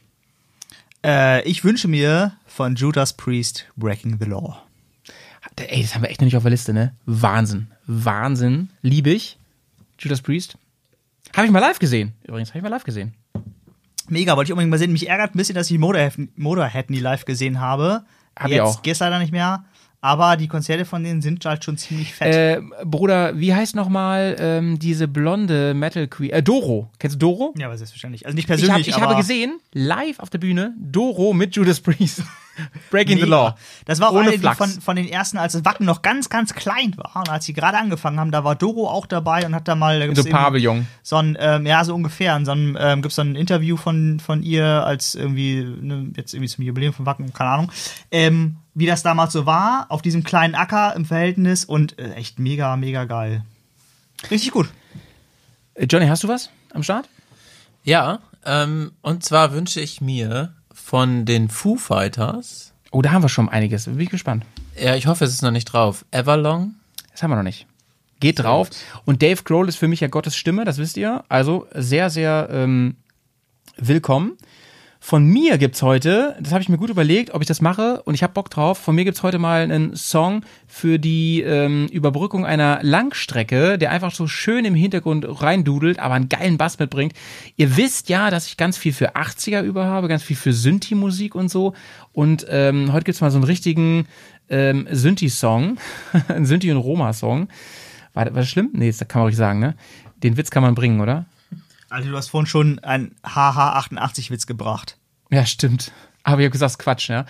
Äh, 1.05 1.43
ich 1.49 1.65
wünsche 1.65 1.89
mir 1.89 2.33
von 2.47 2.75
Judas 2.75 3.13
Priest 3.15 3.67
Breaking 3.77 4.19
the 4.21 4.27
Law. 4.27 4.63
Ey, 5.57 5.83
das 5.83 5.95
haben 5.95 6.03
wir 6.03 6.11
echt 6.11 6.21
noch 6.21 6.27
nicht 6.27 6.37
auf 6.37 6.43
der 6.43 6.51
Liste, 6.51 6.73
ne? 6.73 6.95
Wahnsinn. 7.07 7.69
Wahnsinn. 7.87 8.71
Liebe 8.83 9.11
ich. 9.11 9.39
Judas 9.99 10.23
Priest. 10.23 10.57
Habe 11.37 11.47
ich 11.47 11.53
mal 11.53 11.59
live 11.61 11.79
gesehen. 11.79 12.13
Übrigens, 12.25 12.51
habe 12.51 12.59
ich 12.59 12.63
mal 12.63 12.69
live 12.71 12.85
gesehen. 12.85 13.15
Mega, 14.09 14.37
wollte 14.37 14.49
ich 14.49 14.53
unbedingt 14.53 14.71
mal 14.71 14.79
sehen. 14.79 14.93
Mich 14.93 15.09
ärgert 15.09 15.35
ein 15.35 15.39
bisschen, 15.39 15.55
dass 15.55 15.71
ich 15.71 15.79
Motorhead, 15.79 16.15
Motorhead 16.37 16.91
nie 16.91 16.99
live 16.99 17.25
gesehen 17.25 17.61
habe. 17.61 18.05
Hab 18.37 18.47
ich 18.49 18.55
Jetzt 18.55 18.63
auch. 18.63 18.83
geht's 18.83 19.01
leider 19.01 19.19
nicht 19.19 19.33
mehr. 19.33 19.65
Aber 20.03 20.37
die 20.37 20.49
Konzerte 20.49 20.87
von 20.87 21.05
denen 21.05 21.21
sind 21.21 21.45
halt 21.45 21.63
schon 21.63 21.77
ziemlich 21.77 22.15
fett. 22.15 22.35
Äh, 22.35 22.63
Bruder, 22.85 23.39
wie 23.39 23.55
heißt 23.55 23.77
nochmal 23.77 24.35
ähm, 24.39 24.79
diese 24.79 25.09
blonde 25.09 25.75
Metal 25.75 26.09
Queen? 26.09 26.31
Äh, 26.31 26.43
Doro. 26.43 26.91
Kennst 26.99 27.17
du 27.17 27.19
Doro? 27.19 27.55
ja, 27.59 27.67
aber 27.67 27.77
selbstverständlich. 27.77 28.25
Also 28.25 28.35
nicht 28.35 28.45
Ich, 28.45 28.51
hab, 28.51 28.59
persönlich, 28.59 28.89
ich 28.89 29.01
habe 29.01 29.17
gesehen, 29.17 29.61
live 29.73 30.19
auf 30.19 30.31
der 30.31 30.39
Bühne, 30.39 30.75
Doro 30.79 31.35
mit 31.35 31.55
Judas 31.55 31.81
Priest. 31.81 32.23
Breaking 32.91 33.17
the 33.17 33.25
Mega. 33.25 33.37
Law. 33.37 33.57
Das 33.85 34.01
war 34.01 34.11
auch 34.11 34.15
Ohne 34.15 34.29
eine 34.29 34.39
Flachs. 34.39 34.59
von, 34.59 34.69
von 34.69 34.97
den 34.97 35.09
ersten, 35.09 35.39
als 35.39 35.55
das 35.55 35.65
Wacken 35.65 35.87
noch 35.87 36.03
ganz, 36.03 36.29
ganz 36.29 36.55
klein 36.55 36.95
war. 36.97 37.17
Und 37.17 37.29
als 37.29 37.45
sie 37.45 37.53
gerade 37.53 37.79
angefangen 37.79 38.21
haben, 38.21 38.31
da 38.31 38.45
war 38.45 38.55
Doro 38.55 38.89
auch 38.89 39.07
dabei 39.07 39.47
und 39.47 39.55
hat 39.55 39.69
da 39.69 39.75
mal. 39.75 39.99
Da 39.99 40.07
gibt's 40.07 40.23
so 40.23 40.29
eben 40.29 40.37
Pavillon. 40.37 40.87
So 41.03 41.17
ein, 41.17 41.37
ähm, 41.41 41.67
ja, 41.67 41.85
so 41.85 41.95
ungefähr. 41.95 42.37
In 42.37 42.45
so 42.45 42.53
einem, 42.53 42.77
ähm, 42.79 43.03
gibt 43.03 43.13
es 43.13 43.17
so 43.17 43.23
ein 43.23 43.37
Interview 43.37 43.77
von, 43.77 44.21
von 44.21 44.43
ihr 44.43 44.67
als 44.67 45.15
irgendwie, 45.15 45.63
ne, 45.63 46.13
jetzt 46.17 46.35
irgendwie 46.35 46.49
zum 46.49 46.65
Jubiläum 46.65 46.93
von 46.93 47.07
Wacken, 47.07 47.33
keine 47.33 47.51
Ahnung. 47.51 47.73
Ähm, 48.11 48.57
wie 48.75 48.87
das 48.87 49.03
damals 49.03 49.33
so 49.33 49.47
war, 49.47 49.87
auf 49.89 50.03
diesem 50.03 50.25
kleinen 50.25 50.55
Acker 50.55 50.95
im 50.95 51.05
Verhältnis 51.05 51.65
und 51.65 51.99
äh, 51.99 52.13
echt 52.15 52.39
mega, 52.39 52.77
mega 52.77 53.05
geil. 53.05 53.45
Richtig 54.31 54.53
gut. 54.53 54.69
Äh, 55.75 55.87
Johnny, 55.87 56.07
hast 56.07 56.25
du 56.25 56.29
was 56.29 56.51
am 56.73 56.83
Start? 56.83 57.09
Ja, 57.85 58.21
ähm, 58.45 58.93
und 59.03 59.25
zwar 59.25 59.53
wünsche 59.53 59.81
ich 59.81 60.01
mir 60.01 60.55
von 60.91 61.25
den 61.25 61.49
Foo 61.51 61.77
Fighters, 61.77 62.73
Oh, 62.91 63.01
da 63.01 63.13
haben 63.13 63.23
wir 63.23 63.29
schon 63.29 63.49
einiges. 63.49 63.85
Bin 63.85 64.01
ich 64.01 64.11
gespannt. 64.11 64.45
ja, 64.77 64.97
ich 64.97 65.07
hoffe, 65.07 65.25
es 65.25 65.33
ist 65.33 65.43
noch 65.43 65.53
nicht 65.53 65.67
drauf, 65.67 66.05
Everlong. 66.11 66.75
Das 67.13 67.23
haben 67.23 67.31
wir 67.31 67.37
noch 67.37 67.45
nicht. 67.45 67.69
Geht 68.19 68.41
drauf. 68.41 68.69
Und 69.05 69.23
Dave 69.23 69.41
Grohl 69.45 69.69
ist 69.69 69.77
für 69.77 69.87
mich 69.87 70.01
ja 70.01 70.09
Gottes 70.09 70.35
Stimme, 70.35 70.65
das 70.65 70.79
wisst 70.79 70.97
ihr. 70.97 71.23
Also 71.29 71.69
sehr, 71.73 72.11
sehr 72.11 72.49
ähm, 72.51 72.97
willkommen. 73.77 74.37
Von 75.03 75.25
mir 75.25 75.57
gibt's 75.57 75.81
heute, 75.81 76.37
das 76.41 76.53
habe 76.53 76.61
ich 76.61 76.69
mir 76.69 76.77
gut 76.77 76.91
überlegt, 76.91 77.33
ob 77.33 77.41
ich 77.41 77.49
das 77.49 77.63
mache 77.63 78.03
und 78.03 78.13
ich 78.13 78.23
habe 78.23 78.35
Bock 78.35 78.51
drauf. 78.51 78.77
Von 78.77 78.95
mir 78.95 79.07
gibt's 79.07 79.23
heute 79.23 79.39
mal 79.39 79.63
einen 79.63 79.97
Song 79.97 80.45
für 80.69 80.99
die 80.99 81.41
ähm, 81.41 81.89
Überbrückung 81.91 82.45
einer 82.45 82.81
Langstrecke, 82.83 83.79
der 83.79 83.93
einfach 83.93 84.13
so 84.13 84.27
schön 84.27 84.67
im 84.67 84.75
Hintergrund 84.75 85.27
reindudelt, 85.27 85.99
aber 85.99 86.15
einen 86.15 86.29
geilen 86.29 86.59
Bass 86.59 86.79
mitbringt. 86.79 87.15
Ihr 87.57 87.79
wisst 87.79 88.11
ja, 88.11 88.31
dass 88.31 88.47
ich 88.47 88.59
ganz 88.59 88.77
viel 88.77 88.93
für 88.93 89.17
80er 89.17 89.63
über 89.63 89.87
habe, 89.87 90.07
ganz 90.07 90.23
viel 90.23 90.37
für 90.37 90.53
Synthi-Musik 90.53 91.35
und 91.35 91.51
so. 91.51 91.73
Und 92.13 92.47
ähm, 92.51 92.93
heute 92.93 93.05
gibt's 93.05 93.23
mal 93.23 93.31
so 93.31 93.39
einen 93.39 93.45
richtigen 93.45 94.07
ähm, 94.51 94.87
Synthi-Song, 94.91 95.79
einen 96.29 96.45
Synthi- 96.45 96.71
und 96.71 96.77
Roma-Song. 96.77 97.49
War, 98.13 98.27
war 98.27 98.33
das 98.33 98.51
schlimm? 98.51 98.69
Nee, 98.75 98.89
das 98.89 98.99
kann 99.09 99.21
man 99.21 99.29
ruhig 99.29 99.37
sagen, 99.37 99.61
ne? 99.61 99.77
Den 100.23 100.37
Witz 100.37 100.51
kann 100.51 100.63
man 100.63 100.75
bringen, 100.75 101.01
oder? 101.01 101.25
Also 101.91 102.09
du 102.09 102.17
hast 102.17 102.29
vorhin 102.29 102.47
schon 102.47 102.79
einen 102.79 103.17
HH88-Witz 103.25 104.47
gebracht. 104.47 104.97
Ja, 105.31 105.45
stimmt. 105.45 105.93
Aber 106.23 106.41
ich 106.41 106.47
habe 106.47 106.53
gesagt, 106.53 106.79
Quatsch, 106.79 107.11
ja. 107.11 107.27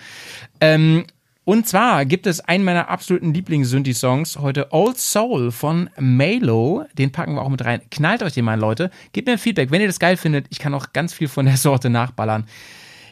Ähm, 0.59 1.05
und 1.43 1.67
zwar 1.67 2.05
gibt 2.05 2.27
es 2.27 2.39
einen 2.39 2.63
meiner 2.63 2.89
absoluten 2.89 3.33
Lieblings-Synthi-Songs 3.33 4.37
heute, 4.37 4.71
Old 4.71 4.99
Soul 4.99 5.51
von 5.51 5.89
Malo. 5.97 6.85
Den 6.97 7.11
packen 7.11 7.33
wir 7.33 7.41
auch 7.41 7.49
mit 7.49 7.65
rein. 7.65 7.81
Knallt 7.89 8.21
euch 8.21 8.33
den 8.33 8.45
mal, 8.45 8.59
Leute. 8.59 8.91
Gebt 9.11 9.27
mir 9.27 9.33
ein 9.33 9.39
Feedback, 9.39 9.71
wenn 9.71 9.81
ihr 9.81 9.87
das 9.87 9.99
geil 9.99 10.17
findet. 10.17 10.45
Ich 10.49 10.59
kann 10.59 10.73
auch 10.75 10.93
ganz 10.93 11.13
viel 11.13 11.27
von 11.27 11.47
der 11.47 11.57
Sorte 11.57 11.89
nachballern. 11.89 12.45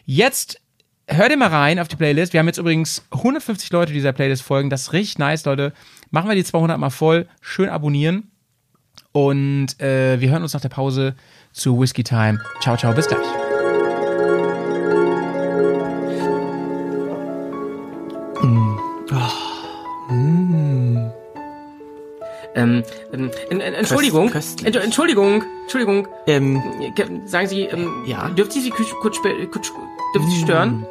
Jetzt 0.06 0.62
hört 1.08 1.32
ihr 1.32 1.38
mal 1.38 1.48
rein 1.48 1.80
auf 1.80 1.88
die 1.88 1.96
Playlist. 1.96 2.34
Wir 2.34 2.40
haben 2.40 2.48
jetzt 2.48 2.60
übrigens 2.60 3.04
150 3.12 3.72
Leute, 3.72 3.92
die 3.92 3.98
dieser 3.98 4.14
Playlist 4.14 4.44
folgen. 4.44 4.70
Das 4.70 4.84
ist 4.84 4.94
richtig 4.94 5.18
nice, 5.18 5.46
Leute. 5.46 5.74
Machen 6.12 6.30
wir 6.30 6.36
die 6.36 6.44
200 6.44 6.78
mal 6.78 6.92
voll. 6.92 7.28
Schön 7.42 7.70
abonnieren. 7.70 8.30
Und 9.12 9.80
äh, 9.82 10.22
wir 10.22 10.30
hören 10.30 10.44
uns 10.44 10.54
nach 10.54 10.62
der 10.62 10.70
Pause 10.70 11.16
zu 11.54 11.80
Whiskey 11.80 12.04
Time. 12.04 12.40
Ciao, 12.62 12.76
ciao, 12.78 12.94
bis 12.94 13.08
gleich. 13.08 13.26
Ähm, 22.56 22.84
ähm, 23.14 23.30
en- 23.52 23.62
en- 23.62 23.74
Entschuldigung. 23.74 24.30
Entsch- 24.32 24.80
Entschuldigung, 24.80 25.44
Entschuldigung. 25.64 26.08
Ähm, 26.28 26.62
Ge- 26.96 27.06
Sagen 27.26 27.48
Sie, 27.48 27.64
ähm, 27.64 27.90
Ja? 28.06 28.30
dürfte 28.30 28.58
ich 28.58 28.64
Sie 28.66 28.70
kurz, 28.72 28.90
kurz, 29.02 29.22
dürfte 29.22 30.32
Sie 30.32 30.42
stören? 30.42 30.86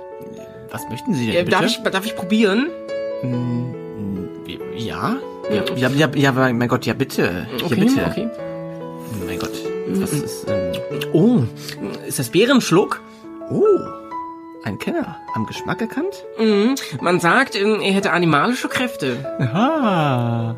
was 0.71 0.87
möchten 0.91 1.15
Sie 1.15 1.27
denn 1.27 1.35
Äh, 1.35 1.39
bitte? 1.45 1.51
darf 1.53 1.65
ich, 1.67 1.83
darf 1.83 2.05
ich 2.07 2.15
probieren? 2.15 2.69
Ja? 4.77 5.17
Ja, 5.51 5.63
ja, 5.77 5.89
ja, 5.89 6.09
ja, 6.15 6.33
mein 6.33 6.69
Gott, 6.69 6.85
ja 6.87 6.93
bitte. 6.93 7.47
Ja, 7.59 7.65
Okay, 7.65 7.75
bitte. 7.81 8.05
okay. 8.07 8.29
Was 9.91 10.13
ist, 10.13 10.47
ähm, 10.49 10.73
Oh, 11.13 11.43
ist 12.07 12.19
das 12.19 12.29
Bärenschluck? 12.31 13.01
oh, 13.51 13.65
ein 14.65 14.79
Kenner. 14.79 15.17
Am 15.35 15.47
Geschmack 15.47 15.81
erkannt? 15.81 16.25
Mhm. 16.39 16.75
Man 17.01 17.21
sagt, 17.21 17.55
ähm, 17.57 17.81
er 17.81 17.93
hätte 17.93 18.11
animalische 18.13 18.69
Kräfte. 18.69 19.17
Aha. 19.41 20.57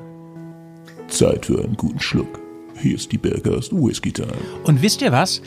Zeit 1.08 1.46
für 1.46 1.62
einen 1.62 1.76
guten 1.76 2.00
Schluck. 2.00 2.40
Hier 2.76 2.94
ist 2.96 3.12
die 3.12 3.18
Bergast 3.18 3.72
Whisky 3.72 4.10
Time. 4.12 4.32
Und 4.64 4.82
wisst 4.82 5.02
ihr 5.02 5.12
was? 5.12 5.42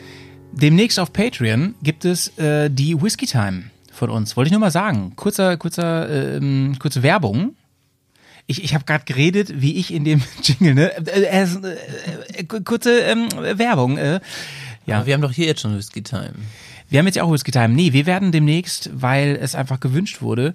Demnächst 0.52 0.98
auf 1.00 1.12
Patreon 1.12 1.74
gibt 1.82 2.04
es 2.04 2.36
äh, 2.38 2.70
die 2.70 3.00
Whiskey 3.02 3.26
Time 3.26 3.64
von 3.92 4.08
uns. 4.08 4.36
Wollte 4.36 4.48
ich 4.48 4.52
nur 4.52 4.60
mal 4.60 4.70
sagen. 4.70 5.12
Kurzer, 5.16 5.56
kurzer, 5.56 6.08
ähm, 6.36 6.76
kurze 6.78 7.02
Werbung. 7.02 7.56
Ich, 8.46 8.62
ich 8.62 8.74
habe 8.74 8.84
gerade 8.84 9.04
geredet, 9.04 9.60
wie 9.60 9.76
ich 9.76 9.92
in 9.92 10.04
dem 10.04 10.22
Jingle, 10.42 10.74
ne? 10.74 10.92
Äh, 11.06 11.22
äh, 11.22 11.42
äh, 11.42 12.40
äh, 12.40 12.44
kurze 12.44 13.00
ähm, 13.00 13.28
Werbung. 13.32 13.98
Äh. 13.98 14.20
Ja, 14.86 14.98
Aber 14.98 15.06
wir 15.06 15.14
haben 15.14 15.22
doch 15.22 15.32
hier 15.32 15.46
jetzt 15.46 15.62
schon 15.62 15.76
Whisky 15.76 16.02
Time. 16.02 16.34
wir 16.90 16.98
haben 16.98 17.06
jetzt 17.06 17.16
ja 17.16 17.22
auch 17.22 17.32
Whisky 17.32 17.50
Time. 17.50 17.70
Nee, 17.70 17.92
wir 17.92 18.06
werden 18.06 18.32
demnächst, 18.32 18.90
weil 18.92 19.38
es 19.40 19.54
einfach 19.54 19.80
gewünscht 19.80 20.20
wurde, 20.20 20.54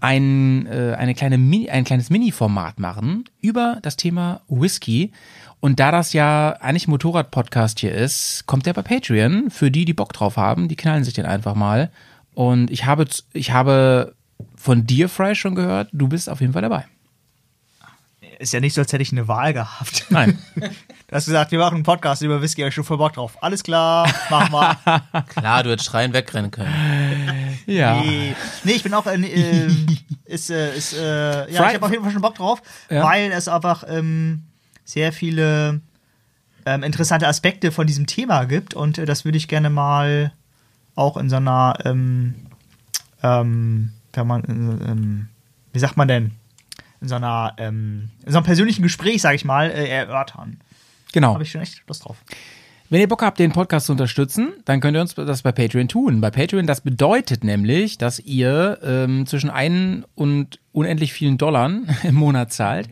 ein, 0.00 0.66
äh, 0.66 0.94
eine 0.96 1.14
kleine 1.14 1.38
Mini, 1.38 1.70
ein 1.70 1.84
kleines 1.84 2.08
Mini-Format 2.10 2.78
machen 2.78 3.24
über 3.40 3.78
das 3.82 3.96
Thema 3.96 4.40
Whisky. 4.48 5.12
Und 5.60 5.80
da 5.80 5.90
das 5.90 6.12
ja 6.12 6.50
eigentlich 6.60 6.86
ein 6.86 6.92
Motorrad-Podcast 6.92 7.80
hier 7.80 7.92
ist, 7.92 8.46
kommt 8.46 8.66
der 8.66 8.74
bei 8.74 8.82
Patreon. 8.82 9.50
Für 9.50 9.70
die, 9.70 9.84
die 9.84 9.94
Bock 9.94 10.12
drauf 10.12 10.36
haben, 10.36 10.68
die 10.68 10.76
knallen 10.76 11.04
sich 11.04 11.14
den 11.14 11.26
einfach 11.26 11.54
mal. 11.54 11.90
Und 12.34 12.70
ich 12.70 12.84
habe, 12.84 13.06
ich 13.32 13.50
habe 13.50 14.14
von 14.54 14.86
dir, 14.86 15.08
Fry, 15.08 15.34
schon 15.34 15.56
gehört, 15.56 15.88
du 15.92 16.06
bist 16.06 16.30
auf 16.30 16.40
jeden 16.40 16.52
Fall 16.52 16.62
dabei. 16.62 16.84
Ist 18.38 18.52
ja 18.52 18.60
nicht 18.60 18.74
so, 18.74 18.80
als 18.82 18.92
hätte 18.92 19.02
ich 19.02 19.10
eine 19.12 19.26
Wahl 19.28 19.52
gehabt. 19.52 20.06
Nein. 20.10 20.38
Du 21.10 21.16
hast 21.16 21.24
gesagt, 21.24 21.52
wir 21.52 21.58
machen 21.58 21.76
einen 21.76 21.84
Podcast 21.84 22.20
über 22.20 22.42
Whisky, 22.42 22.60
hab 22.60 22.68
ich 22.68 22.74
schon 22.74 22.84
voll 22.84 22.98
Bock 22.98 23.14
drauf. 23.14 23.42
Alles 23.42 23.62
klar, 23.62 24.06
machen 24.28 24.52
wir. 24.52 25.22
Klar, 25.28 25.62
du 25.62 25.70
hättest 25.70 25.88
schreien 25.88 26.12
wegrennen 26.12 26.50
können. 26.50 26.70
ja. 27.64 27.98
Nee. 28.02 28.36
nee, 28.62 28.72
ich 28.72 28.82
bin 28.82 28.92
auch, 28.92 29.06
äh, 29.06 29.14
äh, 29.14 29.70
ist, 30.26 30.50
äh, 30.50 30.76
ist, 30.76 30.92
äh, 30.92 31.50
ja, 31.50 31.62
Fry- 31.62 31.68
ich 31.68 31.74
habe 31.76 31.86
auf 31.86 31.90
jeden 31.92 32.02
Fall 32.04 32.12
schon 32.12 32.20
Bock 32.20 32.34
drauf, 32.34 32.60
Ja. 32.90 33.04
weil 33.04 33.32
es 33.32 33.48
einfach 33.48 33.84
ähm, 33.88 34.42
sehr 34.84 35.14
viele 35.14 35.80
ähm, 36.66 36.82
interessante 36.82 37.26
Aspekte 37.26 37.72
von 37.72 37.86
diesem 37.86 38.06
Thema 38.06 38.44
gibt 38.44 38.74
und 38.74 38.98
äh, 38.98 39.06
das 39.06 39.24
würde 39.24 39.38
ich 39.38 39.48
gerne 39.48 39.70
mal 39.70 40.34
auch 40.94 41.16
in 41.16 41.30
so 41.30 41.36
einer, 41.36 41.78
ähm, 41.86 42.34
ähm, 43.22 43.92
wenn 44.12 44.26
man, 44.26 44.44
äh, 44.44 44.90
ähm, 44.90 45.28
wie 45.72 45.78
sagt 45.78 45.96
man 45.96 46.06
denn, 46.06 46.32
in 47.00 47.08
so 47.08 47.14
einer, 47.14 47.54
ähm, 47.58 48.10
in 48.24 48.32
so 48.32 48.38
einem 48.38 48.46
persönlichen 48.46 48.82
Gespräch, 48.82 49.22
sage 49.22 49.36
ich 49.36 49.44
mal, 49.44 49.70
äh, 49.70 49.88
erörtern. 49.88 50.60
Genau. 51.12 51.34
Habe 51.34 51.42
ich 51.42 51.50
schon 51.50 51.60
echt 51.60 51.82
Lust 51.86 52.04
drauf. 52.04 52.16
Wenn 52.90 53.00
ihr 53.00 53.08
Bock 53.08 53.22
habt, 53.22 53.38
den 53.38 53.52
Podcast 53.52 53.86
zu 53.86 53.92
unterstützen, 53.92 54.54
dann 54.64 54.80
könnt 54.80 54.96
ihr 54.96 55.02
uns 55.02 55.14
das 55.14 55.42
bei 55.42 55.52
Patreon 55.52 55.88
tun. 55.88 56.22
Bei 56.22 56.30
Patreon, 56.30 56.66
das 56.66 56.80
bedeutet 56.80 57.44
nämlich, 57.44 57.98
dass 57.98 58.18
ihr 58.18 58.78
ähm, 58.82 59.26
zwischen 59.26 59.50
einen 59.50 60.06
und 60.14 60.58
unendlich 60.72 61.12
vielen 61.12 61.36
Dollar 61.36 61.70
im 62.02 62.14
Monat 62.14 62.52
zahlt. 62.52 62.88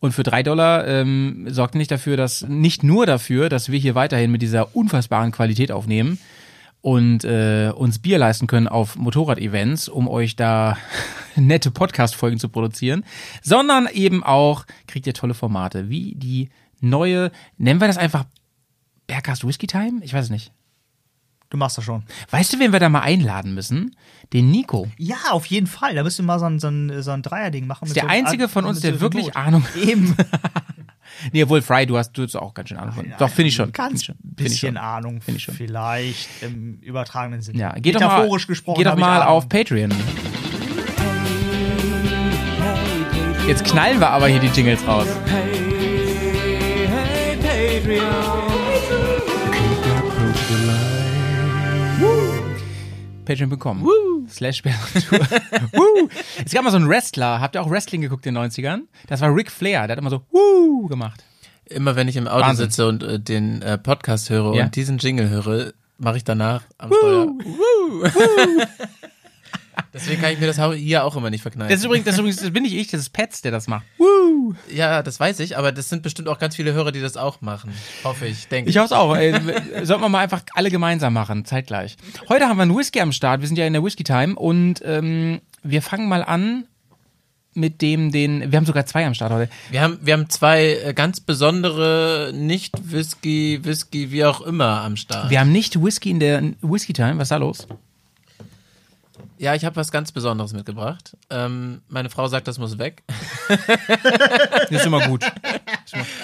Und 0.00 0.12
für 0.12 0.22
drei 0.22 0.42
Dollar 0.42 0.86
ähm, 0.86 1.46
sorgt 1.48 1.76
nicht 1.76 1.90
dafür, 1.90 2.16
dass 2.16 2.46
nicht 2.46 2.82
nur 2.82 3.06
dafür, 3.06 3.48
dass 3.48 3.70
wir 3.70 3.78
hier 3.78 3.94
weiterhin 3.94 4.30
mit 4.30 4.42
dieser 4.42 4.76
unfassbaren 4.76 5.32
Qualität 5.32 5.72
aufnehmen 5.72 6.18
und 6.82 7.24
äh, 7.24 7.72
uns 7.74 8.00
Bier 8.00 8.18
leisten 8.18 8.46
können 8.46 8.68
auf 8.68 8.96
Motorrad-Events, 8.96 9.88
um 9.88 10.08
euch 10.08 10.36
da 10.36 10.76
nette 11.36 11.70
Podcast-Folgen 11.70 12.38
zu 12.38 12.48
produzieren, 12.48 13.04
sondern 13.40 13.86
eben 13.86 14.22
auch 14.22 14.66
kriegt 14.86 15.06
ihr 15.06 15.14
tolle 15.14 15.34
Formate, 15.34 15.88
wie 15.88 16.14
die 16.16 16.50
neue, 16.80 17.30
nennen 17.56 17.80
wir 17.80 17.86
das 17.86 17.96
einfach 17.96 18.24
Bergcast 19.06 19.46
Whisky 19.46 19.66
Time? 19.66 20.00
Ich 20.02 20.12
weiß 20.12 20.26
es 20.26 20.30
nicht. 20.30 20.52
Du 21.50 21.58
machst 21.58 21.76
das 21.76 21.84
schon. 21.84 22.02
Weißt 22.30 22.52
du, 22.52 22.58
wen 22.58 22.72
wir 22.72 22.80
da 22.80 22.88
mal 22.88 23.02
einladen 23.02 23.54
müssen? 23.54 23.94
Den 24.32 24.50
Nico. 24.50 24.88
Ja, 24.96 25.18
auf 25.32 25.46
jeden 25.46 25.66
Fall. 25.66 25.94
Da 25.94 26.02
müsst 26.02 26.18
ihr 26.18 26.24
mal 26.24 26.38
so 26.38 26.46
ein, 26.46 26.58
so 26.58 26.68
ein, 26.68 27.02
so 27.02 27.10
ein 27.10 27.20
Dreierding 27.20 27.66
machen. 27.66 27.86
Ist 27.86 27.94
der 27.94 28.04
so 28.04 28.08
einzige 28.08 28.48
von 28.48 28.64
uns, 28.64 28.80
der 28.80 29.00
wirklich. 29.00 29.36
Ahnung. 29.36 29.62
Eben. 29.76 30.16
Nee, 31.32 31.42
obwohl 31.44 31.62
Fry, 31.62 31.86
du 31.86 31.96
hast, 31.98 32.12
du 32.12 32.22
hast 32.22 32.34
auch 32.36 32.54
ganz 32.54 32.68
schön 32.68 32.78
Ahnung 32.78 32.94
von. 32.94 33.12
Doch, 33.18 33.28
finde 33.28 33.48
ich 33.48 33.54
schon. 33.54 33.66
Find 33.66 33.76
Ganz 33.76 34.00
ich. 34.02 34.06
Find 34.06 34.18
ich 34.22 34.36
bisschen 34.36 34.58
schon. 34.74 34.76
Ahnung, 34.76 35.20
Find 35.20 35.36
ich 35.36 35.42
schon. 35.44 35.54
vielleicht 35.54 36.28
im 36.42 36.78
übertragenen 36.80 37.42
Sinne. 37.42 37.58
Ja, 37.58 37.72
geht 37.74 37.94
doch 37.94 38.00
mal, 38.00 38.16
Metaphorisch 38.18 38.46
gesprochen. 38.46 38.78
geht 38.78 38.86
doch 38.86 38.96
mal 38.96 39.22
auf 39.22 39.48
Patreon. 39.48 39.92
Jetzt 43.46 43.64
knallen 43.64 43.98
wir 44.00 44.10
aber 44.10 44.28
hier 44.28 44.40
die 44.40 44.48
Jingles 44.48 44.86
raus. 44.86 45.06
Patreon.com. 47.42 48.41
Slash 54.28 54.62
Bärtour. 54.62 55.18
Woo. 55.72 56.08
Es 56.44 56.52
gab 56.52 56.64
mal 56.64 56.70
so 56.70 56.76
einen 56.76 56.88
Wrestler. 56.88 57.40
Habt 57.40 57.54
ihr 57.54 57.62
auch 57.62 57.70
Wrestling 57.70 58.00
geguckt 58.00 58.26
in 58.26 58.34
den 58.34 58.44
90ern? 58.50 58.82
Das 59.08 59.20
war 59.20 59.34
Ric 59.34 59.50
Flair. 59.50 59.86
Der 59.86 59.92
hat 59.96 59.98
immer 59.98 60.10
so 60.10 60.22
Woo 60.30 60.86
gemacht. 60.88 61.24
Immer 61.66 61.96
wenn 61.96 62.08
ich 62.08 62.16
im 62.16 62.28
Auto 62.28 62.44
Wahnsinn. 62.46 62.66
sitze 62.66 62.86
und 62.86 63.02
äh, 63.02 63.18
den 63.20 63.62
äh, 63.62 63.78
Podcast 63.78 64.30
höre 64.30 64.54
Ja. 64.54 64.64
und 64.64 64.76
diesen 64.76 64.98
Jingle 64.98 65.28
höre, 65.30 65.72
mache 65.98 66.16
ich 66.18 66.24
danach 66.24 66.62
am 66.78 66.92
Steuer. 66.92 67.26
Woo. 67.44 68.08
Deswegen 69.94 70.20
kann 70.20 70.32
ich 70.32 70.40
mir 70.40 70.46
das 70.46 70.60
hier 70.74 71.04
auch 71.04 71.16
immer 71.16 71.30
nicht 71.30 71.42
verkneifen. 71.42 71.70
Das 71.70 71.80
ist 71.80 71.84
übrigens, 71.86 72.04
das, 72.06 72.14
ist 72.14 72.18
übrigens, 72.20 72.40
das 72.40 72.50
bin 72.50 72.62
nicht 72.62 72.74
ich, 72.74 72.88
das 72.88 73.00
ist 73.00 73.10
Pets, 73.10 73.42
der 73.42 73.52
das 73.52 73.68
macht. 73.68 73.84
Woo. 73.98 74.06
Ja, 74.72 75.02
das 75.02 75.18
weiß 75.20 75.40
ich, 75.40 75.56
aber 75.56 75.72
das 75.72 75.88
sind 75.88 76.02
bestimmt 76.02 76.28
auch 76.28 76.38
ganz 76.38 76.56
viele 76.56 76.72
Hörer, 76.72 76.92
die 76.92 77.00
das 77.00 77.16
auch 77.16 77.40
machen. 77.40 77.72
Hoffe 78.04 78.26
ich, 78.26 78.48
denke 78.48 78.70
Ich 78.70 78.76
hoffe 78.76 78.86
es 78.86 78.92
auch. 78.92 79.14
Ey, 79.16 79.32
sollten 79.84 80.02
wir 80.02 80.08
mal 80.08 80.20
einfach 80.20 80.42
alle 80.54 80.70
gemeinsam 80.70 81.12
machen, 81.12 81.44
zeitgleich. 81.44 81.96
Heute 82.28 82.46
haben 82.46 82.56
wir 82.56 82.62
einen 82.62 82.76
Whisky 82.76 83.00
am 83.00 83.12
Start. 83.12 83.40
Wir 83.40 83.48
sind 83.48 83.56
ja 83.56 83.66
in 83.66 83.72
der 83.72 83.84
Whisky 83.84 84.04
Time 84.04 84.34
und 84.36 84.82
ähm, 84.84 85.40
wir 85.62 85.82
fangen 85.82 86.08
mal 86.08 86.22
an 86.22 86.64
mit 87.54 87.82
dem, 87.82 88.10
den. 88.12 88.50
Wir 88.50 88.56
haben 88.56 88.66
sogar 88.66 88.86
zwei 88.86 89.06
am 89.06 89.14
Start 89.14 89.32
heute. 89.32 89.52
Wir 89.70 89.82
haben, 89.82 89.98
wir 90.02 90.14
haben 90.14 90.28
zwei 90.30 90.78
äh, 90.84 90.94
ganz 90.94 91.20
besondere 91.20 92.32
Nicht-Whisky, 92.34 93.60
Whisky, 93.62 94.10
wie 94.10 94.24
auch 94.24 94.40
immer 94.40 94.82
am 94.82 94.96
Start. 94.96 95.30
Wir 95.30 95.40
haben 95.40 95.52
nicht 95.52 95.82
Whisky 95.82 96.10
in 96.10 96.20
der 96.20 96.42
Whisky 96.62 96.92
Time. 96.92 97.18
Was 97.18 97.24
ist 97.24 97.32
da 97.32 97.36
los? 97.36 97.66
Ja, 99.42 99.56
ich 99.56 99.64
habe 99.64 99.74
was 99.74 99.90
ganz 99.90 100.12
Besonderes 100.12 100.52
mitgebracht. 100.52 101.16
Ähm, 101.28 101.82
meine 101.88 102.10
Frau 102.10 102.28
sagt, 102.28 102.46
das 102.46 102.58
muss 102.58 102.78
weg. 102.78 103.02
Das 103.48 104.70
ist 104.70 104.86
immer 104.86 105.08
gut. 105.08 105.24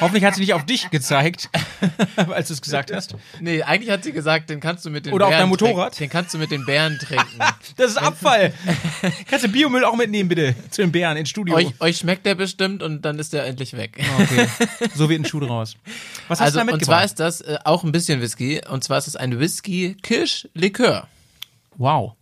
Hoffentlich 0.00 0.22
hat 0.22 0.36
sie 0.36 0.40
nicht 0.42 0.54
auf 0.54 0.64
dich 0.64 0.88
gezeigt, 0.90 1.50
als 2.16 2.46
du 2.46 2.54
es 2.54 2.62
gesagt 2.62 2.94
hast. 2.94 3.16
Nee, 3.40 3.64
eigentlich 3.64 3.90
hat 3.90 4.04
sie 4.04 4.12
gesagt, 4.12 4.50
den 4.50 4.60
kannst 4.60 4.84
du 4.84 4.90
mit 4.90 5.04
den 5.04 5.12
Oder 5.12 5.24
auf 5.24 5.30
Bären 5.30 5.40
deinem 5.42 5.48
Motorrad? 5.48 5.96
Trinken. 5.96 5.98
Den 5.98 6.10
kannst 6.10 6.32
du 6.34 6.38
mit 6.38 6.52
den 6.52 6.64
Bären 6.64 6.96
trinken. 7.00 7.26
Das 7.76 7.90
ist 7.90 7.96
Abfall. 7.96 8.52
Kannst 9.28 9.44
du 9.44 9.48
Biomüll 9.48 9.84
auch 9.84 9.96
mitnehmen, 9.96 10.28
bitte? 10.28 10.54
Zu 10.70 10.82
den 10.82 10.92
Bären 10.92 11.16
ins 11.16 11.28
Studio. 11.28 11.56
euch, 11.56 11.72
euch 11.80 11.96
schmeckt 11.98 12.24
der 12.24 12.36
bestimmt 12.36 12.84
und 12.84 13.02
dann 13.02 13.18
ist 13.18 13.32
der 13.32 13.46
endlich 13.46 13.76
weg. 13.76 13.98
Okay. 14.20 14.46
So 14.94 15.08
wird 15.08 15.22
ein 15.22 15.24
Schuh 15.24 15.40
draus. 15.40 15.74
Was 16.28 16.38
hast 16.38 16.46
Also, 16.46 16.60
du 16.60 16.66
da 16.66 16.72
und 16.72 16.84
zwar 16.84 17.04
ist 17.04 17.18
das 17.18 17.40
äh, 17.40 17.58
auch 17.64 17.82
ein 17.82 17.90
bisschen 17.90 18.20
Whisky. 18.20 18.60
Und 18.68 18.84
zwar 18.84 18.98
ist 18.98 19.08
es 19.08 19.16
ein 19.16 19.40
Whisky-Kirsch-Likör. 19.40 21.08
Wow. 21.76 22.14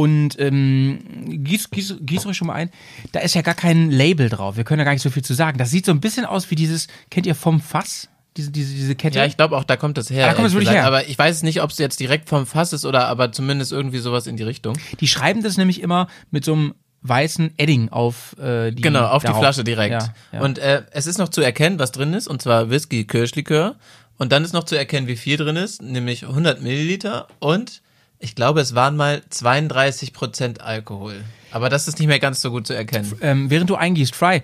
Und 0.00 0.38
ähm, 0.38 1.44
gieß, 1.44 1.68
gieß, 1.70 1.96
gieß 2.00 2.24
euch 2.24 2.36
schon 2.38 2.46
mal 2.46 2.54
ein. 2.54 2.70
Da 3.12 3.20
ist 3.20 3.34
ja 3.34 3.42
gar 3.42 3.54
kein 3.54 3.90
Label 3.90 4.30
drauf. 4.30 4.56
Wir 4.56 4.64
können 4.64 4.78
ja 4.78 4.84
gar 4.86 4.92
nicht 4.94 5.02
so 5.02 5.10
viel 5.10 5.22
zu 5.22 5.34
sagen. 5.34 5.58
Das 5.58 5.70
sieht 5.70 5.84
so 5.84 5.92
ein 5.92 6.00
bisschen 6.00 6.24
aus 6.24 6.50
wie 6.50 6.54
dieses, 6.54 6.86
kennt 7.10 7.26
ihr 7.26 7.34
vom 7.34 7.60
Fass? 7.60 8.08
Diese, 8.38 8.50
diese, 8.50 8.72
diese 8.72 8.94
Kette? 8.94 9.18
Ja, 9.18 9.26
ich 9.26 9.36
glaube 9.36 9.58
auch, 9.58 9.64
da 9.64 9.76
kommt 9.76 9.98
das 9.98 10.08
her. 10.08 10.26
Da 10.26 10.32
kommt 10.32 10.46
es 10.46 10.54
wirklich 10.54 10.70
gesagt. 10.70 10.84
her. 10.84 10.86
Aber 10.86 11.06
ich 11.06 11.18
weiß 11.18 11.42
nicht, 11.42 11.60
ob 11.60 11.68
es 11.70 11.76
jetzt 11.76 12.00
direkt 12.00 12.30
vom 12.30 12.46
Fass 12.46 12.72
ist 12.72 12.86
oder 12.86 13.08
aber 13.08 13.30
zumindest 13.30 13.72
irgendwie 13.72 13.98
sowas 13.98 14.26
in 14.26 14.38
die 14.38 14.42
Richtung. 14.42 14.78
die 15.00 15.06
schreiben 15.06 15.42
das 15.42 15.58
nämlich 15.58 15.82
immer 15.82 16.06
mit 16.30 16.46
so 16.46 16.54
einem 16.54 16.74
weißen 17.02 17.58
Edding 17.58 17.90
auf 17.90 18.38
äh, 18.38 18.70
die 18.70 18.80
Genau, 18.80 19.04
auf 19.06 19.22
die 19.22 19.26
darauf. 19.26 19.42
Flasche 19.42 19.64
direkt. 19.64 20.02
Ja, 20.02 20.14
ja. 20.32 20.40
Und 20.40 20.58
äh, 20.58 20.84
es 20.92 21.06
ist 21.06 21.18
noch 21.18 21.28
zu 21.28 21.42
erkennen, 21.42 21.78
was 21.78 21.92
drin 21.92 22.14
ist, 22.14 22.26
und 22.26 22.40
zwar 22.40 22.70
Whisky-Kirschlikör. 22.70 23.76
Und 24.16 24.32
dann 24.32 24.44
ist 24.44 24.54
noch 24.54 24.64
zu 24.64 24.76
erkennen, 24.76 25.08
wie 25.08 25.16
viel 25.16 25.36
drin 25.36 25.56
ist, 25.56 25.82
nämlich 25.82 26.22
100 26.22 26.62
Milliliter 26.62 27.28
und 27.38 27.82
ich 28.20 28.34
glaube, 28.34 28.60
es 28.60 28.74
waren 28.74 28.96
mal 28.96 29.22
32 29.30 30.12
Prozent 30.12 30.60
Alkohol. 30.60 31.24
Aber 31.50 31.68
das 31.68 31.88
ist 31.88 31.98
nicht 31.98 32.06
mehr 32.08 32.20
ganz 32.20 32.40
so 32.40 32.50
gut 32.50 32.66
zu 32.66 32.74
erkennen. 32.74 33.12
ähm, 33.22 33.50
während 33.50 33.68
du 33.70 33.74
eingießt, 33.74 34.14
Fry, 34.14 34.42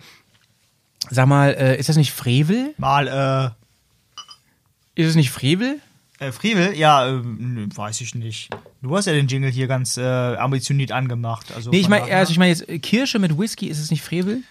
sag 1.10 1.28
mal, 1.28 1.50
äh, 1.50 1.78
ist 1.78 1.88
das 1.88 1.96
nicht 1.96 2.12
Frevel? 2.12 2.74
Mal, 2.78 3.54
Ist 4.94 5.08
es 5.10 5.14
nicht 5.14 5.30
Frevel? 5.30 5.78
äh, 6.18 6.28
äh, 6.28 6.32
Frivel, 6.32 6.74
ja, 6.74 7.06
ähm, 7.06 7.36
nö, 7.54 7.68
weiß 7.72 8.00
ich 8.00 8.14
nicht. 8.14 8.48
Du 8.80 8.96
hast 8.96 9.04
ja 9.04 9.12
den 9.12 9.28
Jingle 9.28 9.50
hier 9.50 9.66
ganz 9.66 9.98
äh, 9.98 10.02
ambitioniert 10.36 10.90
angemacht. 10.90 11.52
Also 11.54 11.70
Nee, 11.70 11.80
ich 11.80 11.88
meine, 11.88 12.04
also 12.14 12.32
ich 12.32 12.38
meine 12.38 12.50
jetzt 12.50 12.66
äh, 12.68 12.78
Kirsche 12.78 13.18
mit 13.18 13.38
Whisky, 13.38 13.66
ist 13.66 13.78
es 13.78 13.90
nicht 13.90 14.02
Frevel? 14.02 14.42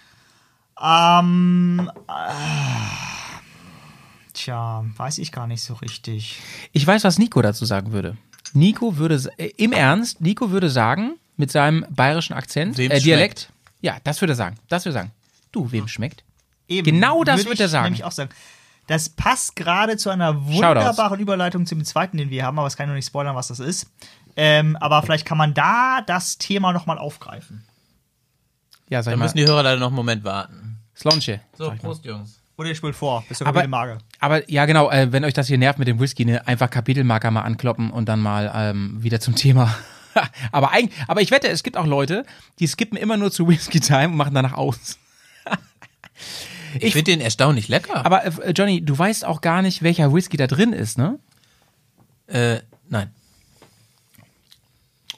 Ähm, 0.80 1.90
äh, 2.08 2.12
tja, 4.32 4.84
weiß 4.96 5.18
ich 5.18 5.32
gar 5.32 5.46
nicht 5.46 5.62
so 5.62 5.74
richtig. 5.74 6.38
Ich 6.72 6.86
weiß, 6.86 7.02
was 7.04 7.18
Nico 7.18 7.42
dazu 7.42 7.64
sagen 7.64 7.92
würde. 7.92 8.16
Nico 8.52 8.96
würde, 8.96 9.20
äh, 9.38 9.48
im 9.56 9.72
Ernst, 9.72 10.20
Nico 10.20 10.50
würde 10.50 10.70
sagen, 10.70 11.14
mit 11.36 11.50
seinem 11.50 11.84
bayerischen 11.90 12.34
Akzent, 12.34 12.78
äh, 12.78 13.00
Dialekt, 13.00 13.50
ja, 13.80 13.98
das 14.04 14.20
würde 14.20 14.32
er 14.32 14.36
sagen, 14.36 14.56
das 14.68 14.84
würde 14.84 14.98
er 14.98 15.02
sagen. 15.02 15.12
Du, 15.52 15.70
wem 15.72 15.88
schmeckt? 15.88 16.24
Eben, 16.68 16.84
Genau 16.84 17.24
das 17.24 17.44
würde 17.44 17.60
er 17.60 17.66
ich 17.66 17.70
sagen. 17.70 17.84
Nämlich 17.84 18.04
auch 18.04 18.12
sagen. 18.12 18.30
Das 18.86 19.08
passt 19.08 19.56
gerade 19.56 19.96
zu 19.96 20.10
einer 20.10 20.46
wunderbaren 20.46 21.18
Überleitung 21.18 21.66
zum 21.66 21.84
zweiten, 21.84 22.18
den 22.18 22.30
wir 22.30 22.44
haben, 22.44 22.58
aber 22.58 22.68
es 22.68 22.76
kann 22.76 22.84
ich 22.84 22.88
noch 22.88 22.94
nicht 22.94 23.06
spoilern, 23.06 23.34
was 23.34 23.48
das 23.48 23.58
ist. 23.58 23.90
Ähm, 24.36 24.76
aber 24.76 25.02
vielleicht 25.02 25.26
kann 25.26 25.38
man 25.38 25.54
da 25.54 26.02
das 26.06 26.38
Thema 26.38 26.72
nochmal 26.72 26.98
aufgreifen. 26.98 27.64
Ja, 28.88 29.02
sag 29.02 29.10
Da 29.10 29.14
ich 29.14 29.18
mal, 29.18 29.24
müssen 29.24 29.38
die 29.38 29.46
Hörer 29.46 29.62
leider 29.62 29.80
noch 29.80 29.88
einen 29.88 29.96
Moment 29.96 30.22
warten. 30.24 30.78
Slonche. 30.94 31.40
So, 31.56 31.72
Prost, 31.72 32.04
Jungs. 32.04 32.38
Oder 32.58 32.70
ihr 32.70 32.74
spult 32.74 32.96
vor, 32.96 33.24
bis 33.28 33.40
kaputte 33.40 33.68
Mage. 33.68 33.98
Aber 34.18 34.48
ja, 34.50 34.64
genau, 34.64 34.90
äh, 34.90 35.12
wenn 35.12 35.24
euch 35.24 35.34
das 35.34 35.46
hier 35.46 35.58
nervt 35.58 35.78
mit 35.78 35.88
dem 35.88 36.00
Whisky, 36.00 36.24
ne, 36.24 36.46
einfach 36.46 36.70
Kapitelmarker 36.70 37.30
mal 37.30 37.42
ankloppen 37.42 37.90
und 37.90 38.08
dann 38.08 38.20
mal 38.20 38.50
ähm, 38.54 38.96
wieder 39.02 39.20
zum 39.20 39.34
Thema 39.36 39.76
aber, 40.52 40.72
eigentlich, 40.72 40.96
aber 41.08 41.20
ich 41.20 41.30
wette, 41.30 41.48
es 41.48 41.62
gibt 41.62 41.76
auch 41.76 41.86
Leute, 41.86 42.24
die 42.58 42.66
skippen 42.66 42.96
immer 42.96 43.16
nur 43.16 43.30
zu 43.30 43.48
Whisky 43.48 43.80
Time 43.80 44.08
und 44.08 44.16
machen 44.16 44.34
danach 44.34 44.54
aus. 44.54 44.98
Ich 46.80 46.92
finde 46.92 47.12
den 47.12 47.20
erstaunlich 47.20 47.68
lecker. 47.68 48.04
Aber 48.04 48.24
äh, 48.24 48.50
Johnny, 48.50 48.84
du 48.84 48.98
weißt 48.98 49.24
auch 49.24 49.40
gar 49.40 49.62
nicht, 49.62 49.82
welcher 49.82 50.12
Whisky 50.12 50.36
da 50.36 50.46
drin 50.46 50.72
ist, 50.72 50.98
ne? 50.98 51.18
äh, 52.26 52.60
nein. 52.88 53.12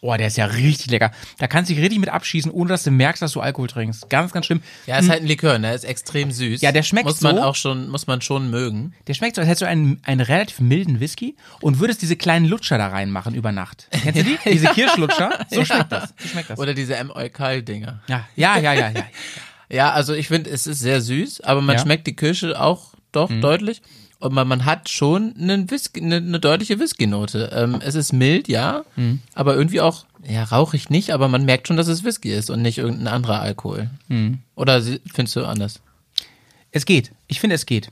Oh, 0.01 0.15
der 0.17 0.29
ist 0.29 0.37
ja 0.37 0.47
richtig 0.47 0.91
lecker. 0.91 1.11
Da 1.39 1.47
kannst 1.47 1.71
du 1.71 1.75
dich 1.75 1.83
richtig 1.83 1.99
mit 2.01 2.09
abschießen, 2.09 2.51
ohne 2.51 2.69
dass 2.71 2.85
du 2.85 2.91
merkst, 2.91 3.21
dass 3.23 3.33
du 3.33 3.41
Alkohol 3.41 3.69
trinkst. 3.69 4.09
Ganz, 4.11 4.33
ganz 4.33 4.47
schlimm. 4.47 4.63
Ja, 4.87 4.99
ist 4.99 5.09
halt 5.09 5.23
ein 5.23 5.27
Likör, 5.27 5.59
ne? 5.59 5.75
Ist 5.75 5.85
extrem 5.85 6.31
süß. 6.31 6.61
Ja, 6.61 6.73
der 6.73 6.83
schmeckt 6.83 7.07
muss 7.07 7.21
man 7.21 7.37
so. 7.37 7.43
auch 7.43 7.55
schon, 7.57 7.89
muss 7.91 8.07
man 8.07 8.21
schon 8.21 8.51
mögen. 8.51 8.95
Der 9.07 9.15
schmeckt 9.15 9.37
so, 9.37 9.41
als 9.41 9.49
hättest 9.49 9.63
du 9.63 9.67
einen, 9.67 10.01
einen 10.05 10.21
relativ 10.21 10.61
milden 10.61 11.01
Whisky 11.01 11.37
und 11.61 11.81
würdest 11.81 12.03
diese 12.03 12.17
kleinen 12.17 12.47
Lutscher 12.47 12.79
da 12.79 12.89
reinmachen 12.89 13.35
über 13.35 13.53
Nacht. 13.53 13.89
Kennst 13.91 14.21
du 14.21 14.25
die? 14.25 14.39
Diese 14.53 14.69
Kirschlutscher? 14.69 15.47
So 15.51 15.65
schmeckt 15.65 15.93
das. 15.93 16.15
So 16.19 16.29
schmeckt 16.29 16.51
das. 16.51 16.59
Oder 16.59 16.75
diese 16.75 16.97
M. 16.97 17.11
Eukal-Dinger. 17.11 18.01
Ja, 18.09 18.27
ja, 18.37 18.59
ja, 18.59 18.73
ja, 18.75 18.91
ja. 18.91 19.05
Ja, 19.71 19.91
also 19.95 20.15
ich 20.15 20.29
finde, 20.29 20.51
es 20.51 20.67
ist 20.67 20.79
sehr 20.81 21.01
süß, 21.01 21.41
aber 21.43 21.61
man 21.61 21.77
Ja. 21.77 21.81
Mhm. 21.83 21.87
schmeckt 21.87 22.07
die 22.07 22.17
Kirsche 22.17 22.61
auch 22.61 22.95
doch 23.13 23.31
deutlich. 23.41 23.83
Und 24.21 24.33
man, 24.35 24.49
man 24.49 24.65
hat 24.65 24.89
schon 24.89 25.35
einen 25.39 25.71
Whisky, 25.71 26.01
eine, 26.01 26.17
eine 26.17 26.41
deutliche 26.41 26.81
Whisky-Note. 26.81 27.51
Ähm, 27.55 27.81
es 27.85 27.95
ist 27.95 28.13
mild, 28.13 28.49
ja, 28.49 28.85
Mhm. 28.97 29.21
aber 29.35 29.55
irgendwie 29.55 29.81
auch, 29.81 30.07
ja, 30.29 30.43
rauchig 30.43 30.91
nicht, 30.91 31.11
aber 31.13 31.29
man 31.29 31.45
merkt 31.45 31.69
schon, 31.69 31.77
dass 31.77 31.87
es 31.87 32.03
Whisky 32.03 32.33
ist 32.33 32.51
und 32.51 32.61
nicht 32.63 32.79
irgendein 32.79 33.07
anderer 33.09 33.41
Alkohol. 33.41 33.91
Mhm. 34.09 34.39
Oder 34.57 34.81
sie- 34.83 35.01
findest 35.13 35.37
du 35.37 35.45
anders? 35.45 35.81
Es 36.73 36.85
geht. 36.85 37.13
Ich 37.29 37.39
finde, 37.41 37.55
es 37.55 37.65
geht. 37.65 37.91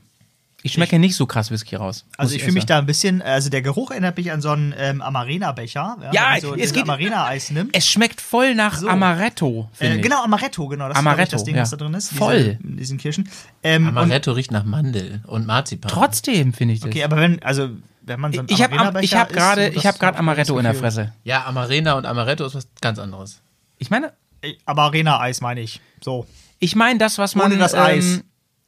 Ich 0.67 0.73
schmecke 0.73 0.99
nicht 0.99 1.15
so 1.15 1.25
krass 1.25 1.49
Whisky 1.51 1.75
raus. 1.75 2.05
Also 2.17 2.29
muss 2.31 2.35
ich 2.37 2.43
fühle 2.43 2.53
mich 2.53 2.65
da 2.65 2.77
ein 2.77 2.85
bisschen, 2.85 3.21
also 3.21 3.49
der 3.49 3.61
Geruch 3.61 3.91
erinnert 3.91 4.15
mich 4.17 4.31
an 4.31 4.41
so 4.41 4.49
einen 4.51 4.73
ähm, 4.77 5.01
Amarena-Becher. 5.01 5.97
Ja, 6.11 6.11
wenn 6.11 6.21
man 6.31 6.41
so 6.41 6.55
es 6.55 6.73
geht- 6.73 6.83
Amarena-Eis 6.83 7.51
nimmt. 7.51 7.75
Es 7.75 7.87
schmeckt 7.89 8.21
voll 8.21 8.55
nach 8.55 8.77
So. 8.77 8.87
Amaretto, 8.87 9.69
finde 9.73 9.93
Äh, 9.93 9.97
ich. 9.97 10.01
genau, 10.03 10.23
Amaretto, 10.23 10.67
genau. 10.67 10.87
Das 10.89 10.97
Amaretto, 10.97 11.21
ist 11.21 11.27
ich, 11.27 11.31
das 11.31 11.43
Ding, 11.45 11.55
ja. 11.55 11.61
was 11.63 11.69
da 11.71 11.77
drin 11.77 11.93
ist. 11.93 12.13
Voll. 12.13 12.57
Diese, 12.61 12.75
diesen 12.77 12.97
Kirschen. 12.97 13.29
Ähm, 13.63 13.83
und, 13.87 13.97
Amaretto 13.97 14.31
riecht 14.31 14.51
nach 14.51 14.63
Mandel 14.63 15.21
und 15.27 15.45
Marzipan. 15.47 15.89
Trotzdem 15.91 16.53
finde 16.53 16.73
ich 16.75 16.79
das. 16.81 16.89
okay, 16.89 17.03
aber 17.03 17.17
wenn, 17.17 17.41
also, 17.43 17.69
wenn 18.03 18.19
man 18.19 18.31
so 18.33 18.39
einen 18.39 18.49
ich 18.49 18.61
habe 18.61 18.75
ich 19.01 19.15
hab 19.15 19.27
isst, 19.29 19.35
gerade 19.37 19.71
so, 19.73 19.79
ich 19.79 19.85
hab 19.85 20.01
Amaretto 20.19 20.57
in 20.57 20.63
der. 20.63 20.73
Fresse. 20.75 21.13
Ja, 21.23 21.45
Amarena 21.45 21.93
und 21.93 22.05
Amaretto 22.05 22.45
ist 22.45 22.55
was 22.55 22.67
ganz 22.81 22.99
anderes. 22.99 23.41
Ich 23.79 23.89
meine, 23.89 24.13
Äh, 24.41 24.53
Amarena-Eis 24.65 25.41
meine 25.41 25.61
ich. 25.61 25.81
So. 26.01 26.25
ich 26.59 26.75
meine 26.75 26.99
das, 26.99 27.17
was 27.17 27.35
man 27.35 27.47
Ohne 27.47 27.57
das 27.57 27.73
ähm, 27.73 27.79
Eis. 27.79 28.21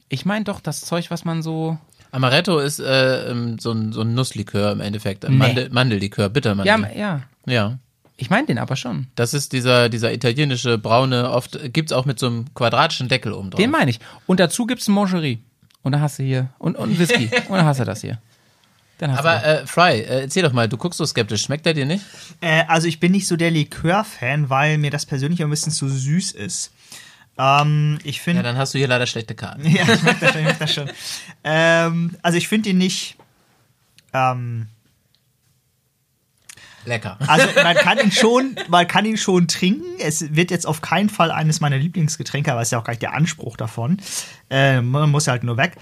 Ich 0.08 0.24
meine 0.26 0.44
doch 0.44 0.58
das 0.60 0.80
Zeug, 0.80 1.10
was 1.12 1.24
man 1.24 1.40
so 1.42 1.78
Amaretto 2.12 2.58
ist 2.58 2.80
äh, 2.80 3.30
ähm, 3.30 3.58
so, 3.58 3.72
ein, 3.72 3.92
so 3.92 4.02
ein 4.02 4.14
Nusslikör 4.14 4.72
im 4.72 4.80
Endeffekt. 4.80 5.24
Ein 5.24 5.32
Nee. 5.32 5.38
Mandel, 5.38 5.70
Mandellikör, 5.70 6.28
Bittermandel. 6.28 6.90
Ja, 6.96 6.96
ja. 6.96 7.22
ja. 7.46 7.78
Ich 8.16 8.28
meine 8.28 8.46
den 8.46 8.58
aber 8.58 8.76
schon. 8.76 9.06
Das 9.14 9.32
ist 9.32 9.52
dieser, 9.52 9.88
dieser 9.88 10.12
italienische 10.12 10.76
braune, 10.76 11.30
oft 11.30 11.58
gibt's 11.72 11.92
auch 11.92 12.04
mit 12.04 12.18
so 12.18 12.26
einem 12.26 12.52
quadratischen 12.54 13.08
Deckel 13.08 13.32
oben 13.32 13.50
drauf. 13.50 13.58
Den 13.58 13.70
meine 13.70 13.90
ich. 13.90 13.98
Und 14.26 14.40
dazu 14.40 14.66
gibt's 14.66 14.88
ein 14.88 14.92
Mangerie. 14.92 15.38
Und 15.82 15.92
da 15.92 16.00
hast 16.00 16.18
du 16.18 16.22
hier 16.22 16.50
und 16.58 16.76
und 16.76 16.98
Whisky. 16.98 17.30
und 17.48 17.56
dann 17.56 17.64
hast 17.64 17.80
du 17.80 17.84
das 17.84 18.02
hier. 18.02 18.18
Dann 18.98 19.12
hast 19.12 19.20
Aber 19.20 19.38
du 19.38 19.62
äh, 19.62 19.66
Fry, 19.66 20.00
äh, 20.00 20.20
erzähl 20.22 20.42
doch 20.42 20.52
mal, 20.52 20.68
du 20.68 20.76
guckst 20.76 20.98
so 20.98 21.06
skeptisch. 21.06 21.42
Schmeckt 21.42 21.64
der 21.64 21.72
dir 21.72 21.86
nicht? 21.86 22.04
Äh, 22.42 22.64
also 22.68 22.86
ich 22.86 23.00
bin 23.00 23.12
nicht 23.12 23.26
so 23.26 23.36
der 23.36 23.50
Likör-Fan, 23.50 24.50
weil 24.50 24.76
mir 24.76 24.90
das 24.90 25.06
persönlich 25.06 25.42
ein 25.42 25.48
bisschen 25.48 25.72
zu 25.72 25.88
süß 25.88 26.32
ist. 26.32 26.72
Ähm, 27.42 27.98
ich 28.04 28.16
Ja, 28.18 28.22
finde. 28.22 28.42
dann 28.42 28.58
hast 28.58 28.74
du 28.74 28.78
hier 28.78 28.88
leider 28.88 29.06
schlechte 29.06 29.34
Karten. 29.34 29.64
Ja, 29.66 29.82
ich 29.82 30.02
merke 30.02 30.20
das 30.20 30.32
schon. 30.32 30.40
Ich 30.40 30.44
merk 30.46 30.58
das 30.58 30.74
schon. 30.74 30.90
Ähm, 31.44 32.16
also 32.22 32.36
ich 32.38 32.48
finde 32.48 32.70
ihn 32.70 32.78
nicht. 32.78 33.16
Ähm, 34.12 34.66
Lecker. 36.84 37.18
also 37.26 37.46
man 37.62 37.76
kann 37.76 37.98
ihn 37.98 38.10
schon, 38.10 38.56
man 38.68 38.86
kann 38.86 39.04
ihn 39.04 39.16
schon 39.16 39.48
trinken. 39.48 39.84
Es 40.00 40.34
wird 40.34 40.50
jetzt 40.50 40.66
auf 40.66 40.80
keinen 40.80 41.08
Fall 41.08 41.30
eines 41.30 41.60
meiner 41.60 41.76
Lieblingsgetränke, 41.78 42.50
aber 42.52 42.62
ist 42.62 42.72
ja 42.72 42.78
auch 42.78 42.84
gar 42.84 42.92
nicht 42.92 43.02
der 43.02 43.12
Anspruch 43.14 43.56
davon. 43.56 43.98
Äh, 44.50 44.80
man 44.80 45.10
muss 45.10 45.28
halt 45.28 45.44
nur 45.44 45.56
weg. 45.56 45.76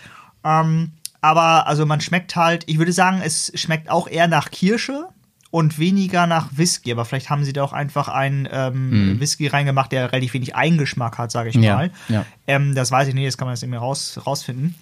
Ähm, 0.45 0.93
aber 1.21 1.67
also 1.67 1.87
man 1.87 2.01
schmeckt 2.01 2.37
halt, 2.37 2.65
ich 2.69 2.79
würde 2.79 2.93
sagen, 2.93 3.21
es 3.25 3.51
schmeckt 3.55 3.91
auch 3.91 4.07
eher 4.09 4.29
nach 4.29 4.51
Kirsche 4.51 5.09
und 5.51 5.79
weniger 5.79 6.27
nach 6.27 6.49
Whisky. 6.53 6.93
Aber 6.93 7.05
vielleicht 7.05 7.31
haben 7.31 7.45
sie 7.45 7.53
da 7.53 7.63
auch 7.63 7.73
einfach 7.73 8.09
einen 8.09 8.49
ähm, 8.51 9.19
Whisky 9.21 9.47
reingemacht, 9.47 9.93
der 9.93 10.13
relativ 10.13 10.35
wenig 10.35 10.55
Eigengeschmack 10.55 11.17
hat, 11.19 11.31
sage 11.31 11.49
ich 11.51 11.57
Ja, 11.57 11.77
mal. 11.77 11.91
ja. 12.09 12.27
Ähm, 12.47 12.75
das 12.75 12.91
weiß 12.91 13.09
ich 13.09 13.15
nicht, 13.15 13.27
das 13.27 13.39
kann 13.39 13.47
man 13.47 13.55
jetzt 13.55 13.63
irgendwie 13.63 13.79
raus, 13.79 14.21
rausfinden. 14.27 14.75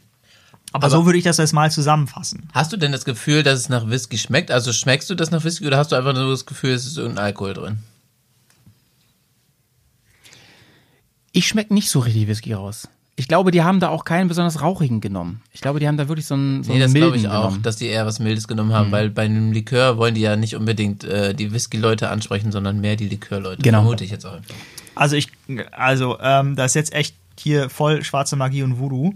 Aber, 0.73 0.91
so 0.91 1.07
würde 1.07 1.17
ich 1.19 1.25
das 1.25 1.37
jetzt 1.39 1.53
mal 1.53 1.71
zusammenfassen. 1.71 2.49
Hast 2.53 2.73
du 2.73 2.77
denn 2.77 2.91
das 2.93 3.05
Gefühl, 3.05 3.43
dass 3.45 3.61
es 3.61 3.69
nach 3.69 3.89
Whisky 3.89 4.19
schmeckt? 4.19 4.51
Also 4.51 4.73
schmeckst 4.73 5.09
du 5.09 5.15
das 5.15 5.31
nach 5.31 5.45
Whisky 5.45 5.67
oder 5.67 5.79
hast 5.79 5.93
du 5.93 5.97
einfach 5.97 6.13
nur 6.13 6.29
das 6.31 6.45
Gefühl, 6.45 6.73
es 6.73 6.85
ist 6.87 6.99
irgendein 6.99 7.27
Alkohol 7.27 7.55
drin? 7.55 7.79
Ich 11.33 11.47
schmecke 11.49 11.73
nicht 11.75 11.89
so 11.91 12.01
richtig 12.01 12.27
Whisky 12.29 12.53
raus. 12.55 12.89
Ich 13.19 13.29
glaube, 13.29 13.51
die 13.51 13.63
haben 13.63 13.81
da 13.81 13.89
auch 13.89 14.05
keinen 14.05 14.29
besonders 14.29 14.61
rauchigen 14.61 15.01
genommen. 15.01 15.41
Ich 15.53 15.63
glaube, 15.63 15.81
die 15.81 15.89
haben 15.89 15.97
da 15.97 16.07
wirklich 16.09 16.27
so 16.27 16.35
einen, 16.35 16.63
so 16.63 16.69
Nee, 16.71 16.77
einen 16.77 16.83
das 16.85 16.93
glaube 16.95 17.13
milden 17.13 17.25
ich 17.25 17.31
auch, 17.31 17.45
genommen. 17.45 17.63
dass 17.63 17.77
die 17.77 17.87
eher 17.87 18.05
was 18.05 18.19
Mildes 18.19 18.47
genommen 18.47 18.75
haben, 18.75 18.93
weil 18.93 19.09
bei 19.09 19.23
einem 19.25 19.53
Likör 19.53 19.97
wollen 19.97 20.15
die 20.15 20.21
ja 20.21 20.37
nicht 20.37 20.55
unbedingt 20.55 21.03
äh, 21.05 21.35
die 21.35 21.51
Whisky-Leute 21.53 22.11
ansprechen, 22.11 22.53
sondern 22.53 22.81
mehr 22.81 22.97
die 22.97 23.09
Likörleute. 23.09 23.63
Genau. 23.63 23.79
Vermute 23.81 24.05
ich 24.05 24.11
jetzt 24.11 24.27
auch 24.27 24.35
einfach. 24.35 24.55
Also 24.95 25.17
ich, 25.17 25.29
also 25.73 26.19
ähm, 26.21 26.57
das 26.57 26.73
ist 26.73 26.75
jetzt 26.75 26.93
echt 26.95 27.17
hier 27.39 27.71
voll 27.71 28.05
schwarze 28.05 28.37
Magie 28.37 28.63
und 28.63 28.79
Voodoo. 28.79 29.15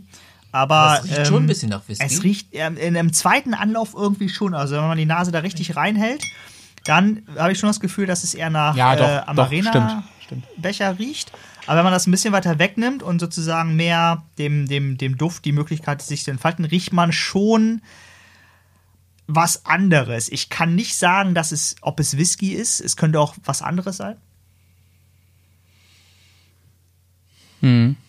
Aber 0.52 0.74
Aber 0.74 0.98
es 0.98 1.04
riecht 1.04 1.18
ähm, 1.18 1.24
schon 1.26 1.42
ein 1.44 1.46
bisschen 1.46 1.68
nach 1.68 1.82
Whisky. 1.86 2.04
Es 2.04 2.22
riecht 2.22 2.48
ähm, 2.52 2.76
in 2.78 2.96
einem 2.96 3.12
zweiten 3.12 3.52
Anlauf 3.54 3.94
irgendwie 3.94 4.28
schon. 4.30 4.54
Also 4.54 4.76
wenn 4.76 4.82
man 4.88 4.96
die 4.98 5.06
Nase 5.06 5.30
da 5.30 5.40
richtig 5.40 5.76
reinhält, 5.76 6.22
dann 6.84 7.22
habe 7.36 7.52
ich 7.52 7.58
schon 7.58 7.68
das 7.68 7.80
Gefühl, 7.80 8.06
dass 8.06 8.24
es 8.24 8.32
eher 8.34 8.48
nach 8.50 8.74
Ja, 8.76 8.96
doch, 8.96 9.04
äh, 9.06 9.20
doch, 9.20 9.28
Amarena 9.28 9.70
stimmt, 9.70 9.92
stimmt. 10.24 10.44
Becher 10.56 10.98
riecht. 10.98 11.30
Aber 11.70 11.76
wenn 11.76 11.84
man 11.84 11.92
das 11.92 12.08
ein 12.08 12.10
bisschen 12.10 12.32
weiter 12.32 12.58
wegnimmt 12.58 13.00
und 13.00 13.20
sozusagen 13.20 13.76
mehr 13.76 14.24
dem, 14.38 14.66
dem, 14.66 14.98
dem 14.98 15.16
Duft 15.16 15.44
die 15.44 15.52
Möglichkeit 15.52 16.02
sich 16.02 16.24
zu 16.24 16.32
entfalten, 16.32 16.64
riecht 16.64 16.92
man 16.92 17.12
schon 17.12 17.80
was 19.28 19.66
anderes. 19.66 20.28
Ich 20.32 20.48
kann 20.48 20.74
nicht 20.74 20.96
sagen, 20.96 21.32
dass 21.32 21.52
es, 21.52 21.76
ob 21.80 22.00
es 22.00 22.16
Whisky 22.16 22.54
ist. 22.54 22.80
Es 22.80 22.96
könnte 22.96 23.20
auch 23.20 23.36
was 23.44 23.62
anderes 23.62 23.98
sein. 23.98 24.16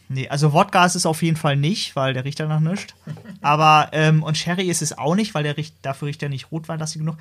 Nee, 0.09 0.27
also 0.27 0.53
Wodka 0.53 0.83
ist 0.83 0.95
es 0.95 1.05
auf 1.05 1.21
jeden 1.21 1.37
Fall 1.37 1.55
nicht, 1.55 1.95
weil 1.95 2.15
der 2.15 2.25
riecht 2.25 2.39
ja 2.39 2.47
nach 2.47 2.61
nichts. 2.61 2.95
Aber, 3.41 3.89
ähm, 3.91 4.23
und 4.23 4.39
Sherry 4.39 4.71
ist 4.71 4.81
es 4.81 4.97
auch 4.97 5.13
nicht, 5.13 5.35
weil 5.35 5.43
der 5.43 5.55
riecht, 5.55 5.75
dafür 5.83 6.07
riecht 6.07 6.23
er 6.23 6.29
nicht 6.29 6.51
rotweinlastig 6.51 7.01
genug. 7.01 7.17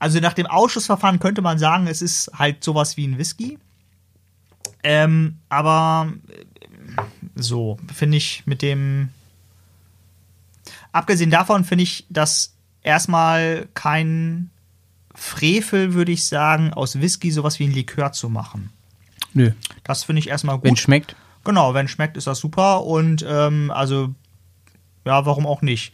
Also 0.00 0.18
nach 0.18 0.32
dem 0.32 0.46
Ausschussverfahren 0.46 1.20
könnte 1.20 1.42
man 1.42 1.60
sagen, 1.60 1.86
es 1.86 2.02
ist 2.02 2.32
halt 2.36 2.64
sowas 2.64 2.96
wie 2.96 3.06
ein 3.06 3.18
Whisky. 3.18 3.60
Ähm, 4.82 5.38
aber 5.48 6.12
äh, 6.28 6.44
so, 7.34 7.78
finde 7.94 8.16
ich 8.16 8.42
mit 8.46 8.62
dem. 8.62 9.10
Abgesehen 10.92 11.30
davon 11.30 11.64
finde 11.64 11.84
ich 11.84 12.06
das 12.08 12.54
erstmal 12.82 13.68
kein 13.74 14.50
Frevel, 15.14 15.94
würde 15.94 16.12
ich 16.12 16.24
sagen, 16.24 16.72
aus 16.72 17.00
Whisky 17.00 17.30
sowas 17.30 17.58
wie 17.58 17.64
ein 17.64 17.72
Likör 17.72 18.12
zu 18.12 18.28
machen. 18.28 18.70
Nö. 19.34 19.52
Das 19.84 20.04
finde 20.04 20.20
ich 20.20 20.28
erstmal 20.28 20.56
gut. 20.56 20.64
Wenn 20.64 20.76
schmeckt. 20.76 21.14
Genau, 21.44 21.74
wenn 21.74 21.88
schmeckt, 21.88 22.16
ist 22.16 22.26
das 22.26 22.38
super 22.38 22.84
und 22.84 23.24
ähm, 23.26 23.70
also 23.70 24.14
ja, 25.04 25.24
warum 25.24 25.46
auch 25.46 25.62
nicht? 25.62 25.92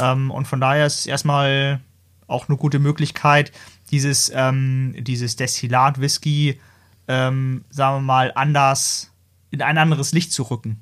Ähm, 0.00 0.30
und 0.30 0.46
von 0.46 0.60
daher 0.60 0.86
ist 0.86 1.00
es 1.00 1.06
erstmal 1.06 1.80
auch 2.26 2.48
eine 2.48 2.56
gute 2.56 2.78
Möglichkeit, 2.78 3.52
dieses, 3.90 4.30
ähm, 4.34 4.94
dieses 4.98 5.36
Destillat-Whisky, 5.36 6.60
ähm, 7.08 7.64
sagen 7.70 7.96
wir 7.98 8.00
mal, 8.02 8.32
anders 8.34 9.10
in 9.50 9.62
ein 9.62 9.78
anderes 9.78 10.12
Licht 10.12 10.32
zu 10.32 10.42
rücken. 10.44 10.80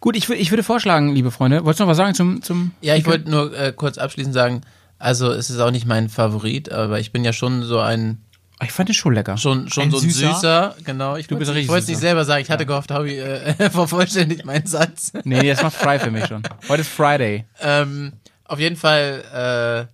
Gut, 0.00 0.16
ich, 0.16 0.28
ich 0.30 0.50
würde 0.50 0.62
vorschlagen, 0.62 1.14
liebe 1.14 1.30
Freunde, 1.30 1.64
wolltest 1.64 1.80
du 1.80 1.84
noch 1.84 1.90
was 1.90 1.96
sagen 1.96 2.14
zum. 2.14 2.42
zum 2.42 2.72
Ja, 2.80 2.94
ich 2.96 3.06
wollte 3.06 3.30
nur 3.30 3.56
äh, 3.58 3.72
kurz 3.74 3.98
abschließend 3.98 4.34
sagen, 4.34 4.60
also 4.98 5.30
es 5.32 5.50
ist 5.50 5.58
auch 5.58 5.70
nicht 5.70 5.86
mein 5.86 6.08
Favorit, 6.08 6.70
aber 6.70 7.00
ich 7.00 7.12
bin 7.12 7.24
ja 7.24 7.32
schon 7.32 7.62
so 7.62 7.80
ein 7.80 8.22
Ich 8.62 8.72
fand 8.72 8.88
den 8.88 8.94
schon 8.94 9.14
lecker. 9.14 9.36
schon 9.36 9.68
schon 9.68 9.84
Ein 9.84 9.90
so 9.90 9.98
ein 9.98 10.02
Süßer? 10.02 10.34
süßer, 10.34 10.76
genau. 10.84 11.16
Ich 11.16 11.26
Du 11.26 11.36
bist 11.36 11.50
ich 11.54 11.68
wollte 11.68 11.82
es 11.82 11.88
nicht 11.88 11.98
selber 11.98 12.24
sagen. 12.24 12.42
Ich 12.42 12.50
hatte 12.50 12.66
gehofft, 12.66 12.90
Hobby 12.92 13.18
äh, 13.18 13.54
vervollständigt 13.70 14.44
meinen 14.44 14.66
Satz. 14.66 15.12
Nee, 15.24 15.40
nee, 15.40 15.48
das 15.50 15.62
macht 15.62 15.74
Fry 15.76 15.98
für 15.98 16.10
mich 16.10 16.26
schon. 16.26 16.42
Heute 16.68 16.82
ist 16.82 16.90
Friday. 16.90 17.44
ähm, 17.60 18.12
auf 18.44 18.60
jeden 18.60 18.76
Fall, 18.76 19.88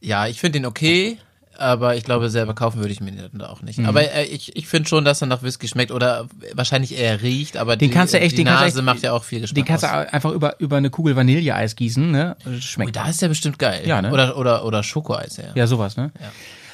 äh, 0.00 0.06
ja, 0.06 0.26
ich 0.28 0.40
finde 0.40 0.60
den 0.60 0.66
okay, 0.66 1.18
aber 1.58 1.96
ich 1.96 2.04
glaube, 2.04 2.30
selber 2.30 2.54
kaufen 2.54 2.78
würde 2.80 2.92
ich 2.92 3.00
mir 3.00 3.12
den 3.12 3.42
auch 3.42 3.60
Mhm. 3.60 3.66
nicht. 3.66 3.80
Aber 3.86 4.02
äh, 4.02 4.24
ich, 4.24 4.56
ich 4.56 4.66
finde 4.66 4.88
schon, 4.88 5.04
dass 5.04 5.20
er 5.22 5.26
nach 5.26 5.42
Whisky 5.42 5.68
schmeckt 5.68 5.90
oder 5.92 6.26
wahrscheinlich 6.54 6.96
eher 6.96 7.20
riecht, 7.22 7.56
aber 7.56 7.76
Den 7.76 7.90
die, 7.90 7.94
kannst 7.94 8.14
du 8.14 8.20
echt- 8.20 8.32
die 8.32 8.36
den 8.38 8.46
kannst 8.46 8.60
du 8.60 8.64
Nase 8.66 8.78
echt- 8.78 8.84
macht 8.84 9.02
ja 9.02 9.12
auch 9.12 9.24
viel 9.24 9.40
Geschmack 9.40 9.54
Den 9.56 9.64
kannst 9.64 9.84
du 9.84 9.88
aus. 9.88 10.06
einfach 10.12 10.30
über, 10.32 10.58
über 10.60 10.76
eine 10.76 10.90
Kugel 10.90 11.16
Vanilleeis 11.16 11.76
gießen, 11.76 12.10
ne? 12.10 12.36
Und 12.44 12.52
es 12.52 12.58
Ui, 12.58 12.62
Schmeckt. 12.62 12.96
da 12.96 13.08
ist 13.08 13.20
der 13.22 13.28
bestimmt 13.28 13.58
geil. 13.58 13.82
Ja, 13.86 14.00
ne? 14.02 14.12
Oder, 14.12 14.36
oder, 14.36 14.64
oder 14.64 14.82
Schokoeis, 14.82 15.36
ja. 15.36 15.44
Ja, 15.54 15.66
sowas, 15.66 15.96
ne? 15.96 16.10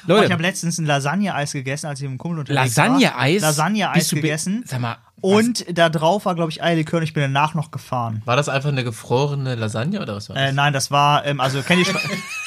Oh, 0.07 0.09
ich 0.09 0.17
Leute, 0.19 0.33
habe 0.33 0.43
letztens 0.43 0.77
ein 0.77 0.85
Lasagne-Eis 0.85 1.51
gegessen, 1.53 1.87
als 1.87 1.99
ich 1.99 2.03
mit 2.03 2.11
dem 2.11 2.17
Kumpel 2.19 2.39
unterwegs 2.41 2.75
Lasagne-Eis? 2.75 3.41
war. 3.41 3.49
Lasagne-Eis 3.49 4.07
du 4.09 4.15
gegessen. 4.17 4.63
Sag 4.67 4.79
mal, 4.79 4.97
Und 5.19 5.65
da 5.75 5.89
drauf 5.89 6.25
war, 6.25 6.35
glaube 6.35 6.51
ich, 6.51 6.61
Eierlikör 6.61 6.97
und 6.97 7.03
ich 7.03 7.13
bin 7.13 7.21
danach 7.23 7.55
noch 7.55 7.71
gefahren. 7.71 8.21
War 8.25 8.35
das 8.35 8.47
einfach 8.47 8.69
eine 8.69 8.83
gefrorene 8.83 9.55
Lasagne 9.55 9.99
oder 9.99 10.15
was 10.15 10.29
war 10.29 10.35
das? 10.35 10.49
Äh, 10.49 10.53
nein, 10.53 10.73
das 10.73 10.91
war, 10.91 11.25
ähm, 11.25 11.39
also 11.39 11.59
kennt 11.63 11.87
ihr, 11.87 11.93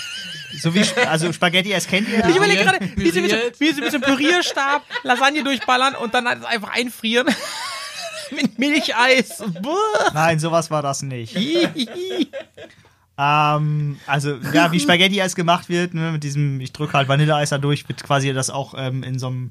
So 0.56 0.74
wie, 0.74 0.82
also 1.06 1.32
Spaghetti 1.32 1.74
Eis 1.74 1.86
kennt 1.86 2.08
ihr. 2.08 2.26
Ich 2.26 2.36
überlege 2.36 2.62
gerade, 2.62 2.78
wie 2.96 3.10
sie, 3.10 3.20
mit 3.20 3.32
wie 3.60 3.72
sie 3.72 3.80
mit 3.80 3.90
so 3.90 3.98
einem 3.98 4.04
Pürierstab 4.04 4.82
Lasagne 5.02 5.44
durchballern 5.44 5.94
und 5.94 6.14
dann 6.14 6.26
halt 6.26 6.44
einfach 6.44 6.70
einfrieren. 6.70 7.28
mit 8.30 8.58
Milcheis. 8.58 9.42
Buh. 9.62 9.74
Nein, 10.12 10.38
sowas 10.38 10.70
war 10.70 10.82
das 10.82 11.02
nicht. 11.02 11.36
Ähm, 13.20 13.98
also, 14.06 14.36
ja, 14.52 14.70
wie 14.70 14.78
Spaghetti-Eis 14.78 15.34
gemacht 15.34 15.68
wird, 15.68 15.92
ne, 15.92 16.12
mit 16.12 16.22
diesem, 16.22 16.60
ich 16.60 16.72
drücke 16.72 16.92
halt 16.92 17.08
Vanilleeis 17.08 17.50
da 17.50 17.58
durch, 17.58 17.88
wird 17.88 18.04
quasi 18.04 18.32
das 18.32 18.48
auch 18.48 18.74
ähm, 18.78 19.02
in 19.02 19.18
so 19.18 19.26
einem 19.26 19.50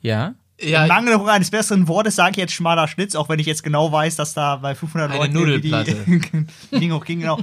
ja. 0.00 0.34
Ja, 0.60 0.82
Im 0.82 0.88
Mangel 0.88 1.14
eines 1.28 1.50
besseren 1.52 1.86
Wortes 1.86 2.16
sage 2.16 2.32
ich 2.32 2.36
jetzt 2.38 2.52
schmaler 2.52 2.88
Schnitz, 2.88 3.14
auch 3.14 3.28
wenn 3.28 3.38
ich 3.38 3.46
jetzt 3.46 3.62
genau 3.62 3.92
weiß, 3.92 4.16
dass 4.16 4.34
da 4.34 4.56
bei 4.56 4.74
500 4.74 5.08
Eine 5.10 5.18
Leuten 5.20 5.32
Nudelplatte. 5.34 5.94
die 6.04 6.20
ging 6.80 6.90
auch 6.92 7.04
ging 7.04 7.20
genau. 7.20 7.38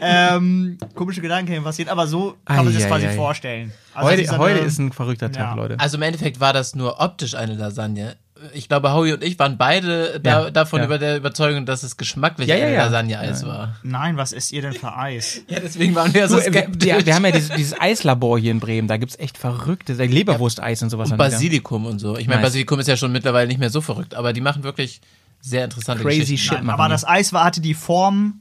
ähm, 0.00 0.76
komische 0.96 1.20
Gedanken 1.20 1.62
passiert, 1.62 1.88
aber 1.88 2.06
so 2.08 2.34
kann 2.44 2.56
man 2.56 2.68
sich 2.68 2.78
das 2.78 2.86
quasi 2.88 3.06
Eieiei. 3.06 3.14
vorstellen. 3.16 3.72
Also 3.94 4.10
Heute, 4.10 4.22
ist 4.22 4.30
eine- 4.30 4.38
heute 4.38 4.58
ist 4.58 4.78
ein 4.78 4.92
verrückter 4.92 5.30
Tag, 5.30 5.42
Ja. 5.50 5.54
Leute. 5.54 5.78
Also 5.78 5.96
im 5.96 6.02
Endeffekt 6.02 6.40
war 6.40 6.52
das 6.52 6.74
nur 6.74 7.00
optisch 7.00 7.34
eine 7.34 7.54
Lasagne. 7.54 8.16
Ich 8.52 8.68
glaube, 8.68 8.92
Howie 8.92 9.12
und 9.14 9.24
ich 9.24 9.38
waren 9.38 9.56
beide 9.56 10.20
da, 10.20 10.44
Ja, 10.44 10.50
davon 10.50 10.80
ja. 10.80 10.84
über 10.86 10.98
der 10.98 11.16
Überzeugung, 11.16 11.64
dass 11.64 11.82
es 11.82 11.96
geschmacklich 11.96 12.48
Ja, 12.48 12.56
ja, 12.56 12.68
ja. 12.68 12.84
Lasagne-Eis 12.84 13.46
war. 13.46 13.76
Nein, 13.82 14.16
was 14.18 14.32
isst 14.32 14.52
ihr 14.52 14.60
denn 14.62 14.74
für 14.74 14.94
Eis? 14.96 15.40
Ja, 15.48 15.60
deswegen 15.60 15.94
waren 15.94 16.12
wir 16.12 16.28
so 16.28 16.38
äh, 16.38 16.44
wir, 16.44 16.52
skeptisch. 16.52 16.84
wir, 16.86 17.06
wir 17.06 17.14
haben 17.14 17.24
ja 17.24 17.30
dieses, 17.32 17.50
dieses 17.56 17.80
Eislabor 17.80 18.38
hier 18.38 18.50
in 18.50 18.60
Bremen, 18.60 18.88
da 18.88 18.98
gibt's 18.98 19.18
echt 19.18 19.38
verrückte, 19.38 19.94
Leberwursteis 20.12 20.82
und 20.82 20.90
sowas. 20.90 21.10
und. 21.10 21.16
Basilikum 21.16 21.86
und 21.86 21.98
so. 21.98 22.16
Ich 22.18 22.26
meine, 22.26 22.40
Nice. 22.42 22.48
Basilikum 22.50 22.78
ist 22.80 22.88
ja 22.88 22.96
schon 22.96 23.12
mittlerweile 23.12 23.48
nicht 23.48 23.58
mehr 23.58 23.70
so 23.70 23.80
verrückt, 23.80 24.14
aber 24.14 24.32
die 24.34 24.40
machen 24.42 24.62
wirklich 24.64 25.00
sehr 25.40 25.64
interessante 25.64 26.02
Crazy 26.02 26.20
Geschichten. 26.20 26.38
shit 26.38 26.52
Nein, 26.58 26.66
machen 26.66 26.74
aber 26.80 26.88
die. 26.88 26.92
das 26.92 27.06
Eis 27.06 27.32
war, 27.32 27.44
hatte 27.44 27.60
die 27.60 27.74
Form 27.74 28.40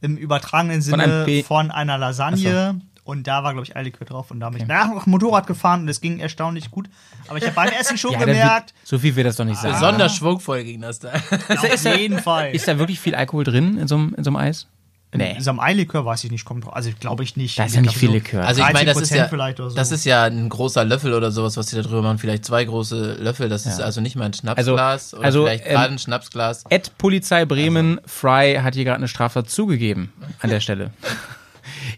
im 0.00 0.16
übertragenen 0.16 0.82
Sinne 0.82 1.02
einem 1.04 1.24
P- 1.26 1.42
von 1.42 1.70
einer 1.70 1.98
Lasagne. 1.98 2.80
Und 3.04 3.26
da 3.26 3.42
war, 3.42 3.52
glaube 3.52 3.66
ich, 3.66 3.74
Eierlikör 3.74 4.06
drauf. 4.06 4.30
Und 4.30 4.38
da 4.40 4.50
bin 4.50 4.60
ich 4.62 4.68
danach 4.68 4.94
noch 4.94 5.06
Motorrad 5.06 5.46
gefahren 5.48 5.80
und 5.82 5.88
es 5.88 6.00
ging 6.00 6.20
erstaunlich 6.20 6.70
gut. 6.70 6.88
Aber 7.26 7.38
ich 7.38 7.44
habe 7.44 7.54
beim 7.54 7.70
Essen 7.70 7.98
schon 7.98 8.12
Ja, 8.12 8.18
gemerkt, 8.20 8.72
wird- 8.74 8.88
so 8.88 8.98
viel 8.98 9.16
wird 9.16 9.26
das 9.26 9.36
doch 9.36 9.44
nicht 9.44 9.60
sein. 9.60 9.72
Besonders 9.72 10.14
schwungvoll 10.14 10.62
ging 10.62 10.80
das 10.82 11.00
da. 11.00 11.10
auf 11.12 11.84
jeden 11.96 12.18
Fall. 12.20 12.52
Ist 12.54 12.68
da 12.68 12.78
wirklich 12.78 13.00
viel 13.00 13.14
Alkohol 13.16 13.42
drin 13.44 13.76
in 13.78 13.88
so 13.88 13.96
einem, 13.96 14.14
in 14.16 14.22
so 14.22 14.30
einem 14.30 14.36
Eis? 14.36 14.66
Nee. 15.14 15.34
In 15.36 15.42
so 15.42 15.50
einem 15.50 15.60
Eilikör 15.60 16.06
weiß 16.06 16.24
ich 16.24 16.30
nicht, 16.30 16.44
kommt 16.46 16.64
drauf. 16.64 16.74
Also 16.74 16.90
glaube 16.98 17.22
ich 17.22 17.36
nicht. 17.36 17.58
Da 17.58 17.64
ist 17.64 17.74
ja 17.74 17.80
Ich 17.82 17.86
nicht 17.88 17.98
viel 17.98 18.08
so 18.08 18.14
Likör. 18.14 18.46
Also 18.46 18.62
ich 18.62 18.72
meine, 18.72 18.86
das 18.94 18.98
ist 19.02 19.12
13% 19.12 19.16
ja, 19.16 19.28
vielleicht 19.28 19.60
oder 19.60 19.68
so. 19.68 19.76
das 19.76 19.92
ist 19.92 20.06
ja 20.06 20.24
ein 20.24 20.48
großer 20.48 20.84
Löffel 20.86 21.12
oder 21.12 21.30
sowas, 21.30 21.58
was 21.58 21.66
die 21.66 21.76
da 21.76 21.82
drüber 21.82 22.00
machen. 22.00 22.16
Vielleicht 22.18 22.46
zwei 22.46 22.64
große 22.64 23.16
Löffel. 23.20 23.50
Das 23.50 23.66
ist 23.66 23.78
also 23.78 24.00
nicht 24.00 24.16
mal 24.16 24.24
ein 24.26 24.32
Schnapsglas 24.32 25.12
oder 25.12 25.24
also, 25.24 25.42
vielleicht 25.44 25.66
ähm, 25.66 25.72
gerade 25.72 25.92
ein 25.92 25.98
Schnapsglas. 25.98 26.64
Ed 26.70 26.96
Polizei 26.96 27.44
Bremen, 27.44 28.00
Fry 28.06 28.60
hat 28.62 28.74
hier 28.74 28.84
gerade 28.84 28.96
eine 28.98 29.08
Straftat 29.08 29.50
zugegeben 29.50 30.12
an 30.40 30.48
der 30.48 30.60
Stelle. 30.60 30.92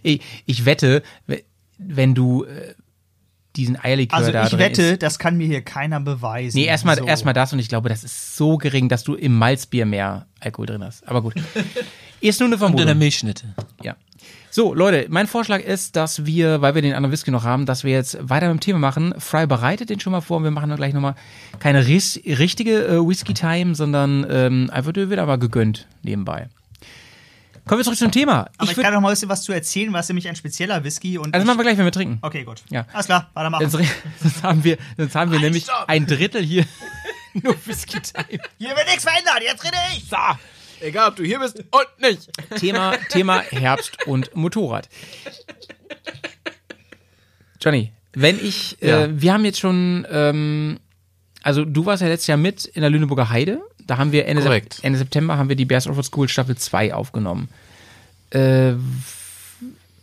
ich, 0.05 0.21
ich 0.47 0.65
wette, 0.65 1.03
we- 1.27 1.43
wenn 1.79 2.15
du 2.15 2.45
äh, 2.45 2.75
diesen 3.57 3.77
Eierlikör 3.83 4.17
Also 4.19 4.33
da 4.33 4.45
ich 4.45 4.51
drin 4.51 4.59
wette, 4.61 4.83
isst- 4.83 5.03
das 5.03 5.19
kann 5.19 5.37
mir 5.37 5.47
hier 5.47 5.63
keiner 5.63 6.01
beweisen. 6.01 6.57
Nee, 6.59 6.67
erstmal 6.67 6.97
So. 6.97 7.05
erstmal 7.05 7.35
das 7.35 7.53
und 7.53 7.59
ich 7.59 7.69
glaube, 7.69 7.89
das 7.89 8.05
ist 8.05 8.37
so 8.37 8.59
gering, 8.59 8.89
dass 8.89 9.03
du 9.05 9.15
im 9.15 9.37
Malzbier 9.39 9.87
mehr 9.87 10.27
Alkohol 10.41 10.67
drin 10.67 10.85
hast. 10.85 11.07
Aber 11.09 11.23
gut. 11.23 11.35
Ist 12.21 12.41
nur 12.41 12.47
eine 12.47 12.55
Und 12.57 12.63
in 12.63 12.77
der 12.77 12.77
Vermutung. 12.79 12.99
Milchschnitte. 12.99 13.55
Ja. 13.83 13.97
So, 14.51 14.73
Leute, 14.73 15.07
mein 15.11 15.27
Vorschlag 15.27 15.61
ist, 15.61 15.95
dass 15.97 16.25
wir, 16.25 16.63
weil 16.63 16.75
wir 16.75 16.81
den 16.81 16.95
anderen 16.95 17.13
Whisky 17.13 17.31
noch 17.31 17.45
haben, 17.45 17.67
dass 17.67 17.85
wir 17.85 17.93
jetzt 17.93 18.17
weiter 18.23 18.47
mit 18.49 18.59
dem 18.59 18.61
Thema 18.61 18.79
machen. 18.79 19.13
Fry 19.19 19.47
bereitet 19.47 19.91
den 19.91 20.01
schon 20.01 20.13
mal 20.13 20.23
vor 20.23 20.39
und 20.39 20.45
wir 20.45 20.51
machen 20.51 20.71
dann 20.71 20.79
gleich 20.79 20.95
nochmal 20.95 21.17
keine 21.59 21.87
richtige 21.87 22.87
äh, 22.87 22.97
Whisky-Time, 23.07 23.75
sondern 23.75 24.25
ähm, 24.31 24.71
einfach 24.73 24.93
der 24.93 25.11
wird 25.11 25.21
aber 25.21 25.37
gegönnt 25.37 25.87
nebenbei. 26.03 26.49
Kommen 27.67 27.79
wir 27.81 27.85
zurück 27.85 27.99
zum 27.99 28.13
Thema. 28.13 28.51
Aber 28.59 28.71
ich, 28.71 28.77
würd- 28.77 28.83
kann 28.83 28.93
noch 28.93 29.01
mal 29.01 29.09
ein 29.09 29.13
bisschen 29.13 29.29
was 29.31 29.43
zu 29.43 29.53
erzählen, 29.53 29.93
was 29.93 30.09
nämlich 30.09 30.29
ein 30.29 30.37
spezieller 30.37 30.85
Whisky 30.85 31.17
und. 31.19 31.33
also 31.35 31.43
ich, 31.43 31.47
machen 31.47 31.59
wir 31.59 31.65
gleich, 31.65 31.79
wenn 31.79 31.85
wir 31.87 31.93
trinken. 31.93 32.19
okay, 32.23 32.45
gut. 32.45 32.63
Ja. 32.71 32.87
Alles 32.93 33.07
klar, 33.07 33.31
weitermachen. 33.35 33.71
Sonst, 33.71 33.89
sonst 34.23 34.43
haben 34.43 34.63
wir, 34.65 34.77
sonst 34.99 35.15
haben 35.15 35.33
wir 35.33 35.41
nämlich 35.41 35.67
ein 35.87 36.07
Drittel 36.07 36.43
hier 36.43 36.67
nur 37.35 37.57
Whisky-Time. 37.65 38.41
Hier 38.59 38.69
wird 38.71 38.87
nichts 38.87 39.05
verändert, 39.05 39.41
jetzt 39.43 39.65
rede 39.65 39.77
ich. 39.97 40.05
So. 40.09 40.17
Egal, 40.81 41.09
ob 41.09 41.17
du 41.17 41.23
hier 41.25 41.39
bist 41.39 41.59
und 41.59 41.89
nicht. 42.01 42.31
Thema, 42.61 42.97
Thema 43.09 43.41
Herbst 43.41 44.07
und 44.07 44.35
Motorrad. 44.37 44.89
Johnny, 47.61 47.93
wenn 48.13 48.39
ich, 48.45 48.77
Ja. 48.81 49.05
äh, 49.05 49.21
wir 49.21 49.33
haben 49.33 49.45
jetzt 49.45 49.59
schon, 49.61 50.07
ähm, 50.11 50.79
also 51.43 51.65
du 51.65 51.87
warst 51.87 52.03
ja 52.03 52.09
letztes 52.09 52.27
Jahr 52.27 52.39
mit 52.39 52.65
in 52.67 52.83
der 52.83 52.91
Lüneburger 52.91 53.31
Heide. 53.31 53.63
Da 53.87 53.99
haben 53.99 54.13
wir 54.13 54.27
Ende. 54.27 54.43
Sep 54.43 54.65
Ende 54.83 54.99
September 54.99 55.37
haben 55.37 55.49
wir 55.49 55.57
die 55.57 55.65
Bears 55.65 55.87
Offroad 55.87 56.05
School 56.05 56.29
Staffel 56.29 56.57
2 56.57 56.95
aufgenommen. 56.95 57.49
Äh, 58.31 58.75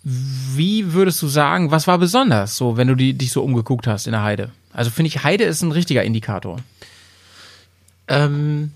wie 0.04 0.94
würdest 0.94 1.22
du 1.22 1.28
sagen, 1.28 1.72
was 1.72 1.88
war 1.88 1.98
besonders, 1.98 2.58
so, 2.58 2.78
wenn 2.78 2.88
du 2.88 2.96
die, 2.96 3.14
dich 3.14 3.32
so 3.32 3.44
umgeguckt 3.44 3.88
hast 3.88 4.08
in 4.08 4.14
der 4.14 4.24
Heide? 4.24 4.50
Also 4.74 4.90
finde 4.90 5.08
ich, 5.08 5.24
Heide 5.24 5.44
ist 5.44 5.62
ein 5.62 5.72
richtiger 5.72 6.04
Indikator. 6.04 6.58
Ähm, 8.08 8.72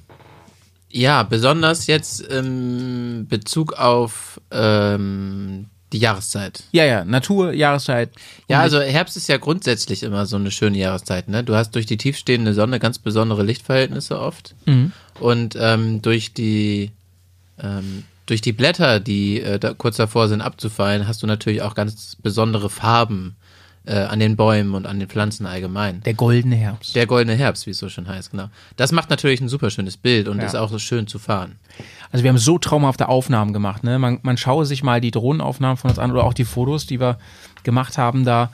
ja, 0.89 1.24
besonders 1.24 1.88
jetzt 1.88 2.22
im 2.22 3.28
Bezug 3.28 3.74
auf 3.74 4.39
ähm, 4.51 5.66
die 5.96 6.02
Jahreszeit. 6.02 6.64
Ja, 6.72 6.84
ja, 6.84 7.06
Natur, 7.06 7.54
Jahreszeit. 7.54 8.12
Ja, 8.50 8.60
also 8.60 8.82
Herbst 8.82 9.16
ist 9.16 9.30
ja 9.30 9.38
grundsätzlich 9.38 10.04
immer 10.04 10.26
so 10.26 10.36
eine 10.36 10.52
schöne 10.52 10.78
Jahreszeit. 10.78 11.30
Ne? 11.30 11.43
Du 11.43 11.56
hast 11.56 11.74
durch 11.74 11.86
die 11.86 11.98
tiefstehende 11.98 12.54
Sonne 12.54 12.80
ganz 12.80 13.00
besondere 13.00 13.43
Lichtverhältnisse 13.43 14.20
oft 14.20 14.56
und 15.22 15.56
ähm, 15.58 16.02
durch 16.02 16.34
die 16.34 16.91
ähm, 17.58 18.04
durch 18.26 18.41
die 18.41 18.52
Blätter, 18.52 19.00
die 19.00 19.39
äh, 19.39 19.58
da 19.58 19.74
kurz 19.74 19.98
davor 19.98 20.28
sind 20.28 20.41
abzufallen, 20.41 21.08
hast 21.08 21.24
du 21.24 21.28
natürlich 21.28 21.62
auch 21.62 21.76
ganz 21.76 22.18
besondere 22.22 22.70
Farben 22.70 23.38
äh, 23.86 23.95
an 23.99 24.19
den 24.19 24.36
Bäumen 24.36 24.73
und 24.73 24.86
an 24.88 24.99
den 24.99 25.07
Pflanzen 25.09 25.45
allgemein. 25.45 26.01
Der 26.01 26.13
goldene 26.13 26.55
Herbst. 26.55 26.95
Der 26.95 27.05
goldene 27.05 27.36
Herbst, 27.38 27.65
wie 27.67 27.71
es 27.71 27.77
so 27.77 27.89
schön 27.89 28.07
heißt, 28.07 28.31
genau. 28.31 28.49
Das 28.77 28.91
macht 28.91 29.09
natürlich 29.09 29.41
ein 29.41 29.49
super 29.49 29.69
schönes 29.69 29.97
Bild 29.97 30.27
und 30.27 30.39
Ja. 30.39 30.45
ist 30.45 30.55
auch 30.55 30.69
so 30.69 30.79
schön 30.79 31.07
zu 31.07 31.19
fahren. 31.19 31.57
Also 32.11 32.23
wir 32.23 32.29
haben 32.29 32.38
so 32.38 32.57
traumhafte 32.57 33.07
Aufnahmen 33.09 33.53
gemacht. 33.53 33.83
Ne? 33.83 33.99
Man, 33.99 34.19
man 34.21 34.38
schaue 34.38 34.65
sich 34.65 34.83
mal 34.83 35.01
die 35.01 35.11
Drohnenaufnahmen 35.11 35.77
von 35.77 35.89
uns 35.89 35.99
an 35.99 36.11
oder 36.11 36.23
auch 36.23 36.33
die 36.33 36.45
Fotos, 36.45 36.86
die 36.86 36.99
wir 36.99 37.17
gemacht 37.63 37.97
haben 37.97 38.25
da. 38.25 38.51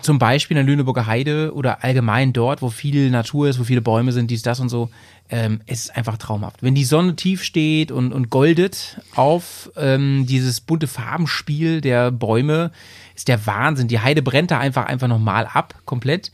Zum 0.00 0.18
Beispiel 0.18 0.56
in 0.56 0.64
der 0.64 0.70
Lüneburger 0.70 1.06
Heide 1.06 1.52
oder 1.54 1.82
allgemein 1.82 2.32
dort, 2.32 2.62
wo 2.62 2.70
viel 2.70 3.10
Natur 3.10 3.48
ist, 3.48 3.58
wo 3.58 3.64
viele 3.64 3.80
Bäume 3.80 4.12
sind, 4.12 4.30
dies, 4.30 4.42
das 4.42 4.60
und 4.60 4.68
so. 4.68 4.90
Ähm, 5.28 5.60
es 5.66 5.86
ist 5.86 5.96
einfach 5.96 6.16
traumhaft. 6.16 6.62
Wenn 6.62 6.74
die 6.74 6.84
Sonne 6.84 7.16
tief 7.16 7.42
steht 7.42 7.90
und, 7.90 8.12
und 8.12 8.30
goldet 8.30 9.00
auf 9.14 9.70
ähm, 9.76 10.24
dieses 10.26 10.60
bunte 10.60 10.86
Farbenspiel 10.86 11.80
der 11.80 12.10
Bäume, 12.10 12.70
ist 13.14 13.28
der 13.28 13.46
Wahnsinn. 13.46 13.88
Die 13.88 14.00
Heide 14.00 14.22
brennt 14.22 14.50
da 14.50 14.58
einfach, 14.58 14.86
einfach 14.86 15.08
nochmal 15.08 15.46
ab, 15.52 15.74
komplett. 15.84 16.32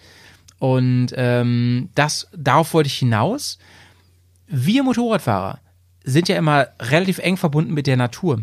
Und 0.59 1.09
ähm, 1.17 1.89
das, 1.95 2.29
darauf 2.37 2.75
wollte 2.75 2.87
ich 2.89 2.99
hinaus 2.99 3.59
wir 4.47 4.83
Motorradfahrer 4.83 5.61
sind 6.05 6.29
ja 6.29 6.37
immer 6.37 6.69
relativ 6.81 7.19
eng 7.19 7.37
verbunden 7.37 7.73
mit 7.73 7.87
der 7.87 7.97
Natur. 7.97 8.43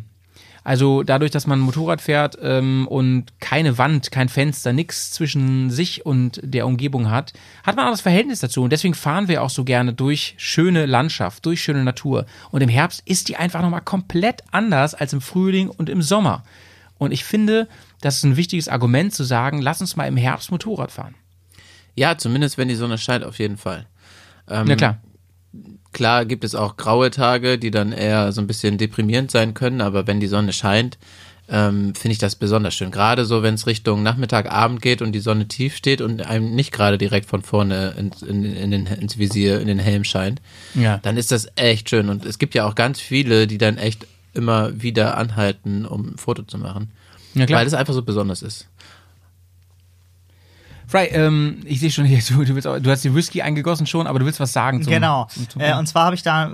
Also 0.64 1.02
dadurch, 1.02 1.32
dass 1.32 1.48
man 1.48 1.60
Motorrad 1.60 2.02
fährt 2.02 2.38
ähm, 2.42 2.88
und 2.88 3.40
keine 3.40 3.80
Wand, 3.80 4.12
kein 4.12 4.30
Fenster, 4.30 4.74
nichts 4.74 5.12
zwischen 5.12 5.72
sich 5.72 6.06
und 6.06 6.40
der 6.44 6.68
Umgebung 6.68 7.10
hat, 7.10 7.34
hat 7.64 7.76
man 7.76 7.88
auch 7.88 7.92
das 7.92 8.02
Verhältnis 8.02 8.42
dazu. 8.42 8.62
Und 8.62 8.72
deswegen 8.72 8.94
fahren 8.94 9.28
wir 9.28 9.42
auch 9.42 9.50
so 9.50 9.64
gerne 9.64 9.94
durch 9.94 10.36
schöne 10.38 10.86
Landschaft, 10.86 11.46
durch 11.48 11.62
schöne 11.64 11.84
Natur. 11.84 12.28
Und 12.52 12.62
im 12.62 12.70
Herbst 12.70 13.02
ist 13.06 13.28
die 13.28 13.38
einfach 13.38 13.62
nochmal 13.62 13.82
komplett 13.82 14.44
anders 14.52 14.94
als 14.94 15.14
im 15.14 15.22
Frühling 15.22 15.68
und 15.70 15.90
im 15.90 16.04
Sommer. 16.04 16.44
Und 17.00 17.12
ich 17.12 17.24
finde, 17.24 17.68
das 18.02 18.18
ist 18.18 18.24
ein 18.24 18.38
wichtiges 18.38 18.68
Argument 18.68 19.16
zu 19.16 19.24
sagen, 19.24 19.62
lass 19.64 19.82
uns 19.82 19.96
mal 19.96 20.06
im 20.06 20.18
Herbst 20.18 20.52
Motorrad 20.52 20.92
fahren. 20.92 21.16
Ja, 21.96 22.18
zumindest 22.20 22.60
wenn 22.60 22.68
die 22.68 22.76
Sonne 22.76 23.00
scheint, 23.00 23.24
auf 23.24 23.40
jeden 23.40 23.58
Fall. 23.58 23.88
Ähm, 24.48 24.66
Na 24.68 24.76
klar. 24.76 25.00
Klar 25.92 26.26
gibt 26.26 26.44
es 26.44 26.56
auch 26.56 26.78
graue 26.78 27.12
Tage, 27.12 27.58
die 27.58 27.72
dann 27.72 27.92
eher 27.92 28.32
so 28.32 28.40
ein 28.42 28.48
bisschen 28.48 28.78
deprimierend 28.78 29.30
sein 29.32 29.54
können, 29.54 29.82
aber 29.82 30.08
wenn 30.08 30.20
die 30.22 30.28
Sonne 30.28 30.54
scheint, 30.54 30.98
ähm, 31.50 31.94
finde 31.96 32.14
ich 32.14 32.18
das 32.18 32.36
besonders 32.36 32.74
schön. 32.74 32.92
Gerade 32.92 33.26
so, 33.26 33.44
wenn 33.44 33.56
es 33.56 33.68
Richtung 33.68 34.02
Nachmittag, 34.04 34.50
Abend 34.50 34.82
geht 34.82 35.02
und 35.02 35.12
die 35.12 35.20
Sonne 35.20 35.50
tief 35.50 35.76
steht 35.76 36.00
und 36.00 36.26
einem 36.26 36.56
nicht 36.56 36.72
gerade 36.72 36.98
direkt 36.98 37.26
von 37.26 37.42
vorne 37.42 37.94
ins, 37.98 38.22
in, 38.22 38.46
in 38.46 38.72
den, 38.72 38.86
ins 38.86 39.18
Visier, 39.18 39.60
in 39.60 39.68
den 39.68 39.80
Helm 39.80 40.06
scheint, 40.06 40.42
Ja. 40.76 41.00
dann 41.04 41.18
ist 41.18 41.32
das 41.32 41.48
echt 41.58 41.90
schön. 41.90 42.08
Und 42.08 42.26
es 42.26 42.40
gibt 42.40 42.56
ja 42.56 42.66
auch 42.66 42.76
ganz 42.76 43.02
viele, 43.02 43.48
die 43.48 43.58
dann 43.58 43.78
echt 43.78 44.08
immer 44.34 44.82
wieder 44.82 45.18
anhalten, 45.18 45.86
um 45.86 46.14
ein 46.14 46.18
Foto 46.18 46.44
zu 46.44 46.58
machen. 46.58 46.92
Ja. 47.34 47.50
Weil 47.50 47.68
es 47.68 47.74
einfach 47.74 47.94
so 47.94 48.02
besonders 48.02 48.42
ist. 48.42 48.68
Fry, 50.92 51.06
ähm, 51.12 51.62
ich 51.66 51.80
sehe 51.80 51.90
schon 51.90 52.04
hier, 52.06 52.20
du, 52.28 52.44
du, 52.44 52.54
willst, 52.54 52.68
auch- 52.68 52.80
du 52.80 52.92
hast 52.92 53.04
die 53.04 53.16
Whisky 53.16 53.42
eingegossen 53.42 53.88
schon, 53.88 54.08
aber 54.08 54.20
du 54.20 54.26
willst 54.26 54.40
was 54.42 54.52
sagen 54.54 54.84
zum 54.84 54.92
Genau. 54.92 55.26
Zum, 55.34 55.50
zum, 55.50 55.62
Äh, 55.62 55.76
und 55.78 55.88
zwar 55.88 56.06
habe 56.06 56.16
ich 56.16 56.22
da, 56.24 56.52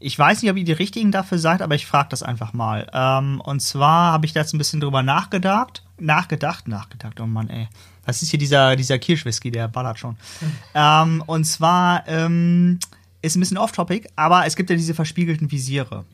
ich 0.00 0.18
weiß 0.18 0.42
nicht, 0.42 0.50
ob 0.50 0.56
ihr 0.56 0.64
die 0.64 0.72
richtigen 0.72 1.12
dafür 1.12 1.38
seid, 1.38 1.62
aber 1.62 1.74
ich 1.76 1.86
frage 1.86 2.08
das 2.10 2.22
einfach 2.22 2.52
mal. 2.52 2.88
Ähm, 2.92 3.40
und 3.40 3.60
zwar 3.60 4.12
habe 4.12 4.26
ich 4.26 4.32
da 4.32 4.40
jetzt 4.40 4.52
ein 4.52 4.58
bisschen 4.58 4.80
drüber 4.80 5.02
nachgedacht, 5.02 5.84
nachgedacht, 5.98 6.66
nachgedacht, 6.68 7.20
oh 7.20 7.26
Mann, 7.26 7.48
ey. 7.50 7.68
Das 8.04 8.22
ist 8.22 8.30
hier 8.30 8.38
dieser, 8.38 8.74
dieser 8.74 8.98
Kirschwhisky, 8.98 9.50
der 9.50 9.68
ballert 9.68 9.98
schon. 9.98 10.16
Ähm, 10.74 11.22
und 11.26 11.44
zwar 11.44 12.06
ähm, 12.08 12.78
ist 13.22 13.36
ein 13.36 13.40
bisschen 13.40 13.58
off-topic, 13.58 14.08
aber 14.16 14.46
es 14.46 14.56
gibt 14.56 14.70
ja 14.70 14.76
diese 14.76 14.94
verspiegelten 14.94 15.50
Visiere. 15.50 16.04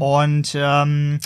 Und 0.00 0.52
ähm, 0.54 1.18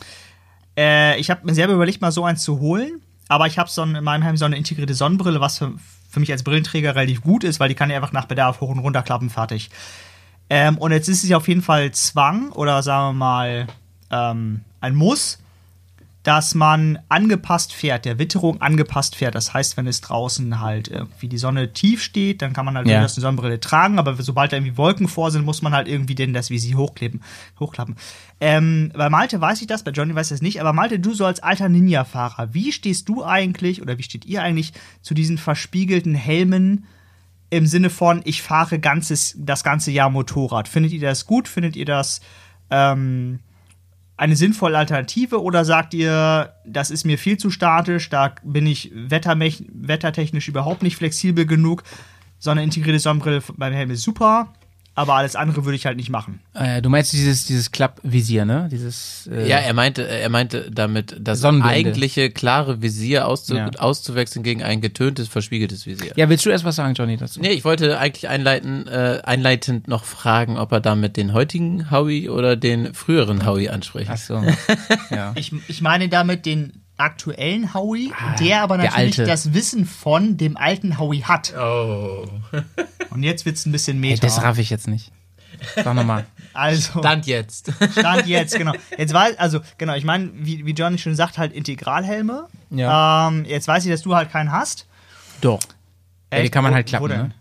Äh, 0.77 1.19
ich 1.21 1.31
habe 1.31 1.45
mir 1.47 1.55
selber 1.55 1.75
überlegt, 1.75 2.01
mal 2.01 2.13
so 2.13 2.25
eins 2.25 2.43
zu 2.43 2.59
holen, 2.61 3.01
aber 3.31 3.47
ich 3.47 3.61
habe 3.61 3.71
so 3.71 3.85
in 3.85 3.93
meinem 4.03 4.25
Heim 4.25 4.37
so 4.37 4.45
eine 4.45 4.57
integrierte 4.57 4.93
Sonnenbrille, 4.93 5.41
was 5.41 5.59
für, 5.59 5.73
für 6.11 6.19
mich 6.19 6.33
als 6.33 6.43
Brillenträger 6.43 6.97
relativ 6.97 7.23
gut 7.23 7.45
ist, 7.45 7.61
weil 7.61 7.69
die 7.69 7.77
kann 7.77 7.89
ich 7.89 7.95
einfach 7.95 8.11
nach 8.11 8.25
Bedarf 8.25 8.61
hoch 8.61 8.71
und 8.71 8.81
runter 8.81 9.05
klappen, 9.05 9.31
fertig. 9.31 9.71
Ähm, 10.51 10.77
und 10.79 10.91
jetzt 10.91 11.09
ist 11.09 11.23
es 11.23 11.31
ja 11.31 11.37
auf 11.37 11.47
jeden 11.47 11.63
Fall 11.63 11.93
Zwang 11.93 12.51
oder 12.51 12.83
sagen 12.83 13.11
wir 13.11 13.19
mal 13.19 13.67
ähm, 14.11 14.63
ein 14.81 14.97
Muss, 14.97 15.40
dass 16.23 16.55
man 16.55 16.99
angepasst 17.09 17.73
fährt, 17.73 18.05
der 18.05 18.19
Witterung 18.19 18.61
angepasst 18.61 19.17
fährt. 19.17 19.35
Das 19.35 19.55
heißt, 19.55 19.79
wenn 19.79 19.87
es 19.87 20.03
draußen 20.03 20.61
halt 20.61 20.89
irgendwie 20.89 21.29
die 21.29 21.39
Sonne 21.39 21.73
tief 21.73 22.03
steht, 22.03 22.43
dann 22.43 22.53
kann 22.53 22.67
man 22.67 22.77
halt 22.77 22.87
Ja. 22.87 22.99
durchaus 22.99 23.17
eine 23.17 23.23
Sonnenbrille 23.23 23.59
tragen, 23.59 23.99
aber 23.99 24.15
sobald 24.23 24.53
da 24.53 24.59
irgendwie 24.59 24.77
Wolken 24.77 25.09
vor 25.09 25.31
sind, 25.31 25.47
muss 25.47 25.63
man 25.63 25.73
halt 25.73 25.89
irgendwie 25.89 26.15
den 26.15 26.35
das 26.35 26.51
Visier 26.51 26.77
hochkleben, 26.77 27.23
hochklappen. 27.59 27.97
Ähm, 28.39 28.93
bei 28.95 29.09
Malte 29.09 29.41
weiß 29.41 29.63
ich 29.63 29.67
das, 29.67 29.83
bei 29.83 29.93
Johnny 29.93 30.15
weiß 30.15 30.27
ich 30.31 30.35
das 30.35 30.43
nicht, 30.43 30.61
aber 30.61 30.75
Malte, 30.75 30.99
du 30.99 31.15
so 31.15 31.25
als 31.25 31.41
alter 31.43 31.71
Ninja-Fahrer, 31.71 32.53
wie 32.53 32.71
stehst 32.73 33.09
du 33.09 33.25
eigentlich 33.25 33.81
oder 33.81 33.97
wie 33.97 34.03
steht 34.03 34.27
ihr 34.27 34.43
eigentlich 34.43 34.75
zu 35.01 35.15
diesen 35.15 35.39
verspiegelten 35.39 36.15
Helmen 36.15 36.85
im 37.49 37.67
Sinne 37.67 37.89
von, 37.89 38.21
ich 38.27 38.43
fahre 38.43 38.79
ganzes, 38.79 39.35
das 39.39 39.65
ganze 39.65 39.91
Jahr 39.91 40.11
Motorrad? 40.11 40.69
Findet 40.69 40.93
ihr 40.93 41.01
das 41.01 41.25
gut? 41.27 41.49
Findet 41.49 41.77
ihr 41.77 41.87
das 41.87 42.21
ähm, 42.71 43.41
eine 44.21 44.37
sinnvolle 44.37 44.77
Alternative 44.77 45.43
oder 45.43 45.65
sagt 45.65 45.95
ihr, 45.95 46.53
das 46.67 46.91
ist 46.91 47.07
mir 47.07 47.17
viel 47.17 47.39
zu 47.39 47.49
statisch, 47.49 48.11
da 48.11 48.35
bin 48.45 48.67
ich 48.67 48.93
wettertechnisch 48.95 50.47
überhaupt 50.47 50.83
nicht 50.83 50.97
flexibel 50.97 51.47
genug, 51.47 51.85
so 52.39 52.51
eine 52.51 52.63
integrierte 52.63 52.99
Sonnenbrille 52.99 53.43
beim 53.57 53.73
Helm 53.73 53.91
ist 53.91 54.03
super, 54.03 54.53
aber 54.95 55.15
alles 55.15 55.37
andere 55.37 55.65
würde 55.65 55.77
ich 55.77 55.87
halt 55.87 55.97
nicht 55.97 56.11
machen. 56.11 56.41
Äh, 56.53 56.83
du 56.83 56.91
meinst 56.91 57.13
dieses, 57.13 57.47
dieses 57.47 57.71
Klappvisier, 57.71 58.45
ne? 58.45 58.69
Dieses, 58.71 59.29
äh, 59.33 59.49
Ja, 59.49 59.59
er 59.59 59.73
meinte, 59.73 60.07
er 60.07 60.29
meinte 60.29 60.71
damit, 60.71 61.17
das 61.21 61.45
eigentliche 61.45 62.31
klare 62.31 62.83
Visier 62.83 63.27
auszu 63.27 63.55
Ja. 63.55 63.71
auszuwechseln 63.79 64.43
gegen 64.43 64.63
ein 64.63 64.81
getöntes, 64.81 65.29
verspiegeltes 65.29 65.87
Visier. 65.87 66.13
ja, 66.17 66.29
willst 66.29 66.45
du 66.45 66.51
erst 66.51 66.65
was 66.65 66.77
sagen, 66.77 66.95
Johnny, 66.95 67.17
dazu? 67.17 67.41
Nee, 67.41 67.51
ich 67.53 67.65
wollte 67.65 67.99
eigentlich 67.99 68.29
einleiten, 68.29 68.87
äh, 68.89 69.21
einleitend 69.25 69.89
noch 69.89 70.05
fragen, 70.05 70.59
ob 70.59 70.73
er 70.73 70.81
damit 70.81 71.17
den 71.17 71.33
heutigen 71.33 71.91
Howie 71.91 72.29
oder 72.29 72.57
den 72.57 72.93
früheren 72.93 73.47
Howie 73.47 73.69
anspricht. 73.69 74.11
Ach 74.13 74.19
so. 74.19 74.43
ja. 75.11 75.33
Ich, 75.37 75.53
ich 75.69 75.81
meine 75.81 76.09
damit 76.09 76.47
den 76.47 76.73
aktuellen 77.01 77.75
Howie, 77.75 78.13
der 78.39 78.63
aber 78.63 78.77
der 78.79 78.91
natürlich 78.91 79.19
alte. 79.19 79.25
das 79.31 79.53
Wissen 79.55 79.87
von 79.87 80.37
dem 80.37 80.57
alten 80.57 80.99
Howie 80.99 81.23
hat. 81.25 81.55
Oh. 81.57 82.27
Und 83.11 83.23
jetzt 83.23 83.45
wird's 83.47 83.67
ein 83.67 83.73
bisschen 83.73 84.03
Hey, 84.03 84.11
meta. 84.13 84.27
das 84.27 84.43
raff 84.43 84.59
ich 84.59 84.71
jetzt 84.71 84.87
nicht. 84.89 85.11
Sag 85.75 85.95
nochmal. 85.95 86.27
also, 86.55 87.01
Stand 87.01 87.27
jetzt. 87.27 87.73
Stand 87.93 88.27
jetzt, 88.27 88.57
genau. 88.57 88.73
Jetzt 88.97 89.13
weiß, 89.13 89.39
also, 89.39 89.61
genau, 89.79 89.95
ich 89.95 90.05
meine, 90.05 90.31
wie, 90.35 90.65
wie 90.65 90.73
Johnny 90.73 90.97
schon 90.99 91.15
sagt, 91.15 91.37
halt 91.39 91.53
Integralhelme. 91.53 92.47
Ja. 92.71 93.29
Ähm, 93.29 93.45
jetzt 93.45 93.69
weiß 93.69 93.85
ich, 93.85 93.91
dass 93.91 94.03
du 94.03 94.15
halt 94.15 94.31
keinen 94.31 94.53
hast. 94.53 94.87
Doch. 95.41 95.61
Ja, 96.33 96.41
die 96.43 96.49
kann 96.49 96.63
man 96.63 96.73
Wo- 96.73 96.77
halt 96.77 96.87
wo 96.87 96.91
klappen, 96.91 97.09
denn? 97.09 97.23
ne? 97.29 97.35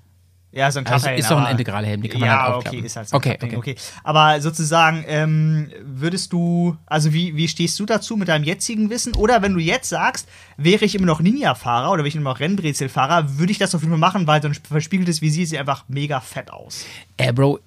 Ja, 0.52 0.72
so 0.72 0.80
ein 0.80 0.88
Also 0.88 1.04
Klapphelm, 1.04 1.20
ist 1.20 1.30
doch 1.30 1.38
ein 1.38 1.52
Integralhelm, 1.52 2.02
die 2.02 2.10
kann 2.10 2.22
man 2.22 2.30
ja, 2.30 2.42
halt 2.42 2.54
aufklappen. 2.56 2.80
okay, 2.80 2.86
ist 2.88 2.96
halt 2.96 3.08
so 3.10 3.16
ein 3.16 3.18
Okay, 3.18 3.38
okay. 3.42 3.56
okay. 3.56 3.76
Aber 4.04 4.42
sozusagen, 4.42 5.06
ähm, 5.08 5.70
würdest 5.84 6.34
du, 6.34 6.76
also 6.88 7.14
wie, 7.14 7.36
wie 7.36 7.48
stehst 7.48 7.80
du 7.80 7.86
dazu 7.86 8.18
mit 8.18 8.30
deinem 8.30 8.44
jetzigen 8.44 8.90
Wissen? 8.90 9.14
Oder 9.16 9.44
wenn 9.44 9.54
du 9.54 9.60
jetzt 9.60 9.90
sagst, 9.90 10.28
wäre 10.58 10.86
ich 10.86 10.96
immer 10.96 11.06
noch 11.06 11.22
Ninja-Fahrer 11.22 11.92
oder 11.92 12.00
wäre 12.00 12.08
ich 12.08 12.16
immer 12.16 12.32
noch 12.32 12.40
Rennbrezelfahrer, 12.40 13.38
würde 13.38 13.52
ich 13.52 13.60
das 13.60 13.76
auf 13.76 13.82
jeden 13.82 13.92
Fall 13.92 14.00
machen, 14.00 14.26
weil 14.26 14.42
so 14.42 14.48
ein 14.48 14.56
verspiegeltes 14.56 15.22
Visier 15.22 15.46
sieht 15.46 15.60
einfach 15.60 15.86
mega 15.88 16.20
fett 16.20 16.52
aus. 16.52 16.84
Äh, 17.18 17.32
Bro, 17.32 17.60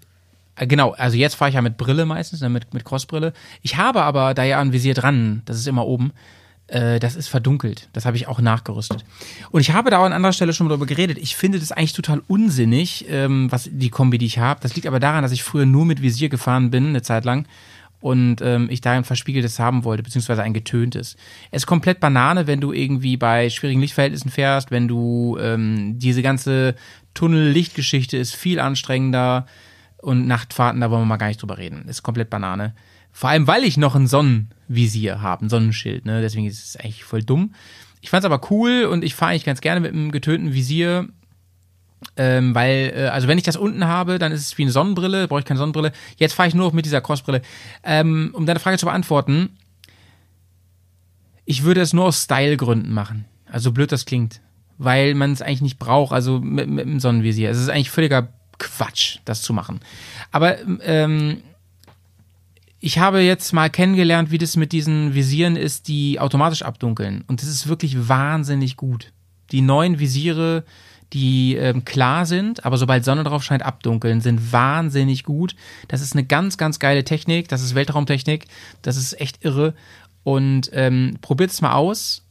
äh, 0.57 0.67
genau, 0.67 0.91
also 0.93 1.17
jetzt 1.17 1.35
fahre 1.37 1.51
ich 1.51 1.55
ja 1.55 1.63
mit 1.63 1.77
Brille 1.77 2.05
meistens, 2.05 2.41
ne, 2.41 2.49
mit, 2.49 2.75
mit 2.75 2.85
Crossbrille. 2.85 3.33
Ich 3.63 3.77
habe 3.77 4.03
aber 4.03 4.35
da 4.35 4.43
ja 4.43 4.61
ein 4.61 4.73
Visier 4.73 4.95
dran, 4.95 5.43
das 5.45 5.57
ist 5.57 5.69
immer 5.69 5.87
oben, 5.87 6.13
äh, 6.73 6.99
das 6.99 7.16
ist 7.16 7.28
verdunkelt. 7.28 7.89
Das 7.93 8.07
habe 8.07 8.16
ich 8.16 8.28
auch 8.28 8.40
nachgerüstet. 8.40 9.05
Und 9.51 9.61
ich 9.61 9.73
habe 9.73 9.90
da 9.90 9.99
auch 9.99 10.05
an 10.05 10.12
anderer 10.12 10.32
Stelle 10.32 10.53
schon 10.53 10.69
darüber 10.69 10.86
geredet. 10.86 11.19
Ich 11.19 11.36
finde 11.36 11.59
das 11.59 11.70
eigentlich 11.70 11.93
total 11.93 12.23
unsinnig, 12.28 13.07
ähm, 13.09 13.53
was 13.53 13.69
die 13.70 13.90
Kombi, 13.90 14.19
die 14.19 14.27
ich 14.27 14.39
habe. 14.39 14.61
Das 14.62 14.74
liegt 14.74 14.86
aber 14.86 14.99
daran, 14.99 15.23
dass 15.23 15.32
ich 15.32 15.43
früher 15.43 15.66
nur 15.66 15.85
mit 15.85 16.01
Visier 16.01 16.31
gefahren 16.31 16.70
bin, 16.70 16.89
eine 16.89 17.03
Zeit 17.03 17.24
lang. 17.24 17.47
Und 18.01 18.40
ähm, 18.40 18.69
ich 18.70 18.81
da 18.81 18.93
ein 18.93 19.05
verspiegeltes 19.05 19.61
haben 19.61 19.85
wollte, 19.85 20.03
beziehungsweise 20.03 20.43
ein 20.43 20.55
getöntes. 20.55 21.16
Es 21.53 21.62
ist 21.62 21.66
komplett 21.66 22.01
Banane, 22.01 22.49
wenn 22.49 22.61
du 22.61 22.73
irgendwie 22.73 23.16
bei 23.16 23.49
schwierigen 23.49 23.81
Lichtverhältnissen 23.81 24.31
fährst, 24.31 24.73
wenn 24.73 24.89
du 24.89 25.39
ähm, 25.40 25.99
diese 25.99 26.23
ganze 26.23 26.74
Tunnel-Lichtgeschichte 27.15 28.16
ist 28.16 28.35
viel 28.35 28.59
anstrengender 28.59 29.47
und 29.99 30.27
Nachtfahrten, 30.27 30.81
da 30.81 30.90
wollen 30.90 31.03
wir 31.03 31.07
mal 31.07 31.16
gar 31.19 31.28
nicht 31.28 31.40
drüber 31.40 31.59
reden. 31.59 31.86
Ist 31.86 32.03
komplett 32.03 32.28
Banane. 32.28 32.74
Vor 33.13 33.31
allem, 33.31 33.47
weil 33.47 33.65
ich 33.65 33.77
noch 33.77 33.95
ein 33.95 34.07
Sonnenvisier 34.07 35.21
habe, 35.21 35.47
ein 35.47 35.49
Sonnenschild, 35.51 36.07
ne? 36.07 36.23
Deswegen 36.23 36.47
ist 36.47 36.65
es 36.65 36.77
eigentlich 36.77 37.05
voll 37.05 37.23
dumm. 37.23 37.55
Ich 38.01 38.11
fand's 38.11 38.25
aber 38.25 38.41
cool 38.51 38.85
und 38.85 39.05
ich 39.05 39.15
fahre 39.15 39.33
eigentlich 39.33 39.45
ganz 39.45 39.61
gerne 39.61 39.81
mit 39.81 39.93
einem 39.93 40.11
getönten 40.11 40.55
Visier, 40.55 41.09
ähm, 42.17 42.55
weil, 42.55 42.93
äh, 42.95 43.09
also 43.09 43.29
wenn 43.29 43.39
ich 43.39 43.45
das 43.45 43.57
unten 43.57 43.87
habe, 43.87 44.19
dann 44.19 44.33
ist 44.33 44.41
es 44.41 44.59
wie 44.59 44.63
eine 44.63 44.73
Sonnenbrille, 44.73 45.29
brauche 45.29 45.41
ich 45.41 45.47
keine 45.47 45.59
Sonnenbrille. 45.59 45.93
Jetzt 46.17 46.35
fahre 46.35 46.49
ich 46.49 46.55
nur 46.55 46.67
noch 46.67 46.73
mit 46.73 46.85
dieser 46.85 47.01
Crossbrille. 47.01 47.43
Ähm, 47.85 48.31
um 48.33 48.47
deine 48.47 48.61
Frage 48.61 48.79
zu 48.79 48.87
beantworten, 48.87 49.51
ich 51.45 51.63
würde 51.63 51.81
es 51.81 51.93
nur 51.93 52.07
aus 52.07 52.25
Stylegründen 52.25 52.93
machen. 52.93 53.25
Also 53.47 53.73
blöd 53.73 53.93
das 53.93 54.05
klingt. 54.05 54.41
Weil 54.79 55.15
man 55.15 55.33
es 55.33 55.43
eigentlich 55.43 55.63
nicht 55.63 55.79
braucht, 55.79 56.13
also 56.13 56.41
mit, 56.41 56.69
mit 56.69 56.87
dem 56.87 56.99
Sonnenvisier. 56.99 57.51
Es 57.51 57.59
ist 57.59 57.69
eigentlich 57.69 57.91
völliger 57.91 58.29
Quatsch, 58.59 59.19
das 59.25 59.43
zu 59.43 59.53
machen. 59.53 59.81
Aber 60.31 60.57
ähm, 60.83 61.43
ich 62.85 62.99
habe 62.99 63.21
jetzt 63.21 63.53
mal 63.53 63.71
kennengelernt, 63.71 64.33
wie 64.33 64.39
das 64.39 64.57
mit 64.57 64.73
diesen 64.73 65.15
Visieren 65.15 65.55
ist, 65.55 65.87
die 65.87 66.19
automatisch 66.19 66.63
abdunkeln. 66.63 67.23
Und 67.29 67.41
das 67.41 67.49
ist 67.49 67.69
wirklich 67.69 68.09
wahnsinnig 68.09 68.77
gut. 68.77 69.13
Die 69.53 69.61
neuen 69.61 70.01
Visiere, 70.01 70.65
die 71.13 71.55
ähm, 71.55 71.85
klar 71.85 72.27
sind, 72.27 72.67
aber 72.67 72.79
sobald 72.79 73.05
Sonne 73.05 73.23
drauf 73.23 73.45
scheint, 73.45 73.63
abdunkeln, 73.63 74.21
sind 74.21 74.53
wahnsinnig 74.53 75.23
gut. 75.23 75.55
Das 75.87 76.01
ist 76.01 76.15
eine 76.15 76.25
ganz, 76.25 76.59
ganz 76.59 76.81
geile 76.81 77.05
Technik. 77.05 77.47
Das 77.47 77.63
ist 77.63 77.77
Weltraumtechnik. 77.77 78.47
Das 78.83 78.97
ist 78.97 79.21
echt 79.21 79.45
irre. 79.45 79.75
Und 80.25 80.69
ähm, 80.73 81.19
probiert 81.21 81.53
es 81.53 81.61
mal 81.61 81.75
aus. 81.75 82.25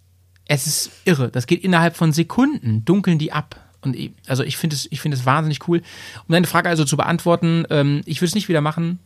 Es 0.50 0.68
ist 0.68 0.92
irre. 1.06 1.30
Das 1.30 1.48
geht 1.48 1.64
innerhalb 1.64 1.96
von 1.96 2.12
Sekunden. 2.12 2.84
Dunkeln 2.84 3.20
die 3.20 3.32
ab. 3.32 3.56
Und 3.80 3.96
ich, 3.96 4.12
also 4.28 4.44
ich 4.44 4.58
finde 4.58 4.76
es, 4.76 4.86
ich 4.92 5.00
finde 5.00 5.16
es 5.16 5.26
wahnsinnig 5.26 5.66
cool. 5.70 5.82
Um 6.28 6.34
deine 6.34 6.46
Frage 6.46 6.68
also 6.68 6.84
zu 6.84 6.98
beantworten, 6.98 7.66
ähm, 7.70 8.02
ich 8.06 8.20
würde 8.20 8.28
es 8.28 8.36
nicht 8.36 8.50
wieder 8.50 8.60
machen. 8.60 9.00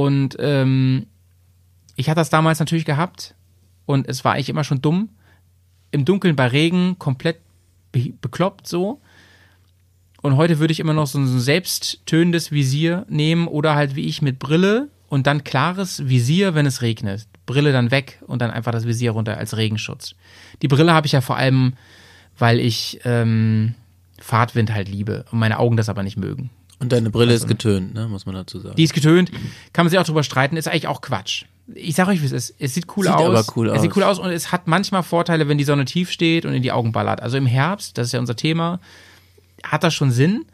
Und 0.00 0.34
ähm, 0.38 1.08
ich 1.94 2.08
hatte 2.08 2.22
das 2.22 2.30
damals 2.30 2.58
natürlich 2.58 2.86
gehabt 2.86 3.34
und 3.84 4.08
es 4.08 4.24
war 4.24 4.32
eigentlich 4.32 4.48
immer 4.48 4.64
schon 4.64 4.80
dumm. 4.80 5.10
Im 5.90 6.06
Dunkeln 6.06 6.36
bei 6.36 6.46
Regen 6.46 6.98
komplett 6.98 7.36
be 7.92 8.14
bekloppt 8.18 8.66
so. 8.66 9.02
Und 10.22 10.36
heute 10.36 10.58
würde 10.58 10.72
ich 10.72 10.80
immer 10.80 10.94
noch 10.94 11.06
so 11.06 11.18
ein 11.18 11.38
selbsttönendes 11.38 12.50
Visier 12.50 13.04
nehmen 13.10 13.46
oder 13.46 13.74
halt 13.74 13.94
wie 13.94 14.06
ich 14.06 14.22
mit 14.22 14.38
Brille 14.38 14.88
und 15.08 15.26
dann 15.26 15.44
klares 15.44 16.08
Visier, 16.08 16.54
wenn 16.54 16.64
es 16.64 16.80
regnet. 16.80 17.28
Brille 17.44 17.70
dann 17.70 17.90
weg 17.90 18.22
und 18.26 18.40
dann 18.40 18.50
einfach 18.50 18.72
das 18.72 18.86
Visier 18.86 19.10
runter 19.10 19.36
als 19.36 19.58
Regenschutz. 19.58 20.14
Die 20.62 20.68
Brille 20.68 20.94
habe 20.94 21.06
ich 21.08 21.12
ja 21.12 21.20
vor 21.20 21.36
allem, 21.36 21.74
weil 22.38 22.58
ich 22.58 23.00
ähm, 23.04 23.74
Fahrtwind 24.18 24.72
halt 24.72 24.88
liebe 24.88 25.26
und 25.30 25.38
meine 25.38 25.58
Augen 25.58 25.76
das 25.76 25.90
aber 25.90 26.02
nicht 26.02 26.16
mögen. 26.16 26.48
Und 26.80 26.90
deine 26.92 27.10
Brille 27.10 27.34
ist 27.34 27.46
getönt, 27.46 27.94
ne, 27.94 28.08
muss 28.08 28.26
man 28.26 28.34
dazu 28.34 28.58
sagen. 28.58 28.74
Die 28.76 28.82
ist 28.84 28.94
getönt, 28.94 29.30
kann 29.72 29.84
man 29.84 29.90
sich 29.90 29.98
auch 29.98 30.04
drüber 30.06 30.22
streiten, 30.22 30.56
ist 30.56 30.66
eigentlich 30.66 30.88
auch 30.88 31.00
Quatsch. 31.02 31.44
Ich 31.74 31.94
sag 31.94 32.08
euch, 32.08 32.20
wie 32.20 32.26
es 32.26 32.32
ist. 32.32 32.54
Es 32.58 32.74
sieht 32.74 32.86
cool 32.96 33.04
Sieht 33.04 33.12
aus. 33.14 33.28
aber 33.28 33.44
cool 33.56 33.68
es 33.68 33.80
sieht 33.82 33.90
aus. 33.92 33.96
cool 33.96 34.02
aus 34.02 34.18
und 34.18 34.30
es 34.30 34.50
hat 34.50 34.66
manchmal 34.66 35.02
Vorteile, 35.04 35.46
wenn 35.46 35.58
die 35.58 35.64
Sonne 35.64 35.84
tief 35.84 36.10
steht 36.10 36.44
und 36.46 36.52
in 36.54 36.62
die 36.62 36.72
Augen 36.72 36.90
ballert. 36.90 37.22
Also 37.22 37.36
im 37.36 37.46
Herbst, 37.46 37.96
das 37.98 38.06
ist 38.08 38.12
ja 38.12 38.18
unser 38.18 38.34
Thema, 38.34 38.80
hat 39.62 39.84
das 39.84 39.94
schon 39.94 40.10
Sinn. 40.10 40.46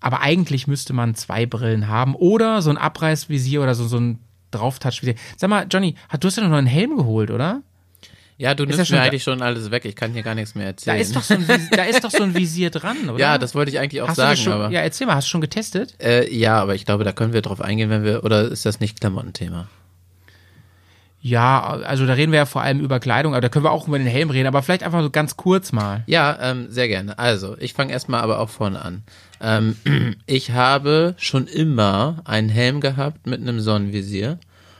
Aber 0.00 0.20
eigentlich 0.20 0.66
müsste 0.66 0.92
man 0.94 1.14
zwei 1.14 1.46
Brillen 1.46 1.86
haben 1.86 2.16
oder 2.16 2.60
so 2.60 2.70
ein 2.70 2.76
Abreißvisier 2.78 3.62
oder 3.62 3.76
so, 3.76 3.86
so 3.86 3.98
ein 3.98 4.18
Drauftouchvisier. 4.50 5.14
Sag 5.36 5.48
mal, 5.48 5.66
Johnny, 5.70 5.94
hast- 6.08 6.24
du 6.24 6.26
hast 6.28 6.36
ja 6.38 6.48
noch 6.48 6.56
einen 6.56 6.66
Helm 6.66 6.96
geholt, 6.96 7.30
oder? 7.30 7.62
Ja, 8.38 8.54
du 8.54 8.64
ja 8.64 8.70
nimmst 8.70 8.88
schon 8.88 8.96
mir 8.96 9.00
da- 9.02 9.06
eigentlich 9.08 9.22
schon 9.22 9.40
alles 9.42 9.70
weg. 9.70 9.84
Ich 9.84 9.94
kann 9.96 10.12
hier 10.12 10.22
gar 10.22 10.34
nichts 10.34 10.54
mehr 10.54 10.64
Da 10.64 10.70
erzählen. 10.70 10.98
ist 11.00 11.14
doch 11.16 11.22
so 11.22 11.34
ein, 11.34 11.46
Vis- 11.48 11.70
da 11.70 11.84
ist 11.84 12.02
doch 12.02 12.10
so 12.10 12.22
ein 12.22 12.34
Visier 12.34 12.70
dran, 12.70 12.96
oder? 13.08 13.18
ja, 13.18 13.38
das 13.38 13.54
wollte 13.54 13.70
ich 13.70 13.78
eigentlich 13.78 14.02
auch 14.02 14.08
hast 14.08 14.16
sagen, 14.16 14.36
schon. 14.36 14.72
Ja, 14.72 14.80
erzähl 14.80 15.06
mal, 15.06 15.14
hast 15.14 15.26
du 15.26 15.30
schon 15.30 15.40
getestet? 15.40 15.94
Äh, 16.02 16.32
ja, 16.34 16.60
aber 16.60 16.74
ich 16.74 16.84
glaube, 16.86 17.04
da 17.04 17.12
können 17.12 17.32
wir 17.32 17.42
drauf 17.42 17.60
eingehen, 17.60 17.90
wenn 17.90 18.04
wir, 18.04 18.24
oder 18.24 18.42
ist 18.48 18.66
das 18.66 18.80
nicht 18.80 19.00
Klamottenthema? 19.00 19.68
Ja, 21.24 21.60
also 21.84 22.04
da 22.04 22.14
reden 22.14 22.32
wir 22.32 22.38
ja 22.38 22.46
vor 22.46 22.62
allem 22.62 22.80
über 22.80 22.98
Kleidung, 22.98 23.34
aber 23.34 23.40
da 23.40 23.48
können 23.48 23.64
wir 23.64 23.70
auch 23.70 23.86
über 23.86 23.96
den 23.96 24.08
Helm 24.08 24.30
reden, 24.30 24.48
aber 24.48 24.60
vielleicht 24.60 24.82
einfach 24.82 25.02
so 25.02 25.10
ganz 25.10 25.36
kurz 25.36 25.70
mal. 25.70 26.02
Ja, 26.08 26.36
ähm, 26.40 26.66
sehr 26.68 26.88
gerne. 26.88 27.16
Also, 27.16 27.56
ich 27.60 27.74
fange 27.74 27.92
erstmal 27.92 28.22
aber 28.22 28.40
auch 28.40 28.48
vorne 28.50 28.82
an. 28.84 29.04
Ähm, 29.40 29.76
ich 30.26 30.50
habe 30.50 31.14
schon 31.18 31.46
immer 31.46 32.16
einen 32.24 32.48
Helm 32.48 32.80
gehabt 32.80 33.28
mit 33.28 33.40
einem 33.40 33.60
Sonnenvisier 33.60 34.38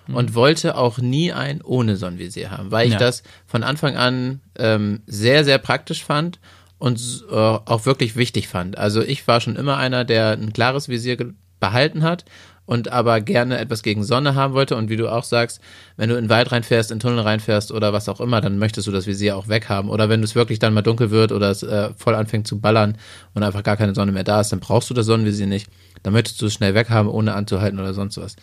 und 0.08 0.34
wollte 0.34 0.76
auch 0.76 0.98
nie 0.98 1.32
einen 1.32 1.62
ohne 1.62 1.96
Sonnenvisier 1.96 2.50
haben, 2.50 2.70
weil 2.70 2.86
ich 2.86 2.94
Ja. 2.94 2.98
das 2.98 3.22
von 3.46 3.62
Anfang 3.62 3.96
an 3.96 4.40
ähm, 4.58 5.00
sehr, 5.06 5.44
sehr 5.44 5.58
praktisch 5.58 6.04
fand 6.04 6.40
und 6.78 7.24
äh, 7.30 7.34
auch 7.34 7.86
wirklich 7.86 8.16
wichtig 8.16 8.48
fand. 8.48 8.76
Also 8.76 9.00
ich 9.02 9.26
war 9.28 9.40
schon 9.40 9.56
immer 9.56 9.76
einer, 9.76 10.04
der 10.04 10.32
ein 10.32 10.52
klares 10.52 10.88
Visier 10.88 11.16
behalten 11.60 12.02
hat 12.02 12.24
und 12.66 12.90
aber 12.90 13.20
gerne 13.20 13.58
etwas 13.58 13.82
gegen 13.82 14.02
Sonne 14.04 14.34
haben 14.34 14.54
wollte 14.54 14.76
und 14.76 14.88
wie 14.88 14.96
du 14.96 15.08
auch 15.08 15.24
sagst, 15.24 15.60
wenn 15.96 16.08
du 16.08 16.16
in 16.16 16.24
den 16.24 16.30
Wald 16.30 16.50
reinfährst, 16.52 16.90
in 16.90 16.96
den 16.98 17.02
Tunnel 17.02 17.20
reinfährst 17.20 17.70
oder 17.72 17.92
was 17.92 18.08
auch 18.08 18.20
immer, 18.20 18.40
dann 18.40 18.58
möchtest 18.58 18.86
du 18.86 18.92
das 18.92 19.06
Visier 19.06 19.36
auch 19.36 19.48
weghaben. 19.48 19.90
Oder 19.90 20.08
wenn 20.08 20.22
es 20.22 20.34
wirklich 20.34 20.58
dann 20.58 20.72
mal 20.74 20.82
dunkel 20.82 21.10
wird 21.10 21.32
oder 21.32 21.50
es 21.50 21.62
äh, 21.62 21.90
voll 21.96 22.14
anfängt 22.14 22.46
zu 22.48 22.60
ballern 22.60 22.96
und 23.34 23.42
einfach 23.42 23.62
gar 23.62 23.76
keine 23.76 23.94
Sonne 23.94 24.12
mehr 24.12 24.24
da 24.24 24.40
ist, 24.40 24.50
dann 24.52 24.60
brauchst 24.60 24.90
du 24.90 24.94
das 24.94 25.06
Sonnenvisier 25.06 25.46
nicht. 25.46 25.68
Dann 26.02 26.12
möchtest 26.12 26.40
du 26.42 26.46
es 26.46 26.54
schnell 26.54 26.74
weghaben, 26.74 27.10
ohne 27.10 27.34
anzuhalten 27.34 27.78
oder 27.78 27.94
sonst 27.94 28.16
was. 28.16 28.34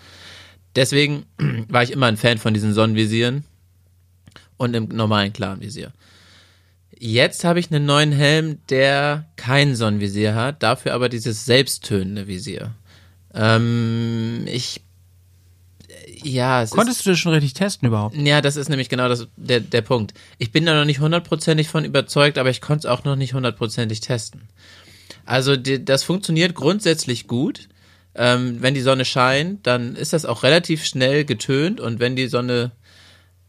Deswegen 0.76 1.26
war 1.70 1.84
ich 1.84 1.92
immer 1.92 2.08
ein 2.08 2.18
Fan 2.18 2.38
von 2.38 2.54
diesen 2.54 2.74
Sonnenvisieren 2.74 3.44
und 4.58 4.76
im 4.76 4.86
normalen 4.90 5.34
klaren 5.34 5.62
Visier. 5.62 5.94
Jetzt 6.98 7.46
habe 7.46 7.60
ich 7.60 7.72
einen 7.72 7.86
neuen 7.86 8.12
Helm, 8.12 8.60
der 8.70 9.26
kein 9.38 9.76
Sonnenvisier 9.76 10.36
hat, 10.36 10.62
dafür 10.64 10.94
aber 10.94 11.08
dieses 11.08 11.46
selbsttönende 11.46 12.28
Visier. 12.28 12.76
Ähm, 13.34 14.44
ich 14.48 14.82
ja, 16.24 16.62
es 16.62 16.72
Konntest 16.72 17.06
du 17.06 17.12
das 17.12 17.20
schon 17.20 17.32
richtig 17.32 17.54
testen 17.54 17.88
überhaupt? 17.88 18.16
ist, 18.16 18.26
ja, 18.26 18.42
das 18.42 18.58
ist 18.58 18.70
nämlich 18.70 18.90
genau 18.90 19.08
das, 19.08 19.28
der, 19.38 19.62
der 19.62 19.82
Punkt. 19.82 20.14
Ich 20.38 20.52
bin 20.52 20.66
da 20.66 20.74
noch 20.74 20.86
nicht 20.86 21.00
hundertprozentig 21.00 21.70
von 21.70 21.86
überzeugt, 21.86 22.38
aber 22.38 22.50
ich 22.50 22.60
konnte 22.60 22.88
es 22.88 22.92
auch 22.92 23.06
noch 23.06 23.16
nicht 23.16 23.34
hundertprozentig 23.34 24.02
testen. 24.02 24.42
Also 25.26 25.56
die, 25.56 25.84
das 25.84 26.04
funktioniert 26.04 26.56
grundsätzlich 26.56 27.28
gut. 27.28 27.69
Ähm, 28.22 28.58
wenn 28.60 28.74
die 28.74 28.82
Sonne 28.82 29.06
scheint, 29.06 29.66
dann 29.66 29.96
ist 29.96 30.12
das 30.12 30.26
auch 30.26 30.44
relativ 30.44 30.84
schnell 30.84 31.24
getönt 31.24 31.80
und 31.80 32.02
wenn 32.02 32.18
die 32.18 32.28
Sonne, 32.28 32.72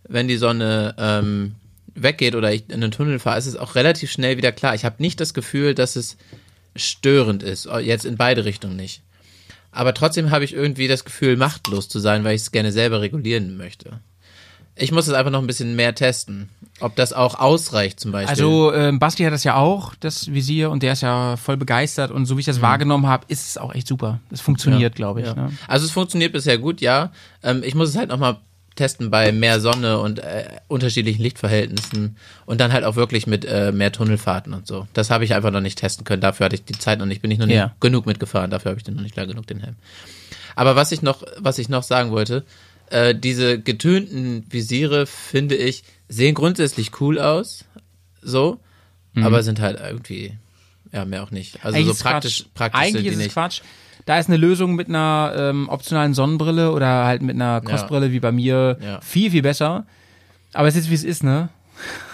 wenn 0.05 0.29
die 0.29 0.37
Sonne 0.37 0.95
ähm, 0.97 1.57
weggeht 1.97 2.37
oder 2.37 2.53
ich 2.53 2.71
in 2.71 2.81
den 2.81 2.93
Tunnel 2.93 3.19
fahre, 3.19 3.37
ist 3.37 3.47
es 3.47 3.57
auch 3.57 3.75
relativ 3.75 4.13
schnell 4.13 4.37
wieder 4.37 4.53
klar. 4.53 4.77
Ich 4.77 4.85
habe 4.85 5.03
nicht 5.03 5.19
das 5.19 5.35
Gefühl, 5.35 5.75
dass 5.75 5.97
es 5.97 6.17
störend 6.77 7.43
ist. 7.43 7.69
Jetzt 7.83 8.05
in 8.05 8.17
beide 8.17 8.45
Richtungen 8.45 8.77
nicht. 8.77 9.03
Aber 9.73 9.93
trotzdem 9.93 10.31
habe 10.31 10.45
ich 10.45 10.55
irgendwie 10.55 10.87
das 10.87 11.05
Gefühl, 11.05 11.37
machtlos 11.37 11.89
zu 11.89 11.99
sein, 11.99 12.23
weil 12.23 12.37
ich 12.37 12.43
es 12.43 12.53
gerne 12.53 12.71
selber 12.71 13.01
regulieren 13.01 13.57
möchte. 13.57 13.99
Ich 14.81 14.93
muss 14.93 15.07
es 15.07 15.15
einfach 15.15 15.31
noch 15.31 15.41
ein 15.41 15.47
bisschen 15.47 15.77
mehr 15.77 15.95
testen. 15.95 16.49
Ob 16.81 16.97
das 16.97 17.13
auch 17.13 17.39
ausreicht 17.39 18.01
zum 18.01 18.13
Beispiel. 18.13 18.31
Also 18.31 18.73
ähm, 18.73 18.99
Basti 18.99 19.23
hat 19.25 19.33
das 19.35 19.45
ja 19.45 19.57
auch, 19.57 19.95
das 20.01 20.33
Visier, 20.33 20.71
und 20.71 20.83
der 20.83 20.95
ist 20.95 21.03
ja 21.03 21.37
voll 21.37 21.59
begeistert. 21.59 22.11
Und 22.11 22.25
so 22.25 22.37
wie 22.37 22.41
ich 22.41 22.47
das 22.47 22.63
wahrgenommen 22.63 23.07
habe, 23.07 23.27
ist 23.29 23.47
es 23.47 23.59
auch 23.59 23.75
echt 23.75 23.87
super. 23.87 24.21
Es 24.31 24.41
funktioniert, 24.41 24.95
glaube 24.95 25.21
ich. 25.21 25.27
Ja. 25.27 25.35
Ne? 25.35 25.53
Also 25.69 25.85
es 25.85 25.93
funktioniert 25.93 26.33
bisher 26.33 26.57
gut, 26.57 26.81
ja. 26.81 27.13
Ähm, 27.43 27.63
ich 27.65 27.75
muss 27.75 27.91
es 27.91 27.97
halt 27.97 28.09
nochmal 28.09 28.39
testen 28.77 29.11
bei 29.11 29.31
mehr 29.33 29.61
Sonne 29.61 29.99
und 29.99 30.21
äh, 30.21 30.45
unterschiedlichen 30.69 31.21
Lichtverhältnissen 31.23 32.17
und 32.47 32.61
dann 32.63 32.73
halt 32.73 32.85
auch 32.85 32.97
wirklich 32.97 33.27
mit 33.27 33.45
äh, 33.45 33.73
mehr 33.73 33.93
Tunnelfahrten 33.93 34.55
und 34.55 34.67
so. 34.67 34.87
Das 34.95 35.11
habe 35.11 35.25
ich 35.25 35.35
einfach 35.35 35.51
noch 35.51 35.61
nicht 35.61 35.79
testen 35.79 36.05
können. 36.05 36.23
Dafür 36.23 36.47
hatte 36.47 36.55
ich 36.55 36.65
die 36.65 36.79
Zeit 36.79 36.99
noch 36.99 37.07
nicht, 37.07 37.21
bin 37.21 37.31
ich 37.31 37.39
noch 37.39 37.47
nicht 37.47 37.57
Ja. 37.57 37.75
genug 37.81 38.07
mitgefahren. 38.07 38.51
Dafür 38.51 38.71
habe 38.71 38.79
ich 38.79 38.85
den 38.85 38.95
noch 38.95 39.03
nicht 39.03 39.13
klar 39.13 39.27
genug, 39.27 39.47
den 39.47 39.61
Helm. 39.61 39.77
Aber 40.57 40.77
was 40.77 40.93
ich 40.93 41.03
noch, 41.03 41.23
was 41.39 41.59
ich 41.59 41.69
noch 41.69 41.83
sagen 41.83 42.11
wollte, 42.11 42.45
äh, 42.91 43.15
diese 43.15 43.61
getönten 43.61 44.45
Visiere, 44.51 45.07
finde 45.07 45.55
ich, 45.57 45.83
sehen 46.09 46.35
grundsätzlich 46.35 47.01
cool 47.01 47.19
aus, 47.19 47.65
so, 48.23 48.61
aber 49.17 49.43
sind 49.43 49.61
halt 49.61 49.81
irgendwie, 49.81 50.37
ja, 50.93 51.05
mehr 51.05 51.23
auch 51.23 51.31
nicht. 51.31 51.65
Also 51.65 51.77
Mhm. 51.79 51.85
Eigentlich 51.85 51.99
so 51.99 52.03
praktisch, 52.05 52.39
Quatsch. 52.43 52.55
praktisch 52.55 52.81
Eigentlich 52.81 52.93
sind 53.03 53.07
ist 53.07 53.13
es 53.19 53.25
nicht. 53.25 53.33
Quatsch. 53.33 53.61
Da 54.07 54.19
ist 54.19 54.29
eine 54.29 54.37
Lösung 54.39 54.75
mit 54.77 54.89
einer 54.89 55.35
ähm, 55.37 55.69
optionalen 55.69 56.15
Sonnenbrille 56.15 56.73
oder 56.73 57.05
halt 57.05 57.23
mit 57.23 57.35
einer 57.35 57.61
Kostbrille 57.61 58.13
wie 58.13 58.21
bei 58.21 58.33
mir 58.33 58.79
Ja. 58.83 59.01
viel, 59.01 59.31
viel 59.31 59.43
besser. 59.43 59.87
Aber 60.53 60.69
es 60.69 60.75
ist, 60.77 60.91
wie 60.91 60.95
es 60.95 61.05
ist, 61.05 61.23
ne? 61.23 61.49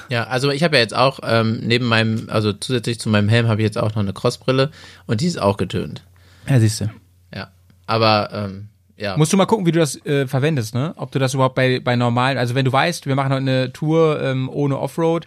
Ja, 0.08 0.24
also 0.24 0.50
ich 0.50 0.62
habe 0.62 0.76
ja 0.76 0.82
jetzt 0.82 0.94
auch 0.94 1.20
ähm, 1.22 1.60
neben 1.62 1.86
meinem, 1.86 2.28
also 2.28 2.52
zusätzlich 2.52 2.98
zu 3.00 3.08
meinem 3.08 3.28
Helm 3.28 3.48
habe 3.48 3.60
ich 3.60 3.64
jetzt 3.64 3.78
auch 3.78 3.90
noch 3.94 4.02
eine 4.02 4.12
Crossbrille 4.12 4.70
und 5.06 5.20
die 5.20 5.26
ist 5.26 5.40
auch 5.40 5.56
getönt. 5.56 6.02
Ja, 6.48 6.60
siehst 6.60 6.80
du. 6.80 6.90
Ja, 7.34 7.50
aber 7.86 8.30
ähm, 8.32 8.68
ja, 8.98 9.16
Musst 9.16 9.32
du 9.32 9.36
mal 9.36 9.46
gucken, 9.46 9.66
wie 9.66 9.72
du 9.72 9.78
das 9.78 10.04
äh, 10.06 10.26
verwendest, 10.26 10.74
ne? 10.74 10.94
Ob 10.96 11.12
du 11.12 11.18
das 11.18 11.34
überhaupt 11.34 11.54
bei, 11.54 11.80
bei 11.80 11.96
normalen, 11.96 12.38
also 12.38 12.54
wenn 12.54 12.64
du 12.64 12.72
weißt, 12.72 13.06
wir 13.06 13.14
machen 13.14 13.30
heute 13.30 13.42
eine 13.42 13.72
Tour 13.72 14.22
ähm, 14.22 14.48
ohne 14.48 14.78
Offroad, 14.78 15.26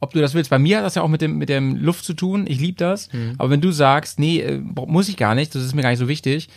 ob 0.00 0.12
du 0.12 0.20
das 0.20 0.34
willst. 0.34 0.50
Bei 0.50 0.58
mir 0.58 0.78
hat 0.78 0.84
das 0.84 0.94
ja 0.94 1.02
auch 1.02 1.08
mit 1.08 1.20
dem, 1.20 1.36
mit 1.36 1.48
dem 1.48 1.76
Luft 1.76 2.04
zu 2.04 2.14
tun, 2.14 2.46
ich 2.48 2.58
liebe 2.58 2.78
das. 2.78 3.08
Aber 3.38 3.50
wenn 3.50 3.60
du 3.60 3.70
sagst, 3.70 4.18
nee, 4.18 4.40
äh, 4.40 4.58
muss 4.58 5.08
ich 5.08 5.16
gar 5.16 5.34
nicht, 5.34 5.54
das 5.54 5.62
ist 5.62 5.74
mir 5.74 5.82
gar 5.82 5.90
nicht 5.90 5.98
so 5.98 6.08
wichtig, 6.08 6.48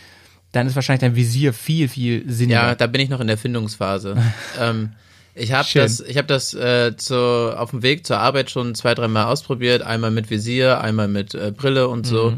dann 0.52 0.66
ist 0.66 0.74
wahrscheinlich 0.74 1.02
dein 1.02 1.14
Visier 1.14 1.52
viel, 1.52 1.88
viel 1.88 2.24
sinniger. 2.30 2.62
ja, 2.62 2.74
da 2.74 2.86
bin 2.86 3.02
ich 3.02 3.10
noch 3.10 3.20
in 3.20 3.26
der 3.26 3.38
Findungsphase. 3.38 4.16
ähm, 4.60 4.90
ich 5.34 5.52
habe 5.52 5.68
das, 5.74 6.00
ich 6.00 6.16
habe 6.16 6.26
das 6.26 6.54
äh, 6.54 6.96
zu, 6.96 7.54
auf 7.54 7.70
dem 7.70 7.82
Weg 7.82 8.06
zur 8.06 8.18
Arbeit 8.18 8.50
schon 8.50 8.74
zwei, 8.74 8.94
dreimal 8.94 9.26
ausprobiert. 9.26 9.82
Einmal 9.82 10.10
mit 10.10 10.30
Visier, 10.30 10.80
einmal 10.80 11.08
mit 11.08 11.34
äh, 11.34 11.52
Brille 11.54 11.88
und 11.88 12.06
so. 12.06 12.32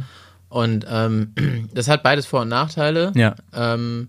Und 0.49 0.87
ähm, 0.89 1.35
das 1.75 1.89
hat 1.89 2.03
beides 2.03 2.27
Vor- 2.27 2.43
und 2.43 2.49
Nachteile. 2.49 3.13
Ja. 3.15 3.35
Ähm, 3.55 4.09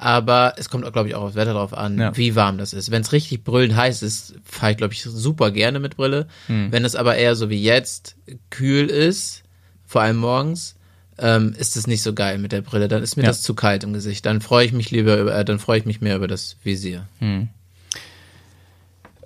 aber 0.00 0.54
es 0.56 0.70
kommt, 0.70 0.90
glaube 0.92 1.08
ich, 1.08 1.14
auch 1.16 1.22
aufs 1.22 1.34
Wetter 1.34 1.54
drauf 1.54 1.74
an, 1.76 1.98
Ja. 1.98 2.16
wie 2.16 2.36
warm 2.36 2.56
das 2.58 2.72
ist. 2.72 2.90
Wenn 2.92 3.02
es 3.02 3.10
richtig 3.12 3.42
brüllend 3.42 3.74
heiß 3.74 4.02
ist, 4.02 4.34
fahre 4.44 4.70
ich, 4.72 4.78
glaube 4.78 4.94
ich, 4.94 5.02
super 5.02 5.50
gerne 5.50 5.80
mit 5.80 5.96
Brille. 5.96 6.28
Hm. 6.46 6.70
Wenn 6.70 6.84
es 6.84 6.94
aber 6.94 7.16
eher 7.16 7.34
so 7.34 7.50
wie 7.50 7.60
jetzt 7.60 8.14
kühl 8.50 8.86
ist, 8.86 9.42
vor 9.84 10.02
allem 10.02 10.18
morgens, 10.18 10.76
ähm, 11.18 11.52
ist 11.58 11.76
es 11.76 11.88
nicht 11.88 12.02
so 12.02 12.14
geil 12.14 12.38
mit 12.38 12.52
der 12.52 12.60
Brille. 12.60 12.86
Dann 12.86 13.02
ist 13.02 13.16
mir 13.16 13.24
Ja. 13.24 13.30
das 13.30 13.42
zu 13.42 13.54
kalt 13.54 13.82
im 13.82 13.92
Gesicht. 13.92 14.24
Dann 14.24 14.40
freue 14.40 14.64
ich 14.66 14.72
mich 14.72 14.92
lieber 14.92 15.18
über, 15.18 15.34
äh, 15.36 15.44
dann 15.44 15.58
freue 15.58 15.80
ich 15.80 15.84
mich 15.84 16.00
mehr 16.00 16.14
über 16.14 16.28
das 16.28 16.56
Visier. 16.62 17.08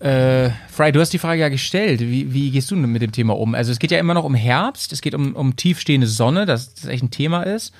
Äh, 0.03 0.51
Fry, 0.69 0.91
du 0.91 1.01
hast 1.01 1.12
die 1.12 1.19
Frage 1.19 1.41
ja 1.43 1.49
gestellt. 1.49 2.01
Wie, 2.01 2.33
wie 2.33 2.51
gehst 2.51 2.70
du 2.70 2.74
denn 2.74 2.91
mit 2.91 3.03
dem 3.03 3.12
Thema 3.12 3.37
um? 3.39 3.55
Also 3.55 3.70
es 3.70 3.79
geht 3.79 3.93
ja 3.93 3.99
immer 3.99 4.15
noch 4.15 4.24
um 4.24 4.35
Herbst, 4.35 4.93
es 4.93 5.01
geht 5.01 5.15
um, 5.15 5.35
um 5.37 5.55
tiefstehende 5.55 6.07
Sonne, 6.09 6.45
dass 6.45 6.74
das 6.74 6.87
echt 6.87 7.05
ein 7.05 7.11
Thema 7.11 7.43
ist. 7.45 7.73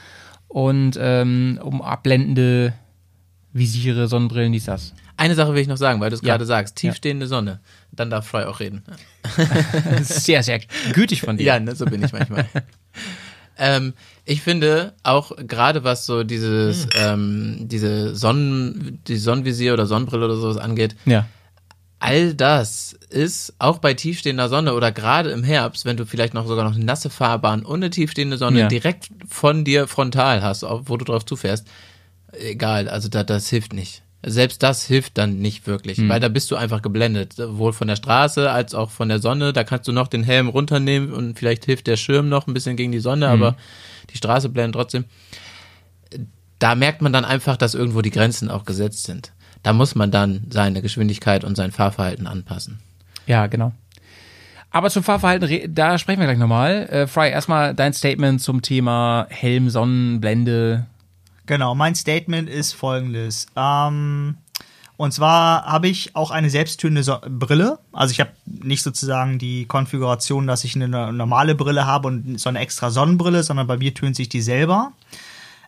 Und 0.47 0.97
ähm, 1.01 1.59
um 1.63 1.83
abblendende 1.83 2.75
Visiere, 3.53 4.07
Sonnenbrillen, 4.07 4.53
dies, 4.53 4.67
das. 4.67 4.95
Eine 5.17 5.35
Sache 5.35 5.53
will 5.55 5.61
ich 5.63 5.69
noch 5.69 5.77
sagen, 5.77 6.01
weil 6.01 6.11
du 6.11 6.17
es 6.17 6.23
Ja. 6.23 6.29
gerade 6.35 6.47
sagst. 6.47 6.77
Tiefstehende 6.77 7.27
Sonne. 7.27 7.61
Dann 7.91 8.09
darf 8.11 8.27
Fry 8.27 8.45
auch 8.45 8.61
reden. 8.61 8.83
Sehr, 10.03 10.43
sehr 10.43 10.61
gütig 10.93 11.23
von 11.23 11.37
dir. 11.37 11.45
Ja, 11.45 11.61
ne, 11.61 11.75
so 11.75 11.85
bin 11.87 12.03
ich 12.03 12.13
manchmal. 12.13 12.47
ähm, 13.59 13.95
ich 14.25 14.43
finde 14.43 14.95
auch 15.03 15.33
gerade 15.37 15.85
was 15.85 16.07
so 16.07 16.23
dieses, 16.25 16.87
ähm, 16.97 17.59
diese 17.63 18.15
Sonnen, 18.15 19.01
die 19.07 19.17
Sonnenvisier 19.17 19.73
oder 19.75 19.87
Sonnenbrille 19.87 20.25
oder 20.25 20.37
sowas 20.37 20.57
angeht, 20.59 20.97
Ja. 21.05 21.27
All 22.03 22.35
das 22.35 22.95
ist 23.11 23.55
auch 23.61 23.79
bei 23.79 23.95
tiefstehender 23.95 24.49
Sonne 24.49 24.75
oder 24.75 24.91
gerade 24.91 25.31
im 25.31 25.45
Herbst, 25.45 25.85
wenn 25.85 25.97
du 25.97 26.05
vielleicht 26.05 26.35
noch 26.35 26.47
sogar 26.49 26.65
noch 26.69 26.75
eine 26.75 26.85
nasse 26.85 27.11
Fahrbahn 27.11 27.65
und 27.65 27.77
eine 27.77 27.91
tiefstehende 27.91 28.37
Sonne 28.39 28.61
Ja. 28.61 28.69
direkt 28.69 29.09
von 29.29 29.65
dir 29.65 29.87
frontal 29.87 30.43
hast, 30.43 30.63
wo 30.65 30.97
du 30.97 31.05
drauf 31.05 31.25
zufährst, 31.25 31.67
egal, 32.33 32.89
also 32.89 33.09
da, 33.09 33.23
das 33.23 33.49
hilft 33.49 33.73
nicht. 33.73 34.03
Selbst 34.25 34.63
das 34.63 34.85
hilft 34.85 35.17
dann 35.19 35.39
nicht 35.39 35.67
wirklich, 35.67 35.99
Hm. 35.99 36.09
weil 36.09 36.19
da 36.21 36.29
bist 36.29 36.51
du 36.51 36.57
einfach 36.57 36.83
geblendet, 36.83 37.33
sowohl 37.35 37.73
von 37.73 37.89
der 37.89 37.97
Straße 37.97 38.51
als 38.51 38.75
auch 38.75 38.91
von 38.91 39.09
der 39.09 39.19
Sonne. 39.21 39.53
Da 39.53 39.63
kannst 39.65 39.87
du 39.89 39.93
noch 39.93 40.09
den 40.09 40.23
Helm 40.25 40.49
runternehmen 40.49 41.13
und 41.13 41.39
vielleicht 41.39 41.65
hilft 41.67 41.87
der 41.87 41.97
Schirm 41.97 42.29
noch 42.29 42.47
ein 42.47 42.55
bisschen 42.55 42.77
gegen 42.77 42.93
die 42.93 43.01
Sonne, 43.01 43.27
Hm. 43.27 43.33
aber 43.33 43.57
die 44.11 44.17
Straße 44.17 44.49
blendet 44.49 44.75
trotzdem. 44.75 45.05
Da 46.59 46.75
merkt 46.77 47.03
man 47.03 47.13
dann 47.13 47.25
einfach, 47.25 47.57
dass 47.57 47.75
irgendwo 47.75 48.03
die 48.03 48.11
Grenzen 48.13 48.49
auch 48.51 48.65
gesetzt 48.65 49.05
sind. 49.05 49.33
Da 49.63 49.73
muss 49.73 49.95
man 49.95 50.11
dann 50.11 50.45
seine 50.51 50.83
Geschwindigkeit 50.83 51.45
und 51.45 51.57
sein 51.57 51.71
Fahrverhalten 51.73 52.27
anpassen. 52.27 52.81
Ja, 53.27 53.47
genau. 53.47 53.73
Aber 54.71 54.89
zum 54.91 55.03
Fahrverhalten, 55.05 55.75
da 55.75 55.99
sprechen 55.99 56.21
wir 56.21 56.27
gleich 56.27 56.39
nochmal. 56.39 56.89
Äh, 56.89 57.07
Fry, 57.07 57.31
erstmal 57.31 57.75
dein 57.75 57.93
Statement 57.93 58.41
zum 58.41 58.63
Thema 58.63 59.27
Helm, 59.29 59.69
Sonnenblende. 59.69 60.87
Genau, 61.47 61.75
mein 61.75 61.95
Statement 61.95 62.49
ist 62.49 62.73
folgendes. 62.73 63.47
Ähm, 63.55 64.37
und 64.97 65.13
zwar 65.13 65.65
habe 65.67 65.89
ich 65.89 66.17
auch 66.17 66.31
eine 66.31 66.49
selbsttönende 66.49 67.03
so 67.03 67.19
Brille. 67.29 67.79
Also 67.93 68.13
ich 68.13 68.21
habe 68.21 68.31
nicht 68.47 68.83
sozusagen 68.83 69.39
die 69.39 69.67
Konfiguration, 69.67 70.47
dass 70.47 70.65
ich 70.65 70.75
eine 70.75 70.89
no- 70.89 71.13
normale 71.13 71.55
Brille 71.55 71.87
habe 71.87 72.09
und 72.09 72.41
so 72.41 72.49
eine 72.49 72.61
extra 72.61 72.91
Sonnenbrille, 72.91 73.43
sondern 73.43 73.67
bei 73.67 73.77
mir 73.77 73.93
tönt 73.93 74.17
sich 74.17 74.29
die 74.29 74.41
selber. 74.41 74.93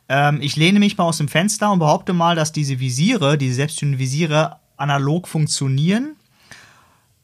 Ähm, 0.08 0.40
ich 0.40 0.56
lehne 0.56 0.78
mich 0.78 0.96
mal 0.96 1.04
aus 1.04 1.18
dem 1.18 1.28
Fenster 1.28 1.72
und 1.72 1.78
behaupte 1.78 2.12
mal, 2.12 2.36
dass 2.36 2.52
diese 2.52 2.80
Visiere, 2.80 3.38
diese 3.38 3.54
selbsttönenden 3.54 3.98
Visiere 3.98 4.56
analog 4.76 5.28
funktionieren. 5.28 6.16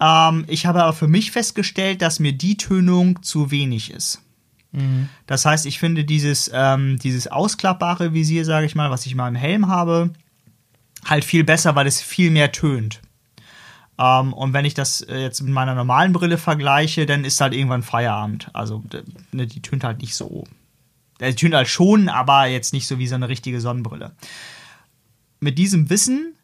Ähm, 0.01 0.45
ich 0.49 0.67
habe 0.67 0.83
aber 0.83 0.93
für 0.93 1.09
mich 1.09 1.31
festgestellt, 1.31 2.03
dass 2.03 2.21
mir 2.21 2.33
die 2.33 2.57
Tönung 2.57 3.23
zu 3.23 3.51
wenig 3.51 3.91
ist. 3.91 4.23
Das 5.27 5.45
heißt, 5.45 5.67
ich 5.67 5.79
finde 5.79 6.05
dieses, 6.05 6.51
ähm, 6.55 6.99
dieses 6.99 7.27
ausklappbare 7.27 8.15
Visier, 8.15 8.45
sage 8.45 8.67
ich 8.67 8.75
mal, 8.75 8.91
was 8.91 9.05
ich 9.07 9.15
mal 9.15 9.29
im 9.29 9.35
Helm 9.35 9.69
habe, 9.69 10.11
halt 11.05 11.25
viel 11.25 11.45
besser, 11.45 11.75
weil 11.75 11.87
es 11.87 12.01
viel 12.01 12.31
mehr 12.31 12.53
tönt. 12.53 13.01
Ähm, 13.99 14.33
und 14.33 14.53
wenn 14.53 14.65
ich 14.65 14.75
das 14.75 15.03
äh, 15.03 15.19
jetzt 15.19 15.43
mit 15.43 15.53
meiner 15.53 15.75
normalen 15.75 16.13
Brille 16.13 16.39
vergleiche, 16.39 17.05
dann 17.05 17.25
ist 17.25 17.41
halt 17.41 17.53
irgendwann 17.53 17.83
Feierabend. 17.83 18.49
Also 18.53 18.83
ne, 19.33 19.47
die 19.47 19.61
tönt 19.61 19.85
halt 19.85 20.01
nicht 20.01 20.15
so. 20.15 20.45
Tönt 21.21 21.55
halt 21.55 21.69
schon, 21.69 22.09
aber 22.09 22.47
jetzt 22.47 22.73
nicht 22.73 22.87
so 22.87 22.99
wie 22.99 23.07
so 23.07 23.15
eine 23.15 23.29
richtige 23.29 23.61
Sonnenbrille. 23.61 24.13
Mit 25.41 25.59
diesem 25.59 25.91
Wissen 25.91 26.35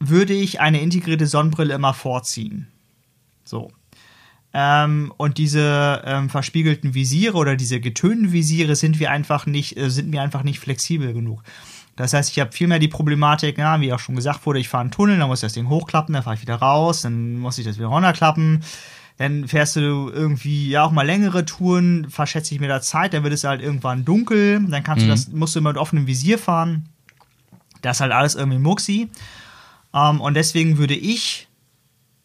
würde 0.00 0.34
ich 0.34 0.60
eine 0.60 0.80
integrierte 0.80 1.26
Sonnenbrille 1.26 1.74
immer 1.74 1.94
vorziehen. 1.94 2.68
So. 3.44 3.72
Ähm, 4.54 5.12
und 5.16 5.38
diese 5.38 6.02
ähm, 6.04 6.30
verspiegelten 6.30 6.94
Visiere 6.94 7.36
oder 7.36 7.56
diese 7.56 7.80
getönten 7.80 8.32
Visiere 8.32 8.76
sind 8.76 8.98
wir 8.98 9.10
einfach 9.10 9.46
nicht, 9.46 9.76
äh, 9.76 9.90
sind 9.90 10.10
mir 10.10 10.22
einfach 10.22 10.42
nicht 10.42 10.58
flexibel 10.58 11.12
genug. 11.12 11.42
Das 11.96 12.12
heißt, 12.12 12.30
ich 12.30 12.38
habe 12.38 12.52
viel 12.52 12.68
mehr 12.68 12.78
die 12.78 12.88
Problematik, 12.88 13.58
ja, 13.58 13.80
wie 13.80 13.92
auch 13.92 13.98
schon 13.98 14.14
gesagt 14.14 14.46
wurde, 14.46 14.60
ich 14.60 14.68
fahre 14.68 14.82
einen 14.82 14.92
Tunnel, 14.92 15.18
dann 15.18 15.28
muss 15.28 15.40
ich 15.40 15.46
das 15.46 15.52
Ding 15.54 15.68
hochklappen, 15.68 16.12
dann 16.14 16.22
fahre 16.22 16.36
ich 16.36 16.42
wieder 16.42 16.54
raus, 16.54 17.02
dann 17.02 17.38
muss 17.38 17.58
ich 17.58 17.64
das 17.64 17.76
wieder 17.76 17.88
runterklappen. 17.88 18.62
Dann 19.18 19.48
fährst 19.48 19.74
du 19.74 19.80
irgendwie 19.80 20.70
ja 20.70 20.84
auch 20.84 20.92
mal 20.92 21.04
längere 21.04 21.44
Touren, 21.44 22.08
verschätze 22.08 22.54
ich 22.54 22.60
mir 22.60 22.68
da 22.68 22.80
Zeit, 22.80 23.12
dann 23.12 23.24
wird 23.24 23.34
es 23.34 23.44
halt 23.44 23.60
irgendwann 23.60 24.04
dunkel, 24.04 24.64
dann 24.68 24.84
kannst 24.84 25.04
du 25.04 25.08
das, 25.08 25.28
musst 25.28 25.54
du 25.54 25.58
immer 25.58 25.70
mit 25.70 25.78
offenem 25.78 26.06
Visier 26.06 26.38
fahren. 26.38 26.88
Das 27.82 27.96
ist 27.96 28.00
halt 28.00 28.12
alles 28.12 28.36
irgendwie 28.36 28.58
Muxi. 28.58 29.10
Ähm, 29.92 30.20
und 30.20 30.34
deswegen 30.34 30.78
würde 30.78 30.94
ich 30.94 31.48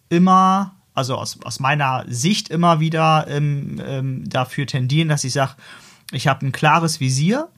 immer, 0.10 0.76
also 0.94 1.16
aus, 1.16 1.40
aus 1.44 1.60
meiner 1.60 2.06
Sicht 2.08 2.50
immer 2.50 2.80
wieder 2.80 3.26
ähm, 3.28 3.82
ähm, 3.84 4.30
dafür 4.30 4.68
tendieren, 4.68 5.10
dass 5.10 5.24
ich 5.24 5.34
sage, 5.34 5.54
ich 6.12 6.28
habe 6.28 6.46
ein 6.46 6.52
klares 6.52 7.00
Visier, 7.00 7.50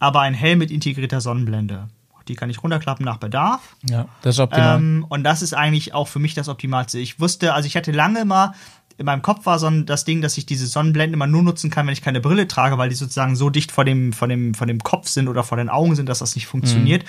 aber 0.00 0.20
ein 0.22 0.34
Helm 0.34 0.58
mit 0.58 0.72
integrierter 0.72 1.20
Sonnenblende. 1.20 1.88
Die 2.28 2.34
kann 2.36 2.50
ich 2.50 2.62
runterklappen 2.62 3.04
nach 3.04 3.16
Bedarf. 3.16 3.76
Ja, 3.88 4.06
das 4.22 4.36
ist 4.36 4.40
optimal. 4.40 4.78
Ähm, 4.78 5.06
und 5.08 5.24
das 5.24 5.42
ist 5.42 5.52
eigentlich 5.52 5.94
auch 5.94 6.06
für 6.06 6.18
mich 6.18 6.34
das 6.34 6.48
Optimalste. 6.48 6.98
Ich 6.98 7.18
wusste, 7.18 7.54
also 7.54 7.66
ich 7.66 7.76
hatte 7.76 7.92
lange 7.92 8.20
immer, 8.20 8.54
in 9.00 9.06
meinem 9.06 9.22
Kopf 9.22 9.46
war 9.46 9.58
so 9.58 9.70
das 9.70 10.04
Ding, 10.04 10.20
dass 10.20 10.36
ich 10.36 10.44
diese 10.44 10.66
Sonnenblenden 10.66 11.14
immer 11.14 11.26
nur 11.26 11.42
nutzen 11.42 11.70
kann, 11.70 11.86
wenn 11.86 11.94
ich 11.94 12.02
keine 12.02 12.20
Brille 12.20 12.46
trage, 12.46 12.76
weil 12.76 12.90
die 12.90 12.94
sozusagen 12.94 13.34
so 13.34 13.48
dicht 13.48 13.72
vor 13.72 13.86
dem, 13.86 14.12
vor 14.12 14.28
dem, 14.28 14.52
vor 14.52 14.66
dem 14.66 14.78
Kopf 14.80 15.08
sind 15.08 15.26
oder 15.26 15.42
vor 15.42 15.56
den 15.56 15.70
Augen 15.70 15.96
sind, 15.96 16.06
dass 16.10 16.18
das 16.18 16.34
nicht 16.34 16.46
funktioniert. 16.46 17.06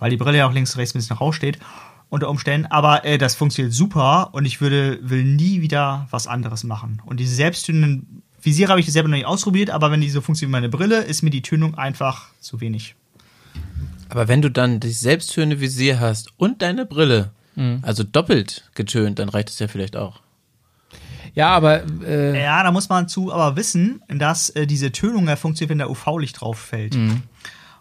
Weil 0.00 0.10
die 0.10 0.16
Brille 0.16 0.38
ja 0.38 0.48
auch 0.48 0.52
links 0.52 0.74
und 0.74 0.80
rechts 0.80 0.92
ein 0.92 0.98
bisschen 0.98 1.16
raussteht 1.16 1.60
unter 2.08 2.28
Umständen. 2.28 2.66
Aber 2.66 3.04
äh, 3.04 3.16
das 3.16 3.36
funktioniert 3.36 3.72
super 3.72 4.30
und 4.32 4.44
ich 4.44 4.60
würde, 4.60 4.98
will 5.02 5.22
nie 5.22 5.60
wieder 5.60 6.08
was 6.10 6.26
anderes 6.26 6.64
machen. 6.64 7.00
Und 7.06 7.20
diese 7.20 7.36
selbsttönenden 7.36 8.22
Visiere 8.42 8.70
habe 8.70 8.80
ich 8.80 8.90
selber 8.90 9.08
noch 9.08 9.16
nicht 9.16 9.26
ausprobiert, 9.26 9.70
aber 9.70 9.92
wenn 9.92 10.00
die 10.00 10.10
so 10.10 10.20
funktionieren 10.20 10.50
wie 10.50 10.62
meine 10.62 10.68
Brille, 10.68 11.04
ist 11.04 11.22
mir 11.22 11.30
die 11.30 11.42
Tönung 11.42 11.76
einfach 11.76 12.26
zu 12.40 12.60
wenig. 12.60 12.96
Aber 14.08 14.26
wenn 14.26 14.42
du 14.42 14.50
dann 14.50 14.80
das 14.80 14.98
selbsttönende 14.98 15.60
Visier 15.60 16.00
hast 16.00 16.32
und 16.38 16.60
deine 16.60 16.86
Brille, 16.86 17.30
also 17.82 18.02
doppelt 18.04 18.64
getönt, 18.74 19.18
dann 19.18 19.28
reicht 19.28 19.50
es 19.50 19.58
ja 19.58 19.68
vielleicht 19.68 19.94
auch. 19.94 20.20
Ja, 21.34 21.48
aber 21.48 21.82
äh, 22.06 22.42
Ja, 22.42 22.62
da 22.62 22.72
muss 22.72 22.88
man 22.88 23.08
zu 23.08 23.32
aber 23.32 23.56
wissen, 23.56 24.02
dass 24.08 24.50
äh, 24.50 24.66
diese 24.66 24.92
Tönung 24.92 25.28
ja 25.28 25.36
funktioniert, 25.36 25.70
wenn 25.70 25.78
da 25.78 25.86
UV-Licht 25.88 26.40
drauf 26.40 26.58
fällt. 26.58 26.96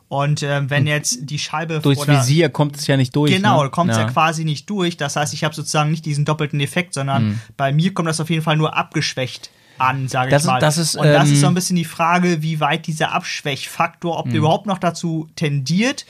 Und 0.08 0.42
ähm, 0.42 0.70
wenn 0.72 0.88
jetzt 0.88 1.30
die 1.30 1.38
Scheibe 1.38 1.80
durchs 1.82 2.02
oder- 2.02 2.14
Visier 2.20 2.50
kommt 2.50 2.76
es 2.78 2.88
ja 2.88 2.98
nicht 2.98 3.16
durch. 3.16 3.32
Genau, 3.32 3.64
ne? 3.64 3.70
kommt 3.70 3.92
es 3.92 3.98
ja. 3.98 4.06
quasi 4.06 4.44
nicht 4.44 4.68
durch. 4.70 4.98
Das 4.98 5.16
heißt, 5.16 5.34
ich 5.36 5.44
habe 5.44 5.54
sozusagen 5.54 5.92
nicht 5.92 6.04
diesen 6.06 6.26
doppelten 6.26 6.60
Effekt, 6.60 6.96
sondern 6.96 7.28
Mhm. 7.30 7.40
bei 7.58 7.72
mir 7.72 7.94
kommt 7.94 8.08
das 8.10 8.20
auf 8.20 8.30
jeden 8.32 8.42
Fall 8.42 8.58
nur 8.58 8.76
abgeschwächt 8.76 9.52
an, 9.78 10.08
sage 10.08 10.36
ich 10.36 10.44
mal. 10.46 10.60
das 10.60 10.78
ist, 10.80 10.96
Und 10.96 11.06
das 11.06 11.28
ähm, 11.28 11.34
ist 11.36 11.42
so 11.42 11.48
ein 11.48 11.54
bisschen 11.54 11.76
die 11.76 11.86
Frage, 11.86 12.42
wie 12.42 12.60
weit 12.60 12.88
dieser 12.88 13.12
Abschwächfaktor, 13.14 14.18
ob 14.18 14.26
der 14.26 14.34
Mhm. 14.34 14.40
überhaupt 14.40 14.66
noch 14.66 14.80
dazu 14.80 15.30
tendiert 15.36 16.06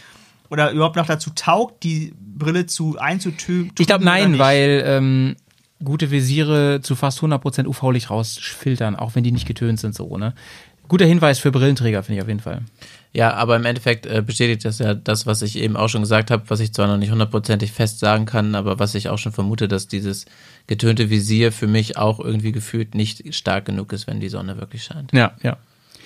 oder 0.49 0.72
überhaupt 0.72 0.95
noch 0.95 1.06
dazu 1.06 1.32
taugt, 1.36 1.84
die 1.84 2.14
Brille 2.20 2.68
zu 2.68 2.98
einzutönen. 2.99 3.72
Ich 3.78 3.86
glaube 3.86 4.06
nein, 4.06 4.40
weil 4.40 4.82
ähm, 4.88 5.36
gute 5.84 6.11
Visiere 6.11 6.81
zu 6.81 6.95
fast 6.95 7.19
100% 7.19 7.65
UV-Licht 7.68 8.10
rausfiltern, 8.10 8.95
auch 8.95 9.15
wenn 9.15 9.23
die 9.23 9.31
nicht 9.31 9.47
getönt 9.47 9.80
sind 9.80 9.95
so, 9.95 10.18
ne? 10.18 10.34
Guter 10.88 11.06
Hinweis 11.06 11.38
für 11.38 11.51
Brillenträger, 11.51 12.01
finde 12.01 12.18
ich 12.18 12.22
auf 12.23 12.27
jeden 12.27 12.39
Fall. 12.39 12.64
Ja, 13.14 13.34
aber 13.35 13.56
im 13.56 13.65
Endeffekt 13.65 14.07
äh, 14.07 14.23
bestätigt 14.26 14.65
das 14.65 14.80
ja 14.80 14.95
das, 14.95 15.27
was 15.27 15.43
ich 15.43 15.56
eben 15.57 15.77
auch 15.77 15.88
schon 15.88 16.01
gesagt 16.01 16.31
habe, 16.31 16.43
was 16.47 16.60
ich 16.60 16.73
zwar 16.73 16.88
noch 16.88 16.97
nicht 16.97 17.11
hundertprozentig 17.11 17.72
fest 17.72 17.99
sagen 17.99 18.26
kann, 18.26 18.56
aber 18.56 18.80
was 18.80 18.95
ich 18.95 19.07
auch 19.10 19.19
schon 19.19 19.31
vermute, 19.31 19.68
dass 19.68 19.88
dieses 19.88 20.26
getönte 20.65 21.11
Visier 21.11 21.51
für 21.51 21.68
mich 21.68 21.97
auch 21.97 22.19
irgendwie 22.19 22.51
gefühlt 22.51 22.95
nicht 22.95 23.35
stark 23.35 23.65
genug 23.65 23.93
ist, 23.93 24.07
wenn 24.07 24.19
die 24.19 24.30
Sonne 24.30 24.60
wirklich 24.60 24.84
scheint. 24.84 25.11
Ja, 25.14 25.34
ja. 25.43 25.57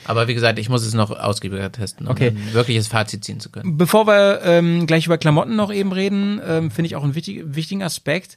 Aber 0.05 0.27
wie 0.27 0.33
gesagt, 0.33 0.59
ich 0.59 0.67
muss 0.67 0.85
es 0.85 0.93
noch 0.93 1.11
ausgiebiger 1.11 1.71
testen, 1.71 2.07
um 2.07 2.11
Okay. 2.11 2.33
ein 2.35 2.53
wirkliches 2.53 2.87
Fazit 2.87 3.23
ziehen 3.23 3.39
zu 3.39 3.49
können. 3.49 3.77
Bevor 3.77 4.05
wir 4.05 4.41
ähm, 4.43 4.85
gleich 4.85 5.05
über 5.05 5.17
Klamotten 5.17 5.55
noch 5.55 5.71
eben 5.71 5.93
reden, 5.93 6.41
ähm, 6.45 6.71
finde 6.71 6.87
ich 6.87 6.97
auch 6.97 7.03
einen 7.05 7.15
wichtig, 7.15 7.41
wichtigen 7.45 7.83
Aspekt. 7.83 8.35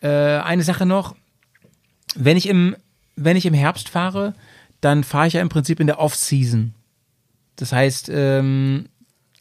Äh, 0.00 0.08
eine 0.08 0.62
Sache 0.62 0.86
noch, 0.86 1.14
wenn 2.14 2.36
ich 2.36 2.48
im, 2.48 2.76
wenn 3.16 3.36
ich 3.36 3.46
im 3.46 3.54
Herbst 3.54 3.88
fahre, 3.88 4.34
dann 4.80 5.04
fahre 5.04 5.26
ich 5.26 5.34
ja 5.34 5.42
im 5.42 5.48
Prinzip 5.48 5.80
in 5.80 5.86
der 5.86 6.00
Off-Season. 6.00 6.74
Das 7.56 7.72
heißt, 7.72 8.10
ähm, 8.12 8.86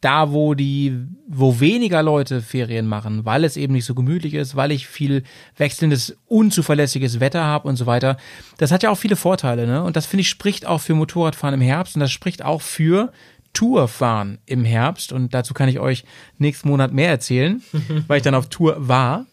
da 0.01 0.31
wo 0.31 0.53
die, 0.53 0.95
wo 1.27 1.59
weniger 1.59 2.01
Leute 2.01 2.41
Ferien 2.41 2.87
machen, 2.87 3.25
weil 3.25 3.43
es 3.43 3.57
eben 3.57 3.73
nicht 3.73 3.85
so 3.85 3.95
gemütlich 3.95 4.33
ist, 4.33 4.55
weil 4.55 4.71
ich 4.71 4.87
viel 4.87 5.23
wechselndes, 5.57 6.15
unzuverlässiges 6.25 7.19
Wetter 7.19 7.43
habe 7.43 7.67
und 7.67 7.75
so 7.75 7.85
weiter. 7.85 8.17
Das 8.57 8.71
hat 8.71 8.83
ja 8.83 8.91
auch 8.91 8.97
viele 8.97 9.17
Vorteile, 9.17 9.67
ne? 9.67 9.83
Und 9.83 9.95
das 9.95 10.05
finde 10.05 10.21
ich 10.21 10.29
spricht 10.29 10.65
auch 10.65 10.79
für 10.79 10.95
Motorradfahren 10.95 11.53
im 11.53 11.65
Herbst 11.65 11.95
und 11.95 11.99
das 11.99 12.11
spricht 12.11 12.43
auch 12.45 12.61
für 12.61 13.11
Tourfahren 13.53 14.37
im 14.45 14.63
Herbst. 14.63 15.11
Und 15.11 15.33
dazu 15.33 15.53
kann 15.53 15.69
ich 15.69 15.79
euch 15.79 16.05
nächsten 16.37 16.69
Monat 16.69 16.93
mehr 16.93 17.09
erzählen, 17.09 17.61
weil 18.07 18.17
ich 18.17 18.23
dann 18.23 18.35
auf 18.35 18.47
Tour 18.47 18.75
war. 18.87 19.25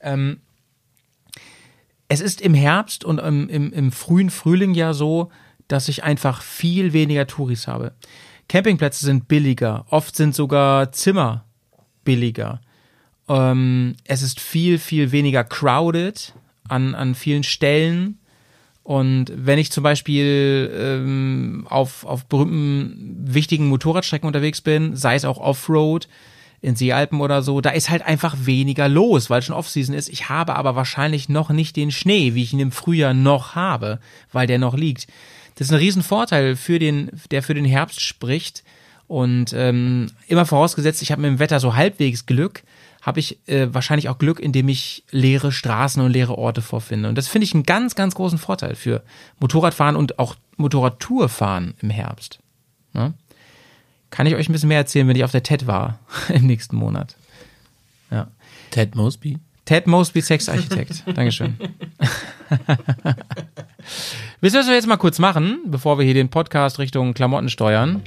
Ähm, 0.00 0.40
es 2.08 2.20
ist 2.20 2.40
im 2.40 2.54
Herbst 2.54 3.04
und 3.04 3.18
im, 3.18 3.48
im, 3.48 3.72
im 3.72 3.92
frühen 3.92 4.30
Frühling 4.30 4.74
ja 4.74 4.92
so, 4.92 5.30
dass 5.68 5.88
ich 5.88 6.04
einfach 6.04 6.42
viel 6.42 6.92
weniger 6.92 7.26
Touris 7.26 7.66
habe. 7.66 7.92
Campingplätze 8.48 9.04
sind 9.04 9.26
billiger, 9.26 9.86
oft 9.90 10.14
sind 10.14 10.34
sogar 10.34 10.92
Zimmer 10.92 11.44
billiger. 12.04 12.60
Ähm, 13.28 13.96
es 14.04 14.22
ist 14.22 14.38
viel, 14.40 14.78
viel 14.78 15.10
weniger 15.10 15.42
crowded 15.42 16.32
an, 16.68 16.94
an 16.94 17.14
vielen 17.14 17.42
Stellen. 17.42 18.18
Und 18.84 19.32
wenn 19.34 19.58
ich 19.58 19.72
zum 19.72 19.82
Beispiel 19.82 20.70
ähm, 20.72 21.66
auf, 21.68 22.04
auf 22.04 22.26
berühmten, 22.26 23.16
wichtigen 23.18 23.66
Motorradstrecken 23.66 24.28
unterwegs 24.28 24.60
bin, 24.60 24.94
sei 24.94 25.16
es 25.16 25.24
auch 25.24 25.38
Offroad, 25.38 26.08
in 26.60 26.76
Seealpen 26.76 27.20
oder 27.20 27.42
so, 27.42 27.60
da 27.60 27.70
ist 27.70 27.90
halt 27.90 28.02
einfach 28.02 28.34
weniger 28.40 28.88
los, 28.88 29.30
weil 29.30 29.42
schon 29.42 29.54
Offseason 29.54 29.94
ist. 29.94 30.08
Ich 30.08 30.28
habe 30.28 30.56
aber 30.56 30.74
wahrscheinlich 30.74 31.28
noch 31.28 31.50
nicht 31.50 31.76
den 31.76 31.90
Schnee, 31.90 32.34
wie 32.34 32.42
ich 32.42 32.52
ihn 32.52 32.60
im 32.60 32.72
Frühjahr 32.72 33.14
noch 33.14 33.54
habe, 33.54 34.00
weil 34.32 34.46
der 34.46 34.58
noch 34.58 34.74
liegt. 34.74 35.06
Das 35.56 35.68
ist 35.68 35.72
ein 35.72 35.78
Riesenvorteil 35.78 36.56
für 36.56 36.78
den, 36.78 37.10
der 37.30 37.42
für 37.42 37.54
den 37.54 37.64
Herbst 37.64 38.00
spricht. 38.00 38.62
Und 39.08 39.52
ähm, 39.52 40.08
immer 40.26 40.46
vorausgesetzt, 40.46 41.02
ich 41.02 41.12
habe 41.12 41.22
mit 41.22 41.30
dem 41.30 41.38
Wetter 41.38 41.60
so 41.60 41.76
halbwegs 41.76 42.26
Glück, 42.26 42.62
habe 43.02 43.20
ich 43.20 43.38
äh, 43.46 43.72
wahrscheinlich 43.72 44.08
auch 44.08 44.18
Glück, 44.18 44.40
indem 44.40 44.68
ich 44.68 45.04
leere 45.12 45.52
Straßen 45.52 46.02
und 46.02 46.10
leere 46.10 46.36
Orte 46.36 46.60
vorfinde. 46.60 47.08
Und 47.08 47.16
das 47.16 47.28
finde 47.28 47.44
ich 47.44 47.54
einen 47.54 47.62
ganz, 47.62 47.94
ganz 47.94 48.16
großen 48.16 48.38
Vorteil 48.38 48.74
für 48.74 49.02
Motorradfahren 49.38 49.94
und 49.94 50.18
auch 50.18 50.34
Motorradtourfahren 50.56 51.74
im 51.80 51.90
Herbst. 51.90 52.40
Ne? 52.92 53.14
Kann 54.16 54.26
ich 54.26 54.34
euch 54.34 54.48
ein 54.48 54.52
bisschen 54.52 54.70
mehr 54.70 54.78
erzählen, 54.78 55.06
wenn 55.08 55.16
ich 55.16 55.24
auf 55.24 55.32
der 55.32 55.42
TED 55.42 55.66
war 55.66 55.98
im 56.30 56.46
nächsten 56.46 56.74
Monat. 56.74 57.16
Ja. 58.10 58.28
Ted 58.70 58.94
Mosby. 58.94 59.38
Ted 59.66 59.86
Mosby, 59.86 60.22
Sexarchitekt. 60.22 61.04
Dankeschön. 61.14 61.58
Wisst 64.40 64.56
ihr, 64.56 64.60
was 64.60 64.68
wir 64.68 64.74
jetzt 64.74 64.86
mal 64.86 64.96
kurz 64.96 65.18
machen, 65.18 65.58
bevor 65.66 65.98
wir 65.98 66.06
hier 66.06 66.14
den 66.14 66.30
Podcast 66.30 66.78
Richtung 66.78 67.12
Klamotten 67.12 67.50
steuern? 67.50 68.02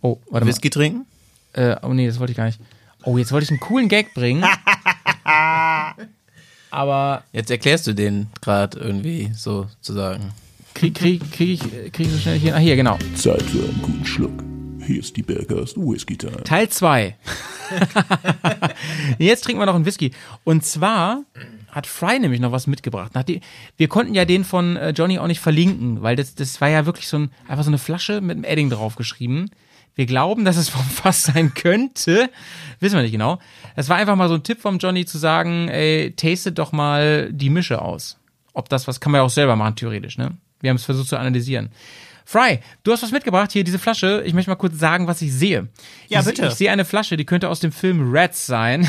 Oh, 0.00 0.16
warte 0.30 0.46
Whisky 0.46 0.70
trinken? 0.70 1.04
mal. 1.54 1.72
Äh, 1.72 1.76
oh 1.82 1.92
nee, 1.92 2.06
das 2.06 2.18
wollte 2.18 2.30
ich 2.30 2.38
gar 2.38 2.46
nicht. 2.46 2.60
Oh, 3.04 3.18
jetzt 3.18 3.30
wollte 3.30 3.44
ich 3.44 3.50
einen 3.50 3.60
coolen 3.60 3.90
Gag 3.90 4.14
bringen. 4.14 4.42
Aber 6.70 7.24
Jetzt 7.32 7.50
erklärst 7.50 7.86
du 7.86 7.92
den 7.92 8.28
gerade 8.40 8.78
irgendwie 8.78 9.32
sozusagen. 9.34 10.32
Krieg, 10.74 10.94
krieg, 10.94 11.32
krieg, 11.32 11.60
ich, 11.62 11.92
krieg 11.92 12.06
ich 12.06 12.12
so 12.12 12.18
schnell 12.18 12.38
hier. 12.38 12.54
Ah, 12.54 12.58
hier, 12.58 12.76
genau. 12.76 12.98
Zeit 13.14 13.42
für 13.42 13.58
einen 13.58 13.80
guten 13.82 14.04
Schluck. 14.04 14.42
Hier 14.86 14.98
ist 15.00 15.16
die 15.16 15.22
Bergast 15.22 15.76
Whisky 15.76 16.16
Time. 16.16 16.42
Teil 16.44 16.68
2. 16.68 17.16
Jetzt 19.18 19.44
trinken 19.44 19.60
wir 19.60 19.66
noch 19.66 19.76
einen 19.76 19.86
Whisky. 19.86 20.10
Und 20.44 20.64
zwar 20.64 21.22
hat 21.70 21.86
Fry 21.86 22.18
nämlich 22.18 22.40
noch 22.40 22.52
was 22.52 22.66
mitgebracht. 22.66 23.12
Wir 23.76 23.88
konnten 23.88 24.14
ja 24.14 24.24
den 24.24 24.44
von 24.44 24.76
äh, 24.76 24.90
Johnny 24.90 25.18
auch 25.18 25.26
nicht 25.26 25.40
verlinken, 25.40 26.02
weil 26.02 26.16
das, 26.16 26.34
das 26.34 26.60
war 26.60 26.68
ja 26.68 26.84
wirklich 26.84 27.08
so 27.08 27.18
ein, 27.18 27.30
einfach 27.48 27.64
so 27.64 27.70
eine 27.70 27.78
Flasche 27.78 28.20
mit 28.20 28.36
einem 28.36 28.44
Edding 28.44 28.70
draufgeschrieben. 28.70 29.50
Wir 29.94 30.06
glauben, 30.06 30.44
dass 30.44 30.56
es 30.56 30.68
vom 30.68 30.84
Fass 30.84 31.22
sein 31.24 31.54
könnte. 31.54 32.30
Wissen 32.80 32.96
wir 32.96 33.02
nicht 33.02 33.12
genau. 33.12 33.38
Es 33.76 33.88
war 33.88 33.96
einfach 33.96 34.16
mal 34.16 34.28
so 34.28 34.34
ein 34.34 34.42
Tipp 34.42 34.60
vom 34.60 34.78
Johnny 34.78 35.04
zu 35.04 35.18
sagen, 35.18 35.68
ey, 35.68 36.12
tastet 36.16 36.58
doch 36.58 36.72
mal 36.72 37.32
die 37.32 37.50
Mische 37.50 37.80
aus. 37.80 38.18
Ob 38.52 38.68
das 38.68 38.88
was, 38.88 39.00
kann 39.00 39.12
man 39.12 39.20
ja 39.20 39.24
auch 39.24 39.30
selber 39.30 39.56
machen, 39.56 39.76
theoretisch, 39.76 40.18
ne? 40.18 40.36
Wir 40.62 40.70
haben 40.70 40.76
es 40.76 40.84
versucht 40.84 41.08
zu 41.08 41.18
analysieren. 41.18 41.68
Fry, 42.24 42.60
du 42.82 42.92
hast 42.92 43.02
was 43.02 43.10
mitgebracht, 43.10 43.52
hier 43.52 43.64
diese 43.64 43.78
Flasche. 43.78 44.22
Ich 44.24 44.32
möchte 44.32 44.50
mal 44.50 44.56
kurz 44.56 44.78
sagen, 44.78 45.06
was 45.06 45.20
ich 45.20 45.32
sehe. 45.32 45.68
Ja, 46.08 46.20
ich, 46.20 46.26
bitte. 46.26 46.46
Ich 46.46 46.54
sehe 46.54 46.70
eine 46.70 46.86
Flasche, 46.86 47.18
die 47.18 47.26
könnte 47.26 47.50
aus 47.50 47.60
dem 47.60 47.72
Film 47.72 48.10
Rats 48.14 48.46
sein. 48.46 48.88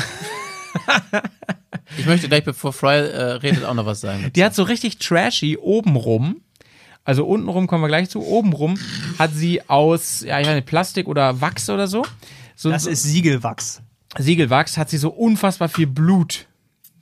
Ich 1.98 2.06
möchte 2.06 2.28
gleich, 2.28 2.44
bevor 2.44 2.72
Fry 2.72 2.96
äh, 2.96 3.22
redet, 3.34 3.64
auch 3.64 3.74
noch 3.74 3.86
was 3.86 4.00
sagen. 4.00 4.30
Die 4.34 4.44
hat 4.44 4.54
so 4.54 4.62
richtig 4.62 4.98
trashy 4.98 5.56
obenrum. 5.56 6.40
Also 7.04 7.26
untenrum 7.26 7.66
kommen 7.66 7.82
wir 7.82 7.88
gleich 7.88 8.08
zu. 8.08 8.22
Obenrum 8.22 8.78
hat 9.18 9.32
sie 9.34 9.68
aus, 9.68 10.22
ja, 10.22 10.40
ich 10.40 10.48
nicht, 10.48 10.66
Plastik 10.66 11.06
oder 11.06 11.40
Wachs 11.40 11.68
oder 11.68 11.86
so. 11.86 12.04
so 12.56 12.70
Das 12.70 12.86
ist 12.86 13.02
Siegelwachs. 13.02 13.82
Siegelwachs 14.16 14.78
hat 14.78 14.88
sie 14.88 14.96
so 14.96 15.10
unfassbar 15.10 15.68
viel 15.68 15.86
Blut 15.86 16.46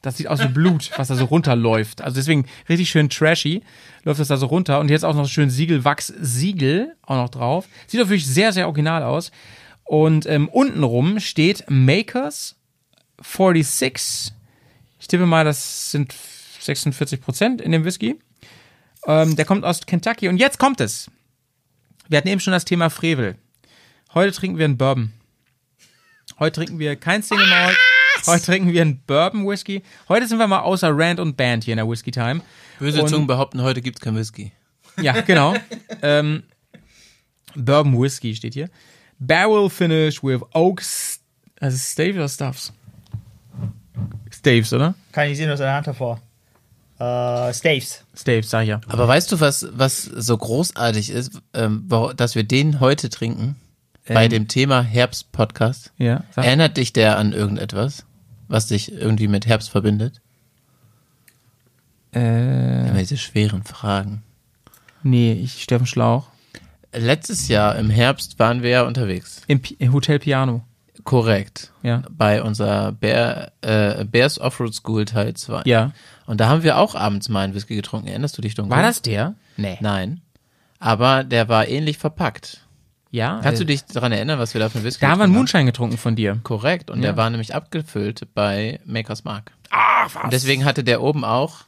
Das 0.03 0.17
sieht 0.17 0.27
aus 0.27 0.43
wie 0.43 0.49
Blut, 0.49 0.91
was 0.97 1.09
da 1.09 1.15
so 1.15 1.27
runterläuft. 1.27 2.03
Also 2.03 2.17
deswegen 2.17 2.47
richtig 2.69 2.91
schön 2.91 3.09
trashy 3.09 3.63
läuft 4.03 4.19
das 4.19 4.29
da 4.29 4.37
so 4.37 4.47
runter. 4.47 4.81
Und 4.81 4.91
jetzt 4.91 5.05
auch 5.05 5.15
noch 5.15 5.29
schön 5.29 5.49
Siegelwachs-Siegel 5.49 6.97
auch 7.03 7.17
noch 7.17 7.29
drauf. 7.29 7.69
Sieht 7.87 7.99
wirklich 8.01 8.27
sehr, 8.27 8.53
sehr 8.53 8.67
original 8.67 9.05
aus. 9.05 9.31
Und 9.85 10.27
ähm, 10.27 10.49
untenrum 10.49 11.21
steht 11.21 11.65
Makers 11.69 12.57
46. 13.23 14.33
Ich 14.99 15.07
tippe 15.07 15.27
mal, 15.27 15.45
das 15.45 15.93
sind 15.93 16.15
46 16.61 17.21
Prozent 17.21 17.61
in 17.61 17.71
dem 17.71 17.85
Whisky. 17.85 18.19
Ähm, 19.07 19.37
der 19.37 19.45
kommt 19.45 19.65
aus 19.65 19.87
Kentucky. 19.87 20.29
Und 20.29 20.39
jetzt 20.39 20.59
kommt 20.59 20.81
es. 20.81 21.11
Wir 22.09 22.19
hatten 22.19 22.29
eben 22.29 22.41
schon 22.41 22.53
das 22.53 22.65
Thema 22.65 22.91
Frevel. 22.91 23.37
Heute 24.15 24.33
trinken 24.33 24.59
wir 24.59 24.65
einen 24.65 24.79
Bourbon. 24.79 25.13
Heute 26.41 26.57
trinken 26.57 26.81
wir 26.81 26.97
kein 26.97 27.23
Single 27.23 27.47
Malt. 27.47 27.77
Heute 28.27 28.45
trinken 28.45 28.73
wir 28.73 28.83
einen 28.83 29.01
Bourbon 29.07 29.47
Whisky. 29.47 29.83
Heute 30.09 30.27
sind 30.27 30.39
wir 30.39 30.47
mal 30.47 30.61
außer 30.61 30.91
Rand 30.93 31.21
und 31.21 31.37
Band 31.37 31.65
hier 31.65 31.73
in 31.73 31.79
der 31.79 31.89
Whisky 31.89 32.11
Time. 32.11 32.41
Böse 32.79 33.03
Und- 33.03 33.09
Zungen 33.09 33.27
behaupten, 33.27 33.63
heute 33.63 33.83
gibt's 33.83 34.01
kein 34.01 34.17
Whisky. 34.17 34.53
Ja, 35.01 35.21
genau. 35.21 35.55
ähm, 36.03 36.43
Bourbon 37.55 38.01
Whisky 38.01 38.35
steht 38.35 38.55
hier. 38.55 38.69
Barrel 39.19 39.71
finish 39.71 40.23
with 40.23 40.43
oaks. 40.53 41.21
Also 41.61 41.77
Staves 41.79 42.17
oder 42.17 42.29
Stuffs? 42.29 42.73
Staves, 44.31 44.73
oder? 44.73 44.95
Kann 45.13 45.29
ich 45.29 45.37
sehen, 45.37 45.47
du 45.47 45.53
hast 45.53 45.61
deine 45.61 45.75
Hand 45.75 45.87
davor. 45.87 46.21
Äh, 46.99 47.53
Staves. 47.53 48.05
Staves, 48.17 48.51
sag 48.51 48.63
ich 48.63 48.69
ja. 48.69 48.81
Aber 48.89 49.07
weißt 49.07 49.31
du, 49.33 49.41
was, 49.41 49.67
was 49.73 50.03
so 50.03 50.37
großartig 50.37 51.11
ist, 51.11 51.41
ähm, 51.55 51.89
dass 52.17 52.35
wir 52.35 52.45
den 52.45 52.81
heute 52.81 53.11
trinken? 53.11 53.57
bei 54.09 54.29
dem 54.29 54.49
Thema 54.49 54.83
Herbst-Podcast. 54.83 55.93
Ja. 55.99 56.25
Erinnert 56.35 56.77
dich 56.77 56.93
der 56.93 57.19
an 57.19 57.33
irgendetwas, 57.33 58.05
was 58.53 58.67
dich 58.69 58.93
irgendwie 58.93 59.29
mit 59.29 59.47
Herbst 59.47 59.71
verbindet? 59.71 60.21
äh, 62.15 62.89
Immer 62.89 62.99
diese 62.99 63.17
schweren 63.17 63.63
Fragen. 63.65 64.23
nee, 65.03 65.33
ich 65.33 65.63
Steffen 65.63 65.87
Schlauch. 65.87 66.29
Letztes 66.95 67.49
Jahr 67.49 67.77
im 67.77 67.89
Herbst 67.89 68.39
waren 68.39 68.63
wir 68.63 68.69
ja 68.71 68.83
unterwegs. 68.83 69.41
Im, 69.47 69.61
Pi- 69.63 69.77
im 69.79 69.93
Hotel 69.95 70.19
Piano. 70.19 70.63
Korrekt. 71.05 71.73
Ja. 71.83 72.03
Bei 72.11 72.43
unserer 72.43 72.93
Bear, 72.93 73.53
äh, 73.63 74.05
Bears 74.05 74.39
Offroad 74.39 74.75
School 74.75 75.07
Teil 75.07 75.35
2. 75.35 75.63
Ja. 75.65 75.93
Und 76.27 76.41
da 76.41 76.49
haben 76.49 76.63
wir 76.63 76.77
auch 76.77 76.95
abends 76.95 77.29
mal 77.31 77.41
einen 77.45 77.55
Whisky 77.55 77.75
getrunken. 77.77 78.09
Erinnerst 78.09 78.37
du 78.37 78.43
dich 78.43 78.55
dunkel? 78.55 78.77
War 78.77 78.83
das 78.83 79.01
der? 79.03 79.35
Nee. 79.57 79.79
Nein. 79.81 80.21
Aber 80.79 81.25
der 81.25 81.49
war 81.49 81.67
ähnlich 81.67 81.97
verpackt. 81.99 82.61
Ja. 83.13 83.39
Kannst 83.43 83.61
äh, 83.61 83.65
du 83.65 83.67
dich 83.67 83.85
daran 83.85 84.11
erinnern, 84.11 84.39
was 84.41 84.55
wir 84.55 84.61
da 84.61 84.69
für 84.71 84.79
einen 84.79 84.85
Whisky 84.85 85.03
Da 85.03 85.11
haben 85.11 85.19
wir 85.19 85.25
einen 85.25 85.33
getrunken 85.35 85.53
Moonshine 85.53 85.65
getrunken 85.67 85.99
von 85.99 86.17
dir. 86.17 86.39
Korrekt. 86.43 86.91
Und 86.91 86.99
Ja. 86.99 87.03
der 87.11 87.17
war 87.17 87.31
nämlich 87.31 87.55
abgefüllt 87.55 88.27
bei 88.35 88.81
Makers 88.85 89.23
Mark. 89.25 89.53
Ach, 89.71 90.13
was? 90.15 90.25
Und 90.25 90.33
deswegen 90.33 90.65
hatte 90.65 90.83
der 90.83 91.01
oben 91.03 91.25
auch 91.25 91.61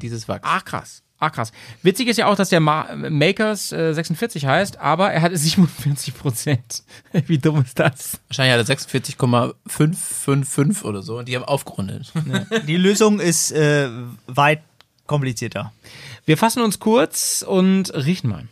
dieses 0.00 0.28
Wachs. 0.28 0.42
Ach 0.44 0.64
krass. 0.64 1.02
Ach 1.18 1.30
krass. 1.30 1.52
Witzig 1.82 2.08
ist 2.08 2.16
ja 2.16 2.26
auch, 2.26 2.34
dass 2.34 2.48
der 2.48 2.60
Ma 2.60 2.88
Makers 2.96 3.70
äh, 3.70 3.92
46 3.92 4.46
heißt, 4.46 4.78
aber 4.78 5.12
er 5.12 5.20
hatte 5.22 5.36
47 5.40 6.14
Prozent. 6.14 6.82
Wie 7.26 7.38
dumm 7.38 7.60
ist 7.62 7.78
das? 7.78 8.18
Wahrscheinlich 8.28 8.52
hat 8.52 8.60
er 8.60 8.64
46,555 8.66 10.84
oder 10.84 11.02
so. 11.02 11.18
Und 11.18 11.28
die 11.28 11.36
haben 11.36 11.44
aufgerundet. 11.44 12.10
Die 12.66 12.76
Lösung 12.76 13.20
ist 13.20 13.52
äh, 13.52 13.88
weit 14.26 14.62
komplizierter. 15.06 15.72
Wir 16.24 16.38
fassen 16.38 16.62
uns 16.62 16.78
kurz 16.78 17.44
und 17.46 17.92
riechen 17.94 18.30
mal. 18.30 18.46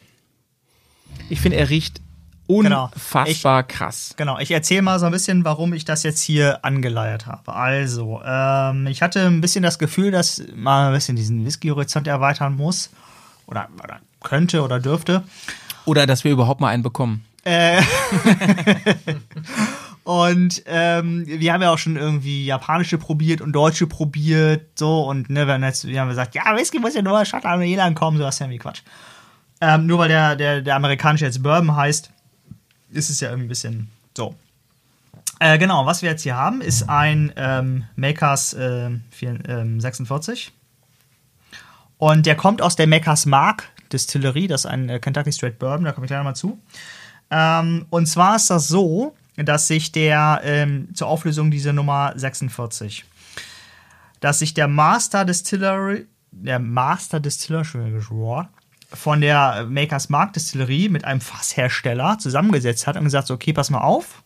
Ich 1.31 1.41
finde, 1.41 1.59
er 1.59 1.69
riecht 1.71 2.01
Genau. 2.49 2.91
unfassbar 2.93 3.63
krass. 3.63 4.15
Genau, 4.17 4.39
ich 4.41 4.51
erzähle 4.51 4.83
mal 4.83 4.99
so 4.99 5.07
ein 5.07 5.13
bisschen, 5.13 5.45
warum 5.45 5.73
ich 5.73 5.85
das 5.85 6.03
jetzt 6.03 6.21
hier 6.21 6.65
angeleiert 6.65 7.27
habe. 7.27 7.55
Also, 7.55 8.21
ähm, 8.27 8.89
ich 8.89 9.03
hatte 9.03 9.25
ein 9.27 9.41
bisschen 9.41 9.63
das 9.63 9.79
Gefühl, 9.79 10.11
dass 10.11 10.43
man 10.57 10.89
ein 10.89 10.93
bisschen 10.95 11.15
diesen 11.15 11.47
Whisky-Horizont 11.47 12.09
erweitern 12.09 12.57
muss. 12.57 12.91
Oder, 13.47 13.69
oder 13.83 14.01
könnte 14.23 14.63
oder 14.63 14.81
dürfte. 14.81 15.23
Oder 15.85 16.07
dass 16.07 16.25
wir 16.25 16.33
überhaupt 16.33 16.61
mal 16.61 16.69
einen 16.69 16.83
bekommen. 16.83 17.25
Und 20.05 20.63
ähm, 20.67 21.25
wir 21.27 21.53
haben 21.53 21.63
ja 21.63 21.71
auch 21.71 21.79
schon 21.79 21.97
irgendwie 21.97 22.45
japanische 22.45 22.99
probiert 22.99 23.41
und 23.41 23.53
deutsche 23.53 23.87
probiert, 23.87 24.79
so 24.79 25.03
und 25.09 25.31
ne, 25.31 25.47
wir 25.47 25.55
haben 25.55 25.63
jetzt, 25.63 25.87
wir 25.87 26.01
haben 26.01 26.09
gesagt, 26.09 26.35
ja, 26.35 26.43
Whisky 26.57 26.81
muss 26.81 26.95
ja 26.95 27.03
nur 27.03 27.25
Schottland 27.25 27.63
und 27.63 27.69
Irland 27.69 27.97
kommen, 27.97 28.19
so 28.19 28.25
was 28.25 28.35
ist 28.35 28.41
ja 28.41 28.47
irgendwie 28.47 28.59
Quatsch. 28.59 28.81
Ähm, 29.61 29.87
nur 29.87 29.99
weil 29.99 30.09
der, 30.09 30.37
der, 30.37 30.63
der 30.63 30.77
amerikanische 30.77 31.27
jetzt 31.27 31.43
Bourbon 31.43 31.77
heißt, 31.77 32.11
ist 32.91 33.11
es 33.11 33.21
ja 33.21 33.29
irgendwie 33.29 33.47
ein 33.47 33.49
bisschen 33.49 33.91
so. 34.17 34.35
Äh, 35.39 35.59
genau, 35.59 35.87
was 35.87 36.03
wir 36.03 36.11
jetzt 36.11 36.23
hier 36.23 36.37
haben, 36.37 36.61
ist 36.61 36.89
ein 36.89 37.33
ähm, 37.37 37.85
Makers 37.97 38.53
äh, 38.55 38.91
4, 39.11 39.49
ähm, 39.49 39.81
46. 39.81 40.53
Und 41.99 42.27
der 42.27 42.37
kommt 42.37 42.63
aus 42.63 42.77
der 42.77 42.87
Makers 42.87 43.27
Mark 43.27 43.69
Distillerie, 43.93 44.47
das 44.47 44.65
ist 44.65 44.71
ein 44.71 44.89
äh, 44.89 45.01
Kentucky 45.01 45.33
Straight 45.33 45.59
Bourbon, 45.59 45.85
da 45.85 45.93
komme 45.93 46.07
ich 46.07 46.11
gleich 46.11 46.23
mal 46.23 46.35
zu. 46.35 46.59
Ähm, 47.31 47.87
und 47.91 48.07
zwar 48.07 48.37
ist 48.37 48.51
das 48.51 48.69
so, 48.69 49.15
dass 49.37 49.67
sich 49.67 49.93
der 49.93 50.41
ähm, 50.45 50.89
zur 50.95 51.09
Auflösung 51.09 51.51
dieser 51.51 51.73
Nummer 51.73 52.13
46, 52.17 53.05
dass 54.21 54.41
sich 54.41 54.55
der 54.55 54.69
Master 54.69 55.25
Distillery, 55.25 56.07
der 56.31 56.59
Master 56.59 57.21
Distiller, 57.21 57.65
von 58.93 59.21
der 59.21 59.67
Makers 59.69 60.09
Mark 60.09 60.33
Distillerie 60.33 60.89
mit 60.89 61.05
einem 61.05 61.21
Fasshersteller 61.21 62.19
zusammengesetzt 62.19 62.87
hat 62.87 62.97
und 62.97 63.05
gesagt, 63.05 63.29
so, 63.29 63.35
okay, 63.35 63.53
pass 63.53 63.71
mal 63.71 63.81
auf. 63.81 64.23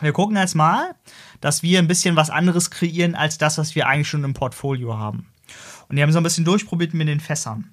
Wir 0.00 0.12
gucken 0.12 0.36
jetzt 0.36 0.54
mal, 0.54 0.94
dass 1.40 1.62
wir 1.62 1.78
ein 1.78 1.88
bisschen 1.88 2.16
was 2.16 2.30
anderes 2.30 2.70
kreieren 2.70 3.14
als 3.14 3.38
das, 3.38 3.58
was 3.58 3.74
wir 3.74 3.86
eigentlich 3.86 4.08
schon 4.08 4.24
im 4.24 4.34
Portfolio 4.34 4.98
haben. 4.98 5.26
Und 5.88 5.96
die 5.96 6.02
haben 6.02 6.12
so 6.12 6.18
ein 6.18 6.24
bisschen 6.24 6.44
durchprobiert 6.44 6.94
mit 6.94 7.08
den 7.08 7.20
Fässern. 7.20 7.72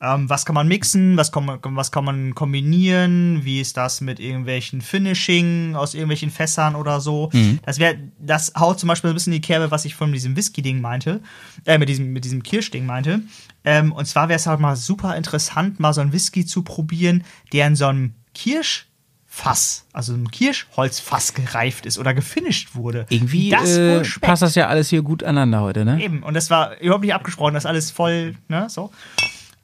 Ähm, 0.00 0.28
was 0.28 0.44
kann 0.44 0.54
man 0.54 0.68
mixen? 0.68 1.16
Was 1.16 1.32
kann 1.32 1.44
man, 1.44 1.58
was 1.62 1.90
kann 1.92 2.04
man 2.04 2.34
kombinieren? 2.34 3.44
Wie 3.44 3.60
ist 3.60 3.76
das 3.76 4.00
mit 4.00 4.20
irgendwelchen 4.20 4.80
Finishing 4.80 5.76
aus 5.76 5.94
irgendwelchen 5.94 6.30
Fässern 6.30 6.74
oder 6.74 7.00
so? 7.00 7.30
Das 7.64 7.78
wäre, 7.78 7.96
das 8.18 8.52
haut 8.58 8.78
zum 8.78 8.88
Beispiel 8.88 9.10
ein 9.10 9.14
bisschen 9.14 9.32
in 9.32 9.40
die 9.40 9.46
Kerbe, 9.46 9.70
was 9.70 9.84
ich 9.84 9.94
von 9.94 10.12
diesem 10.12 10.36
Whisky-Ding 10.36 10.80
meinte, 10.80 11.20
äh, 11.64 11.78
mit 11.78 11.88
diesem, 11.88 12.12
mit 12.12 12.24
diesem 12.24 12.42
Kirschding 12.42 12.84
meinte. 12.84 13.22
Ähm, 13.64 13.92
und 13.92 14.06
zwar 14.06 14.28
wäre 14.28 14.36
es 14.36 14.46
halt 14.46 14.60
mal 14.60 14.76
super 14.76 15.16
interessant, 15.16 15.80
mal 15.80 15.94
so 15.94 16.00
einen 16.00 16.12
Whisky 16.12 16.44
zu 16.44 16.62
probieren, 16.62 17.24
der 17.52 17.66
in 17.68 17.76
so 17.76 17.86
einem 17.86 18.12
Kirschfass, 18.34 19.86
also 19.92 20.12
ein 20.12 20.30
Kirschholzfass 20.30 21.32
gereift 21.34 21.86
ist 21.86 21.98
oder 21.98 22.12
gefinisht 22.12 22.74
wurde. 22.74 23.06
Irgendwie 23.08 23.46
Wie 23.46 23.50
das 23.50 23.76
äh, 23.76 24.02
passt 24.20 24.42
das 24.42 24.54
ja 24.54 24.66
alles 24.66 24.90
hier 24.90 25.02
gut 25.02 25.22
aneinander 25.22 25.62
heute, 25.62 25.84
ne? 25.84 26.02
Eben, 26.02 26.22
und 26.22 26.34
das 26.34 26.50
war 26.50 26.78
überhaupt 26.80 27.04
nicht 27.04 27.14
abgesprochen, 27.14 27.54
das 27.54 27.64
ist 27.64 27.68
alles 27.68 27.90
voll, 27.90 28.34
ne, 28.48 28.66
so. 28.68 28.90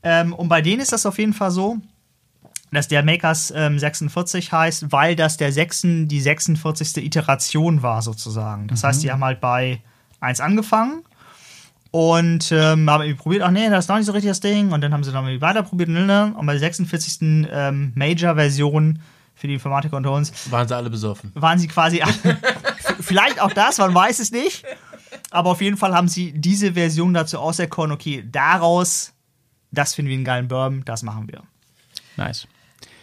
Ähm, 0.03 0.33
und 0.33 0.49
bei 0.49 0.63
denen 0.63 0.81
ist 0.81 0.93
das 0.93 1.07
auf 1.07 1.19
jeden 1.19 1.33
Fall 1.35 1.51
so, 1.51 1.79
dass 2.73 2.89
der 2.89 3.03
Makers 3.03 3.53
ähm, 3.55 3.79
46 3.79 4.53
heißt, 4.53 4.93
weil 4.93 5.17
das 5.17 5.37
der 5.37 5.53
sechsten, 5.53 6.09
die 6.09 6.21
46. 6.21 6.99
Iteration 7.05 7.83
war, 7.83 8.01
sozusagen. 8.01 8.69
Das 8.69 8.85
heißt, 8.85 9.03
die 9.03 9.11
haben 9.11 9.25
halt 9.25 9.41
bei 9.41 9.81
1 10.21 10.41
angefangen 10.41 11.03
und 11.91 12.53
ähm, 12.53 12.89
haben 12.89 13.03
irgendwie 13.03 13.21
probiert, 13.21 13.43
ach 13.43 13.51
nee, 13.51 13.69
das 13.69 13.87
ist 13.87 13.89
noch 13.89 13.97
nicht 13.97 14.07
so 14.07 14.13
richtig 14.13 14.31
das 14.31 14.41
Ding. 14.41 14.73
Und 14.73 14.83
dann 14.83 14.93
haben 14.93 15.03
sie 15.03 15.11
irgendwie 15.11 15.41
weiter 15.41 15.63
probiert 15.63 15.89
ne, 15.89 16.07
ne. 16.07 16.35
und 16.37 16.47
bei 16.47 16.53
der 16.53 16.61
46. 16.61 17.49
Ähm, 17.51 17.93
Major-Version 17.97 19.01
für 19.35 19.49
die 19.49 19.55
Informatiker 19.55 19.97
unter 19.97 20.13
uns 20.13 20.33
Waren 20.51 20.69
sie 20.69 20.77
alle 20.77 20.91
besoffen. 20.91 21.33
waren 21.35 21.59
sie 21.59 21.67
quasi. 21.67 22.03
vielleicht 23.01 23.41
auch 23.41 23.53
das, 23.53 23.79
man 23.79 23.95
weiß 23.95 24.21
es 24.21 24.31
nicht. 24.31 24.65
Aber 25.31 25.51
auf 25.51 25.61
jeden 25.61 25.77
Fall 25.77 25.95
haben 25.95 26.09
sie 26.09 26.33
diese 26.33 26.75
Version 26.75 27.15
dazu 27.15 27.39
auserkoren, 27.39 27.91
okay, 27.91 28.25
daraus, 28.31 29.13
das 29.73 29.95
finden 29.95 30.09
wir 30.09 30.17
einen 30.17 30.25
geilen 30.25 30.49
Bourbon, 30.49 30.85
das 30.85 31.03
machen 31.03 31.29
wir. 31.29 31.43
Nice. 32.17 32.47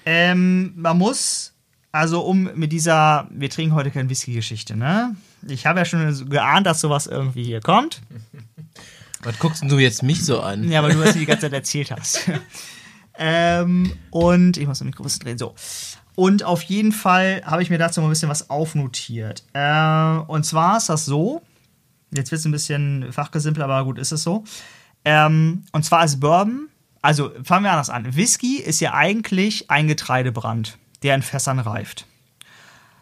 Ähm, 0.06 0.74
man 0.76 0.98
muss, 0.98 1.54
also 1.92 2.22
um 2.22 2.50
mit 2.56 2.72
dieser, 2.72 3.28
wir 3.32 3.50
trinken 3.50 3.76
heute 3.76 3.92
keine 3.92 4.10
Whisky-Geschichte, 4.10 4.76
ne? 4.76 5.16
Ich 5.48 5.66
habe 5.66 5.80
ja 5.80 5.86
schon 5.86 6.30
geahnt, 6.30 6.66
dass 6.66 6.82
sowas 6.82 7.08
irgendwie 7.08 7.44
hier 7.44 7.62
kommt. 7.62 8.02
Was 9.24 9.40
guckst 9.40 9.62
denn 9.62 9.70
du 9.70 9.80
jetzt 9.80 10.04
mich 10.04 10.24
so 10.24 10.42
an? 10.42 10.70
Ja, 10.70 10.84
weil 10.84 10.94
du 10.94 11.04
das 11.04 11.14
die 11.14 11.26
ganze 11.26 11.42
Zeit 11.42 11.54
erzählt 11.54 11.92
hast. 11.92 12.30
ähm, 13.18 13.92
und 14.12 14.58
ich 14.58 14.68
muss 14.68 14.80
das 14.80 14.86
Mikro 14.86 15.04
ein 15.04 15.06
bisschen 15.06 15.24
drehen. 15.24 15.38
So. 15.38 15.56
Und 16.16 16.44
auf 16.44 16.62
jeden 16.64 16.92
Fall 16.92 17.42
habe 17.46 17.62
ich 17.62 17.70
mir 17.70 17.78
dazu 17.78 18.02
mal 18.02 18.08
ein 18.08 18.12
bisschen 18.12 18.30
was 18.30 18.50
aufnotiert. 18.50 19.44
Äh, 19.54 20.20
und 20.28 20.46
zwar 20.46 20.78
ist 20.78 20.90
das 20.90 21.06
so, 21.06 21.42
jetzt 22.12 22.32
wird 22.32 22.40
es 22.40 22.46
ein 22.46 22.52
bisschen 22.52 23.12
fachgesimpelt, 23.12 23.64
aber 23.64 23.84
gut, 23.84 23.98
ist 24.00 24.12
es 24.12 24.24
so. 24.24 24.44
Ähm, 25.10 25.64
und 25.72 25.86
zwar 25.86 26.04
ist 26.04 26.20
Bourbon, 26.20 26.68
also 27.02 27.32
fangen 27.42 27.64
wir 27.64 27.72
anders 27.72 27.90
an. 27.90 28.18
Whisky 28.18 28.58
ist 28.58 28.82
ja 28.82 28.94
eigentlich 28.94 29.72
ein 29.72 29.88
Getreidebrand, 29.88 30.78
der 31.02 31.16
in 31.16 31.22
Fässern 31.22 31.60
reift. 31.60 32.06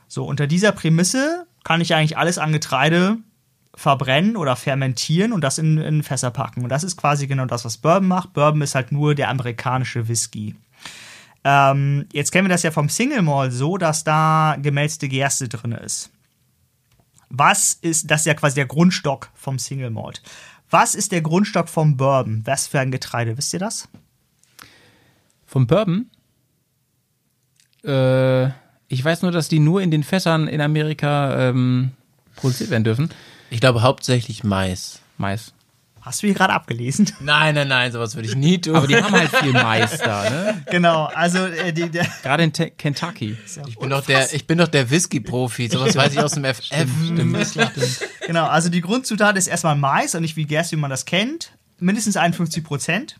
So, 0.08 0.24
unter 0.26 0.46
dieser 0.46 0.72
Prämisse 0.72 1.48
kann 1.64 1.82
ich 1.82 1.96
eigentlich 1.96 2.16
alles 2.16 2.38
an 2.38 2.52
Getreide 2.52 3.18
verbrennen 3.74 4.38
oder 4.38 4.56
fermentieren 4.56 5.34
und 5.34 5.42
das 5.44 5.58
in, 5.58 5.80
in 5.80 6.04
Fässer 6.04 6.30
packen. 6.30 6.62
Und 6.62 6.70
das 6.70 6.84
ist 6.84 6.96
quasi 6.96 7.26
genau 7.26 7.46
das, 7.46 7.66
was 7.66 7.78
Bourbon 7.78 8.08
macht. 8.08 8.34
Bourbon 8.34 8.62
ist 8.62 8.76
halt 8.76 8.92
nur 8.92 9.16
der 9.16 9.30
amerikanische 9.30 10.08
Whisky. 10.08 10.54
Ähm, 11.44 12.06
jetzt 12.14 12.32
kennen 12.32 12.46
wir 12.46 12.54
das 12.54 12.62
ja 12.62 12.70
vom 12.70 12.88
Single 12.88 13.24
Malt 13.24 13.52
so, 13.52 13.80
dass 13.80 14.04
da 14.04 14.58
gemälzte 14.62 15.08
Gerste 15.08 15.50
drin 15.50 15.72
ist. 15.72 16.12
Was 17.30 17.74
ist, 17.74 18.12
das 18.12 18.22
ist 18.22 18.26
ja 18.28 18.36
quasi 18.36 18.54
der 18.54 18.68
Grundstock 18.68 19.32
vom 19.34 19.58
Single 19.58 19.90
Malt. 19.90 20.22
Was 20.78 20.94
ist 20.94 21.14
der 21.14 21.22
Grundstock 21.22 21.70
vom 21.70 21.96
Bourbon? 21.96 22.42
Was 22.44 22.68
für 22.68 22.82
ein 22.82 22.92
Getreide? 22.92 23.38
Wisst 23.38 23.54
ihr 23.54 23.60
das? 23.60 23.88
Vom 25.46 25.68
Bourbon? 25.68 26.10
Äh, 27.86 28.48
ich 28.90 29.02
weiß 29.02 29.22
nur, 29.22 29.32
dass 29.32 29.48
die 29.48 29.60
nur 29.60 29.82
in 29.82 29.90
den 29.90 30.04
Fässern 30.04 30.50
in 30.50 30.60
Amerika 30.60 31.48
ähm, 31.48 31.92
produziert 32.36 32.72
werden 32.72 32.84
dürfen. 32.84 33.10
Ich 33.50 33.62
glaube 33.62 33.84
hauptsächlich 33.84 34.44
Mais. 34.44 35.00
Mais. 35.18 35.54
Hast 36.06 36.22
du 36.22 36.28
hier 36.28 36.36
gerade 36.36 36.54
abgelesen? 36.54 37.12
Nein, 37.20 37.56
nein, 37.56 37.68
nein, 37.68 37.92
sowas 37.92 38.14
würde 38.14 38.28
ich 38.28 38.36
nie 38.36 38.62
tun. 38.62 38.76
Aber 38.76 38.86
die 38.86 38.96
haben 38.96 39.12
halt 39.12 39.36
viel 39.38 39.54
Mais 39.54 39.98
da, 39.98 40.30
ne? 40.30 40.64
genau, 40.70 41.06
also 41.06 41.40
äh, 41.40 41.74
die, 41.74 41.90
der, 41.90 42.06
Gerade 42.22 42.44
in 42.44 42.54
Te 42.54 42.70
Kentucky. 42.70 43.36
ich 43.66 43.80
bin 43.80 43.90
doch 43.90 44.06
der, 44.06 44.32
ich 44.32 44.46
bin 44.46 44.60
doch 44.60 44.68
der 44.68 44.92
Whisky-Profi. 44.92 45.68
Sowas 45.68 45.96
weiß 45.96 46.14
ich 46.14 46.20
aus 46.20 46.34
dem 46.34 46.46
FF. 46.46 46.86
genau, 48.28 48.46
also 48.46 48.70
die 48.70 48.82
Grundzutat 48.82 49.36
ist 49.36 49.48
erstmal 49.48 49.76
Mais 49.76 50.14
und 50.14 50.22
nicht 50.22 50.36
wie 50.36 50.46
Gerst, 50.46 50.72
wie 50.72 50.76
man 50.76 50.92
das 50.92 51.06
kennt. 51.06 51.54
Mindestens 51.80 52.18
51 52.18 52.64
Prozent. 52.64 53.16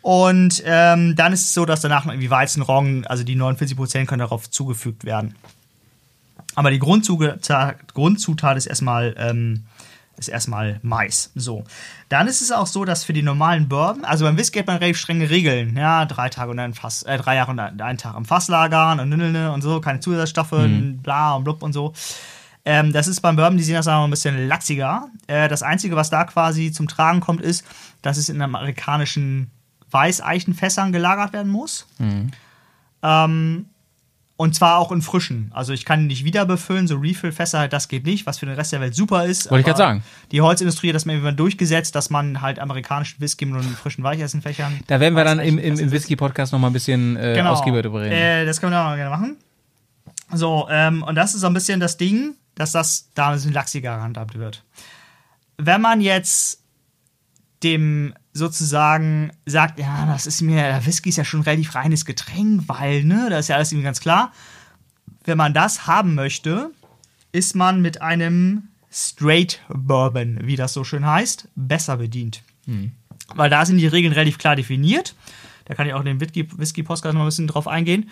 Und 0.00 0.62
ähm, 0.64 1.16
dann 1.16 1.34
ist 1.34 1.42
es 1.42 1.52
so, 1.52 1.66
dass 1.66 1.82
danach 1.82 2.06
noch 2.06 2.12
irgendwie 2.14 2.30
Weizen, 2.30 2.62
Roggen, 2.62 3.06
also 3.06 3.22
die 3.22 3.34
49 3.36 3.76
Prozent 3.76 4.08
können 4.08 4.20
darauf 4.20 4.48
zugefügt 4.48 5.04
werden. 5.04 5.34
Aber 6.54 6.70
die 6.70 6.78
Grundzutat, 6.78 7.92
Grundzutat 7.92 8.56
ist 8.56 8.66
erstmal 8.66 9.14
ähm, 9.18 9.64
ist 10.16 10.28
erstmal 10.28 10.78
Mais. 10.82 11.30
So. 11.34 11.64
Dann 12.08 12.28
ist 12.28 12.40
es 12.40 12.52
auch 12.52 12.66
so, 12.66 12.84
dass 12.84 13.04
für 13.04 13.12
die 13.12 13.22
normalen 13.22 13.68
Bourbon, 13.68 14.04
also 14.04 14.24
beim 14.24 14.36
Whisky 14.36 14.58
hat 14.58 14.66
man 14.66 14.76
relativ 14.76 14.98
strenge 14.98 15.30
Regeln. 15.30 15.76
Ja, 15.76 16.04
drei 16.04 16.28
Tage 16.28 16.50
und 16.50 16.58
ein 16.58 16.74
Fass, 16.74 17.02
äh, 17.02 17.18
drei 17.18 17.36
Jahre 17.36 17.50
und 17.50 17.58
einen 17.58 17.98
Tag 17.98 18.16
im 18.16 18.24
Fass 18.24 18.48
lagern 18.48 19.00
und 19.00 19.12
und 19.14 19.62
so, 19.62 19.80
keine 19.80 20.00
Zusatzstoffe, 20.00 20.54
bla 21.02 21.34
und 21.34 21.44
blub 21.44 21.62
und 21.62 21.72
so. 21.72 21.92
Ähm, 22.64 22.92
das 22.92 23.08
ist 23.08 23.20
beim 23.20 23.36
Bourbon, 23.36 23.58
die 23.58 23.62
sehen 23.62 23.74
das 23.74 23.88
aber 23.88 24.04
ein 24.04 24.10
bisschen 24.10 24.48
latziger. 24.48 25.08
Äh, 25.26 25.48
das 25.48 25.62
Einzige, 25.62 25.96
was 25.96 26.10
da 26.10 26.24
quasi 26.24 26.72
zum 26.72 26.88
Tragen 26.88 27.20
kommt, 27.20 27.42
ist, 27.42 27.64
dass 28.00 28.16
es 28.16 28.28
in 28.28 28.40
amerikanischen 28.40 29.50
Weißeichenfässern 29.90 30.92
gelagert 30.92 31.32
werden 31.32 31.52
muss. 31.52 31.86
Ähm, 33.02 33.66
und 34.36 34.54
zwar 34.54 34.78
auch 34.78 34.90
in 34.90 35.00
frischen. 35.00 35.50
Also 35.54 35.72
ich 35.72 35.84
kann 35.84 36.06
nicht 36.08 36.24
wieder 36.24 36.44
befüllen, 36.44 36.88
so 36.88 36.96
Refill-Fässer, 36.96 37.60
halt, 37.60 37.72
das 37.72 37.86
geht 37.88 38.04
nicht, 38.04 38.26
was 38.26 38.38
für 38.38 38.46
den 38.46 38.56
Rest 38.56 38.72
der 38.72 38.80
Welt 38.80 38.94
super 38.94 39.24
ist. 39.26 39.48
Wollte 39.50 39.60
ich 39.60 39.66
gerade 39.66 39.78
sagen. 39.78 40.04
Die 40.32 40.40
Holzindustrie 40.40 40.88
hat 40.88 40.96
das 40.96 41.04
mal 41.06 41.12
irgendwann 41.12 41.36
durchgesetzt, 41.36 41.94
dass 41.94 42.10
man 42.10 42.40
halt 42.40 42.58
amerikanischen 42.58 43.20
Whisky 43.20 43.46
mit 43.46 43.62
in 43.62 43.68
frischen 43.70 44.02
Weichessenfächern. 44.02 44.80
Da 44.88 44.98
werden 44.98 45.14
wir 45.14 45.22
dann 45.24 45.38
im, 45.38 45.58
im, 45.58 45.78
im 45.78 45.90
Whisky-Podcast 45.92 46.52
noch 46.52 46.58
mal 46.58 46.66
ein 46.68 46.72
bisschen 46.72 47.16
äh, 47.16 47.34
Genau. 47.34 47.52
ausgiebiger 47.52 47.82
drüber 47.82 48.00
reden. 48.02 48.12
Äh, 48.12 48.44
das 48.44 48.60
können 48.60 48.72
wir 48.72 48.84
auch 48.84 48.96
gerne 48.96 49.10
machen. 49.10 49.36
So, 50.32 50.66
ähm, 50.68 51.04
und 51.04 51.14
das 51.14 51.34
ist 51.34 51.42
so 51.42 51.46
ein 51.46 51.54
bisschen 51.54 51.78
das 51.78 51.96
Ding, 51.96 52.34
dass 52.56 52.72
das 52.72 53.10
da 53.14 53.28
ein 53.28 53.34
bisschen 53.34 53.52
lachsiger 53.52 53.96
gehandhabt 53.96 54.36
wird. 54.36 54.64
Wenn 55.58 55.80
man 55.80 56.00
jetzt 56.00 56.63
dem 57.64 58.14
sozusagen 58.32 59.32
sagt, 59.46 59.78
ja, 59.78 60.06
das 60.06 60.26
ist 60.26 60.42
mir, 60.42 60.56
der 60.56 60.86
Whisky 60.86 61.08
ist 61.08 61.16
ja 61.16 61.24
schon 61.24 61.40
ein 61.40 61.44
relativ 61.44 61.74
reines 61.74 62.04
Getränk, 62.04 62.64
weil, 62.66 63.04
ne, 63.04 63.28
da 63.30 63.38
ist 63.38 63.48
ja 63.48 63.56
alles 63.56 63.72
irgendwie 63.72 63.84
ganz 63.84 64.00
klar. 64.00 64.32
Wenn 65.24 65.38
man 65.38 65.54
das 65.54 65.86
haben 65.86 66.14
möchte, 66.14 66.70
ist 67.32 67.56
man 67.56 67.80
mit 67.80 68.02
einem 68.02 68.68
Straight 68.92 69.60
Bourbon, 69.68 70.40
wie 70.44 70.56
das 70.56 70.72
so 70.72 70.84
schön 70.84 71.06
heißt, 71.06 71.48
besser 71.56 71.96
bedient. 71.96 72.42
Weil 73.34 73.50
da 73.50 73.64
sind 73.66 73.78
die 73.78 73.86
Regeln 73.86 74.12
relativ 74.12 74.38
klar 74.38 74.54
definiert. 74.54 75.14
Da 75.64 75.74
kann 75.74 75.86
ich 75.86 75.94
auch 75.94 76.00
in 76.00 76.06
den 76.06 76.20
Whisky- 76.20 76.46
Whisky-Podcast 76.56 77.14
noch 77.14 77.22
ein 77.22 77.26
bisschen 77.26 77.46
drauf 77.46 77.66
eingehen. 77.66 78.10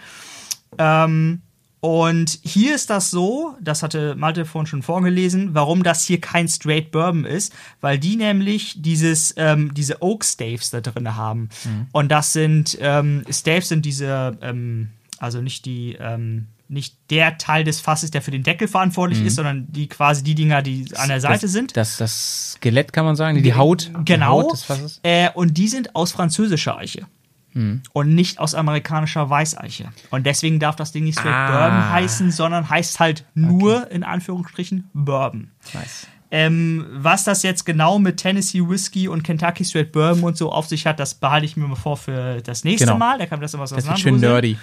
Ähm, 0.78 1.42
und 1.82 2.38
hier 2.44 2.76
ist 2.76 2.90
das 2.90 3.10
so, 3.10 3.56
das 3.60 3.82
hatte 3.82 4.14
Malte 4.14 4.44
vorhin 4.44 4.68
schon 4.68 4.82
vorgelesen, 4.82 5.52
warum 5.52 5.82
das 5.82 6.04
hier 6.04 6.20
kein 6.20 6.46
Straight 6.46 6.92
Bourbon 6.92 7.24
ist, 7.24 7.52
weil 7.80 7.98
die 7.98 8.14
nämlich 8.14 8.80
dieses, 8.80 9.34
ähm, 9.36 9.74
diese 9.74 10.00
Oak 10.00 10.24
Staves 10.24 10.70
da 10.70 10.80
drin 10.80 11.16
haben. 11.16 11.48
Und 11.90 12.12
das 12.12 12.32
sind, 12.32 12.78
ähm, 12.80 13.24
Staves 13.28 13.68
sind 13.68 13.84
diese, 13.84 14.38
ähm, 14.42 14.90
also 15.18 15.42
nicht 15.42 15.64
die, 15.64 15.96
ähm, 15.98 16.46
nicht 16.68 16.94
der 17.10 17.36
Teil 17.36 17.64
des 17.64 17.80
Fasses, 17.80 18.12
der 18.12 18.22
für 18.22 18.30
den 18.30 18.44
Deckel 18.44 18.68
verantwortlich 18.68 19.20
ist, 19.26 19.34
sondern 19.34 19.66
die 19.72 19.88
quasi 19.88 20.22
die 20.22 20.36
Dinger, 20.36 20.62
die 20.62 20.86
an 20.94 21.08
der 21.08 21.20
Seite 21.20 21.42
das, 21.42 21.52
sind. 21.52 21.76
Das, 21.76 21.96
das 21.96 22.52
Skelett 22.52 22.92
kann 22.92 23.04
man 23.04 23.16
sagen, 23.16 23.42
die 23.42 23.54
Haut. 23.54 23.90
Die 23.98 24.04
Genau. 24.04 24.42
Haut 24.42 24.52
des 24.52 24.62
Fasses. 24.62 25.00
Äh, 25.02 25.30
und 25.34 25.58
die 25.58 25.66
sind 25.66 25.96
aus 25.96 26.12
französischer 26.12 26.78
Eiche. 26.78 27.08
Hm. 27.52 27.82
Und 27.92 28.14
nicht 28.14 28.38
aus 28.38 28.54
amerikanischer 28.54 29.28
Weißeiche. 29.28 29.90
Und 30.10 30.24
deswegen 30.26 30.58
darf 30.58 30.74
das 30.76 30.92
Ding 30.92 31.04
nicht 31.04 31.18
Straight 31.18 31.34
Ah. 31.34 31.50
Bourbon 31.50 31.90
heißen, 31.90 32.30
sondern 32.30 32.68
heißt 32.70 32.98
halt 33.00 33.24
nur 33.34 33.90
in 33.90 34.04
Anführungsstrichen 34.04 34.88
Bourbon. 34.94 35.50
Nice. 35.74 36.06
Ähm, 36.30 36.86
was 36.94 37.24
das 37.24 37.42
jetzt 37.42 37.66
genau 37.66 37.98
mit 37.98 38.16
Tennessee 38.16 38.66
Whiskey 38.66 39.06
und 39.06 39.22
Kentucky 39.22 39.66
Straight 39.66 39.92
Bourbon 39.92 40.24
und 40.24 40.36
so 40.38 40.50
auf 40.50 40.66
sich 40.66 40.86
hat, 40.86 40.98
das 40.98 41.14
behalte 41.14 41.44
ich 41.44 41.58
mir 41.58 41.66
mal 41.68 41.74
vor 41.76 41.98
für 41.98 42.40
das 42.40 42.64
nächste 42.64 42.86
Genau. 42.86 42.96
Mal. 42.98 43.18
Da 43.18 43.26
kann 43.26 43.36
man 43.38 43.42
das 43.42 43.52
immer 43.52 43.66
so 43.66 43.76
Das 43.76 43.86
wird 43.86 43.98
schön 44.00 44.16
nerdy. 44.18 44.56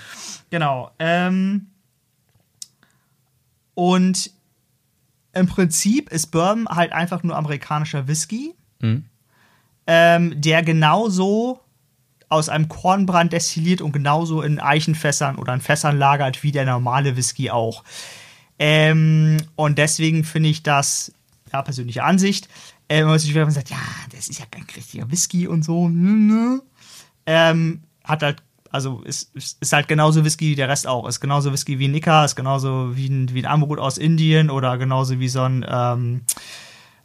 Genau. 0.50 0.90
Ähm, 0.98 1.68
und 3.76 4.32
im 5.34 5.46
Prinzip 5.48 6.10
ist 6.10 6.28
Bourbon 6.32 6.68
halt 6.68 6.92
einfach 6.92 7.24
nur 7.24 7.36
amerikanischer 7.38 8.08
Whisky, 8.08 8.56
Mhm. 8.82 9.06
ähm, 9.88 10.42
der 10.42 10.64
genauso 10.64 11.60
aus 12.30 12.48
einem 12.48 12.70
Kornbrand 12.70 13.34
destilliert 13.34 13.82
und 13.82 13.92
genauso 13.92 14.42
in 14.42 14.60
Eichenfässern 14.60 15.36
oder 15.38 15.54
in 15.54 15.62
Fässern 15.62 15.98
lagert 15.98 16.44
wie 16.44 16.52
der 16.52 16.66
normale 16.66 17.18
Whisky 17.18 17.50
auch. 17.50 17.84
Ähm, 18.60 19.38
und 19.56 19.78
deswegen 19.78 20.24
finde 20.24 20.50
ich 20.50 20.62
das, 20.62 21.12
ja, 21.52 21.64
persönliche 21.64 22.04
Ansicht, 22.04 22.48
äh, 22.88 23.00
wenn 23.00 23.08
man 23.08 23.20
sich 23.20 23.32
wieder 23.32 23.50
sagt, 23.50 23.72
ja, 23.72 23.78
das 24.12 24.28
ist 24.28 24.40
ja 24.40 24.46
kein 24.50 24.66
richtiger 24.76 25.10
Whisky 25.10 25.48
und 25.48 25.64
so, 25.64 25.86
hm, 25.86 26.28
ne? 26.28 26.62
ähm, 27.26 27.82
hat 28.04 28.22
halt, 28.22 28.44
also 28.72 29.02
ist, 29.02 29.36
ist, 29.36 29.74
halt 29.74 29.88
genauso 29.88 30.24
Whisky 30.24 30.52
wie 30.52 30.56
der 30.56 30.70
Rest 30.70 30.86
auch. 30.86 31.08
Ist 31.08 31.20
genauso 31.20 31.52
Whisky 31.52 31.80
wie 31.80 31.88
ein 31.88 31.92
Nika, 31.92 32.26
ist 32.26 32.36
genauso 32.36 32.96
wie 32.96 33.08
ein, 33.08 33.34
wie 33.34 33.42
ein 33.42 33.52
Amrut 33.52 33.80
aus 33.80 33.98
Indien 33.98 34.52
oder 34.52 34.78
genauso 34.78 35.20
wie 35.20 35.30
so 35.30 35.42
ein 35.42 35.66
ähm, 35.68 36.22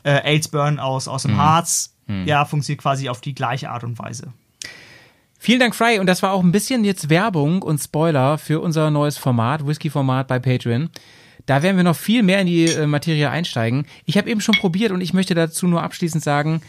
äh, 0.02 0.20
Aidsburn 0.22 0.78
aus, 0.78 1.08
aus 1.08 1.22
dem 1.22 1.38
Harz. 1.38 1.94
Ja, 2.06 2.44
funktioniert 2.44 2.82
quasi 2.82 3.08
auf 3.08 3.22
die 3.22 3.34
gleiche 3.34 3.70
Art 3.70 3.82
und 3.82 3.98
Weise. 3.98 4.34
Vielen 5.44 5.60
Dank, 5.60 5.74
Fry. 5.74 5.98
Und 5.98 6.06
das 6.06 6.22
war 6.22 6.32
auch 6.32 6.42
ein 6.42 6.52
bisschen 6.52 6.84
jetzt 6.84 7.10
Werbung 7.10 7.60
und 7.60 7.76
Spoiler 7.76 8.38
für 8.38 8.60
unser 8.60 8.90
neues 8.90 9.18
Format, 9.18 9.66
Whisky-Format 9.66 10.26
bei 10.26 10.38
Patreon. 10.38 10.88
Da 11.44 11.62
werden 11.62 11.76
wir 11.76 11.84
noch 11.84 11.96
viel 11.96 12.22
mehr 12.22 12.40
in 12.40 12.46
die 12.46 12.64
äh, 12.64 12.86
Materie 12.86 13.28
einsteigen. 13.28 13.84
Ich 14.06 14.16
habe 14.16 14.30
eben 14.30 14.40
schon 14.40 14.54
probiert 14.54 14.90
und 14.90 15.02
ich 15.02 15.12
möchte 15.12 15.34
dazu 15.34 15.66
nur 15.66 15.82
abschließend 15.82 16.24
sagen, 16.24 16.62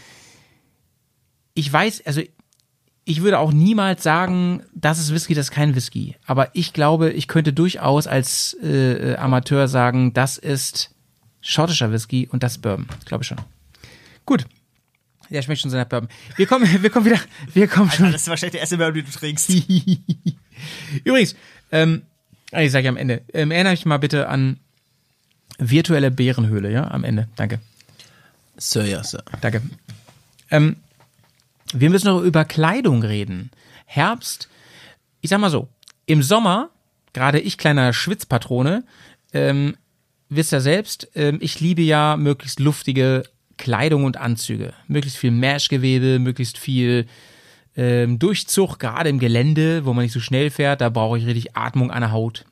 ich 1.53 1.71
weiß, 1.71 2.05
also 2.05 2.21
ich 3.05 3.21
würde 3.21 3.39
auch 3.39 3.53
niemals 3.53 4.03
sagen, 4.03 4.61
das 4.73 4.99
ist 4.99 5.13
Whisky, 5.13 5.33
das 5.35 5.45
ist 5.45 5.51
kein 5.51 5.73
Whisky. 5.73 6.17
Aber 6.25 6.49
ich 6.51 6.73
glaube, 6.73 7.11
ich 7.11 7.29
könnte 7.29 7.53
durchaus 7.53 8.07
als 8.07 8.57
äh, 8.61 9.13
äh, 9.13 9.15
Amateur 9.15 9.69
sagen, 9.69 10.11
das 10.11 10.37
ist 10.37 10.93
schottischer 11.39 11.93
Whisky 11.93 12.27
und 12.29 12.43
das 12.43 12.57
ist 12.57 12.61
Bourbon. 12.61 12.87
Ich 12.99 13.05
glaube 13.05 13.23
schon. 13.23 13.37
Gut. 14.25 14.45
Der 15.29 15.41
schmeckt 15.41 15.61
schon 15.61 15.71
so 15.71 15.77
nach 15.77 15.85
Bourbon. 15.85 16.09
Wir 16.35 16.45
kommen, 16.45 16.67
wir 16.81 16.89
kommen 16.89 17.05
wieder, 17.05 17.19
wir 17.53 17.67
kommen 17.67 17.91
schon. 17.91 18.11
Das 18.11 18.23
ist 18.23 18.27
wahrscheinlich 18.27 18.53
der 18.53 18.61
erste 18.61 18.77
Bourbon, 18.77 18.95
den 18.95 19.05
du 19.05 19.11
trinkst. 19.11 19.49
Übrigens, 21.03 21.35
ähm, 21.71 22.03
ah, 22.51 22.61
ich 22.61 22.71
sage 22.71 22.85
ja 22.85 22.91
am 22.91 22.97
Ende, 22.97 23.21
ähm, 23.33 23.51
erinnere 23.51 23.73
mich 23.73 23.85
mal 23.85 23.97
bitte 23.97 24.29
an 24.29 24.59
virtuelle 25.57 26.11
Bärenhöhle, 26.11 26.71
ja, 26.71 26.89
am 26.89 27.03
Ende. 27.03 27.27
Danke, 27.35 27.59
Sir, 28.57 28.85
ja, 28.85 29.03
Sir. 29.03 29.23
danke. 29.41 29.61
Ähm, 30.51 30.77
wir 31.73 31.89
müssen 31.89 32.07
noch 32.07 32.21
über 32.21 32.45
Kleidung 32.45 33.03
reden. 33.03 33.51
Herbst, 33.85 34.49
ich 35.21 35.29
sag 35.29 35.39
mal 35.39 35.49
so, 35.49 35.67
im 36.05 36.21
Sommer, 36.23 36.69
gerade 37.13 37.39
ich 37.39 37.57
kleiner 37.57 37.93
Schwitzpatrone, 37.93 38.83
ähm, 39.33 39.75
wisst 40.29 40.53
ihr 40.53 40.61
selbst, 40.61 41.09
ähm, 41.15 41.37
ich 41.41 41.59
liebe 41.59 41.81
ja 41.81 42.17
möglichst 42.17 42.59
luftige 42.59 43.23
Kleidung 43.57 44.03
und 44.03 44.17
Anzüge. 44.17 44.73
Möglichst 44.87 45.17
viel 45.17 45.31
Meshgewebe, 45.31 46.19
möglichst 46.19 46.57
viel 46.57 47.05
ähm, 47.77 48.19
Durchzug, 48.19 48.79
gerade 48.79 49.09
im 49.09 49.19
Gelände, 49.19 49.85
wo 49.85 49.93
man 49.93 50.03
nicht 50.03 50.13
so 50.13 50.19
schnell 50.19 50.49
fährt, 50.49 50.81
da 50.81 50.89
brauche 50.89 51.17
ich 51.17 51.25
richtig 51.25 51.55
Atmung 51.55 51.91
an 51.91 52.01
der 52.01 52.11
Haut. 52.11 52.45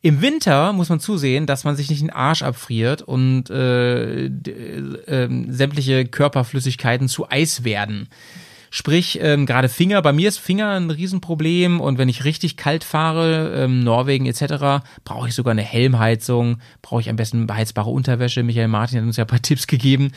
Im 0.00 0.22
Winter 0.22 0.72
muss 0.72 0.90
man 0.90 1.00
zusehen, 1.00 1.46
dass 1.46 1.64
man 1.64 1.74
sich 1.74 1.90
nicht 1.90 2.02
den 2.02 2.10
Arsch 2.10 2.42
abfriert 2.42 3.02
und 3.02 3.50
äh, 3.50 4.26
äh, 4.26 4.30
ähm, 5.08 5.52
sämtliche 5.52 6.06
Körperflüssigkeiten 6.06 7.08
zu 7.08 7.28
Eis 7.28 7.64
werden. 7.64 8.08
Sprich, 8.70 9.18
ähm, 9.22 9.46
gerade 9.46 9.68
Finger, 9.68 10.02
bei 10.02 10.12
mir 10.12 10.28
ist 10.28 10.38
Finger 10.38 10.70
ein 10.70 10.90
Riesenproblem 10.90 11.80
und 11.80 11.98
wenn 11.98 12.08
ich 12.08 12.24
richtig 12.24 12.56
kalt 12.56 12.84
fahre, 12.84 13.64
ähm, 13.64 13.80
Norwegen 13.80 14.26
etc., 14.26 14.84
brauche 15.04 15.28
ich 15.28 15.34
sogar 15.34 15.52
eine 15.52 15.62
Helmheizung, 15.62 16.58
brauche 16.82 17.00
ich 17.00 17.08
am 17.08 17.16
besten 17.16 17.46
beheizbare 17.46 17.90
Unterwäsche. 17.90 18.42
Michael 18.42 18.68
Martin 18.68 18.98
hat 18.98 19.06
uns 19.06 19.16
ja 19.16 19.24
ein 19.24 19.28
paar 19.28 19.42
Tipps 19.42 19.66
gegeben. 19.66 20.12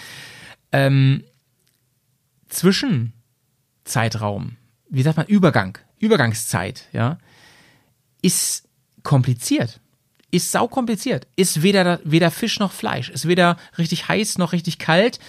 Ähm, 0.71 1.23
Zwischenzeitraum, 2.49 4.57
wie 4.89 5.03
sagt 5.03 5.17
man, 5.17 5.27
Übergang, 5.27 5.77
Übergangszeit, 5.99 6.87
ja, 6.91 7.17
ist 8.21 8.67
kompliziert. 9.03 9.79
ist 10.33 10.51
sau 10.51 10.67
kompliziert. 10.67 11.27
Ist 11.35 11.61
weder, 11.61 11.99
weder 12.03 12.31
Fisch 12.31 12.59
noch 12.59 12.71
Fleisch. 12.71 13.09
Ist 13.09 13.27
weder 13.27 13.57
richtig 13.77 14.07
heiß 14.07 14.37
noch 14.37 14.53
richtig 14.53 14.79
kalt. 14.79 15.19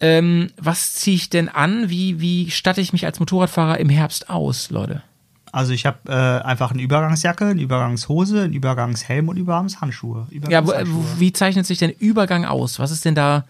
Ähm, 0.00 0.48
was 0.56 0.94
ziehe 0.94 1.16
ich 1.16 1.30
denn 1.30 1.48
an? 1.48 1.90
Wie, 1.90 2.20
wie 2.20 2.50
statte 2.50 2.80
ich 2.80 2.92
mich 2.92 3.04
als 3.04 3.18
Motorradfahrer 3.20 3.78
im 3.78 3.88
Herbst 3.88 4.30
aus, 4.30 4.70
Leute? 4.70 5.02
Also 5.52 5.72
ich 5.72 5.86
habe 5.86 5.98
äh, 6.08 6.46
einfach 6.46 6.70
eine 6.70 6.82
Übergangsjacke, 6.82 7.46
eine 7.46 7.62
Übergangshose, 7.62 8.42
einen 8.42 8.52
Übergangshelm 8.52 9.28
und 9.28 9.36
Übergangshandschuhe. 9.36 10.26
Ja, 10.30 10.64
wo, 10.64 10.70
Übergangshandschuhe. 10.70 11.04
wie 11.18 11.32
zeichnet 11.32 11.66
sich 11.66 11.78
denn 11.78 11.90
Übergang 11.90 12.44
aus? 12.44 12.78
Was 12.78 12.90
ist 12.90 13.04
denn 13.04 13.14
da 13.14 13.44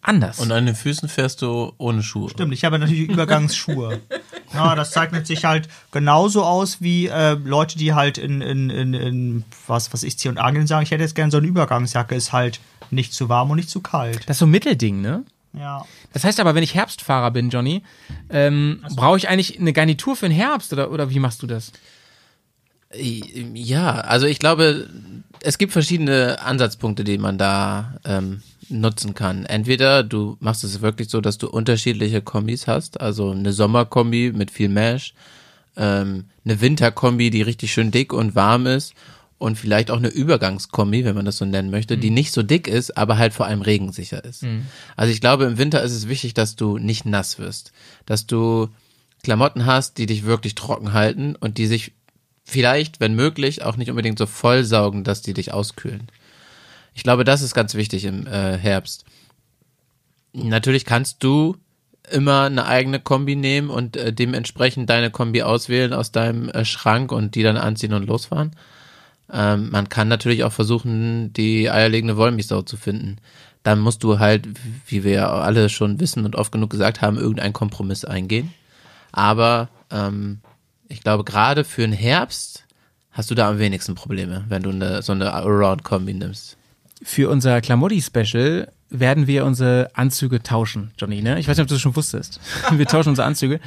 anders? 0.00 0.38
Und 0.38 0.52
an 0.52 0.66
den 0.66 0.74
Füßen 0.74 1.08
fährst 1.08 1.42
du 1.42 1.72
ohne 1.78 2.02
Schuhe. 2.02 2.30
Stimmt, 2.30 2.52
ich 2.52 2.64
habe 2.64 2.78
natürlich 2.78 3.08
Übergangsschuhe. 3.08 4.00
Ja, 4.52 4.76
das 4.76 4.92
zeichnet 4.92 5.26
sich 5.26 5.44
halt 5.44 5.68
genauso 5.90 6.44
aus 6.44 6.80
wie 6.80 7.08
äh, 7.08 7.32
Leute, 7.32 7.76
die 7.76 7.92
halt 7.92 8.18
in, 8.18 8.40
in, 8.40 8.70
in, 8.70 8.94
in 8.94 9.44
was, 9.66 9.92
was 9.92 10.04
ich 10.04 10.16
C 10.16 10.28
und 10.28 10.38
A 10.38 10.52
gehen, 10.52 10.68
sagen, 10.68 10.84
ich 10.84 10.92
hätte 10.92 11.02
jetzt 11.02 11.16
gerne 11.16 11.32
so 11.32 11.38
eine 11.38 11.46
Übergangsjacke, 11.48 12.14
ist 12.14 12.32
halt 12.32 12.60
nicht 12.92 13.12
zu 13.12 13.28
warm 13.28 13.50
und 13.50 13.56
nicht 13.56 13.68
zu 13.68 13.80
kalt. 13.80 14.20
das 14.28 14.36
ist 14.36 14.38
so 14.38 14.46
ein 14.46 14.52
Mittelding, 14.52 15.00
ne? 15.00 15.24
Ja. 15.56 15.84
Das 16.12 16.24
heißt 16.24 16.40
aber, 16.40 16.54
wenn 16.54 16.62
ich 16.62 16.74
Herbstfahrer 16.74 17.30
bin, 17.30 17.50
Johnny, 17.50 17.82
ähm, 18.30 18.80
brauche 18.94 19.16
ich 19.16 19.28
eigentlich 19.28 19.58
eine 19.58 19.72
Garnitur 19.72 20.16
für 20.16 20.28
den 20.28 20.34
Herbst 20.34 20.72
oder, 20.72 20.90
oder 20.90 21.10
wie 21.10 21.18
machst 21.18 21.42
du 21.42 21.46
das? 21.46 21.72
Ja, 22.96 23.92
also 23.92 24.26
ich 24.26 24.38
glaube, 24.38 24.88
es 25.40 25.58
gibt 25.58 25.72
verschiedene 25.72 26.40
Ansatzpunkte, 26.40 27.02
die 27.02 27.18
man 27.18 27.38
da 27.38 27.94
ähm, 28.04 28.42
nutzen 28.68 29.14
kann. 29.14 29.46
Entweder 29.46 30.02
du 30.02 30.36
machst 30.40 30.64
es 30.64 30.80
wirklich 30.80 31.08
so, 31.08 31.20
dass 31.20 31.38
du 31.38 31.48
unterschiedliche 31.48 32.22
Kombis 32.22 32.66
hast, 32.66 33.00
also 33.00 33.30
eine 33.30 33.52
Sommerkombi 33.52 34.32
mit 34.34 34.50
viel 34.50 34.68
Mesh, 34.68 35.14
ähm, 35.76 36.26
eine 36.44 36.60
Winterkombi, 36.60 37.30
die 37.30 37.42
richtig 37.42 37.72
schön 37.72 37.90
dick 37.90 38.12
und 38.12 38.34
warm 38.34 38.66
ist 38.66 38.94
und 39.38 39.56
vielleicht 39.56 39.90
auch 39.90 39.98
eine 39.98 40.08
Übergangskombi, 40.08 41.04
wenn 41.04 41.14
man 41.14 41.24
das 41.24 41.38
so 41.38 41.44
nennen 41.44 41.70
möchte, 41.70 41.98
die 41.98 42.10
nicht 42.10 42.32
so 42.32 42.42
dick 42.42 42.68
ist, 42.68 42.96
aber 42.96 43.18
halt 43.18 43.32
vor 43.32 43.46
allem 43.46 43.62
regensicher 43.62 44.24
ist. 44.24 44.42
Also 44.96 45.12
ich 45.12 45.20
glaube, 45.20 45.44
im 45.44 45.58
Winter 45.58 45.82
ist 45.82 45.92
es 45.92 46.08
wichtig, 46.08 46.34
dass 46.34 46.56
du 46.56 46.78
nicht 46.78 47.04
nass 47.04 47.38
wirst, 47.38 47.72
dass 48.06 48.26
du 48.26 48.68
Klamotten 49.22 49.66
hast, 49.66 49.98
die 49.98 50.06
dich 50.06 50.24
wirklich 50.24 50.54
trocken 50.54 50.92
halten 50.92 51.34
und 51.34 51.58
die 51.58 51.66
sich 51.66 51.92
vielleicht, 52.44 53.00
wenn 53.00 53.14
möglich, 53.14 53.62
auch 53.62 53.76
nicht 53.76 53.90
unbedingt 53.90 54.18
so 54.18 54.26
vollsaugen, 54.26 55.02
dass 55.02 55.22
die 55.22 55.34
dich 55.34 55.52
auskühlen. 55.52 56.08
Ich 56.94 57.02
glaube, 57.02 57.24
das 57.24 57.42
ist 57.42 57.54
ganz 57.54 57.74
wichtig 57.74 58.04
im 58.04 58.26
äh, 58.26 58.56
Herbst. 58.56 59.04
Natürlich 60.32 60.84
kannst 60.84 61.24
du 61.24 61.56
immer 62.10 62.42
eine 62.42 62.66
eigene 62.66 63.00
Kombi 63.00 63.34
nehmen 63.34 63.70
und 63.70 63.96
äh, 63.96 64.12
dementsprechend 64.12 64.90
deine 64.90 65.10
Kombi 65.10 65.42
auswählen 65.42 65.92
aus 65.92 66.12
deinem 66.12 66.48
äh, 66.50 66.64
Schrank 66.64 67.12
und 67.12 67.34
die 67.34 67.42
dann 67.42 67.56
anziehen 67.56 67.94
und 67.94 68.06
losfahren. 68.06 68.54
Ähm, 69.32 69.70
man 69.70 69.88
kann 69.88 70.08
natürlich 70.08 70.44
auch 70.44 70.52
versuchen, 70.52 71.32
die 71.32 71.70
eierlegende 71.70 72.16
Wollmilchsau 72.16 72.62
zu 72.62 72.76
finden. 72.76 73.16
Dann 73.62 73.80
musst 73.80 74.02
du 74.02 74.18
halt, 74.18 74.46
wie 74.86 75.04
wir 75.04 75.12
ja 75.12 75.28
alle 75.32 75.68
schon 75.70 75.98
wissen 76.00 76.24
und 76.24 76.36
oft 76.36 76.52
genug 76.52 76.70
gesagt 76.70 77.00
haben, 77.00 77.16
irgendeinen 77.16 77.54
Kompromiss 77.54 78.04
eingehen. 78.04 78.52
Aber 79.12 79.68
ähm, 79.90 80.40
ich 80.88 81.00
glaube, 81.00 81.24
gerade 81.24 81.64
für 81.64 81.80
den 81.82 81.92
Herbst 81.92 82.64
hast 83.12 83.30
du 83.30 83.34
da 83.34 83.48
am 83.48 83.58
wenigsten 83.58 83.94
Probleme, 83.94 84.44
wenn 84.48 84.62
du 84.62 84.70
eine, 84.70 85.00
so 85.02 85.12
eine 85.12 85.32
Around-Kombi 85.32 86.12
nimmst. 86.14 86.56
Für 87.02 87.30
unser 87.30 87.60
Klamotti-Special 87.60 88.70
werden 88.90 89.26
wir 89.26 89.44
unsere 89.44 89.90
Anzüge 89.94 90.42
tauschen, 90.42 90.90
Johnny, 90.98 91.22
ne? 91.22 91.38
Ich 91.40 91.48
weiß 91.48 91.56
nicht, 91.56 91.62
ob 91.62 91.68
du 91.68 91.74
das 91.74 91.80
schon 91.80 91.96
wusstest. 91.96 92.38
Wir 92.70 92.86
tauschen 92.86 93.08
unsere 93.10 93.26
Anzüge, 93.26 93.60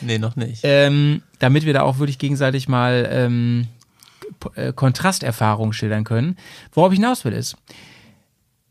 Nee, 0.00 0.18
noch 0.18 0.36
nicht. 0.36 0.60
ähm, 0.62 1.22
damit 1.38 1.66
wir 1.66 1.74
da 1.74 1.82
auch 1.82 1.98
wirklich 1.98 2.18
gegenseitig 2.18 2.66
mal 2.68 3.06
ähm, 3.12 3.66
äh, 4.54 4.72
Kontrasterfahrungen 4.72 5.72
schildern 5.72 6.04
können. 6.04 6.36
Worauf 6.72 6.92
ich 6.92 6.98
hinaus 6.98 7.24
will 7.24 7.32
ist, 7.32 7.56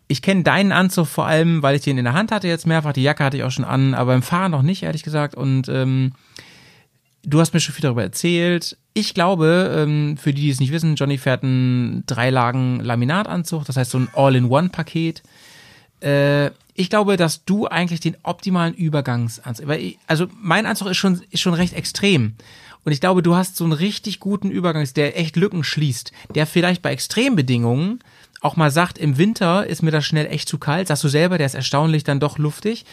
ich 0.08 0.24
kenne 0.24 0.44
deinen 0.44 0.72
Anzug 0.72 1.08
vor 1.08 1.28
allem, 1.28 1.62
weil 1.62 1.76
ich 1.76 1.84
den 1.84 2.00
in 2.00 2.04
der 2.04 2.14
Hand 2.14 2.32
hatte 2.32 2.48
jetzt 2.48 2.66
mehrfach. 2.66 2.94
Die 2.94 3.04
Jacke 3.04 3.24
hatte 3.24 3.38
ich 3.38 3.44
auch 3.44 3.52
schon 3.52 3.64
an, 3.64 3.94
aber 3.94 4.16
im 4.16 4.24
Fahren 4.24 4.52
noch 4.52 4.64
nicht, 4.64 4.82
ehrlich 4.82 5.04
gesagt. 5.04 5.36
Und 5.36 5.70
ähm, 5.70 6.14
du 7.24 7.40
hast 7.40 7.54
mir 7.54 7.60
schon 7.60 7.76
viel 7.76 7.84
darüber 7.84 8.02
erzählt. 8.02 8.76
Ich 8.96 9.14
glaube, 9.14 9.72
ähm, 9.78 10.18
für 10.18 10.34
die, 10.34 10.42
die 10.42 10.50
es 10.50 10.60
nicht 10.60 10.72
wissen, 10.72 10.96
Johnny 10.96 11.20
fährt 11.20 11.44
einen 11.44 12.04
Dreilagen 12.08 12.80
Laminatanzug, 12.80 13.66
das 13.66 13.78
heißt 13.78 13.92
so 13.92 14.00
ein 14.00 14.10
All-in-One-Paket. 14.14 15.22
Äh, 16.02 16.48
ich 16.74 16.90
glaube, 16.90 17.16
dass 17.16 17.46
du 17.46 17.68
eigentlich 17.68 18.00
den 18.00 18.18
optimalen 18.24 18.74
Übergangsanzug, 18.74 19.68
also 20.08 20.28
mein 20.42 20.66
Anzug 20.66 20.88
ist 20.88 20.98
schon, 20.98 21.22
ist 21.30 21.42
schon 21.42 21.54
recht 21.54 21.74
extrem. 21.74 22.36
Und 22.90 22.94
ich 22.94 23.02
glaube, 23.02 23.22
du 23.22 23.36
hast 23.36 23.56
so 23.56 23.66
einen 23.66 23.74
richtig 23.74 24.20
guten 24.20 24.50
Übergang, 24.50 24.84
der 24.96 25.16
echt 25.16 25.36
Lücken 25.36 25.64
schließt, 25.64 26.12
der 26.34 26.48
vielleicht 26.48 26.82
bei 26.82 26.92
Extrembedingungen 26.92 28.00
auch 28.42 28.56
mal 28.56 28.72
sagt, 28.72 28.98
im 28.98 29.20
Winter 29.20 29.68
ist 29.68 29.84
mir 29.84 29.92
das 29.92 30.08
schnell 30.08 30.26
echt 30.26 30.50
zu 30.50 30.58
kalt, 30.58 30.88
sagst 30.88 31.04
du 31.04 31.08
selber, 31.08 31.38
der 31.38 31.46
ist 31.46 31.54
erstaunlich 31.54 32.04
dann 32.04 32.20
doch 32.20 32.40
luftig. 32.40 32.86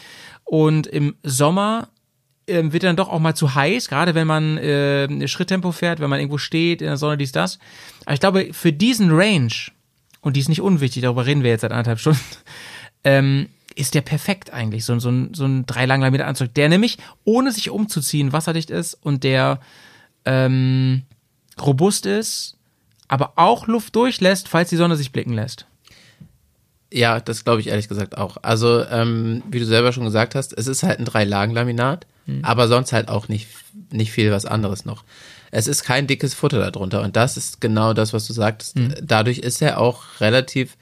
Und 0.43 0.85
im 0.85 1.15
Sommer 1.23 1.87
ähm, 2.45 2.73
wird 2.73 2.83
dann 2.83 2.95
doch 2.95 3.09
auch 3.09 3.17
mal 3.17 3.33
zu 3.33 3.55
heiß, 3.55 3.87
gerade 3.87 4.13
wenn 4.13 4.27
man 4.27 4.59
äh, 4.59 5.27
Schritttempo 5.27 5.71
fährt, 5.71 5.99
wenn 5.99 6.11
man 6.11 6.19
irgendwo 6.19 6.37
steht, 6.37 6.83
in 6.83 6.89
der 6.89 6.97
Sonne, 6.97 7.17
dies, 7.17 7.31
das. 7.31 7.57
Aber 8.05 8.13
ich 8.13 8.19
glaube, 8.19 8.53
für 8.53 8.71
diesen 8.71 9.09
Range, 9.09 9.49
und 10.21 10.35
die 10.35 10.41
ist 10.41 10.49
nicht 10.49 10.61
unwichtig, 10.61 11.01
darüber 11.01 11.25
reden 11.25 11.41
wir 11.41 11.49
jetzt 11.49 11.61
seit 11.61 11.71
anderthalb 11.71 11.99
Stunden, 11.99 12.19
ähm, 13.03 13.49
ist 13.73 13.95
der 13.95 14.01
perfekt 14.01 14.53
eigentlich, 14.53 14.85
so, 14.85 14.99
so 14.99 15.09
ein, 15.09 15.33
so 15.33 15.45
ein 15.45 15.65
dreilangler 15.65 16.11
Meter 16.11 16.27
Anzug, 16.27 16.53
der 16.53 16.69
nämlich, 16.69 16.99
ohne 17.23 17.51
sich 17.51 17.71
umzuziehen, 17.71 18.31
wasserdicht 18.31 18.69
ist 18.69 18.93
und 18.93 19.23
der 19.23 19.59
ähm, 20.27 21.03
robust 21.59 22.05
ist, 22.05 22.57
aber 23.07 23.33
auch 23.37 23.67
Luft 23.67 23.95
durchlässt, 23.95 24.49
falls 24.49 24.69
die 24.69 24.75
Sonne 24.75 24.97
sich 24.97 25.11
blicken 25.13 25.33
lässt. 25.33 25.65
Ja, 26.91 27.19
das 27.19 27.43
glaube 27.43 27.61
ich 27.61 27.67
ehrlich 27.67 27.87
gesagt 27.87 28.17
auch. 28.17 28.37
Also, 28.41 28.85
ähm, 28.85 29.41
wie 29.49 29.59
du 29.59 29.65
selber 29.65 29.93
schon 29.93 30.03
gesagt 30.03 30.35
hast, 30.35 30.57
es 30.57 30.67
ist 30.67 30.83
halt 30.83 30.99
ein 30.99 31.05
Drei-Lagen-Laminat, 31.05 32.05
aber 32.41 32.67
sonst 32.67 32.91
halt 32.91 33.07
auch 33.07 33.29
nicht, 33.29 33.47
nicht 33.89 34.11
viel 34.11 34.31
was 34.31 34.45
anderes 34.45 34.83
noch. 34.83 35.05
Es 35.49 35.67
ist 35.67 35.83
kein 35.83 36.07
dickes 36.07 36.33
Futter 36.33 36.59
darunter 36.59 37.01
und 37.01 37.15
das 37.15 37.37
ist 37.37 37.61
genau 37.61 37.93
das, 37.93 38.11
was 38.11 38.27
du 38.27 38.33
sagtest. 38.33 38.75
Dadurch 39.01 39.39
ist 39.39 39.61
er 39.61 39.79
auch 39.79 40.03
relativ 40.19 40.75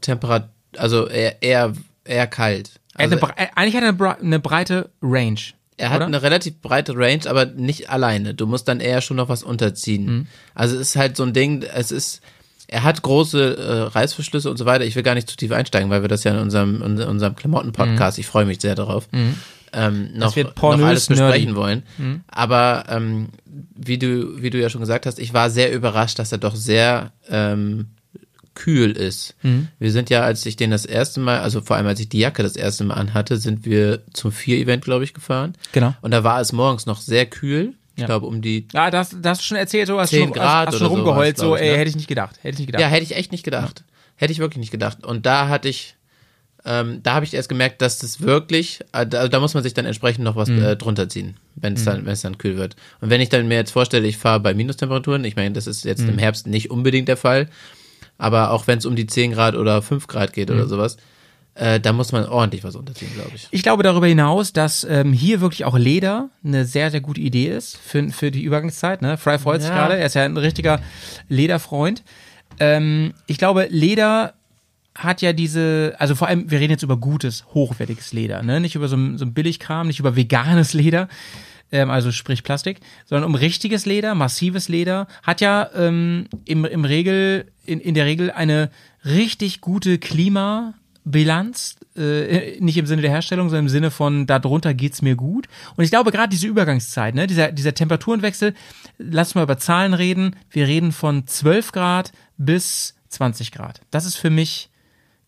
temperat, 0.00 0.48
also 0.76 1.06
eher, 1.06 1.40
eher, 1.40 1.72
eher 2.04 2.26
kalt. 2.26 2.80
Also, 2.94 3.16
eigentlich 3.54 3.76
hat 3.76 3.84
er 3.84 4.18
eine 4.20 4.40
breite 4.40 4.90
Range. 5.02 5.40
Er 5.78 5.90
hat 5.90 5.96
oder? 5.98 6.06
eine 6.06 6.22
relativ 6.22 6.60
breite 6.60 6.94
Range, 6.96 7.20
aber 7.26 7.44
nicht 7.46 7.90
alleine. 7.90 8.34
Du 8.34 8.46
musst 8.46 8.66
dann 8.68 8.80
eher 8.80 9.00
schon 9.00 9.16
noch 9.18 9.28
was 9.28 9.42
unterziehen. 9.42 10.04
Mhm. 10.06 10.26
Also 10.54 10.76
es 10.76 10.88
ist 10.90 10.96
halt 10.96 11.16
so 11.16 11.22
ein 11.22 11.32
Ding, 11.32 11.62
es 11.62 11.90
ist, 11.90 12.20
er 12.68 12.82
hat 12.82 13.02
große 13.02 13.56
äh, 13.56 13.80
Reißverschlüsse 13.96 14.50
und 14.50 14.56
so 14.56 14.64
weiter. 14.66 14.84
Ich 14.84 14.96
will 14.96 15.02
gar 15.02 15.14
nicht 15.14 15.28
zu 15.28 15.36
tief 15.36 15.52
einsteigen, 15.52 15.90
weil 15.90 16.02
wir 16.02 16.08
das 16.08 16.24
ja 16.24 16.32
in 16.32 16.38
unserem, 16.40 16.82
in 16.82 16.98
unserem 17.02 17.36
Klamotten-Podcast, 17.36 18.18
ich 18.18 18.26
freue 18.26 18.44
mich 18.46 18.60
sehr 18.60 18.74
darauf, 18.74 19.08
ähm, 19.72 20.10
noch, 20.14 20.32
Mhm. 20.32 20.36
wird 20.36 20.46
noch 20.48 20.54
pornös 20.54 20.84
alles 20.86 21.06
besprechen 21.06 21.52
nerdy. 21.52 21.56
wollen. 21.56 21.82
Aber 22.28 22.84
ähm, 22.88 23.28
wie 23.74 23.98
du, 23.98 24.40
wie 24.42 24.50
du 24.50 24.58
ja 24.60 24.70
schon 24.70 24.80
gesagt 24.80 25.06
hast, 25.06 25.18
ich 25.18 25.34
war 25.34 25.50
sehr 25.50 25.72
überrascht, 25.72 26.18
dass 26.18 26.32
er 26.32 26.38
doch 26.38 26.56
sehr 26.56 27.12
ähm, 27.28 27.88
kühl 28.56 28.90
ist. 28.90 29.36
Mhm. 29.42 29.68
Wir 29.78 29.92
sind 29.92 30.10
ja, 30.10 30.22
als 30.22 30.44
ich 30.44 30.56
den 30.56 30.72
das 30.72 30.84
erste 30.84 31.20
Mal, 31.20 31.38
also 31.38 31.60
vor 31.60 31.76
allem 31.76 31.86
als 31.86 32.00
ich 32.00 32.08
die 32.08 32.18
Jacke 32.18 32.42
das 32.42 32.56
erste 32.56 32.82
Mal 32.82 32.94
anhatte, 32.94 33.36
sind 33.36 33.64
wir 33.64 34.02
zum 34.12 34.32
Vier-Event, 34.32 34.82
glaube 34.84 35.04
ich, 35.04 35.14
gefahren. 35.14 35.54
Genau. 35.70 35.94
Und 36.00 36.10
da 36.10 36.24
war 36.24 36.40
es 36.40 36.52
morgens 36.52 36.86
noch 36.86 37.00
sehr 37.00 37.26
kühl. 37.26 37.74
Ich 37.94 38.00
Ja. 38.00 38.06
glaube, 38.06 38.26
um 38.26 38.42
die. 38.42 38.66
Ja, 38.74 38.90
das, 38.90 39.10
das 39.10 39.30
hast 39.38 39.40
du 39.42 39.44
schon 39.46 39.56
erzählt, 39.56 39.86
so 39.86 40.00
hast 40.00 40.10
10 40.10 40.24
schon, 40.24 40.32
Grad 40.32 40.66
hast, 40.66 40.74
hast 40.74 40.78
schon 40.80 40.88
rumgeheult, 40.88 41.38
so, 41.38 41.54
ich, 41.54 41.62
ey, 41.62 41.70
ne? 41.70 41.78
hätte 41.78 41.90
ich 41.90 41.96
nicht 41.96 42.08
gedacht, 42.08 42.36
hätte 42.42 42.54
ich 42.54 42.58
nicht 42.58 42.66
gedacht. 42.66 42.80
Ja, 42.82 42.88
hätte 42.88 43.04
ich 43.04 43.14
echt 43.14 43.30
nicht 43.30 43.44
gedacht. 43.44 43.84
Hätte 44.16 44.32
ich 44.32 44.38
wirklich 44.40 44.58
nicht 44.58 44.70
gedacht. 44.72 45.04
Und 45.06 45.24
da 45.24 45.48
hatte 45.48 45.68
ich, 45.68 45.94
ähm, 46.64 47.00
da 47.02 47.14
habe 47.14 47.24
ich 47.24 47.32
erst 47.32 47.48
gemerkt, 47.48 47.80
dass 47.80 47.98
das 47.98 48.20
wirklich, 48.20 48.80
äh, 48.92 49.06
da, 49.06 49.28
da 49.28 49.40
muss 49.40 49.54
man 49.54 49.62
sich 49.62 49.72
dann 49.72 49.86
entsprechend 49.86 50.24
noch 50.24 50.36
was 50.36 50.48
äh, 50.48 50.76
drunter 50.76 51.08
ziehen, 51.08 51.36
wenn 51.54 51.74
es 51.74 51.84
dann, 51.84 52.04
wenn 52.04 52.12
es 52.12 52.22
dann 52.22 52.36
kühl 52.38 52.56
wird. 52.56 52.76
Und 53.00 53.08
wenn 53.10 53.20
ich 53.20 53.28
dann 53.28 53.46
mir 53.48 53.54
jetzt 53.54 53.70
vorstelle, 53.70 54.06
ich 54.08 54.16
fahre 54.18 54.40
bei 54.40 54.52
Minustemperaturen, 54.52 55.24
ich 55.24 55.36
meine, 55.36 55.52
das 55.54 55.66
ist 55.66 55.84
jetzt 55.84 56.02
im 56.02 56.18
Herbst 56.18 56.46
nicht 56.46 56.70
unbedingt 56.70 57.08
der 57.08 57.16
Fall, 57.16 57.48
aber 58.18 58.50
auch 58.50 58.66
wenn 58.66 58.78
es 58.78 58.86
um 58.86 58.96
die 58.96 59.06
10 59.06 59.32
Grad 59.32 59.54
oder 59.54 59.82
5 59.82 60.06
Grad 60.06 60.32
geht 60.32 60.50
oder 60.50 60.66
sowas, 60.66 60.96
äh, 61.54 61.80
da 61.80 61.92
muss 61.94 62.12
man 62.12 62.26
ordentlich 62.26 62.64
was 62.64 62.76
unterziehen, 62.76 63.10
glaube 63.14 63.30
ich. 63.34 63.48
Ich 63.50 63.62
glaube 63.62 63.82
darüber 63.82 64.06
hinaus, 64.06 64.52
dass 64.52 64.84
ähm, 64.84 65.12
hier 65.14 65.40
wirklich 65.40 65.64
auch 65.64 65.78
Leder 65.78 66.28
eine 66.44 66.64
sehr, 66.66 66.90
sehr 66.90 67.00
gute 67.00 67.20
Idee 67.20 67.46
ist 67.48 67.76
für, 67.78 68.08
für 68.10 68.30
die 68.30 68.42
Übergangszeit. 68.42 69.00
Ne? 69.00 69.16
Fry 69.16 69.38
freut 69.38 69.62
sich 69.62 69.70
Ja. 69.70 69.76
gerade, 69.76 69.96
er 69.96 70.04
ist 70.06 70.14
ja 70.14 70.24
ein 70.24 70.36
richtiger 70.36 70.80
Lederfreund. 71.28 72.02
Ähm, 72.60 73.14
ich 73.26 73.38
glaube, 73.38 73.68
Leder 73.70 74.34
hat 74.94 75.20
ja 75.20 75.32
diese, 75.34 75.94
also 75.98 76.14
vor 76.14 76.28
allem, 76.28 76.50
wir 76.50 76.58
reden 76.58 76.70
jetzt 76.72 76.82
über 76.82 76.96
gutes, 76.96 77.44
hochwertiges 77.52 78.12
Leder, 78.12 78.42
ne? 78.42 78.60
nicht 78.60 78.74
über 78.74 78.88
so, 78.88 78.96
ein- 78.96 79.18
so 79.18 79.24
ein 79.26 79.34
Billigkram, 79.34 79.86
nicht 79.88 79.98
über 80.00 80.16
veganes 80.16 80.72
Leder, 80.72 81.08
ähm, 81.72 81.90
also 81.90 82.12
sprich 82.12 82.42
Plastik, 82.42 82.80
sondern 83.04 83.28
um 83.28 83.34
richtiges 83.34 83.86
Leder, 83.86 84.14
massives 84.14 84.68
Leder, 84.68 85.06
hat 85.22 85.40
ja 85.40 85.70
ähm, 85.74 86.26
im, 86.44 86.64
im 86.64 86.84
Regel, 86.84 87.46
in, 87.64 87.80
in 87.80 87.94
der 87.94 88.06
Regel 88.06 88.30
eine 88.30 88.70
richtig 89.04 89.60
gute 89.60 89.98
Klima- 89.98 90.74
Bilanz, 91.08 91.76
äh, 91.96 92.58
nicht 92.58 92.76
im 92.76 92.86
Sinne 92.86 93.00
der 93.00 93.12
Herstellung, 93.12 93.48
sondern 93.48 93.66
im 93.66 93.70
Sinne 93.70 93.92
von 93.92 94.26
darunter 94.26 94.74
geht's 94.74 95.02
mir 95.02 95.14
gut. 95.14 95.46
Und 95.76 95.84
ich 95.84 95.90
glaube 95.90 96.10
gerade 96.10 96.30
diese 96.30 96.48
Übergangszeit, 96.48 97.14
ne, 97.14 97.28
dieser, 97.28 97.52
dieser 97.52 97.74
Temperaturenwechsel, 97.74 98.54
lass 98.98 99.36
mal 99.36 99.44
über 99.44 99.56
Zahlen 99.56 99.94
reden. 99.94 100.34
Wir 100.50 100.66
reden 100.66 100.90
von 100.90 101.24
12 101.24 101.70
Grad 101.70 102.12
bis 102.38 102.96
20 103.10 103.52
Grad. 103.52 103.82
Das 103.92 104.04
ist 104.04 104.16
für 104.16 104.30
mich 104.30 104.68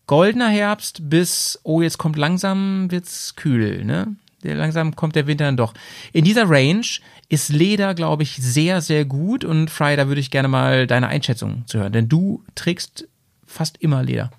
goldener 0.05 0.49
Herbst 0.49 1.09
bis, 1.09 1.59
oh, 1.63 1.81
jetzt 1.81 1.97
kommt 1.97 2.17
langsam, 2.17 2.91
wird's 2.91 3.37
kühl, 3.37 3.85
ne? 3.85 4.15
Langsam 4.41 4.95
kommt 4.95 5.15
der 5.15 5.27
Winter 5.27 5.45
dann 5.45 5.57
doch. 5.57 5.73
In 6.13 6.23
dieser 6.23 6.49
Range 6.49 6.85
ist 7.27 7.49
Leder, 7.49 7.93
glaube 7.93 8.23
ich, 8.23 8.35
sehr, 8.37 8.81
sehr 8.81 9.05
gut. 9.05 9.43
Und 9.43 9.69
Fry, 9.69 9.95
da 9.95 10.07
würde 10.07 10.21
ich 10.21 10.31
gerne 10.31 10.47
mal 10.47 10.87
deine 10.87 11.07
Einschätzung 11.07 11.63
zu 11.67 11.79
hören. 11.79 11.91
Denn 11.91 12.09
du 12.09 12.43
trägst 12.55 13.07
fast 13.45 13.77
immer 13.77 14.03
Leder. 14.03 14.31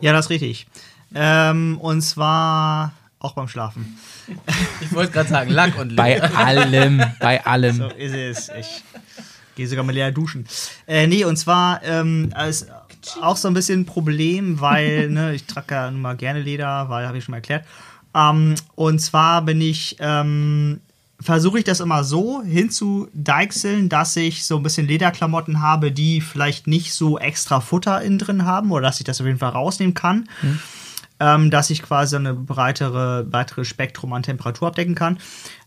Ja, 0.00 0.12
das 0.12 0.26
ist 0.26 0.30
richtig. 0.30 0.66
Ähm, 1.14 1.78
und 1.80 2.02
zwar 2.02 2.92
auch 3.18 3.34
beim 3.34 3.48
Schlafen. 3.48 3.98
Ich 4.80 4.92
wollte 4.92 5.12
gerade 5.12 5.28
sagen, 5.28 5.50
Lack 5.50 5.78
und 5.78 5.94
Bei 5.96 6.20
allem, 6.22 7.02
bei 7.20 7.44
allem. 7.44 7.76
So 7.76 7.86
ist 7.88 8.14
es. 8.14 8.50
Ich 8.58 8.82
gehe 9.54 9.68
sogar 9.68 9.84
mal 9.84 9.92
leer 9.92 10.10
duschen. 10.10 10.46
Äh, 10.86 11.06
nee, 11.06 11.24
und 11.24 11.36
zwar 11.36 11.82
ähm, 11.84 12.32
ist 12.48 12.66
auch 13.20 13.36
so 13.36 13.48
ein 13.48 13.54
bisschen 13.54 13.80
ein 13.80 13.86
Problem, 13.86 14.60
weil 14.60 15.08
ne, 15.08 15.34
ich 15.34 15.44
trage 15.44 15.74
ja 15.74 15.90
nun 15.90 16.00
mal 16.00 16.16
gerne 16.16 16.40
Leder, 16.40 16.88
weil 16.88 17.06
habe 17.06 17.18
ich 17.18 17.24
schon 17.24 17.32
mal 17.32 17.38
erklärt. 17.38 17.64
Ähm, 18.14 18.54
und 18.74 19.00
zwar 19.00 19.42
bin 19.42 19.60
ich 19.60 19.96
ähm, 20.00 20.80
versuche 21.22 21.58
ich 21.58 21.64
das 21.64 21.80
immer 21.80 22.04
so 22.04 22.42
hinzudeichseln, 22.42 23.88
dass 23.88 24.16
ich 24.16 24.44
so 24.44 24.56
ein 24.56 24.62
bisschen 24.62 24.86
Lederklamotten 24.86 25.60
habe, 25.62 25.92
die 25.92 26.20
vielleicht 26.20 26.66
nicht 26.66 26.92
so 26.92 27.18
extra 27.18 27.60
Futter 27.60 28.02
innen 28.02 28.18
drin 28.18 28.44
haben 28.44 28.70
oder 28.72 28.82
dass 28.82 29.00
ich 29.00 29.04
das 29.04 29.20
auf 29.20 29.26
jeden 29.26 29.38
Fall 29.38 29.50
rausnehmen 29.50 29.94
kann. 29.94 30.28
Ähm, 31.20 31.50
dass 31.50 31.70
ich 31.70 31.82
quasi 31.82 32.16
eine 32.16 32.34
breitere, 32.34 33.26
weitere 33.30 33.64
Spektrum 33.64 34.12
an 34.12 34.24
Temperatur 34.24 34.68
abdecken 34.68 34.96
kann. 34.96 35.18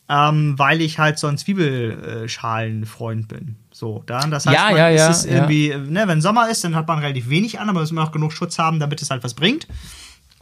Ähm, 0.07 0.59
weil 0.59 0.81
ich 0.81 0.99
halt 0.99 1.17
so 1.17 1.26
ein 1.27 1.38
Zwiebelschalenfreund 1.38 3.27
bin. 3.27 3.55
So, 3.72 4.03
dann, 4.05 4.30
das 4.30 4.45
heißt, 4.45 4.55
Ja, 4.55 4.65
man, 4.65 4.77
ja, 4.77 4.89
es 4.89 4.99
ja, 4.99 5.09
ist 5.09 5.26
irgendwie, 5.26 5.69
ne, 5.69 6.07
wenn 6.07 6.22
Sommer 6.22 6.49
ist, 6.49 6.63
dann 6.63 6.76
hat 6.76 6.88
man 6.88 6.99
relativ 6.99 7.30
wenig 7.30 7.59
an, 7.59 7.69
aber 7.69 7.80
muss 7.80 7.91
man 7.91 8.05
auch 8.05 8.11
genug 8.11 8.31
Schutz 8.31 8.59
haben, 8.59 8.80
damit 8.80 9.01
es 9.01 9.09
halt 9.09 9.23
was 9.23 9.34
bringt. 9.34 9.67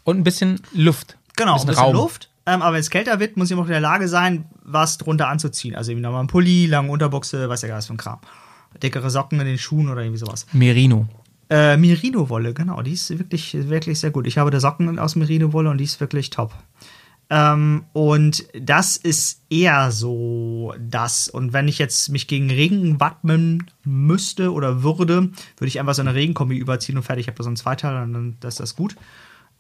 Und 0.03 0.17
ein 0.17 0.23
bisschen 0.23 0.59
Luft. 0.73 1.17
Genau, 1.35 1.60
ein 1.60 1.65
bisschen, 1.65 1.84
Raum. 1.84 1.95
Luft. 1.95 2.30
Ähm, 2.45 2.61
aber 2.61 2.73
wenn 2.73 2.81
es 2.81 2.89
kälter 2.89 3.19
wird, 3.19 3.38
muss 3.38 3.49
ich 3.49 3.57
auch 3.57 3.64
in 3.64 3.72
der 3.72 3.80
Lage 3.80 4.07
sein, 4.07 4.45
was 4.64 4.97
drunter 4.97 5.30
anzuziehen. 5.30 5.76
Also 5.76 5.91
irgendwie 5.91 6.03
nochmal 6.03 6.23
ein 6.23 6.27
Pulli, 6.27 6.65
lange 6.65 6.91
Unterbuchse, 6.91 7.47
weiß 7.47 7.61
ja 7.61 7.69
gar 7.69 7.77
nicht 7.77 7.88
für 7.88 7.93
ein 7.93 7.97
Kram. 7.97 8.19
Dickere 8.81 9.10
Socken 9.10 9.39
in 9.39 9.45
den 9.45 9.57
Schuhen 9.57 9.89
oder 9.89 10.01
irgendwie 10.01 10.19
sowas. 10.19 10.45
Merino. 10.51 11.07
Äh, 11.49 11.77
Merino-Wolle, 11.77 12.53
genau, 12.53 12.81
die 12.81 12.93
ist 12.93 13.18
wirklich, 13.18 13.53
wirklich 13.69 13.99
sehr 13.99 14.11
gut. 14.11 14.27
Ich 14.27 14.38
habe 14.38 14.49
da 14.49 14.60
Socken 14.60 14.97
aus 14.97 15.15
Merino-Wolle 15.15 15.69
und 15.69 15.77
die 15.77 15.84
ist 15.84 15.99
wirklich 15.99 16.31
top. 16.31 16.53
Ähm, 17.30 17.85
und 17.93 18.45
das 18.60 18.97
ist 18.97 19.41
eher 19.49 19.91
so 19.91 20.73
das. 20.80 21.30
Und 21.30 21.53
wenn 21.53 21.68
ich 21.68 21.77
jetzt 21.77 22.10
mich 22.10 22.27
gegen 22.27 22.49
Regen 22.49 22.99
wappnen 22.99 23.68
müsste 23.84 24.51
oder 24.51 24.84
würde, 24.84 25.30
würde 25.57 25.68
ich 25.68 25.80
einfach 25.80 25.93
so 25.93 26.01
eine 26.01 26.15
Regenkombi 26.15 26.57
überziehen 26.57 26.97
und 26.97 27.03
fertig. 27.03 27.23
Ich 27.23 27.27
habe 27.27 27.38
da 27.38 27.43
so 27.43 27.49
einen 27.49 27.55
Zweiteil 27.55 28.03
und 28.03 28.14
dann 28.14 28.38
ist 28.45 28.60
das 28.60 28.76
gut. 28.76 28.95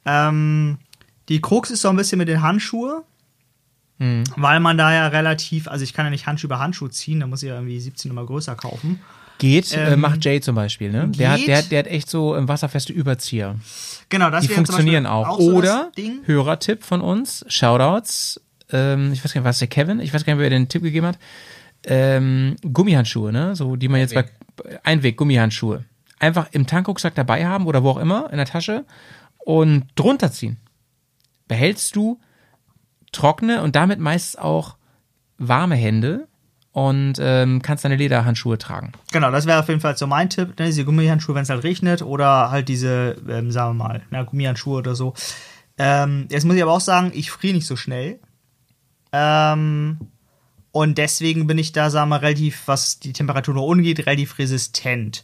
Ähm, 0.05 0.77
die 1.29 1.41
Krux 1.41 1.71
ist 1.71 1.81
so 1.81 1.89
ein 1.89 1.95
bisschen 1.95 2.17
mit 2.17 2.27
den 2.27 2.41
Handschuhe. 2.41 3.03
Weil 4.35 4.59
man 4.59 4.77
da 4.77 4.91
ja 4.93 5.07
relativ, 5.07 5.69
also 5.69 5.83
ich 5.83 5.93
kann 5.93 6.05
ja 6.05 6.09
nicht 6.09 6.25
Handschuh 6.25 6.47
über 6.47 6.59
Handschuh 6.59 6.89
ziehen, 6.89 7.21
da 7.21 7.27
muss 7.27 7.41
ich 7.41 7.47
ja 7.49 7.55
irgendwie 7.55 7.79
17 7.79 8.09
Nummer 8.09 8.25
größer 8.25 8.55
kaufen. 8.55 8.99
Geht, 9.37 9.71
äh, 9.71 9.93
Ähm, 9.93 10.01
macht 10.01 10.25
Jay 10.25 10.41
zum 10.41 10.55
Beispiel, 10.55 10.91
ne? 10.91 11.07
Der 11.07 11.31
hat, 11.31 11.47
der, 11.47 11.61
der 11.61 11.79
hat 11.79 11.87
echt 11.87 12.09
so 12.09 12.35
ähm, 12.35 12.47
wasserfeste 12.49 12.91
Überzieher. 12.91 13.55
Genau, 14.09 14.29
das 14.29 14.41
Die 14.45 14.49
funktionieren 14.49 15.05
auch. 15.05 15.39
so 15.39 15.53
Oder, 15.53 15.91
Ding. 15.97 16.19
Hörertipp 16.25 16.83
von 16.83 16.99
uns, 16.99 17.45
Shoutouts, 17.47 18.41
ähm, 18.71 19.13
ich 19.13 19.23
weiß 19.23 19.33
gar 19.33 19.41
nicht, 19.41 19.47
was 19.47 19.59
der 19.59 19.69
Kevin, 19.69 19.99
ich 20.01 20.13
weiß 20.13 20.25
gar 20.25 20.33
nicht, 20.33 20.41
wer 20.41 20.49
den 20.49 20.67
Tipp 20.67 20.83
gegeben 20.83 21.07
hat, 21.07 21.19
ähm, 21.85 22.57
Gummihandschuhe, 22.61 23.31
ne? 23.31 23.55
So, 23.55 23.77
die 23.77 23.87
man 23.87 24.01
jetzt 24.01 24.15
bei 24.15 24.25
Einweg, 24.83 25.15
Gummihandschuhe. 25.15 25.85
Einfach 26.19 26.47
im 26.51 26.67
Tankrucksack 26.67 27.15
dabei 27.15 27.45
haben 27.45 27.67
oder 27.67 27.83
wo 27.83 27.91
auch 27.91 27.97
immer, 27.97 28.29
in 28.31 28.37
der 28.37 28.45
Tasche 28.47 28.85
und 29.45 29.85
drunter 29.95 30.31
ziehen. 30.31 30.57
Behältst 31.47 31.95
du 31.95 32.19
trockene 33.11 33.61
und 33.61 33.75
damit 33.75 33.99
meist 33.99 34.39
auch 34.39 34.77
warme 35.37 35.75
Hände 35.75 36.27
und 36.71 37.13
ähm, 37.19 37.61
kannst 37.61 37.85
deine 37.85 37.95
Lederhandschuhe 37.95 38.57
tragen. 38.57 38.93
Genau, 39.11 39.29
das 39.31 39.45
wäre 39.45 39.59
auf 39.59 39.67
jeden 39.67 39.79
Fall 39.79 39.95
so 39.95 40.07
mein 40.07 40.29
Tipp. 40.29 40.59
Ne? 40.59 40.65
Diese 40.65 40.85
Gummihandschuhe, 40.85 41.35
wenn 41.35 41.43
es 41.43 41.49
halt 41.49 41.63
regnet 41.63 42.01
oder 42.01 42.49
halt 42.49 42.67
diese, 42.67 43.15
ähm, 43.29 43.51
sagen 43.51 43.77
wir 43.77 43.83
mal, 43.83 44.01
na, 44.09 44.23
Gummihandschuhe 44.23 44.79
oder 44.79 44.95
so. 44.95 45.13
Ähm, 45.77 46.27
jetzt 46.31 46.45
muss 46.45 46.55
ich 46.55 46.63
aber 46.63 46.73
auch 46.73 46.81
sagen, 46.81 47.11
ich 47.13 47.29
friere 47.29 47.53
nicht 47.53 47.67
so 47.67 47.75
schnell. 47.75 48.19
Ähm, 49.11 49.99
und 50.71 50.97
deswegen 50.97 51.45
bin 51.45 51.59
ich 51.59 51.71
da, 51.71 51.91
sagen 51.91 52.09
wir 52.09 52.17
mal, 52.17 52.25
relativ, 52.25 52.63
was 52.65 52.99
die 52.99 53.13
Temperatur 53.13 53.53
noch 53.53 53.67
umgeht, 53.67 54.07
relativ 54.07 54.39
resistent. 54.39 55.23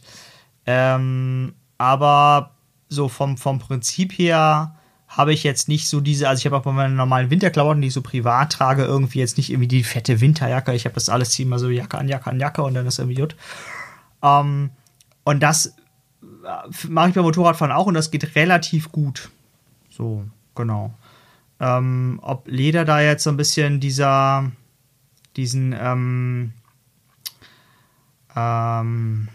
Ähm, 0.66 1.54
aber 1.78 2.54
so 2.88 3.08
vom, 3.08 3.36
vom 3.36 3.58
Prinzip 3.58 4.12
her 4.12 4.76
habe 5.10 5.32
ich 5.32 5.42
jetzt 5.42 5.66
nicht 5.66 5.88
so 5.88 6.00
diese, 6.00 6.28
also 6.28 6.38
ich 6.38 6.46
habe 6.46 6.56
auch 6.56 6.62
bei 6.62 6.70
meinen 6.70 6.94
normalen 6.94 7.30
Winterklamotten, 7.30 7.82
die 7.82 7.88
ich 7.88 7.94
so 7.94 8.00
privat 8.00 8.52
trage, 8.52 8.84
irgendwie 8.84 9.18
jetzt 9.18 9.38
nicht 9.38 9.50
irgendwie 9.50 9.66
die 9.66 9.82
fette 9.82 10.20
Winterjacke. 10.20 10.72
Ich 10.72 10.84
habe 10.84 10.94
das 10.94 11.08
alles 11.08 11.30
zieh 11.30 11.42
immer 11.42 11.58
so 11.58 11.68
Jacke 11.68 11.98
an 11.98 12.08
Jacke 12.08 12.30
an 12.30 12.38
Jacke 12.38 12.62
und 12.62 12.74
dann 12.74 12.86
ist 12.86 13.00
irgendwie 13.00 13.20
gut. 13.20 13.34
Ähm, 14.22 14.70
und 15.24 15.40
das 15.40 15.66
äh, 15.66 16.86
mache 16.88 17.08
ich 17.08 17.14
beim 17.16 17.24
Motorradfahren 17.24 17.74
auch 17.74 17.86
und 17.86 17.94
das 17.94 18.12
geht 18.12 18.36
relativ 18.36 18.92
gut. 18.92 19.30
So, 19.90 20.24
genau. 20.54 20.94
Ähm, 21.58 22.20
ob 22.22 22.46
Leder 22.46 22.84
da 22.84 23.00
jetzt 23.00 23.24
so 23.24 23.30
ein 23.30 23.36
bisschen 23.36 23.80
dieser, 23.80 24.52
diesen, 25.36 25.74
ähm, 25.76 26.52
ähm, 28.36 29.28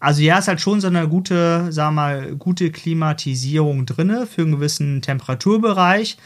also 0.00 0.22
ja, 0.22 0.38
ist 0.38 0.48
halt 0.48 0.60
schon 0.60 0.80
so 0.80 0.86
eine 0.86 1.08
gute, 1.08 1.72
sag 1.72 1.92
mal, 1.92 2.36
gute 2.36 2.70
Klimatisierung 2.70 3.84
drinne 3.84 4.26
für 4.26 4.42
einen 4.42 4.52
gewissen 4.52 5.02
Temperaturbereich. 5.02 6.16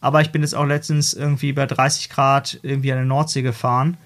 Aber 0.00 0.20
ich 0.20 0.30
bin 0.32 0.42
jetzt 0.42 0.54
auch 0.54 0.66
letztens 0.66 1.14
irgendwie 1.14 1.52
bei 1.54 1.64
30 1.64 2.10
Grad 2.10 2.58
irgendwie 2.62 2.92
an 2.92 2.98
der 2.98 3.06
Nordsee 3.06 3.40
gefahren. 3.40 3.96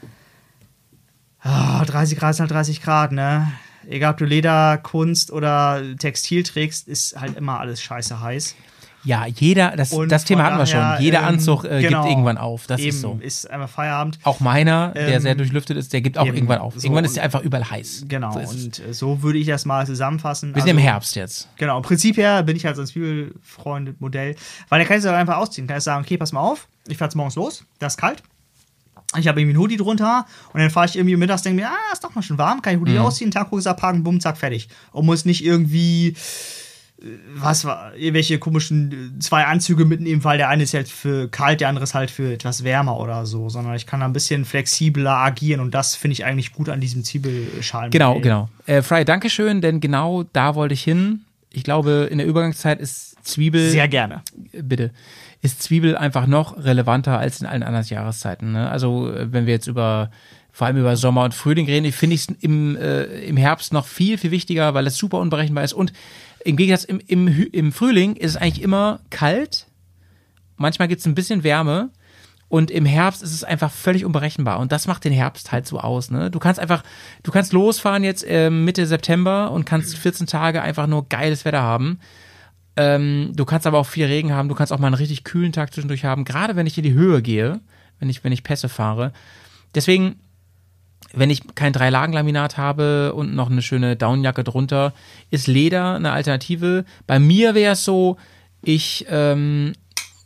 Ah, 1.40 1.84
30 1.84 2.18
Grad 2.18 2.30
ist 2.30 2.40
halt 2.40 2.52
30 2.52 2.82
Grad, 2.82 3.10
ne? 3.10 3.50
Egal 3.88 4.12
ob 4.12 4.18
du 4.18 4.24
Leder, 4.24 4.78
Kunst 4.78 5.32
oder 5.32 5.82
Textil 5.98 6.42
trägst, 6.42 6.86
ist 6.86 7.18
halt 7.20 7.36
immer 7.36 7.58
alles 7.58 7.82
scheiße 7.82 8.20
heiß. 8.20 8.54
Ja, 9.04 9.26
jeder, 9.26 9.76
das, 9.76 9.92
Und 9.92 10.10
das 10.10 10.24
Thema 10.24 10.44
hatten 10.44 10.58
wir 10.58 10.66
schon. 10.66 10.84
Jeder 11.00 11.20
ähm, 11.20 11.24
Anzug 11.26 11.64
äh, 11.64 11.80
genau, 11.80 12.02
gibt 12.02 12.10
irgendwann 12.12 12.36
auf. 12.36 12.66
Das 12.66 12.80
Eben, 12.80 12.88
ist 12.90 13.00
so. 13.00 13.18
ist 13.22 13.48
einfach 13.50 13.68
Feierabend. 13.68 14.18
Auch 14.24 14.40
meiner, 14.40 14.88
der 14.90 15.08
Ähm, 15.14 15.20
sehr 15.22 15.34
durchlüftet 15.36 15.76
ist, 15.76 15.92
der 15.92 16.00
gibt 16.00 16.18
auch 16.18 16.26
eben, 16.26 16.34
irgendwann 16.36 16.58
auf. 16.58 16.74
so, 16.74 16.80
irgendwann 16.84 17.04
ist 17.04 17.12
und- 17.12 17.18
er 17.18 17.22
einfach 17.24 17.42
überall 17.42 17.70
heiß. 17.70 18.04
Genau, 18.08 18.32
So 18.32 18.38
ist 18.40 18.52
und 18.52 18.78
äh, 18.86 18.92
so 18.92 19.22
würde 19.22 19.38
ich 19.38 19.46
das 19.46 19.64
mal 19.64 19.86
zusammenfassen. 19.86 20.54
Wir 20.54 20.62
sind 20.62 20.72
im 20.72 20.78
Herbst 20.78 21.14
jetzt. 21.16 21.48
Genau, 21.56 21.76
im 21.76 21.82
Prinzip 21.84 22.16
her 22.16 22.42
bin 22.42 22.56
ich 22.56 22.66
halt 22.66 22.76
so 22.76 22.82
ein 22.82 22.86
Zwiebelfreund-Modell. 22.88 24.34
Weil 24.68 24.80
da 24.80 24.84
kannst 24.86 25.06
du 25.06 25.14
einfach 25.14 25.36
ausziehen. 25.36 25.66
Kannst 25.66 25.84
sagen, 25.84 26.04
okay, 26.04 26.16
pass 26.16 26.32
mal 26.32 26.40
auf, 26.40 26.66
ich 26.88 26.96
fahr 26.98 27.06
jetzt 27.06 27.14
morgens 27.14 27.36
los, 27.36 27.64
das 27.78 27.94
ist 27.94 27.98
kalt. 27.98 28.22
Ich 29.18 29.26
habe 29.26 29.40
irgendwie 29.40 29.54
einen 29.54 29.62
Hoodie 29.62 29.78
drunter 29.78 30.26
und 30.52 30.60
dann 30.60 30.68
fahre 30.68 30.84
ich 30.86 30.96
irgendwie 30.96 31.16
mittags, 31.16 31.40
denke 31.42 31.62
mir, 31.62 31.68
ah, 31.68 31.92
ist 31.94 32.04
doch 32.04 32.14
mal 32.14 32.20
schon 32.22 32.36
warm, 32.36 32.60
kann 32.60 32.74
ich 32.74 32.80
Hoodie 32.80 32.98
ausziehen, 32.98 33.30
Tagrucksack 33.30 33.78
packen, 33.78 34.02
bumm, 34.02 34.20
zack, 34.20 34.36
fertig. 34.36 34.68
Und 34.92 35.06
muss 35.06 35.24
nicht 35.24 35.42
irgendwie, 35.42 36.14
was 37.34 37.64
war, 37.64 37.94
irgendwelche 37.94 38.38
komischen 38.38 39.16
äh, 39.16 39.18
zwei 39.20 39.44
Anzüge 39.44 39.84
mitnehmen, 39.84 40.24
weil 40.24 40.38
der 40.38 40.48
eine 40.48 40.64
ist 40.64 40.74
halt 40.74 40.88
für 40.88 41.28
kalt, 41.28 41.60
der 41.60 41.68
andere 41.68 41.84
ist 41.84 41.94
halt 41.94 42.10
für 42.10 42.32
etwas 42.32 42.64
wärmer 42.64 42.98
oder 42.98 43.24
so, 43.24 43.48
sondern 43.48 43.74
ich 43.76 43.86
kann 43.86 44.00
da 44.00 44.06
ein 44.06 44.12
bisschen 44.12 44.44
flexibler 44.44 45.12
agieren 45.12 45.60
und 45.60 45.74
das 45.74 45.94
finde 45.94 46.12
ich 46.14 46.24
eigentlich 46.24 46.52
gut 46.52 46.68
an 46.68 46.80
diesem 46.80 47.04
Zwiebelschalen. 47.04 47.92
Genau, 47.92 48.18
genau. 48.18 48.48
Äh, 48.66 48.82
Fry, 48.82 49.04
Dankeschön, 49.04 49.60
denn 49.60 49.80
genau 49.80 50.24
da 50.32 50.56
wollte 50.56 50.74
ich 50.74 50.82
hin. 50.82 51.20
Ich 51.52 51.62
glaube, 51.62 52.08
in 52.10 52.18
der 52.18 52.26
Übergangszeit 52.26 52.80
ist 52.80 53.24
Zwiebel. 53.24 53.70
Sehr 53.70 53.88
gerne. 53.88 54.22
bitte, 54.52 54.90
ist 55.40 55.62
Zwiebel 55.62 55.96
einfach 55.96 56.26
noch 56.26 56.56
relevanter 56.58 57.18
als 57.18 57.40
in 57.40 57.46
allen 57.46 57.62
anderen 57.62 57.86
Jahreszeiten. 57.86 58.52
Ne? 58.52 58.68
Also 58.68 59.12
äh, 59.12 59.32
wenn 59.32 59.46
wir 59.46 59.54
jetzt 59.54 59.68
über 59.68 60.10
vor 60.58 60.66
allem 60.66 60.78
über 60.78 60.96
Sommer 60.96 61.22
und 61.22 61.34
Frühling 61.34 61.66
reden, 61.66 61.92
finde 61.92 62.14
ich 62.16 62.22
es 62.22 62.34
im, 62.40 62.76
äh, 62.76 63.04
im 63.04 63.36
Herbst 63.36 63.72
noch 63.72 63.86
viel, 63.86 64.18
viel 64.18 64.32
wichtiger, 64.32 64.74
weil 64.74 64.88
es 64.88 64.96
super 64.96 65.20
unberechenbar 65.20 65.62
ist. 65.62 65.72
Und 65.72 65.92
im 66.44 66.56
Gegensatz 66.56 66.85
im, 66.85 67.01
im, 67.06 67.28
im 67.28 67.73
Frühling 67.73 68.16
ist 68.16 68.32
es 68.32 68.36
eigentlich 68.36 68.62
immer 68.62 69.01
kalt. 69.10 69.66
Manchmal 70.56 70.89
gibt 70.89 71.01
es 71.01 71.06
ein 71.06 71.15
bisschen 71.15 71.44
Wärme. 71.44 71.90
Und 72.48 72.70
im 72.70 72.86
Herbst 72.86 73.23
ist 73.23 73.35
es 73.35 73.44
einfach 73.44 73.70
völlig 73.70 74.06
unberechenbar. 74.06 74.59
Und 74.59 74.73
das 74.73 74.86
macht 74.86 75.05
den 75.05 75.12
Herbst 75.12 75.52
halt 75.52 75.66
so 75.66 75.78
aus. 75.81 76.10
Ne? 76.10 76.31
Du 76.31 76.39
kannst 76.39 76.59
einfach, 76.59 76.82
du 77.23 77.31
kannst 77.31 77.52
losfahren 77.52 78.05
jetzt 78.05 78.24
ähm, 78.27 78.65
Mitte 78.65 78.86
September 78.86 79.51
und 79.51 79.66
kannst 79.66 79.97
14 79.98 80.27
Tage 80.27 80.62
einfach 80.62 80.86
nur 80.86 81.06
geiles 81.09 81.44
Wetter 81.44 81.60
haben. 81.60 82.01
Ähm, 82.77 83.32
du 83.35 83.44
kannst 83.44 83.66
aber 83.66 83.78
auch 83.78 83.86
viel 83.86 84.06
Regen 84.06 84.32
haben. 84.32 84.48
Du 84.48 84.55
kannst 84.55 84.73
auch 84.73 84.78
mal 84.78 84.86
einen 84.86 84.94
richtig 84.94 85.24
kühlen 85.24 85.52
Tag 85.52 85.74
zwischendurch 85.74 86.06
haben. 86.06 86.24
Gerade 86.24 86.56
wenn 86.56 86.66
ich 86.66 86.78
in 86.78 86.85
die 86.85 86.94
Höhe 86.94 87.20
gehe, 87.20 87.60
wenn 87.98 88.09
ich, 88.09 88.24
wenn 88.24 88.32
ich 88.32 88.44
Pässe 88.44 88.70
fahre. 88.70 89.12
Deswegen, 89.74 90.16
wenn 91.14 91.30
ich 91.30 91.43
kein 91.55 91.72
Dreilagenlaminat 91.72 92.56
habe 92.56 93.14
und 93.14 93.35
noch 93.35 93.51
eine 93.51 93.62
schöne 93.62 93.97
Downjacke 93.97 94.44
drunter, 94.44 94.93
ist 95.30 95.47
Leder 95.47 95.94
eine 95.94 96.12
Alternative. 96.12 96.85
Bei 97.06 97.18
mir 97.18 97.55
wäre 97.55 97.72
es 97.72 97.85
so, 97.85 98.16
Ich 98.62 99.06
ähm, 99.09 99.72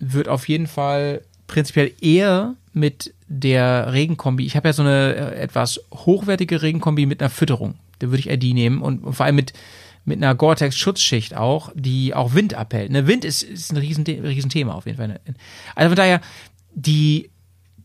würde 0.00 0.32
auf 0.32 0.48
jeden 0.48 0.66
Fall 0.66 1.22
prinzipiell 1.46 1.92
eher 2.00 2.54
mit 2.72 3.14
der 3.28 3.92
Regenkombi, 3.92 4.44
ich 4.44 4.56
habe 4.56 4.68
ja 4.68 4.72
so 4.72 4.82
eine 4.82 5.14
äh, 5.14 5.40
etwas 5.40 5.80
hochwertige 5.92 6.62
Regenkombi 6.62 7.06
mit 7.06 7.20
einer 7.20 7.30
Fütterung. 7.30 7.74
Da 7.98 8.08
würde 8.08 8.18
ich 8.18 8.30
eher 8.30 8.36
die 8.36 8.54
nehmen 8.54 8.82
und, 8.82 9.14
vor 9.14 9.26
allem 9.26 9.36
mit, 9.36 9.52
mit 10.04 10.16
einer 10.16 10.34
Gore-Tex-Schutzschicht 10.34 11.36
auch, 11.36 11.70
die 11.74 12.14
auch 12.14 12.34
Wind 12.34 12.54
abhält. 12.54 12.90
Ne, 12.90 13.06
Wind 13.06 13.24
ist, 13.24 13.42
ist 13.42 13.70
ein 13.72 13.76
riesen, 13.76 14.04
riesen 14.04 14.50
Thema 14.50 14.74
auf 14.74 14.86
jeden 14.86 14.98
Fall. 14.98 15.20
Also 15.74 15.90
von 15.90 15.96
daher, 15.96 16.20
die 16.74 17.30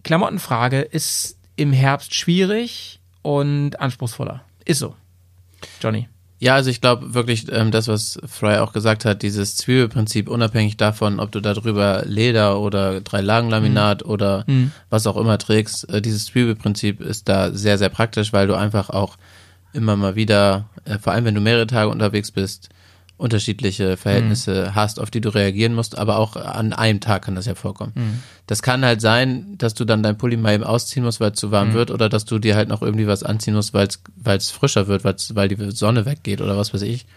Klamottenfrage 0.03 0.79
ist 0.81 1.36
im 1.57 1.73
Herbst 1.73 2.15
schwierig 2.15 2.99
und 3.21 3.79
anspruchsvoller. 3.81 4.41
Ist 4.63 4.79
so. 4.79 4.95
Johnny. 5.81 6.07
Ja, 6.39 6.53
also 6.53 6.69
ich 6.69 6.81
glaube 6.81 7.15
wirklich, 7.15 7.51
ähm, 7.51 7.71
das, 7.71 7.87
was 7.87 8.19
Fry 8.25 8.57
auch 8.57 8.71
gesagt 8.71 9.05
hat, 9.05 9.23
dieses 9.23 9.55
Zwiebelprinzip, 9.55 10.29
unabhängig 10.29 10.77
davon, 10.77 11.19
ob 11.19 11.31
du 11.31 11.39
da 11.39 11.55
drüber 11.55 12.03
Leder 12.05 12.59
oder 12.59 13.01
Drei-Lagen-Laminat 13.01 14.05
oder 14.05 14.45
was 14.91 15.07
auch 15.07 15.17
immer 15.17 15.39
trägst, 15.39 15.89
äh, 15.89 15.99
dieses 15.99 16.27
Zwiebelprinzip 16.27 17.01
ist 17.01 17.27
da 17.27 17.51
sehr, 17.51 17.79
sehr 17.79 17.89
praktisch, 17.89 18.33
weil 18.33 18.45
du 18.45 18.53
einfach 18.53 18.91
auch 18.91 19.17
immer 19.73 19.95
mal 19.95 20.15
wieder, 20.15 20.69
äh, 20.85 20.99
vor 20.99 21.13
allem 21.13 21.25
wenn 21.25 21.35
du 21.35 21.41
mehrere 21.41 21.65
Tage 21.65 21.89
unterwegs 21.89 22.29
bist, 22.29 22.69
unterschiedliche 23.17 23.97
Verhältnisse 23.97 24.75
hast, 24.75 24.99
auf 24.99 25.09
die 25.09 25.21
du 25.21 25.29
reagieren 25.29 25.73
musst, 25.73 25.97
aber 25.97 26.17
auch 26.17 26.35
an 26.35 26.71
einem 26.71 26.99
Tag 26.99 27.25
kann 27.25 27.35
das 27.35 27.47
ja 27.47 27.55
vorkommen. 27.55 28.21
Das 28.45 28.61
kann 28.61 28.85
halt 28.85 29.01
sein, 29.01 29.57
dass 29.57 29.73
du 29.73 29.85
dann 29.85 30.03
dein 30.03 30.17
Pulli 30.17 30.37
mal 30.37 30.53
eben 30.53 30.63
ausziehen 30.63 31.03
musst, 31.03 31.19
weil 31.19 31.31
es 31.31 31.39
zu 31.39 31.51
warm 31.51 31.73
wird, 31.73 31.89
oder 31.89 32.09
dass 32.09 32.25
du 32.25 32.37
dir 32.37 32.55
halt 32.55 32.69
noch 32.69 32.83
irgendwie 32.83 33.07
was 33.07 33.23
anziehen 33.23 33.55
musst, 33.55 33.73
weil 33.73 33.87
es 33.87 34.51
frischer 34.51 34.87
wird, 34.87 35.03
weil's, 35.03 35.33
weil 35.35 35.47
die 35.47 35.71
Sonne 35.71 36.05
weggeht 36.05 36.41
oder 36.41 36.57
was 36.57 36.73
weiß 36.73 36.83
ich. 36.83 37.07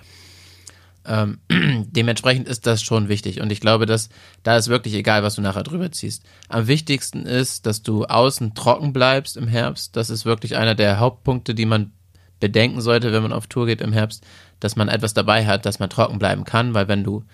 Ähm, 1.05 1.39
dementsprechend 1.51 2.49
ist 2.49 2.67
das 2.67 2.83
schon 2.83 3.09
wichtig 3.09 3.41
und 3.41 3.51
ich 3.53 3.61
glaube, 3.61 3.87
dass 3.87 4.11
da 4.43 4.57
ist 4.57 4.69
wirklich 4.69 4.95
egal, 4.95 5.23
was 5.23 5.35
du 5.35 5.43
nachher 5.43 5.63
drüber 5.63 5.91
ziehst. 5.93 6.25
Am 6.49 6.67
wichtigsten 6.67 7.27
ist, 7.27 7.67
dass 7.67 7.83
du 7.83 8.05
außen 8.05 8.55
trocken 8.55 8.93
bleibst 8.93 9.37
im 9.37 9.49
Herbst. 9.49 9.97
Das 9.97 10.11
ist 10.11 10.25
wirklich 10.25 10.57
einer 10.57 10.75
der 10.75 10.99
Hauptpunkte, 10.99 11.55
die 11.55 11.67
man 11.67 11.93
bedenken 12.39 12.81
sollte, 12.81 13.13
wenn 13.13 13.23
man 13.23 13.33
auf 13.33 13.47
Tour 13.47 13.67
geht 13.67 13.81
im 13.81 13.93
Herbst, 13.93 14.25
dass 14.61 14.77
man 14.77 14.89
etwas 14.89 15.15
dabei 15.15 15.47
hat, 15.47 15.67
dass 15.67 15.79
man 15.79 15.91
trocken 15.91 16.19
bleiben 16.19 16.45
kann, 16.45 16.75
weil 16.75 16.89
wenn 16.89 17.05
du 17.05 17.25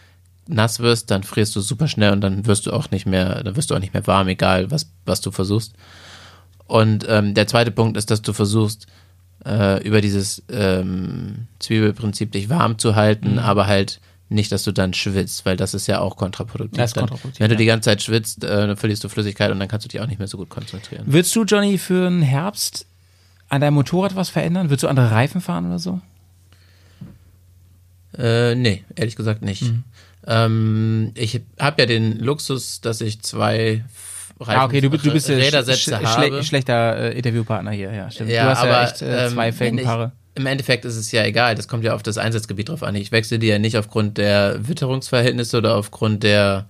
nass 0.49 0.81
wirst, 0.81 1.11
dann 1.11 1.23
frierst 1.23 1.55
du 1.57 1.61
super 1.61 1.89
schnell 1.89 2.13
und 2.13 2.21
dann 2.21 2.47
wirst 2.47 2.67
du 2.67 2.73
auch 2.73 2.91
nicht 2.91 3.07
mehr, 3.07 3.43
dann 3.43 3.57
wirst 3.57 3.71
du 3.71 3.75
auch 3.75 3.81
nicht 3.81 3.95
mehr 3.95 4.07
warm, 4.07 4.29
egal 4.29 4.71
was, 4.71 4.91
was 5.05 5.21
du 5.21 5.31
versuchst. 5.31 5.75
Und 6.67 7.05
ähm, 7.09 7.35
der 7.35 7.47
zweite 7.47 7.71
Punkt 7.71 7.97
ist, 7.97 8.11
dass 8.11 8.23
du 8.23 8.33
versuchst, 8.33 8.87
äh, 9.45 9.83
über 9.87 10.01
dieses 10.01 10.43
ähm, 10.51 11.47
Zwiebelprinzip 11.59 12.33
dich 12.33 12.49
warm 12.49 12.79
zu 12.79 12.97
halten, 12.97 13.39
aber 13.39 13.67
halt 13.67 14.01
nicht, 14.29 14.51
dass 14.51 14.65
du 14.65 14.73
dann 14.73 14.93
schwitzt, 14.93 15.47
weil 15.47 15.57
das 15.57 15.75
ist 15.75 15.87
ja 15.87 16.01
auch 16.01 16.17
kontraproduktiv. 16.17 16.77
Das 16.77 16.91
ist 16.91 16.97
Dann, 16.97 17.03
kontraproduktiv, 17.03 17.41
wenn 17.41 17.49
du 17.49 17.55
ja. 17.55 17.59
die 17.59 17.67
ganze 17.67 17.91
Zeit 17.91 18.03
schwitzt, 18.03 18.43
äh, 18.43 18.49
dann 18.49 18.77
verlierst 18.77 19.05
du 19.05 19.09
Flüssigkeit 19.09 19.53
und 19.53 19.61
dann 19.61 19.69
kannst 19.69 19.85
du 19.85 19.89
dich 19.89 20.01
auch 20.01 20.07
nicht 20.07 20.19
mehr 20.19 20.27
so 20.27 20.37
gut 20.37 20.49
konzentrieren. 20.49 21.05
Würdest 21.07 21.35
du, 21.37 21.45
Johnny, 21.45 21.79
für 21.79 22.09
den 22.09 22.23
Herbst 22.23 22.87
an 23.49 23.61
deinem 23.61 23.75
Motorrad 23.75 24.17
was 24.17 24.29
verändern? 24.29 24.69
Würdest 24.69 24.83
du 24.83 24.89
andere 24.89 25.13
Reifen 25.13 25.41
fahren 25.41 25.67
oder 25.67 25.79
so? 25.79 26.01
Äh, 28.17 28.55
nee, 28.55 28.85
ehrlich 28.95 29.17
gesagt 29.17 29.43
nicht. 29.43 29.63
Mhm. 29.63 29.85
Ähm, 30.27 31.13
ich 31.15 31.41
habe 31.59 31.83
ja 31.83 31.87
den 31.87 32.19
Luxus, 32.19 32.81
dass 32.81 33.01
ich 33.01 33.21
zwei 33.23 33.85
Reifen, 34.41 34.61
Ah, 34.61 34.65
okay, 34.67 34.81
du, 34.81 34.91
du 34.91 35.13
bist 35.13 35.29
Rädersätze 35.31 35.99
sch 35.99 36.09
schle 36.15 36.43
schlechter 36.45 36.97
äh, 36.97 37.17
Interviewpartner 37.17 37.71
hier, 37.71 37.93
ja, 37.93 38.11
stimmt. 38.11 38.31
Ja, 38.31 38.45
du 38.45 38.51
hast 38.51 38.59
aber 38.61 38.71
ja 38.71 38.85
echt 38.85 39.03
äh, 39.03 39.29
zwei 39.31 39.49
ähm, 39.49 39.55
Felgenpaare. 39.55 40.13
ich- 40.35 40.41
Im 40.41 40.47
Endeffekt 40.47 40.85
ist 40.85 40.97
es 40.97 41.11
ja 41.13 41.25
egal. 41.25 41.55
Das 41.55 41.69
kommt 41.69 41.85
ja 41.85 41.95
auf 41.95 42.03
das 42.03 42.19
Einsatzgebiet 42.19 42.69
drauf 42.69 42.83
an. 42.83 42.95
Ich 42.97 43.13
wechsle 43.13 43.39
die 43.39 43.47
ja 43.47 43.59
nicht 43.59 43.79
aufgrund 43.79 44.19
der 44.19 44.59
Witterungsverhältnisse 44.69 45.57
oder 45.59 45.77
aufgrund 45.77 46.23
der 46.23 46.67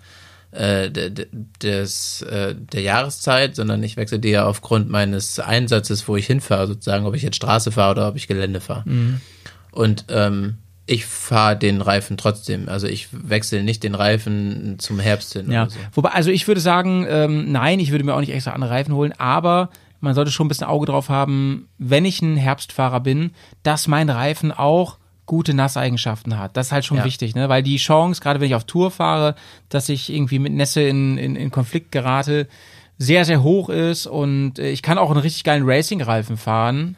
äh, 0.52 0.90
de- 0.90 1.10
de- 1.10 1.26
des, 1.60 2.22
äh, 2.22 2.54
der 2.54 2.82
Jahreszeit, 2.82 3.56
sondern 3.56 3.82
ich 3.82 3.96
wechsle 3.96 4.20
die 4.20 4.30
ja 4.30 4.44
aufgrund 4.46 4.88
meines 4.88 5.40
Einsatzes, 5.40 6.06
wo 6.06 6.16
ich 6.16 6.26
hinfahre, 6.26 6.68
sozusagen, 6.68 7.04
ob 7.04 7.14
ich 7.16 7.22
jetzt 7.22 7.36
Straße 7.36 7.72
fahre 7.72 7.90
oder 7.92 8.08
ob 8.08 8.16
ich 8.16 8.28
Gelände 8.28 8.60
fahre. 8.60 8.84
Und 9.72 10.04
ähm, 10.08 10.58
ich 10.86 11.04
fahre 11.04 11.56
den 11.56 11.80
Reifen 11.82 12.16
trotzdem. 12.16 12.68
Also 12.68 12.86
ich 12.86 13.08
wechsle 13.10 13.62
nicht 13.64 13.82
den 13.82 13.94
Reifen 13.94 14.78
zum 14.78 15.00
Herbst 15.00 15.32
hin. 15.32 15.50
Ja, 15.50 15.68
so. 15.68 15.78
wobei, 15.92 16.10
also 16.10 16.30
ich 16.30 16.46
würde 16.46 16.60
sagen, 16.60 17.06
ähm, 17.08 17.50
nein, 17.50 17.80
ich 17.80 17.90
würde 17.90 18.04
mir 18.04 18.14
auch 18.14 18.20
nicht 18.20 18.32
extra 18.32 18.52
andere 18.52 18.70
Reifen 18.70 18.94
holen, 18.94 19.12
aber 19.18 19.70
man 20.00 20.14
sollte 20.14 20.30
schon 20.30 20.46
ein 20.46 20.48
bisschen 20.48 20.66
Auge 20.66 20.86
drauf 20.86 21.08
haben, 21.08 21.68
wenn 21.78 22.04
ich 22.04 22.22
ein 22.22 22.36
Herbstfahrer 22.36 23.00
bin, 23.00 23.32
dass 23.64 23.88
mein 23.88 24.08
Reifen 24.10 24.52
auch 24.52 24.98
gute 25.24 25.54
Nasseigenschaften 25.54 26.38
hat. 26.38 26.56
Das 26.56 26.66
ist 26.66 26.72
halt 26.72 26.84
schon 26.84 26.98
Ja. 26.98 27.04
wichtig, 27.04 27.34
ne? 27.34 27.48
Weil 27.48 27.64
die 27.64 27.78
Chance, 27.78 28.20
gerade 28.20 28.38
wenn 28.38 28.46
ich 28.46 28.54
auf 28.54 28.62
Tour 28.64 28.92
fahre, 28.92 29.34
dass 29.68 29.88
ich 29.88 30.12
irgendwie 30.12 30.38
mit 30.38 30.52
Nässe 30.52 30.82
in, 30.82 31.18
in, 31.18 31.34
in 31.34 31.50
Konflikt 31.50 31.90
gerate, 31.90 32.46
sehr, 32.98 33.24
sehr 33.24 33.42
hoch 33.42 33.68
ist 33.68 34.06
und 34.06 34.60
äh, 34.60 34.70
ich 34.70 34.82
kann 34.82 34.98
auch 34.98 35.10
einen 35.10 35.20
richtig 35.20 35.42
geilen 35.42 35.64
Racing-Reifen 35.68 36.36
fahren. 36.36 36.96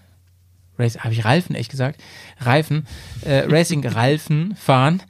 Habe 0.78 1.12
ich 1.12 1.24
Reifen 1.24 1.54
echt 1.54 1.70
gesagt? 1.70 2.00
Reifen, 2.40 2.86
äh, 3.22 3.44
Racing-Reifen 3.48 4.54
fahren, 4.56 5.02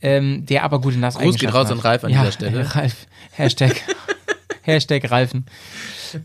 ähm, 0.00 0.46
der 0.46 0.62
aber 0.64 0.80
gute 0.80 0.98
Nasseigenschaften 0.98 1.46
geht 1.46 1.54
raus 1.54 1.70
an 1.70 1.80
Ralf 1.80 2.04
an 2.04 2.10
ja, 2.10 2.20
dieser 2.20 2.32
Stelle. 2.32 2.74
Ralf, 2.74 3.06
Hashtag, 3.32 3.74
Hashtag 4.62 5.10
Reifen. 5.10 5.46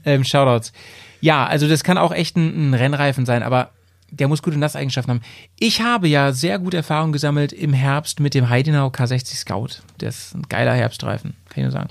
Ähm, 0.05 0.23
Shoutouts. 0.23 0.71
Ja, 1.19 1.45
also 1.45 1.67
das 1.67 1.83
kann 1.83 1.97
auch 1.97 2.11
echt 2.11 2.35
ein, 2.35 2.71
ein 2.71 2.73
Rennreifen 2.73 3.25
sein, 3.25 3.43
aber 3.43 3.71
der 4.11 4.27
muss 4.27 4.43
gute 4.43 4.57
Nasseigenschaften 4.57 5.15
haben. 5.15 5.21
Ich 5.57 5.81
habe 5.81 6.07
ja 6.07 6.33
sehr 6.33 6.59
gute 6.59 6.77
Erfahrungen 6.77 7.13
gesammelt 7.13 7.53
im 7.53 7.73
Herbst 7.73 8.19
mit 8.19 8.33
dem 8.33 8.49
Heidenau 8.49 8.87
K60 8.87 9.35
Scout. 9.35 9.81
Der 9.99 10.09
ist 10.09 10.35
ein 10.35 10.43
geiler 10.49 10.73
Herbstreifen, 10.73 11.35
kann 11.49 11.57
ich 11.57 11.63
nur 11.63 11.71
sagen. 11.71 11.89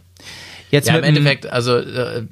Jetzt 0.70 0.88
Ja, 0.88 0.98
im 0.98 1.04
Endeffekt, 1.04 1.46
also 1.46 1.78
äh, 1.78 2.26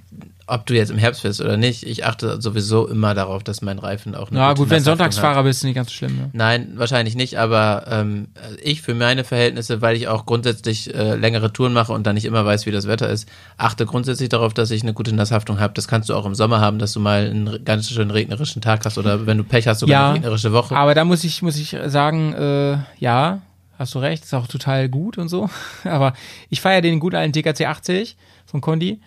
ob 0.49 0.67
du 0.67 0.75
jetzt 0.75 0.91
im 0.91 0.99
Herbst 0.99 1.21
fährst 1.21 1.41
oder 1.41 1.57
nicht, 1.57 1.85
ich 1.85 2.05
achte 2.05 2.41
sowieso 2.41 2.87
immer 2.89 3.15
darauf, 3.15 3.45
dass 3.45 3.63
mein 3.63 3.79
Reifen 3.79 4.15
auch 4.15 4.31
eine 4.31 4.39
Ja, 4.39 4.49
gute 4.49 4.61
gut, 4.63 4.71
wenn 4.71 4.77
Nasshaftung 4.79 4.99
Sonntagsfahrer 4.99 5.37
hat. 5.37 5.45
bist, 5.45 5.61
ist 5.61 5.65
nicht 5.65 5.75
ganz 5.75 5.89
so 5.89 5.95
schlimm. 5.95 6.17
Ne? 6.17 6.31
Nein, 6.33 6.73
wahrscheinlich 6.77 7.15
nicht, 7.15 7.39
aber 7.39 7.85
ähm, 7.89 8.29
ich 8.63 8.83
für 8.83 8.95
meine 8.95 9.25
Verhältnisse, 9.25 9.83
weil 9.83 9.97
ich 9.97 10.09
auch 10.09 10.27
grundsätzlich 10.27 10.95
äh, 10.95 11.15
längere 11.17 11.53
Touren 11.53 11.73
mache 11.73 11.93
und 11.93 12.07
dann 12.07 12.15
nicht 12.15 12.25
immer 12.25 12.45
weiß, 12.45 12.67
wie 12.67 12.71
das 12.71 12.87
Wetter 12.89 13.09
ist, 13.09 13.29
achte 13.57 13.87
grundsätzlich 13.87 14.29
darauf, 14.31 14.55
dass 14.55 14.71
ich 14.71 14.83
eine 14.83 14.95
gute 14.95 15.15
Nasshaftung 15.15 15.61
habe. 15.61 15.75
Das 15.75 15.87
kannst 15.87 16.09
du 16.09 16.15
auch 16.15 16.25
im 16.27 16.35
Sommer 16.35 16.61
haben, 16.61 16.79
dass 16.79 16.93
du 16.93 17.01
mal 17.01 17.27
einen 17.29 17.65
ganz 17.65 17.91
schön 17.91 18.11
regnerischen 18.11 18.63
Tag 18.63 18.85
hast 18.85 18.99
oder 18.99 19.27
wenn 19.27 19.39
du 19.39 19.45
Pech 19.45 19.67
hast, 19.69 19.81
sogar 19.81 19.93
Ja, 19.93 20.07
eine 20.09 20.15
regnerische 20.17 20.53
Woche. 20.53 20.75
Aber 20.77 20.95
da 20.95 21.05
muss 21.05 21.25
ich, 21.25 21.43
muss 21.43 21.57
ich 21.57 21.77
sagen, 21.87 22.33
äh, 22.33 22.79
ja, 22.99 23.43
hast 23.79 23.95
du 23.95 23.99
recht, 23.99 24.25
ist 24.25 24.35
auch 24.35 24.47
total 24.49 24.89
gut 24.89 25.19
und 25.19 25.29
so. 25.29 25.49
Aber 25.85 26.15
ich 26.49 26.61
feiere 26.61 26.81
den 26.81 27.01
guten 27.01 27.17
alten 27.17 27.33
TKC 27.33 27.67
80 27.67 28.17
von 28.47 28.61
Condi 28.61 29.01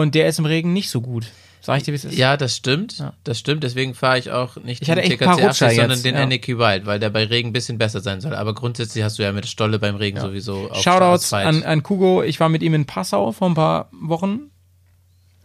und 0.00 0.14
der 0.14 0.28
ist 0.28 0.38
im 0.38 0.46
Regen 0.46 0.72
nicht 0.72 0.90
so 0.90 1.00
gut. 1.00 1.26
Sag 1.64 1.78
ich 1.78 1.84
dir, 1.84 1.92
wie 1.92 1.96
es 1.96 2.04
ist? 2.04 2.18
Ja, 2.18 2.36
das 2.36 2.54
stimmt. 2.54 3.02
Das 3.24 3.38
stimmt. 3.38 3.64
Deswegen 3.64 3.94
fahre 3.94 4.18
ich 4.18 4.30
auch 4.30 4.56
nicht 4.56 4.82
Ich 4.82 4.88
den 4.88 4.98
TKC 4.98 5.26
Rutscher 5.26 5.48
80, 5.48 5.68
sondern 5.76 5.90
jetzt, 5.92 6.04
den 6.04 6.14
ja. 6.14 6.26
NEQ 6.26 6.48
Wild, 6.58 6.84
weil 6.84 7.00
der 7.00 7.08
bei 7.08 7.24
Regen 7.24 7.48
ein 7.48 7.52
bisschen 7.54 7.78
besser 7.78 8.00
sein 8.00 8.20
soll. 8.20 8.34
Aber 8.34 8.54
grundsätzlich 8.54 9.02
hast 9.02 9.18
du 9.18 9.22
ja 9.22 9.32
mit 9.32 9.46
Stolle 9.46 9.78
beim 9.78 9.96
Regen 9.96 10.20
sowieso 10.20 10.70
auch 10.70 10.82
Shoutouts 10.82 11.32
an, 11.32 11.62
an 11.62 11.82
Kugo. 11.82 12.22
Ich 12.22 12.38
war 12.38 12.50
mit 12.50 12.62
ihm 12.62 12.74
in 12.74 12.84
Passau 12.84 13.32
vor 13.32 13.48
ein 13.48 13.54
paar 13.54 13.88
Wochen 13.92 14.50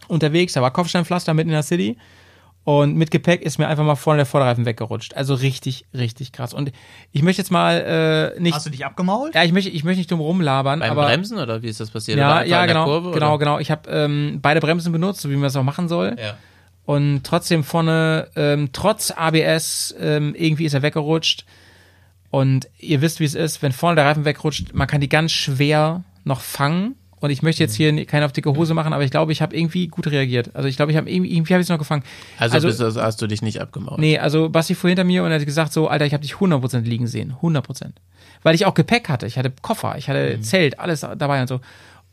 unterwegs. 0.09 0.51
Da 0.51 0.61
war 0.61 0.71
Kopfsteinpflaster 0.71 1.33
mitten 1.33 1.51
in 1.51 1.53
der 1.53 1.63
City. 1.63 1.95
Und 2.69 2.95
mit 2.97 3.09
Gepäck 3.09 3.41
ist 3.41 3.57
mir 3.57 3.67
einfach 3.67 3.83
mal 3.83 3.95
vorne 3.95 4.17
der 4.17 4.25
Vorderreifen 4.27 4.63
weggerutscht. 4.67 5.15
Also 5.15 5.33
richtig, 5.33 5.85
richtig 5.91 6.31
krass. 6.31 6.53
Und 6.53 6.71
ich 7.11 7.23
möchte 7.23 7.41
jetzt 7.41 7.49
mal 7.49 8.35
äh, 8.37 8.39
nicht. 8.39 8.53
Hast 8.53 8.67
du 8.67 8.69
dich 8.69 8.85
abgemault? 8.85 9.33
ja, 9.33 9.43
ich 9.43 9.51
möchte, 9.51 9.71
ich 9.71 9.83
möchte 9.83 9.97
nicht 9.97 10.11
drum 10.11 10.19
rumlabern, 10.19 10.81
Beim 10.81 10.91
aber. 10.91 11.07
Bremsen 11.07 11.39
oder 11.39 11.63
wie 11.63 11.67
ist 11.67 11.79
das 11.79 11.89
passiert? 11.89 12.19
Ja, 12.19 12.43
ja, 12.43 12.67
genau, 12.67 12.85
Kurve, 12.85 13.09
genau, 13.09 13.29
oder? 13.29 13.37
genau. 13.39 13.57
Ich 13.57 13.71
habe 13.71 13.89
ähm, 13.89 14.37
beide 14.43 14.59
Bremsen 14.59 14.91
benutzt, 14.91 15.21
so 15.21 15.31
wie 15.31 15.35
man 15.35 15.45
es 15.45 15.55
auch 15.55 15.63
machen 15.63 15.87
soll. 15.87 16.15
Ja. 16.21 16.37
Und 16.85 17.23
trotzdem 17.23 17.63
vorne, 17.63 18.27
ähm, 18.35 18.69
trotz 18.71 19.09
ABS, 19.09 19.95
ähm, 19.99 20.35
irgendwie 20.37 20.65
ist 20.65 20.75
er 20.75 20.83
weggerutscht. 20.83 21.45
Und 22.29 22.69
ihr 22.77 23.01
wisst, 23.01 23.19
wie 23.19 23.25
es 23.25 23.33
ist, 23.33 23.63
wenn 23.63 23.71
vorne 23.71 23.95
der 23.95 24.05
Reifen 24.05 24.25
wegrutscht, 24.25 24.75
man 24.75 24.85
kann 24.85 25.01
die 25.01 25.09
ganz 25.09 25.31
schwer 25.31 26.03
noch 26.23 26.41
fangen. 26.41 26.93
Und 27.21 27.29
ich 27.31 27.41
möchte 27.41 27.61
jetzt 27.63 27.75
hier 27.75 27.91
nie- 27.91 28.05
keine 28.05 28.25
auf 28.25 28.31
dicke 28.31 28.53
Hose 28.55 28.73
machen, 28.73 28.93
aber 28.93 29.03
ich 29.03 29.11
glaube, 29.11 29.31
ich 29.31 29.41
habe 29.41 29.55
irgendwie 29.55 29.87
gut 29.87 30.07
reagiert. 30.07 30.55
Also 30.55 30.67
ich 30.69 30.75
glaube, 30.77 30.91
ich 30.91 30.97
habe 30.97 31.09
irgendwie, 31.11 31.35
irgendwie 31.35 31.53
habe 31.53 31.61
ich 31.61 31.65
es 31.65 31.69
noch 31.69 31.77
gefangen. 31.77 32.03
Also, 32.37 32.55
Also- 32.55 32.67
bist 32.67 32.79
du, 32.79 33.01
hast 33.01 33.21
du 33.21 33.27
dich 33.27 33.41
nicht 33.41 33.59
abgemacht. 33.61 33.99
Nee, 33.99 34.17
also 34.19 34.49
Basti 34.49 34.75
fuhr 34.75 34.89
hinter 34.89 35.03
mir 35.03 35.23
und 35.23 35.31
er 35.31 35.39
hat 35.39 35.45
gesagt 35.45 35.73
so, 35.73 35.87
Alter, 35.87 36.05
ich 36.05 36.13
habe 36.13 36.21
dich 36.21 36.35
100% 36.35 36.81
liegen 36.87 37.07
sehen. 37.07 37.35
100%. 37.41 37.93
Weil 38.43 38.55
ich 38.55 38.65
auch 38.65 38.73
Gepäck 38.73 39.09
hatte. 39.09 39.25
Ich 39.27 39.37
hatte 39.37 39.51
Koffer, 39.61 39.95
ich 39.97 40.07
hatte 40.07 40.39
Zelt, 40.41 40.79
alles 40.79 41.01
dabei 41.01 41.41
und 41.41 41.47
so. 41.47 41.59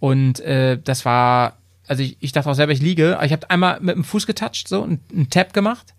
Und 0.01 0.41
äh, 0.41 0.79
das 0.83 1.05
war, 1.05 1.57
also 1.87 2.03
ich, 2.03 2.17
ich 2.21 2.33
dachte 2.33 2.51
auch 2.51 2.55
selber, 2.55 2.73
ich 2.73 2.83
liege. 2.83 3.19
Ich 3.25 3.33
habe 3.33 3.49
einmal 3.49 3.79
mit 3.81 3.95
dem 3.95 4.03
Fuß 4.05 4.27
getatscht, 4.27 4.67
so, 4.69 4.83
einen, 4.83 5.01
einen 5.15 5.31
Tap 5.31 5.53
gemacht. 5.53 5.95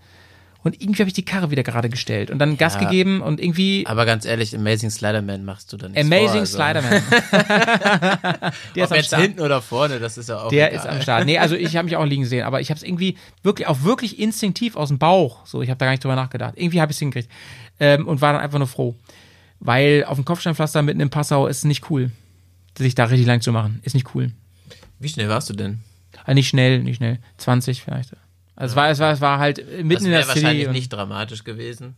Und 0.68 0.81
irgendwie 0.81 1.02
habe 1.02 1.07
ich 1.10 1.14
die 1.14 1.26
Karre 1.26 1.49
wieder 1.49 1.64
gerade 1.64 1.89
gestellt 1.89 2.30
und 2.30 2.39
dann 2.39 2.57
Gas 2.57 2.76
Ja. 2.76 2.81
gegeben 2.81 3.22
und 3.22 3.39
irgendwie 3.41 3.85
Aber 3.88 4.06
ganz 4.06 4.26
ehrlich, 4.26 4.56
Amazing 4.56 4.89
Sliderman 4.91 5.44
machst 5.45 5.73
du 5.73 5.77
da 5.77 5.89
nicht. 5.89 5.98
Amazing 5.99 6.27
vor, 6.27 6.39
also. 6.41 6.56
Sliderman. 6.57 7.02
der 8.76 8.84
ist 8.84 8.84
Ob 8.85 8.91
am 8.91 8.95
jetzt 8.98 9.06
Start. 9.07 9.22
hinten 9.23 9.39
oder 9.41 9.61
vorne, 9.61 9.99
das 9.99 10.18
ist 10.18 10.30
ja 10.30 10.39
auch 10.44 10.49
Der 10.49 10.72
egal. 10.73 10.84
ist 10.85 10.89
am 10.91 11.02
Start. 11.02 11.26
Nee, 11.26 11.38
also 11.39 11.56
ich 11.56 11.76
habe 11.76 11.85
mich 11.85 11.95
auch 11.98 12.06
liegen 12.06 12.26
sehen, 12.26 12.44
aber 12.44 12.61
ich 12.61 12.69
habe 12.69 12.77
es 12.77 12.84
irgendwie 12.84 13.18
wirklich, 13.44 13.68
auch 13.68 13.84
wirklich 13.84 14.19
instinktiv 14.19 14.76
aus 14.76 14.89
dem 14.89 14.98
Bauch, 14.99 15.45
so, 15.45 15.61
ich 15.61 15.69
habe 15.69 15.77
da 15.77 15.85
gar 15.85 15.91
nicht 15.91 16.03
drüber 16.03 16.15
nachgedacht. 16.15 16.53
Irgendwie 16.57 16.81
habe 16.81 16.91
ich 16.91 16.95
es 16.98 16.99
hingekriegt. 16.99 17.31
Ähm, 17.80 18.07
und 18.07 18.22
war 18.22 18.34
dann 18.34 18.41
einfach 18.41 18.57
nur 18.60 18.68
froh. 18.68 18.95
Weil 19.60 20.03
auf 20.07 20.18
dem 20.18 20.26
Kopfsteinpflaster 20.26 20.81
mitten 20.81 20.99
im 20.99 21.10
Passau 21.10 21.48
ist 21.48 21.65
nicht 21.65 21.89
cool. 21.89 22.11
sich 22.77 22.94
da 22.95 23.06
richtig 23.06 23.26
lang 23.27 23.41
zu 23.41 23.52
machen. 23.52 23.80
Ist 23.84 23.95
nicht 23.95 24.14
cool. 24.14 24.31
Wie 24.99 25.10
schnell 25.10 25.30
warst 25.30 25.49
du 25.49 25.53
denn? 25.53 25.80
Also 26.26 26.34
nicht 26.35 26.48
schnell, 26.49 26.80
nicht 26.84 26.98
schnell. 26.98 27.19
20 27.38 27.81
vielleicht. 27.84 28.11
Also 28.58 28.74
es, 28.74 28.76
war, 28.76 28.90
es, 28.90 29.00
war, 29.00 29.12
es 29.14 29.22
war 29.22 29.40
halt 29.40 29.60
mitten 29.84 29.90
Das 29.94 30.04
in 30.04 30.10
der 30.12 30.20
wäre 30.20 30.28
wahrscheinlich 30.28 30.52
City. 30.64 30.68
und- 30.68 30.74
nicht 30.74 30.90
dramatisch 30.92 31.44
gewesen. 31.46 31.96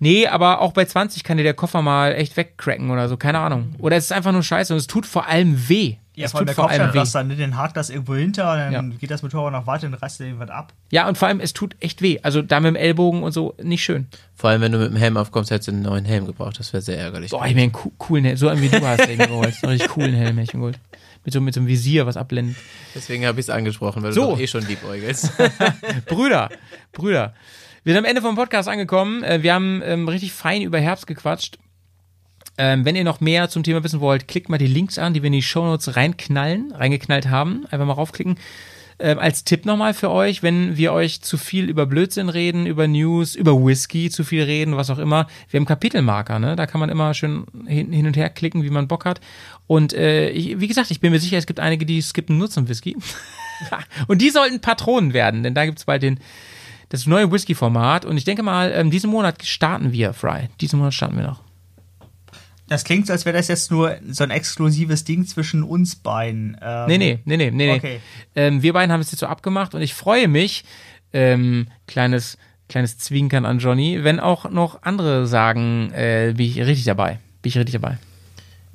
Nee, 0.00 0.28
aber 0.28 0.60
auch 0.60 0.72
bei 0.72 0.84
20 0.84 1.24
kann 1.24 1.38
dir 1.38 1.42
der 1.42 1.54
Koffer 1.54 1.82
mal 1.82 2.12
echt 2.14 2.36
wegcracken 2.36 2.88
oder 2.90 3.08
so, 3.08 3.16
keine 3.16 3.40
Ahnung. 3.40 3.74
Oder 3.78 3.96
es 3.96 4.04
ist 4.04 4.12
einfach 4.12 4.30
nur 4.30 4.44
scheiße 4.44 4.72
und 4.72 4.78
es 4.78 4.86
tut 4.86 5.06
vor 5.06 5.26
allem 5.26 5.68
weh. 5.68 5.96
Ja, 6.14 6.26
es 6.26 6.30
vor 6.30 6.38
allem 6.38 6.46
tut 6.46 6.48
der 6.50 6.54
vor 6.54 6.70
allem 6.70 6.80
weh. 6.80 6.84
Kopfsteinpflaster, 6.98 7.24
ne? 7.24 7.34
den 7.34 7.56
hakt 7.56 7.76
das 7.76 7.90
irgendwo 7.90 8.14
hinter, 8.14 8.56
dann 8.56 8.72
Ja. 8.72 8.82
geht 8.96 9.10
das 9.10 9.22
Motorrad 9.24 9.52
noch 9.52 9.66
weiter 9.66 9.88
und 9.88 9.94
reißt 9.94 10.20
dir 10.20 10.26
irgendwas 10.26 10.50
ab. 10.50 10.72
Ja, 10.92 11.08
und 11.08 11.18
vor 11.18 11.26
allem, 11.26 11.40
es 11.40 11.52
tut 11.52 11.74
echt 11.80 12.00
weh. 12.00 12.20
Also 12.22 12.42
da 12.42 12.60
mit 12.60 12.68
dem 12.68 12.76
Ellbogen 12.76 13.24
und 13.24 13.32
so, 13.32 13.54
nicht 13.60 13.82
schön. 13.82 14.06
Vor 14.36 14.50
allem, 14.50 14.60
wenn 14.60 14.70
du 14.70 14.78
mit 14.78 14.90
dem 14.90 14.96
Helm 14.96 15.16
aufkommst, 15.16 15.50
hättest 15.50 15.66
du 15.68 15.72
einen 15.72 15.82
neuen 15.82 16.04
Helm 16.04 16.26
gebraucht. 16.26 16.60
Das 16.60 16.72
wäre 16.72 16.80
sehr 16.80 16.98
ärgerlich. 16.98 17.32
Boah, 17.32 17.44
ich 17.46 17.56
mir 17.56 17.62
einen 17.62 17.72
coo- 17.72 17.90
coolen 17.98 18.24
Helm, 18.24 18.36
so 18.36 18.46
einen 18.48 18.62
wie 18.62 18.68
du 18.68 18.80
hast, 18.86 19.04
mir 19.08 19.16
geholt. 19.16 19.54
So 19.54 19.66
einen 19.66 19.72
richtig 19.72 19.90
coolen 19.90 20.14
Helm, 20.14 20.36
hätte 20.38 20.42
ich 20.42 20.54
mir 20.54 20.60
geholt. 20.60 20.78
Mit 21.24 21.34
so, 21.34 21.40
mit 21.40 21.54
so 21.54 21.60
einem 21.60 21.68
Visier, 21.68 22.06
was 22.06 22.16
abblendet. 22.16 22.56
Deswegen 22.94 23.26
habe 23.26 23.38
ich 23.40 23.46
es 23.46 23.50
angesprochen, 23.50 24.02
weil 24.02 24.12
So. 24.12 24.34
du 24.36 24.42
eh 24.42 24.46
schon 24.46 24.66
liebäugelst. 24.66 25.32
Brüder, 26.06 26.48
Brüder. 26.92 27.34
Wir 27.84 27.94
sind 27.94 27.98
am 28.04 28.08
Ende 28.08 28.22
vom 28.22 28.34
Podcast 28.34 28.68
angekommen. 28.68 29.22
Äh, 29.22 29.42
Wir 29.42 29.54
haben 29.54 29.82
ähm, 29.84 30.08
richtig 30.08 30.32
fein 30.32 30.62
über 30.62 30.78
Herbst 30.78 31.06
gequatscht. 31.06 31.58
Ähm, 32.56 32.84
wenn 32.84 32.96
ihr 32.96 33.04
noch 33.04 33.20
mehr 33.20 33.48
zum 33.48 33.62
Thema 33.62 33.84
wissen 33.84 34.00
wollt, 34.00 34.26
klickt 34.26 34.48
mal 34.48 34.58
die 34.58 34.66
Links 34.66 34.98
an, 34.98 35.14
die 35.14 35.22
wir 35.22 35.28
in 35.28 35.32
die 35.32 35.42
Shownotes 35.42 35.96
reinknallen, 35.96 36.72
reingeknallt 36.72 37.28
haben. 37.28 37.66
Einfach 37.70 37.86
mal 37.86 37.92
raufklicken. 37.92 38.36
Ähm, 39.00 39.20
als 39.20 39.44
Tipp 39.44 39.64
nochmal 39.64 39.94
für 39.94 40.10
euch, 40.10 40.42
wenn 40.42 40.76
wir 40.76 40.92
euch 40.92 41.20
zu 41.22 41.38
viel 41.38 41.68
über 41.70 41.86
Blödsinn 41.86 42.28
reden, 42.28 42.66
über 42.66 42.88
News, 42.88 43.36
über 43.36 43.52
Whisky 43.64 44.10
zu 44.10 44.24
viel 44.24 44.42
reden, 44.42 44.76
was 44.76 44.90
auch 44.90 44.98
immer, 44.98 45.28
wir 45.50 45.60
haben 45.60 45.66
Kapitelmarker, 45.66 46.40
ne? 46.40 46.56
Da 46.56 46.66
kann 46.66 46.80
man 46.80 46.90
immer 46.90 47.14
schön 47.14 47.44
hin, 47.68 47.92
hin 47.92 48.08
und 48.08 48.16
her 48.16 48.28
klicken, 48.28 48.64
wie 48.64 48.70
man 48.70 48.88
Bock 48.88 49.04
hat. 49.04 49.20
Und 49.68 49.92
äh, 49.92 50.30
ich, 50.30 50.58
wie 50.58 50.66
gesagt, 50.66 50.90
ich 50.90 50.98
bin 50.98 51.12
mir 51.12 51.20
sicher, 51.20 51.36
es 51.36 51.46
gibt 51.46 51.60
einige, 51.60 51.86
die 51.86 52.02
skippen 52.02 52.38
nur 52.38 52.50
zum 52.50 52.68
Whisky. 52.68 52.96
und 54.08 54.20
die 54.20 54.30
sollten 54.30 54.60
Patronen 54.60 55.12
werden, 55.12 55.44
denn 55.44 55.54
da 55.54 55.66
gibt's 55.66 55.84
bald 55.84 56.02
den, 56.02 56.18
das 56.88 57.06
neue 57.06 57.30
Whisky-Format. 57.30 58.04
Und 58.06 58.16
ich 58.16 58.24
denke 58.24 58.42
mal, 58.42 58.72
ähm, 58.74 58.90
diesen 58.90 59.10
Monat 59.10 59.44
starten 59.44 59.92
wir, 59.92 60.14
Fry. 60.14 60.48
Diesen 60.60 60.78
Monat 60.78 60.94
starten 60.94 61.16
wir 61.16 61.24
noch. 61.24 61.42
Das 62.66 62.84
klingt 62.84 63.06
so, 63.06 63.12
als 63.12 63.24
wäre 63.24 63.36
das 63.36 63.48
jetzt 63.48 63.70
nur 63.70 63.96
so 64.10 64.24
ein 64.24 64.30
exklusives 64.30 65.04
Ding 65.04 65.26
zwischen 65.26 65.62
uns 65.62 65.96
beiden. 65.96 66.56
Ähm, 66.62 66.86
Nee, 66.86 66.98
nee, 66.98 67.18
nee, 67.24 67.36
nee, 67.36 67.50
nee. 67.50 67.66
nee. 67.66 67.72
Okay. 67.74 68.00
Ähm, 68.34 68.62
wir 68.62 68.72
beiden 68.72 68.90
haben 68.90 69.00
es 69.00 69.10
jetzt 69.10 69.20
so 69.20 69.26
abgemacht 69.26 69.74
und 69.74 69.82
ich 69.82 69.94
freue 69.94 70.28
mich, 70.28 70.64
ähm, 71.12 71.68
kleines, 71.86 72.38
kleines 72.68 72.98
Zwinkern 72.98 73.44
an 73.44 73.58
Johnny, 73.58 74.02
wenn 74.02 74.18
auch 74.18 74.50
noch 74.50 74.82
andere 74.82 75.26
sagen, 75.26 75.90
äh, 75.92 76.34
bin 76.36 76.46
ich 76.46 76.58
richtig 76.58 76.84
dabei. 76.84 77.18
Bin 77.42 77.50
ich 77.50 77.56
richtig 77.56 77.80
dabei. 77.80 77.98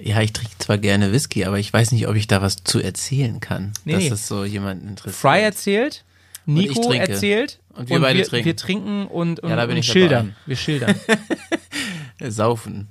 Ja, 0.06 0.22
ich 0.22 0.34
trinke 0.34 0.58
zwar 0.58 0.78
gerne 0.78 1.12
Whisky, 1.14 1.46
aber 1.46 1.60
ich 1.60 1.72
weiß 1.72 1.92
nicht, 1.94 2.08
ob 2.08 2.16
ich 2.16 2.28
da 2.28 2.42
was 2.42 2.64
zu 2.64 2.80
erzählen 2.80 3.40
kann. 3.40 3.72
Nee, 3.86 3.94
dass 3.94 4.04
nee. 4.04 4.10
es 4.10 4.28
so 4.28 4.44
jemanden 4.44 4.90
interessiert. 4.90 5.16
Fry 5.16 5.42
erzählt, 5.42 6.04
Nico 6.46 6.92
erzählt 6.92 7.60
Und 7.70 7.90
wir 7.90 8.00
beide 8.00 8.20
wir, 8.20 8.26
trinken. 8.26 8.46
wir 8.46 8.56
trinken 8.56 9.08
und, 9.08 9.40
und, 9.40 9.50
Ja, 9.50 9.64
und 9.64 9.78
ich 9.78 9.88
schildern. 9.88 10.36
Wir 10.46 10.58
schildern. 10.58 10.96
Saufen. 12.28 12.90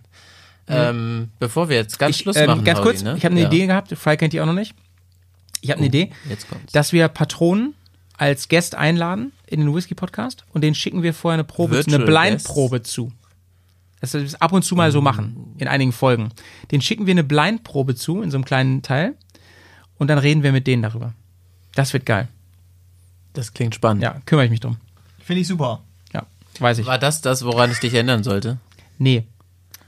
Ähm, 0.68 1.28
bevor 1.38 1.68
wir 1.68 1.76
jetzt 1.76 1.98
ganz 1.98 2.16
ich, 2.16 2.22
Schluss 2.22 2.36
ähm, 2.36 2.46
machen, 2.46 2.64
ganz 2.64 2.80
kurz, 2.80 3.02
ne? 3.02 3.14
ich 3.16 3.24
habe 3.24 3.32
eine 3.32 3.42
Ja. 3.42 3.48
Idee 3.48 3.66
gehabt, 3.66 3.92
Fry 3.96 4.16
kennt 4.16 4.32
die 4.32 4.40
auch 4.40 4.46
noch 4.46 4.52
nicht. 4.54 4.74
Ich 5.60 5.70
habe 5.70 5.78
eine 5.78 5.88
Idee. 5.88 6.10
Jetzt 6.28 6.48
kommt's. 6.48 6.72
dass 6.72 6.92
wir 6.92 7.08
Patronen 7.08 7.74
als 8.16 8.48
Gast 8.48 8.74
einladen 8.74 9.32
in 9.46 9.60
den 9.60 9.74
Whisky-Podcast 9.74 10.44
und 10.52 10.62
den 10.62 10.74
schicken 10.74 11.02
wir 11.02 11.12
vorher 11.12 11.34
eine 11.34 11.44
Probe, 11.44 11.80
zu, 11.80 11.90
eine 11.90 11.98
Virtual 12.06 12.28
Blindprobe 12.28 12.82
zu. 12.82 13.12
Das 14.00 14.14
wir 14.14 14.26
ab 14.40 14.52
und 14.52 14.62
zu 14.64 14.74
mal 14.74 14.90
so 14.90 15.00
machen, 15.00 15.41
in 15.62 15.68
einigen 15.68 15.92
Folgen. 15.92 16.30
Den 16.70 16.82
schicken 16.82 17.06
wir 17.06 17.12
eine 17.12 17.24
Blindprobe 17.24 17.94
zu, 17.94 18.20
in 18.22 18.30
so 18.30 18.36
einem 18.36 18.44
kleinen 18.44 18.82
Teil, 18.82 19.14
und 19.98 20.08
dann 20.08 20.18
reden 20.18 20.42
wir 20.42 20.52
mit 20.52 20.66
denen 20.66 20.82
darüber. 20.82 21.12
Das 21.74 21.92
wird 21.92 22.04
geil. 22.06 22.28
Das 23.34 23.54
klingt 23.54 23.74
spannend. 23.74 24.02
Ja, 24.02 24.20
kümmere 24.26 24.44
ich 24.46 24.50
mich 24.50 24.60
drum. 24.60 24.76
Finde 25.24 25.40
ich 25.42 25.46
super. 25.48 25.82
Ja, 26.12 26.24
weiß 26.58 26.78
ich. 26.78 26.86
War 26.86 26.98
das 26.98 27.20
das, 27.22 27.44
woran 27.44 27.70
ich 27.70 27.78
dich 27.78 27.94
erinnern 27.94 28.22
sollte? 28.24 28.58
Nee. 28.98 29.24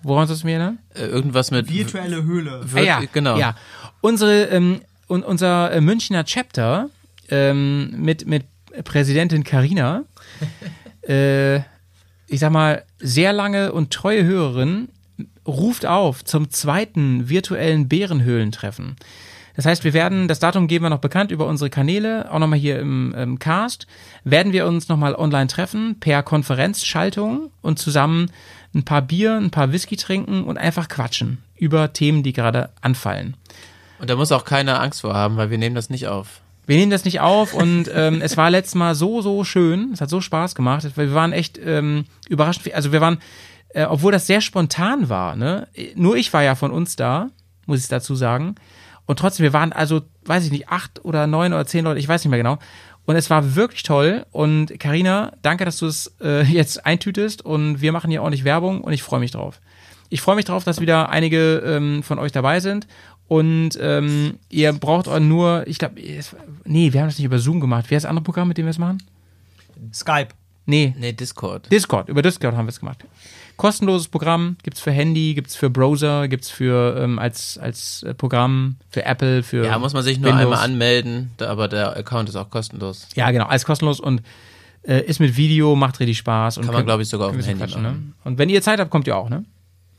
Woran 0.02 0.26
sollst 0.28 0.42
du 0.42 0.46
mir 0.46 0.52
erinnern? 0.52 0.78
Äh, 0.94 1.06
irgendwas 1.06 1.50
mit 1.50 1.70
Virtuelle 1.72 2.22
Höhle. 2.24 2.62
Vir- 2.64 2.78
Ah, 2.80 2.82
ja, 2.82 3.02
genau. 3.12 3.38
Ja. 3.38 3.56
Unsere, 4.00 4.44
ähm, 4.44 4.80
und 5.08 5.24
unser 5.24 5.72
äh, 5.72 5.80
Münchner 5.80 6.24
Chapter 6.24 6.88
ähm, 7.30 7.90
mit, 8.00 8.26
mit 8.26 8.44
Präsidentin 8.84 9.44
Karina, 9.44 10.04
äh, 11.08 11.56
ich 12.26 12.38
sag 12.40 12.50
mal, 12.52 12.84
sehr 12.98 13.32
lange 13.32 13.72
und 13.72 13.92
treue 13.92 14.24
Hörerin, 14.24 14.88
ruft 15.46 15.86
auf 15.86 16.24
zum 16.24 16.50
zweiten 16.50 17.28
virtuellen 17.28 17.88
Bärenhöhlentreffen. 17.88 18.96
Das 19.56 19.66
heißt, 19.66 19.84
wir 19.84 19.92
werden, 19.92 20.26
das 20.26 20.40
Datum 20.40 20.66
geben 20.66 20.84
wir 20.84 20.90
noch 20.90 20.98
bekannt 20.98 21.30
über 21.30 21.46
unsere 21.46 21.70
Kanäle, 21.70 22.30
auch 22.32 22.40
nochmal 22.40 22.58
hier 22.58 22.80
im, 22.80 23.14
im 23.14 23.38
Cast, 23.38 23.86
werden 24.24 24.52
wir 24.52 24.66
uns 24.66 24.88
nochmal 24.88 25.14
online 25.14 25.46
treffen, 25.46 25.96
per 26.00 26.22
Konferenzschaltung 26.24 27.50
und 27.62 27.78
zusammen 27.78 28.30
ein 28.74 28.84
paar 28.84 29.02
Bier, 29.02 29.36
ein 29.36 29.50
paar 29.50 29.70
Whisky 29.70 29.96
trinken 29.96 30.42
und 30.42 30.58
einfach 30.58 30.88
quatschen 30.88 31.38
über 31.56 31.92
Themen, 31.92 32.24
die 32.24 32.32
gerade 32.32 32.70
anfallen. 32.80 33.36
Und 34.00 34.10
da 34.10 34.16
muss 34.16 34.32
auch 34.32 34.44
keiner 34.44 34.80
Angst 34.80 35.02
vor 35.02 35.14
haben, 35.14 35.36
weil 35.36 35.50
wir 35.50 35.58
nehmen 35.58 35.76
das 35.76 35.88
nicht 35.88 36.08
auf. 36.08 36.40
Wir 36.66 36.76
nehmen 36.76 36.90
das 36.90 37.04
nicht 37.04 37.20
auf 37.20 37.52
und 37.54 37.90
ähm, 37.94 38.22
es 38.22 38.36
war 38.36 38.50
letztes 38.50 38.74
Mal 38.74 38.94
so, 38.94 39.20
so 39.20 39.44
schön. 39.44 39.90
Es 39.92 40.00
hat 40.00 40.08
so 40.08 40.20
Spaß 40.20 40.54
gemacht. 40.54 40.84
weil 40.96 41.08
Wir 41.08 41.14
waren 41.14 41.32
echt 41.32 41.60
ähm, 41.62 42.06
überrascht. 42.28 42.62
Also 42.72 42.90
wir 42.90 43.02
waren, 43.02 43.18
äh, 43.74 43.84
obwohl 43.84 44.12
das 44.12 44.26
sehr 44.26 44.40
spontan 44.40 45.08
war, 45.08 45.36
ne? 45.36 45.68
Nur 45.96 46.16
ich 46.16 46.32
war 46.32 46.42
ja 46.42 46.54
von 46.54 46.70
uns 46.70 46.96
da, 46.96 47.28
muss 47.66 47.80
ich 47.80 47.88
dazu 47.88 48.14
sagen. 48.14 48.54
Und 49.06 49.18
trotzdem, 49.18 49.42
wir 49.44 49.52
waren 49.52 49.72
also, 49.72 50.02
weiß 50.24 50.44
ich 50.46 50.52
nicht, 50.52 50.68
acht 50.70 51.04
oder 51.04 51.26
neun 51.26 51.52
oder 51.52 51.66
zehn 51.66 51.84
Leute, 51.84 51.98
ich 52.00 52.08
weiß 52.08 52.24
nicht 52.24 52.30
mehr 52.30 52.38
genau. 52.38 52.58
Und 53.04 53.16
es 53.16 53.28
war 53.28 53.54
wirklich 53.54 53.82
toll. 53.82 54.24
Und 54.30 54.78
Karina, 54.80 55.32
danke, 55.42 55.64
dass 55.64 55.78
du 55.78 55.86
es 55.86 56.14
äh, 56.22 56.42
jetzt 56.50 56.86
eintütest. 56.86 57.44
Und 57.44 57.82
wir 57.82 57.92
machen 57.92 58.10
hier 58.10 58.22
ordentlich 58.22 58.44
Werbung 58.44 58.80
und 58.80 58.92
ich 58.92 59.02
freue 59.02 59.20
mich 59.20 59.32
drauf. 59.32 59.60
Ich 60.08 60.22
freue 60.22 60.36
mich 60.36 60.44
drauf, 60.44 60.64
dass 60.64 60.80
wieder 60.80 61.10
einige 61.10 61.58
ähm, 61.58 62.02
von 62.02 62.18
euch 62.18 62.32
dabei 62.32 62.60
sind. 62.60 62.86
Und 63.26 63.70
ähm, 63.80 64.38
ihr 64.50 64.72
braucht 64.72 65.08
auch 65.08 65.18
nur, 65.18 65.66
ich 65.66 65.78
glaube, 65.78 65.96
nee, 66.64 66.92
wir 66.92 67.00
haben 67.00 67.08
das 67.08 67.18
nicht 67.18 67.24
über 67.24 67.38
Zoom 67.38 67.60
gemacht. 67.60 67.86
Wer 67.88 67.96
ist 67.96 68.04
das 68.04 68.10
andere 68.10 68.22
Programm, 68.24 68.48
mit 68.48 68.58
dem 68.58 68.66
wir 68.66 68.70
es 68.70 68.78
machen? 68.78 69.02
Skype. 69.92 70.28
Nee, 70.66 70.94
Nee, 70.98 71.12
Discord. 71.12 71.70
Discord. 71.70 72.08
Über 72.08 72.22
Discord 72.22 72.56
haben 72.56 72.66
wir 72.66 72.70
es 72.70 72.80
gemacht. 72.80 73.04
Kostenloses 73.56 74.08
Programm, 74.08 74.56
gibt's 74.64 74.80
für 74.80 74.90
Handy, 74.90 75.34
gibt's 75.34 75.54
für 75.54 75.70
Browser, 75.70 76.26
gibt's 76.28 76.50
für 76.50 76.96
ähm, 76.98 77.18
als 77.18 77.56
als 77.58 78.02
äh, 78.02 78.12
Programm 78.14 78.76
für 78.90 79.04
Apple, 79.04 79.42
für 79.44 79.64
Ja, 79.64 79.78
muss 79.78 79.92
man 79.92 80.02
sich 80.02 80.18
nur 80.18 80.30
Windows. 80.32 80.42
einmal 80.44 80.64
anmelden, 80.64 81.30
aber 81.38 81.68
der 81.68 81.96
Account 81.96 82.28
ist 82.28 82.36
auch 82.36 82.50
kostenlos. 82.50 83.06
Ja, 83.14 83.30
genau, 83.30 83.44
alles 83.46 83.64
kostenlos 83.64 84.00
und 84.00 84.22
äh, 84.82 85.00
ist 85.02 85.20
mit 85.20 85.36
Video, 85.36 85.76
macht 85.76 86.00
richtig 86.00 86.18
Spaß. 86.18 86.58
Und 86.58 86.64
Kann 86.66 86.74
man, 86.74 86.84
glaube 86.84 87.02
ich, 87.02 87.08
sogar 87.08 87.28
auf 87.28 87.32
dem 87.36 87.44
Handy 87.44 87.60
machen. 87.64 87.82
ne? 87.82 88.02
Und 88.24 88.38
wenn 88.38 88.48
ihr 88.48 88.60
Zeit 88.60 88.80
habt, 88.80 88.90
kommt 88.90 89.06
ihr 89.06 89.16
auch, 89.16 89.28
ne? 89.28 89.44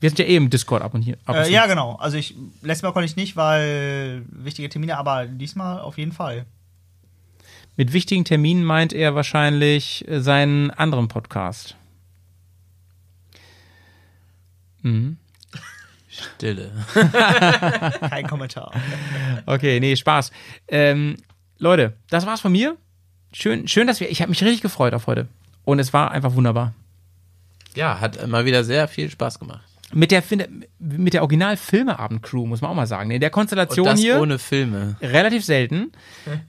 Wir 0.02 0.10
sind 0.10 0.20
ja 0.20 0.26
eh 0.26 0.36
im 0.36 0.50
Discord 0.50 0.82
ab 0.84 0.94
und 0.94 1.02
hier. 1.02 1.16
Ab 1.26 1.36
und 1.36 1.42
Äh, 1.42 1.46
zu. 1.46 1.52
ja, 1.54 1.66
genau. 1.66 1.96
Also 1.96 2.18
ich 2.18 2.36
letztes 2.62 2.84
Mal 2.84 2.92
konnte 2.92 3.06
ich 3.06 3.16
nicht, 3.16 3.38
weil 3.38 4.24
wichtige 4.30 4.68
Termine, 4.70 4.98
aber 4.98 5.26
diesmal 5.26 5.80
auf 5.80 5.98
jeden 5.98 6.12
Fall. 6.12 6.46
Mit 7.78 7.94
wichtigen 7.94 8.26
Terminen 8.26 8.64
meint 8.66 8.94
er 8.94 9.16
wahrscheinlich 9.16 10.06
äh, 10.08 10.20
seinen 10.20 10.70
anderen 10.72 11.08
Podcast. 11.08 11.76
Stille. 16.08 16.72
Kein 18.10 18.28
Kommentar. 18.28 18.72
Okay, 19.46 19.80
nee, 19.80 19.96
Spaß. 19.96 20.32
Ähm, 20.68 21.18
Leute, 21.58 21.94
das 22.10 22.26
war's 22.26 22.42
von 22.42 22.52
mir. 22.52 22.78
Schön, 23.34 23.68
schön, 23.68 23.88
dass 23.88 24.00
wir. 24.00 24.10
Ich 24.10 24.22
habe 24.22 24.30
mich 24.30 24.42
richtig 24.42 24.62
gefreut 24.62 24.94
auf 24.94 25.08
heute. 25.08 25.28
Und 25.66 25.80
es 25.80 25.92
war 25.92 26.12
einfach 26.12 26.36
wunderbar. 26.36 26.74
Ja, 27.76 28.00
hat 28.00 28.26
mal 28.28 28.46
wieder 28.46 28.64
sehr 28.64 28.88
viel 28.88 29.10
Spaß 29.10 29.40
gemacht. 29.40 29.66
Mit 29.94 30.10
der, 30.10 30.24
mit 30.80 31.14
der 31.14 31.22
Original-Filmeabend-Crew, 31.22 32.48
muss 32.48 32.60
man 32.60 32.72
auch 32.72 32.76
mal 32.76 32.88
sagen. 32.88 33.12
In 33.12 33.20
der 33.20 33.30
Und 33.30 33.34
Konstellation 33.34 33.86
das 33.86 34.00
hier. 34.00 34.20
ohne 34.20 34.40
Filme. 34.40 34.96
Relativ 35.00 35.46
selten. 35.46 35.92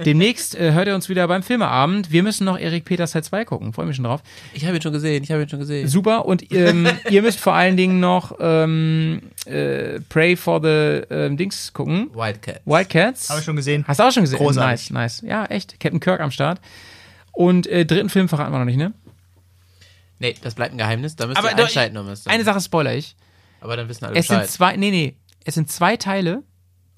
Demnächst 0.05 0.55
äh, 0.55 0.73
hört 0.73 0.89
ihr 0.89 0.95
uns 0.95 1.11
wieder 1.11 1.29
beim 1.29 1.43
Filmeabend. 1.43 2.11
Wir 2.11 2.23
müssen 2.23 2.45
noch 2.45 2.59
Erik 2.59 2.87
Peters 2.87 3.13
Teil 3.13 3.23
2 3.23 3.45
gucken. 3.45 3.73
Freue 3.75 3.87
mich 3.87 3.97
schon 3.97 4.07
drauf. 4.07 4.23
Ich 4.55 4.65
habe 4.65 4.77
ihn 4.77 4.83
schon 4.83 4.95
gesehen, 4.95 5.23
ich 5.23 5.31
habe 5.31 5.43
ihn 5.43 5.49
schon 5.51 5.59
gesehen. 5.59 5.87
Super. 5.87 6.25
Und 6.25 6.51
ähm, 6.51 6.89
ihr 7.11 7.21
müsst 7.21 7.39
vor 7.39 7.53
allen 7.53 7.77
Dingen 7.77 8.01
noch 8.01 8.37
ähm, 8.41 9.21
äh, 9.45 10.01
Pray 10.09 10.35
for 10.35 10.63
the 10.63 11.05
ähm, 11.15 11.37
Dings 11.37 11.75
gucken. 11.75 12.11
Wildcat. 12.15 12.63
Wildcats. 12.65 13.29
Habe 13.29 13.41
ich 13.41 13.45
schon 13.45 13.57
gesehen. 13.57 13.85
Hast 13.87 14.01
du 14.01 14.05
auch 14.05 14.13
schon 14.13 14.25
gesehen? 14.25 14.39
Großartig. 14.39 14.91
Nice, 14.91 15.23
nice. 15.23 15.31
Ja, 15.31 15.45
echt. 15.45 15.79
Captain 15.79 16.01
Kirk 16.01 16.21
am 16.21 16.31
Start. 16.31 16.61
Und 17.33 17.67
äh, 17.67 17.85
dritten 17.85 18.09
Film 18.09 18.31
verraten 18.31 18.51
wir 18.53 18.59
noch 18.59 18.65
nicht, 18.65 18.79
ne? 18.79 18.95
Nee, 20.19 20.35
das 20.43 20.55
bleibt 20.55 20.73
ein 20.73 20.79
Geheimnis, 20.79 21.17
da 21.17 21.27
müsst 21.27 21.39
Aber 21.39 21.51
ihr 21.51 21.57
einschalten, 21.59 22.17
zu 22.17 22.31
Eine 22.31 22.45
Sache 22.45 22.63
spoiler 22.63 22.95
ich. 22.95 23.15
Aber 23.67 23.77
dann 23.77 23.89
wissen 23.89 24.05
alle 24.05 24.15
Es 24.17 24.29
sind 24.29 24.37
Bescheid. 24.37 24.51
zwei, 24.51 24.77
nee, 24.77 24.93
nee. 24.93 25.17
Es 25.45 25.55
sind 25.57 25.69
zwei 25.69 25.97
Teile. 25.97 26.45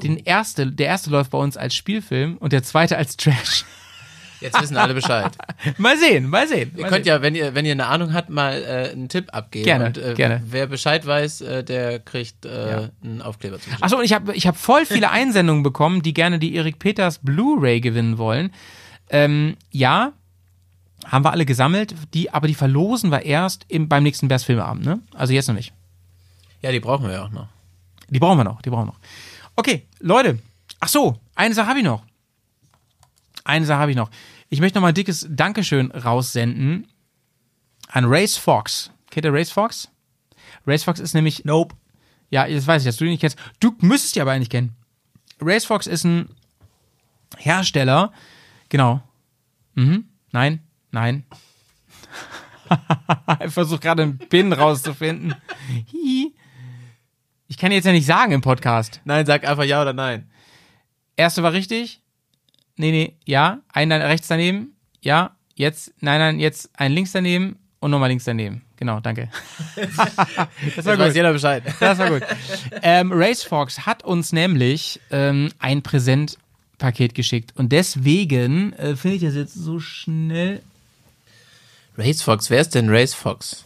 Den 0.03 0.19
erste, 0.19 0.70
der 0.70 0.86
erste 0.86 1.09
läuft 1.09 1.31
bei 1.31 1.39
uns 1.39 1.57
als 1.57 1.74
Spielfilm 1.74 2.36
und 2.36 2.53
der 2.53 2.62
zweite 2.62 2.99
als 2.99 3.16
Trash. 3.16 3.65
Jetzt 4.43 4.61
wissen 4.61 4.77
alle 4.77 4.93
Bescheid. 4.93 5.32
Mal 5.78 5.97
sehen, 5.97 6.28
mal 6.28 6.47
sehen. 6.47 6.73
Ihr 6.77 6.82
mal 6.82 6.90
könnt 6.90 7.07
sehen. 7.07 7.15
ja, 7.15 7.23
wenn 7.23 7.35
ihr, 7.35 7.55
wenn 7.55 7.65
ihr 7.65 7.73
eine 7.73 7.86
Ahnung 7.86 8.12
habt, 8.12 8.28
mal 8.28 8.62
äh, 8.62 8.93
einen 8.93 9.09
Tipp 9.09 9.31
abgeben. 9.32 9.65
Gerne, 9.65 9.86
und, 9.86 9.97
äh, 9.97 10.12
gerne. 10.15 10.43
Wer 10.47 10.66
Bescheid 10.66 11.07
weiß, 11.07 11.40
äh, 11.40 11.65
der 11.65 12.01
kriegt 12.01 12.45
äh, 12.45 12.70
Ja. 12.70 12.90
einen 13.03 13.23
Aufkleber 13.23 13.59
zu. 13.59 13.70
Achso, 13.81 13.97
und 13.97 14.05
ich 14.05 14.12
habe 14.12 14.35
ich 14.36 14.47
hab 14.47 14.59
voll 14.59 14.85
viele 14.85 15.11
Einsendungen 15.11 15.62
bekommen, 15.62 16.03
die 16.03 16.12
gerne 16.12 16.39
die 16.39 16.55
Erik 16.55 16.78
Peters 16.78 17.19
Blu-ray 17.20 17.81
gewinnen 17.81 18.19
wollen. 18.19 18.53
Ähm, 19.11 19.57
ja, 19.73 20.12
haben 21.07 21.24
wir 21.24 21.32
alle 21.32 21.47
gesammelt, 21.47 21.95
die, 22.15 22.31
aber 22.31 22.47
die 22.47 22.55
verlosen 22.55 23.11
wir 23.11 23.23
erst 23.24 23.65
im, 23.69 23.89
beim 23.89 24.03
nächsten 24.05 24.28
Bears 24.28 24.45
Filmeabend, 24.45 24.85
ne? 24.85 25.01
Also 25.15 25.32
jetzt 25.32 25.49
noch 25.49 25.55
nicht. 25.57 25.73
Ja, 26.62 26.72
die 26.72 26.80
brauchen 26.80 27.06
wir 27.06 27.12
ja 27.12 27.24
auch 27.24 27.30
noch. 27.30 27.48
Die 28.09 28.18
brauchen 28.18 28.39
wir 28.39 28.44
noch, 28.44 28.62
die 28.62 28.70
brauchen 28.70 28.86
wir 28.86 28.93
noch. 28.93 29.01
Okay, 29.56 29.86
Leute. 30.01 30.39
Ach 30.80 30.89
so, 30.89 31.18
eine 31.35 31.55
Sache 31.55 31.68
habe 31.68 31.78
ich 31.80 31.85
noch. 31.85 32.02
Eine 33.44 33.66
Sache 33.66 33.80
habe 33.80 33.90
ich 33.90 33.97
noch. 33.97 34.10
Ich 34.48 34.60
möchte 34.60 34.78
noch 34.78 34.82
mal 34.82 34.89
ein 34.89 34.94
dickes 34.94 35.26
Dankeschön 35.28 35.90
raussenden 35.90 36.86
an 37.89 38.05
Race 38.06 38.36
Fox. 38.36 38.90
Kennt 39.10 39.26
ihr 39.26 39.32
Race 39.32 39.51
Fox? 39.51 39.89
Race 40.66 40.85
Fox 40.85 41.01
ist 41.01 41.14
nämlich 41.14 41.44
Nope. 41.44 41.74
ja, 42.30 42.47
das 42.48 42.66
weiß 42.66 42.82
ich, 42.82 42.86
dass 42.86 42.97
du 42.97 43.05
ihn 43.05 43.10
nicht 43.10 43.20
kennst. 43.20 43.39
Du 43.60 43.74
müsstest 43.80 44.16
die 44.16 44.20
aber 44.20 44.32
eigentlich 44.32 44.51
kennen. 44.51 44.76
Racefox 45.40 45.86
ist 45.86 46.05
ein 46.05 46.28
Hersteller. 47.36 48.12
Genau. 48.68 49.02
Mhm. 49.74 50.09
Nein, 50.32 50.60
nein. 50.90 51.24
ich 53.44 53.52
versuche 53.52 53.80
gerade 53.80 54.02
einen 54.02 54.18
Pin 54.18 54.52
rauszufinden. 54.52 55.35
Hihi. 55.86 56.16
Ich 57.48 57.56
kann 57.56 57.72
jetzt 57.72 57.86
ja 57.86 57.92
nicht 57.92 58.06
sagen 58.06 58.32
im 58.32 58.42
Podcast. 58.42 59.00
Nein, 59.04 59.24
sag 59.24 59.48
einfach 59.48 59.64
ja 59.64 59.80
oder 59.80 59.94
nein. 59.94 60.28
Erste 61.16 61.42
war 61.42 61.54
richtig. 61.54 62.00
Nee, 62.76 62.90
nee, 62.90 63.16
ja. 63.24 63.60
Ein 63.72 63.90
rechts 63.90 64.28
daneben. 64.28 64.76
Ja. 65.00 65.34
Jetzt, 65.54 65.92
nein, 66.00 66.20
nein, 66.20 66.38
jetzt 66.40 66.70
ein 66.74 66.92
links 66.92 67.12
daneben 67.12 67.56
und 67.80 67.90
nochmal 67.90 68.10
links 68.10 68.24
daneben. 68.24 68.62
Genau, 68.76 69.00
danke. 69.00 69.30
das 70.76 70.84
war 70.84 70.96
gut. 70.96 71.14
jeder 71.14 71.32
Bescheid. 71.32 71.64
Das 71.80 71.98
war 71.98 72.10
gut. 72.10 72.22
ähm, 72.82 73.10
Racefox 73.12 73.86
hat 73.86 74.04
uns 74.04 74.32
nämlich 74.32 75.00
ähm, 75.10 75.50
ein 75.58 75.82
Präsentpaket 75.82 77.14
geschickt 77.14 77.54
und 77.56 77.72
deswegen 77.72 78.74
äh, 78.74 78.94
finde 78.94 79.16
ich 79.16 79.22
das 79.22 79.34
jetzt 79.34 79.54
so 79.54 79.80
schnell. 79.80 80.62
Race 81.96 82.22
Fox, 82.22 82.50
wer 82.50 82.60
ist 82.60 82.76
denn 82.76 82.88
Race 82.88 83.14
Fox? 83.14 83.64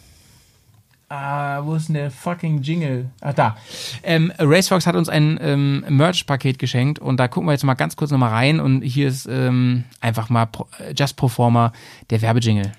Ah, 1.14 1.60
wo 1.66 1.74
ist 1.74 1.89
denn 1.89 1.94
der 1.97 2.10
fucking 2.10 2.62
Jingle? 2.62 3.10
Ach, 3.20 3.34
da. 3.34 3.55
Ähm, 4.02 4.32
Racefox 4.39 4.86
hat 4.86 4.97
uns 4.97 5.10
ein 5.10 5.39
ähm, 5.43 5.84
Merch-Paket 5.86 6.59
geschenkt 6.59 7.01
und 7.01 7.18
da 7.20 7.28
gucken 7.28 7.48
wir 7.48 7.52
jetzt 7.52 7.64
mal 7.64 7.74
ganz 7.74 7.97
kurz 7.97 8.10
nochmal 8.10 8.30
rein 8.30 8.60
und 8.60 8.80
hier 8.80 9.09
ist 9.09 9.28
ähm, 9.30 9.84
einfach 10.01 10.30
mal 10.30 10.47
pro, 10.47 10.68
äh, 10.78 10.94
Just 10.97 11.18
Pro 11.18 11.28
Forma 11.28 11.74
der 12.09 12.22
Werbejingle. 12.22 12.72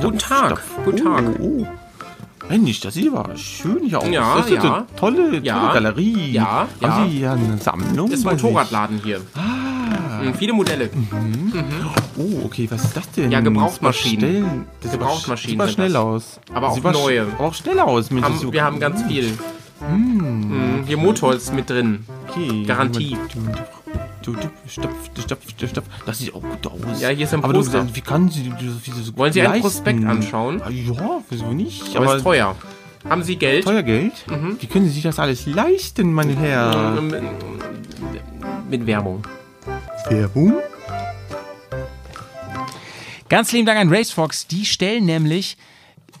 Guten 0.00 0.18
Tag. 0.20 0.62
Guten 0.84 0.98
Tag. 0.98 1.24
Oh, 1.40 1.66
Mensch, 2.48 2.78
das 2.78 2.94
sieht 2.94 3.12
aber 3.12 3.36
schön 3.36 3.82
hier 3.82 3.98
aus. 3.98 4.08
Ja, 4.08 4.36
das 4.36 4.46
ist 4.46 4.52
ja. 4.52 4.60
eine 4.62 4.86
tolle, 4.94 5.16
tolle 5.30 5.38
Ja. 5.40 5.72
Galerie. 5.72 6.30
Ja, 6.30 6.68
ja. 6.80 6.88
Haben 6.88 7.10
Sie 7.10 7.18
ja 7.18 7.32
eine 7.32 7.58
Sammlung? 7.58 8.10
Das 8.10 8.20
ist 8.20 8.26
ein? 8.28 8.36
Motorradladen 8.36 9.00
hier. 9.02 9.22
Ah. 9.34 9.77
Viele 10.38 10.52
Modelle. 10.52 10.90
Oh, 12.16 12.44
okay, 12.46 12.66
was 12.70 12.84
ist 12.84 12.96
das 12.96 13.10
denn? 13.12 13.30
Ja, 13.30 13.40
Gebrauchtmaschinen. 13.40 14.64
Das 14.80 14.92
Das 14.92 14.92
sieht 14.92 15.00
aber- 15.00 15.62
aber 15.62 15.68
schnell 15.68 15.88
das. 15.92 15.96
aus. 15.96 16.40
Aber 16.52 16.68
auch 16.70 16.76
aber 16.78 16.92
neue. 16.92 17.22
Aber 17.38 17.44
auch 17.48 17.54
schnell 17.54 17.78
aus. 17.80 18.08
Das 18.08 18.18
ist 18.18 18.22
Haben, 18.24 18.52
wir 18.52 18.64
haben 18.64 18.80
ganz 18.80 19.02
viel. 19.04 19.36
Mm, 19.80 20.84
Hier 20.86 20.96
Motorholz 20.96 21.52
mit 21.52 21.70
drin. 21.70 22.04
Okay. 22.28 22.64
Garantie. 22.64 23.16
Stopp, 24.66 24.90
stopp, 25.16 25.38
stopp. 25.70 25.84
Das 26.04 26.18
sieht 26.18 26.34
auch 26.34 26.42
gut 26.42 26.66
aus. 26.66 27.00
Ja, 27.00 27.08
hier 27.08 27.24
ist 27.24 27.32
ein 27.32 27.42
Aber 27.42 27.52
du, 27.54 27.64
wie 27.94 28.00
kann 28.00 28.28
sie 28.28 28.42
sie 28.42 29.02
so 29.02 29.16
Wollen 29.16 29.32
Sie 29.32 29.40
einen 29.40 29.50
leisten? 29.52 29.62
Prospekt 29.62 30.04
anschauen? 30.04 30.60
Ah, 30.62 30.68
Ja, 30.70 31.20
wieso 31.30 31.52
nicht? 31.52 31.96
Aber 31.96 32.16
ist 32.16 32.22
teuer. 32.24 32.54
Haben 33.08 33.22
Sie 33.22 33.36
Geld? 33.36 33.64
Teuer 33.64 33.82
Geld? 33.82 34.12
Wie 34.60 34.66
können 34.66 34.84
Sie 34.86 34.90
sich 34.92 35.02
das 35.04 35.18
alles 35.18 35.46
leisten, 35.46 36.12
meine 36.12 36.34
Herren? 36.36 37.14
Ähm, 37.14 37.28
Mit 38.68 38.86
Werbung. 38.86 39.22
Werbung? 40.06 40.54
Ganz 43.28 43.52
lieben 43.52 43.66
Dank 43.66 43.78
an 43.78 43.92
Racefox. 43.92 44.46
Die 44.46 44.64
stellen 44.64 45.04
nämlich 45.04 45.56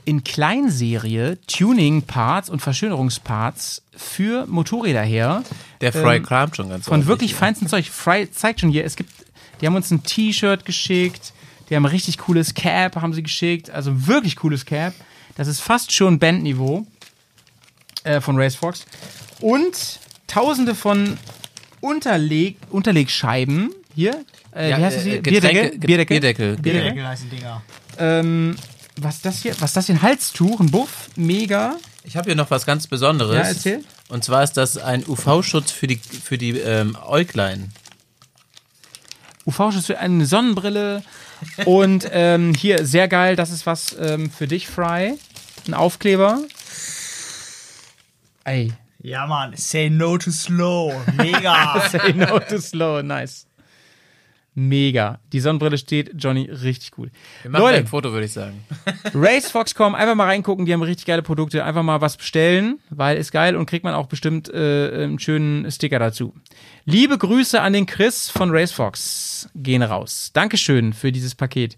in 0.04 0.24
Kleinserie 0.24 1.38
Tuning-Parts 1.46 2.50
und 2.50 2.60
Verschönerungsparts 2.60 3.82
für 3.94 4.46
Motorräder 4.46 5.02
her. 5.02 5.42
Der 5.80 5.92
Fry 5.92 6.16
Ähm, 6.16 6.22
kramt 6.22 6.56
schon 6.56 6.68
ganz 6.68 6.86
Von 6.86 7.06
wirklich 7.06 7.34
feinstem 7.34 7.68
Zeug. 7.68 7.90
Fry 7.90 8.30
zeigt 8.30 8.60
schon 8.60 8.70
hier, 8.70 8.84
es 8.84 8.96
gibt, 8.96 9.12
die 9.60 9.66
haben 9.66 9.74
uns 9.74 9.90
ein 9.90 10.02
T-Shirt 10.02 10.64
geschickt, 10.64 11.32
die 11.68 11.76
haben 11.76 11.84
ein 11.84 11.90
richtig 11.90 12.18
cooles 12.18 12.54
Cap, 12.54 12.96
haben 12.96 13.12
sie 13.12 13.22
geschickt, 13.22 13.70
also 13.70 14.06
wirklich 14.06 14.36
cooles 14.36 14.64
Cap. 14.64 14.94
Das 15.36 15.46
ist 15.46 15.60
fast 15.60 15.92
schon 15.92 16.18
Bandniveau 16.18 16.86
äh, 18.04 18.20
von 18.20 18.40
Racefox. 18.40 18.86
Und 19.40 20.00
tausende 20.26 20.74
von 20.74 21.18
Unterleg 21.80 22.56
Unterlegscheiben. 22.70 23.72
Hier, 23.94 24.24
äh, 24.54 24.70
Ja, 24.70 24.78
wie 24.78 24.84
heißt 24.84 24.96
das 24.96 25.06
äh, 25.06 25.10
hier? 25.10 25.22
Bierdeckel? 25.22 25.78
Bierdeckel. 25.78 26.20
Bierdeckel. 26.20 26.56
Deckel 26.56 27.06
heißen 27.08 27.30
Dinger. 27.30 27.62
Ähm, 27.98 28.56
was 28.96 29.16
ist 29.16 29.24
das 29.24 29.42
hier? 29.42 29.52
Was 29.60 29.70
ist 29.70 29.76
das 29.76 29.86
hier? 29.86 29.96
Ein 29.96 30.02
Halstuch, 30.02 30.60
ein 30.60 30.70
Buff, 30.70 31.10
mega. 31.16 31.76
Ich 32.04 32.16
habe 32.16 32.26
hier 32.26 32.36
noch 32.36 32.50
was 32.50 32.64
ganz 32.64 32.86
Besonderes. 32.86 33.34
Ja, 33.34 33.42
erzähl. 33.42 33.84
Und 34.08 34.24
zwar 34.24 34.42
ist 34.42 34.52
das 34.56 34.78
ein 34.78 35.04
UV-Schutz 35.06 35.70
für 35.70 35.86
die, 35.86 35.96
für 35.96 36.38
die 36.38 36.58
ähm, 36.58 36.96
Äuglein. 37.06 37.72
UV-Schutz 39.46 39.86
für 39.86 39.98
eine 39.98 40.26
Sonnenbrille. 40.26 41.02
Und 41.64 42.08
ähm, 42.12 42.54
hier, 42.54 42.84
sehr 42.84 43.08
geil, 43.08 43.36
das 43.36 43.50
ist 43.50 43.66
was 43.66 43.96
ähm, 44.00 44.30
für 44.30 44.48
dich, 44.48 44.66
Fry. 44.68 45.14
Ein 45.66 45.74
Aufkleber. 45.74 46.40
Ey, 48.44 48.72
Ja, 49.00 49.26
Mann. 49.26 49.54
Say 49.56 49.90
no 49.90 50.18
to 50.18 50.30
slow. 50.30 50.92
Mega. 51.16 51.80
say 51.88 52.12
no 52.12 52.38
to 52.40 52.58
slow, 52.58 53.02
nice. 53.02 53.46
Mega. 54.58 55.20
Die 55.32 55.38
Sonnenbrille 55.38 55.78
steht 55.78 56.10
Johnny 56.16 56.50
richtig 56.50 56.90
gut. 56.90 57.10
Wir 57.42 57.50
machen 57.52 57.62
Leute. 57.62 57.78
ein 57.78 57.86
Foto, 57.86 58.10
würde 58.10 58.26
ich 58.26 58.32
sagen. 58.32 58.64
Racefox.com, 59.14 59.94
einfach 59.94 60.16
mal 60.16 60.24
reingucken, 60.24 60.66
die 60.66 60.72
haben 60.72 60.82
richtig 60.82 61.06
geile 61.06 61.22
Produkte. 61.22 61.62
Einfach 61.64 61.84
mal 61.84 62.00
was 62.00 62.16
bestellen, 62.16 62.80
weil 62.90 63.18
ist 63.18 63.30
geil 63.30 63.54
und 63.54 63.66
kriegt 63.66 63.84
man 63.84 63.94
auch 63.94 64.06
bestimmt 64.06 64.52
äh, 64.52 65.04
einen 65.04 65.20
schönen 65.20 65.70
Sticker 65.70 66.00
dazu. 66.00 66.34
Liebe 66.84 67.18
Grüße 67.18 67.60
an 67.60 67.72
den 67.72 67.86
Chris 67.86 68.30
von 68.30 68.50
Racefox. 68.50 69.48
Gehen 69.54 69.84
raus. 69.84 70.30
Dankeschön 70.32 70.92
für 70.92 71.12
dieses 71.12 71.36
Paket. 71.36 71.76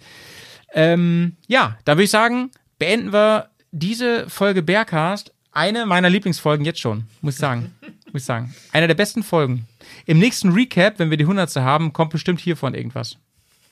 Ähm, 0.72 1.36
ja, 1.48 1.76
da 1.84 1.96
würde 1.96 2.04
ich 2.04 2.10
sagen, 2.10 2.50
beenden 2.78 3.12
wir 3.12 3.50
diese 3.72 4.28
Folge 4.30 4.62
Bearcast. 4.62 5.34
Eine 5.52 5.84
meiner 5.86 6.08
Lieblingsfolgen 6.08 6.64
jetzt 6.64 6.80
schon, 6.80 7.04
muss 7.20 7.34
ich 7.34 7.40
sagen. 7.40 7.74
muss 8.12 8.22
ich 8.22 8.24
sagen. 8.24 8.54
Eine 8.72 8.86
der 8.86 8.94
besten 8.94 9.22
Folgen. 9.22 9.66
Im 10.06 10.18
nächsten 10.18 10.52
Recap, 10.52 10.98
wenn 10.98 11.10
wir 11.10 11.16
die 11.16 11.24
100. 11.24 11.56
haben, 11.56 11.92
kommt 11.92 12.10
bestimmt 12.10 12.40
hiervon 12.40 12.74
irgendwas. 12.74 13.16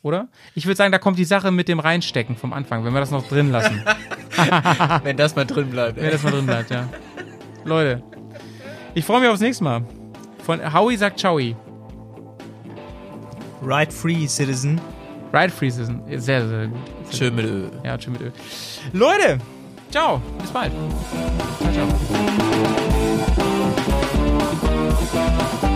Oder? 0.02 0.28
Ich 0.54 0.66
würde 0.66 0.76
sagen, 0.76 0.92
da 0.92 0.98
kommt 0.98 1.18
die 1.18 1.24
Sache 1.24 1.50
mit 1.50 1.68
dem 1.68 1.80
Reinstecken 1.80 2.36
vom 2.36 2.52
Anfang, 2.52 2.84
wenn 2.84 2.92
wir 2.92 3.00
das 3.00 3.10
noch 3.10 3.26
drin 3.26 3.50
lassen. 3.50 3.82
Wenn 5.02 5.16
das 5.16 5.34
mal 5.34 5.44
drin 5.44 5.70
bleibt. 5.70 5.96
wenn 5.96 6.12
das 6.12 6.22
mal 6.22 6.30
drin 6.30 6.46
bleibt, 6.46 6.70
ja. 6.70 6.88
Leute, 7.64 8.04
ich 8.94 9.04
freue 9.04 9.20
mich 9.20 9.28
aufs 9.28 9.40
nächste 9.40 9.64
Mal. 9.64 9.84
Von 10.44 10.72
Howie 10.72 10.96
sagt 10.96 11.18
Ciao. 11.18 11.38
Ride 13.60 13.90
free, 13.90 14.28
Citizen. 14.28 14.80
Ride 15.32 15.50
Free 15.50 15.70
Season. 15.70 16.02
Sehr, 16.16 16.48
sehr 16.48 16.68
gut. 16.68 16.78
Schön 17.12 17.34
mit 17.34 17.44
Öl. 17.44 17.70
Ja, 17.84 18.00
schön 18.00 18.12
mit 18.12 18.22
Öl. 18.22 18.32
Leute, 18.92 19.38
ciao. 19.90 20.20
Bis 20.40 20.50
bald. 20.50 20.72
Ciao, 21.60 21.72
ciao. 25.10 25.67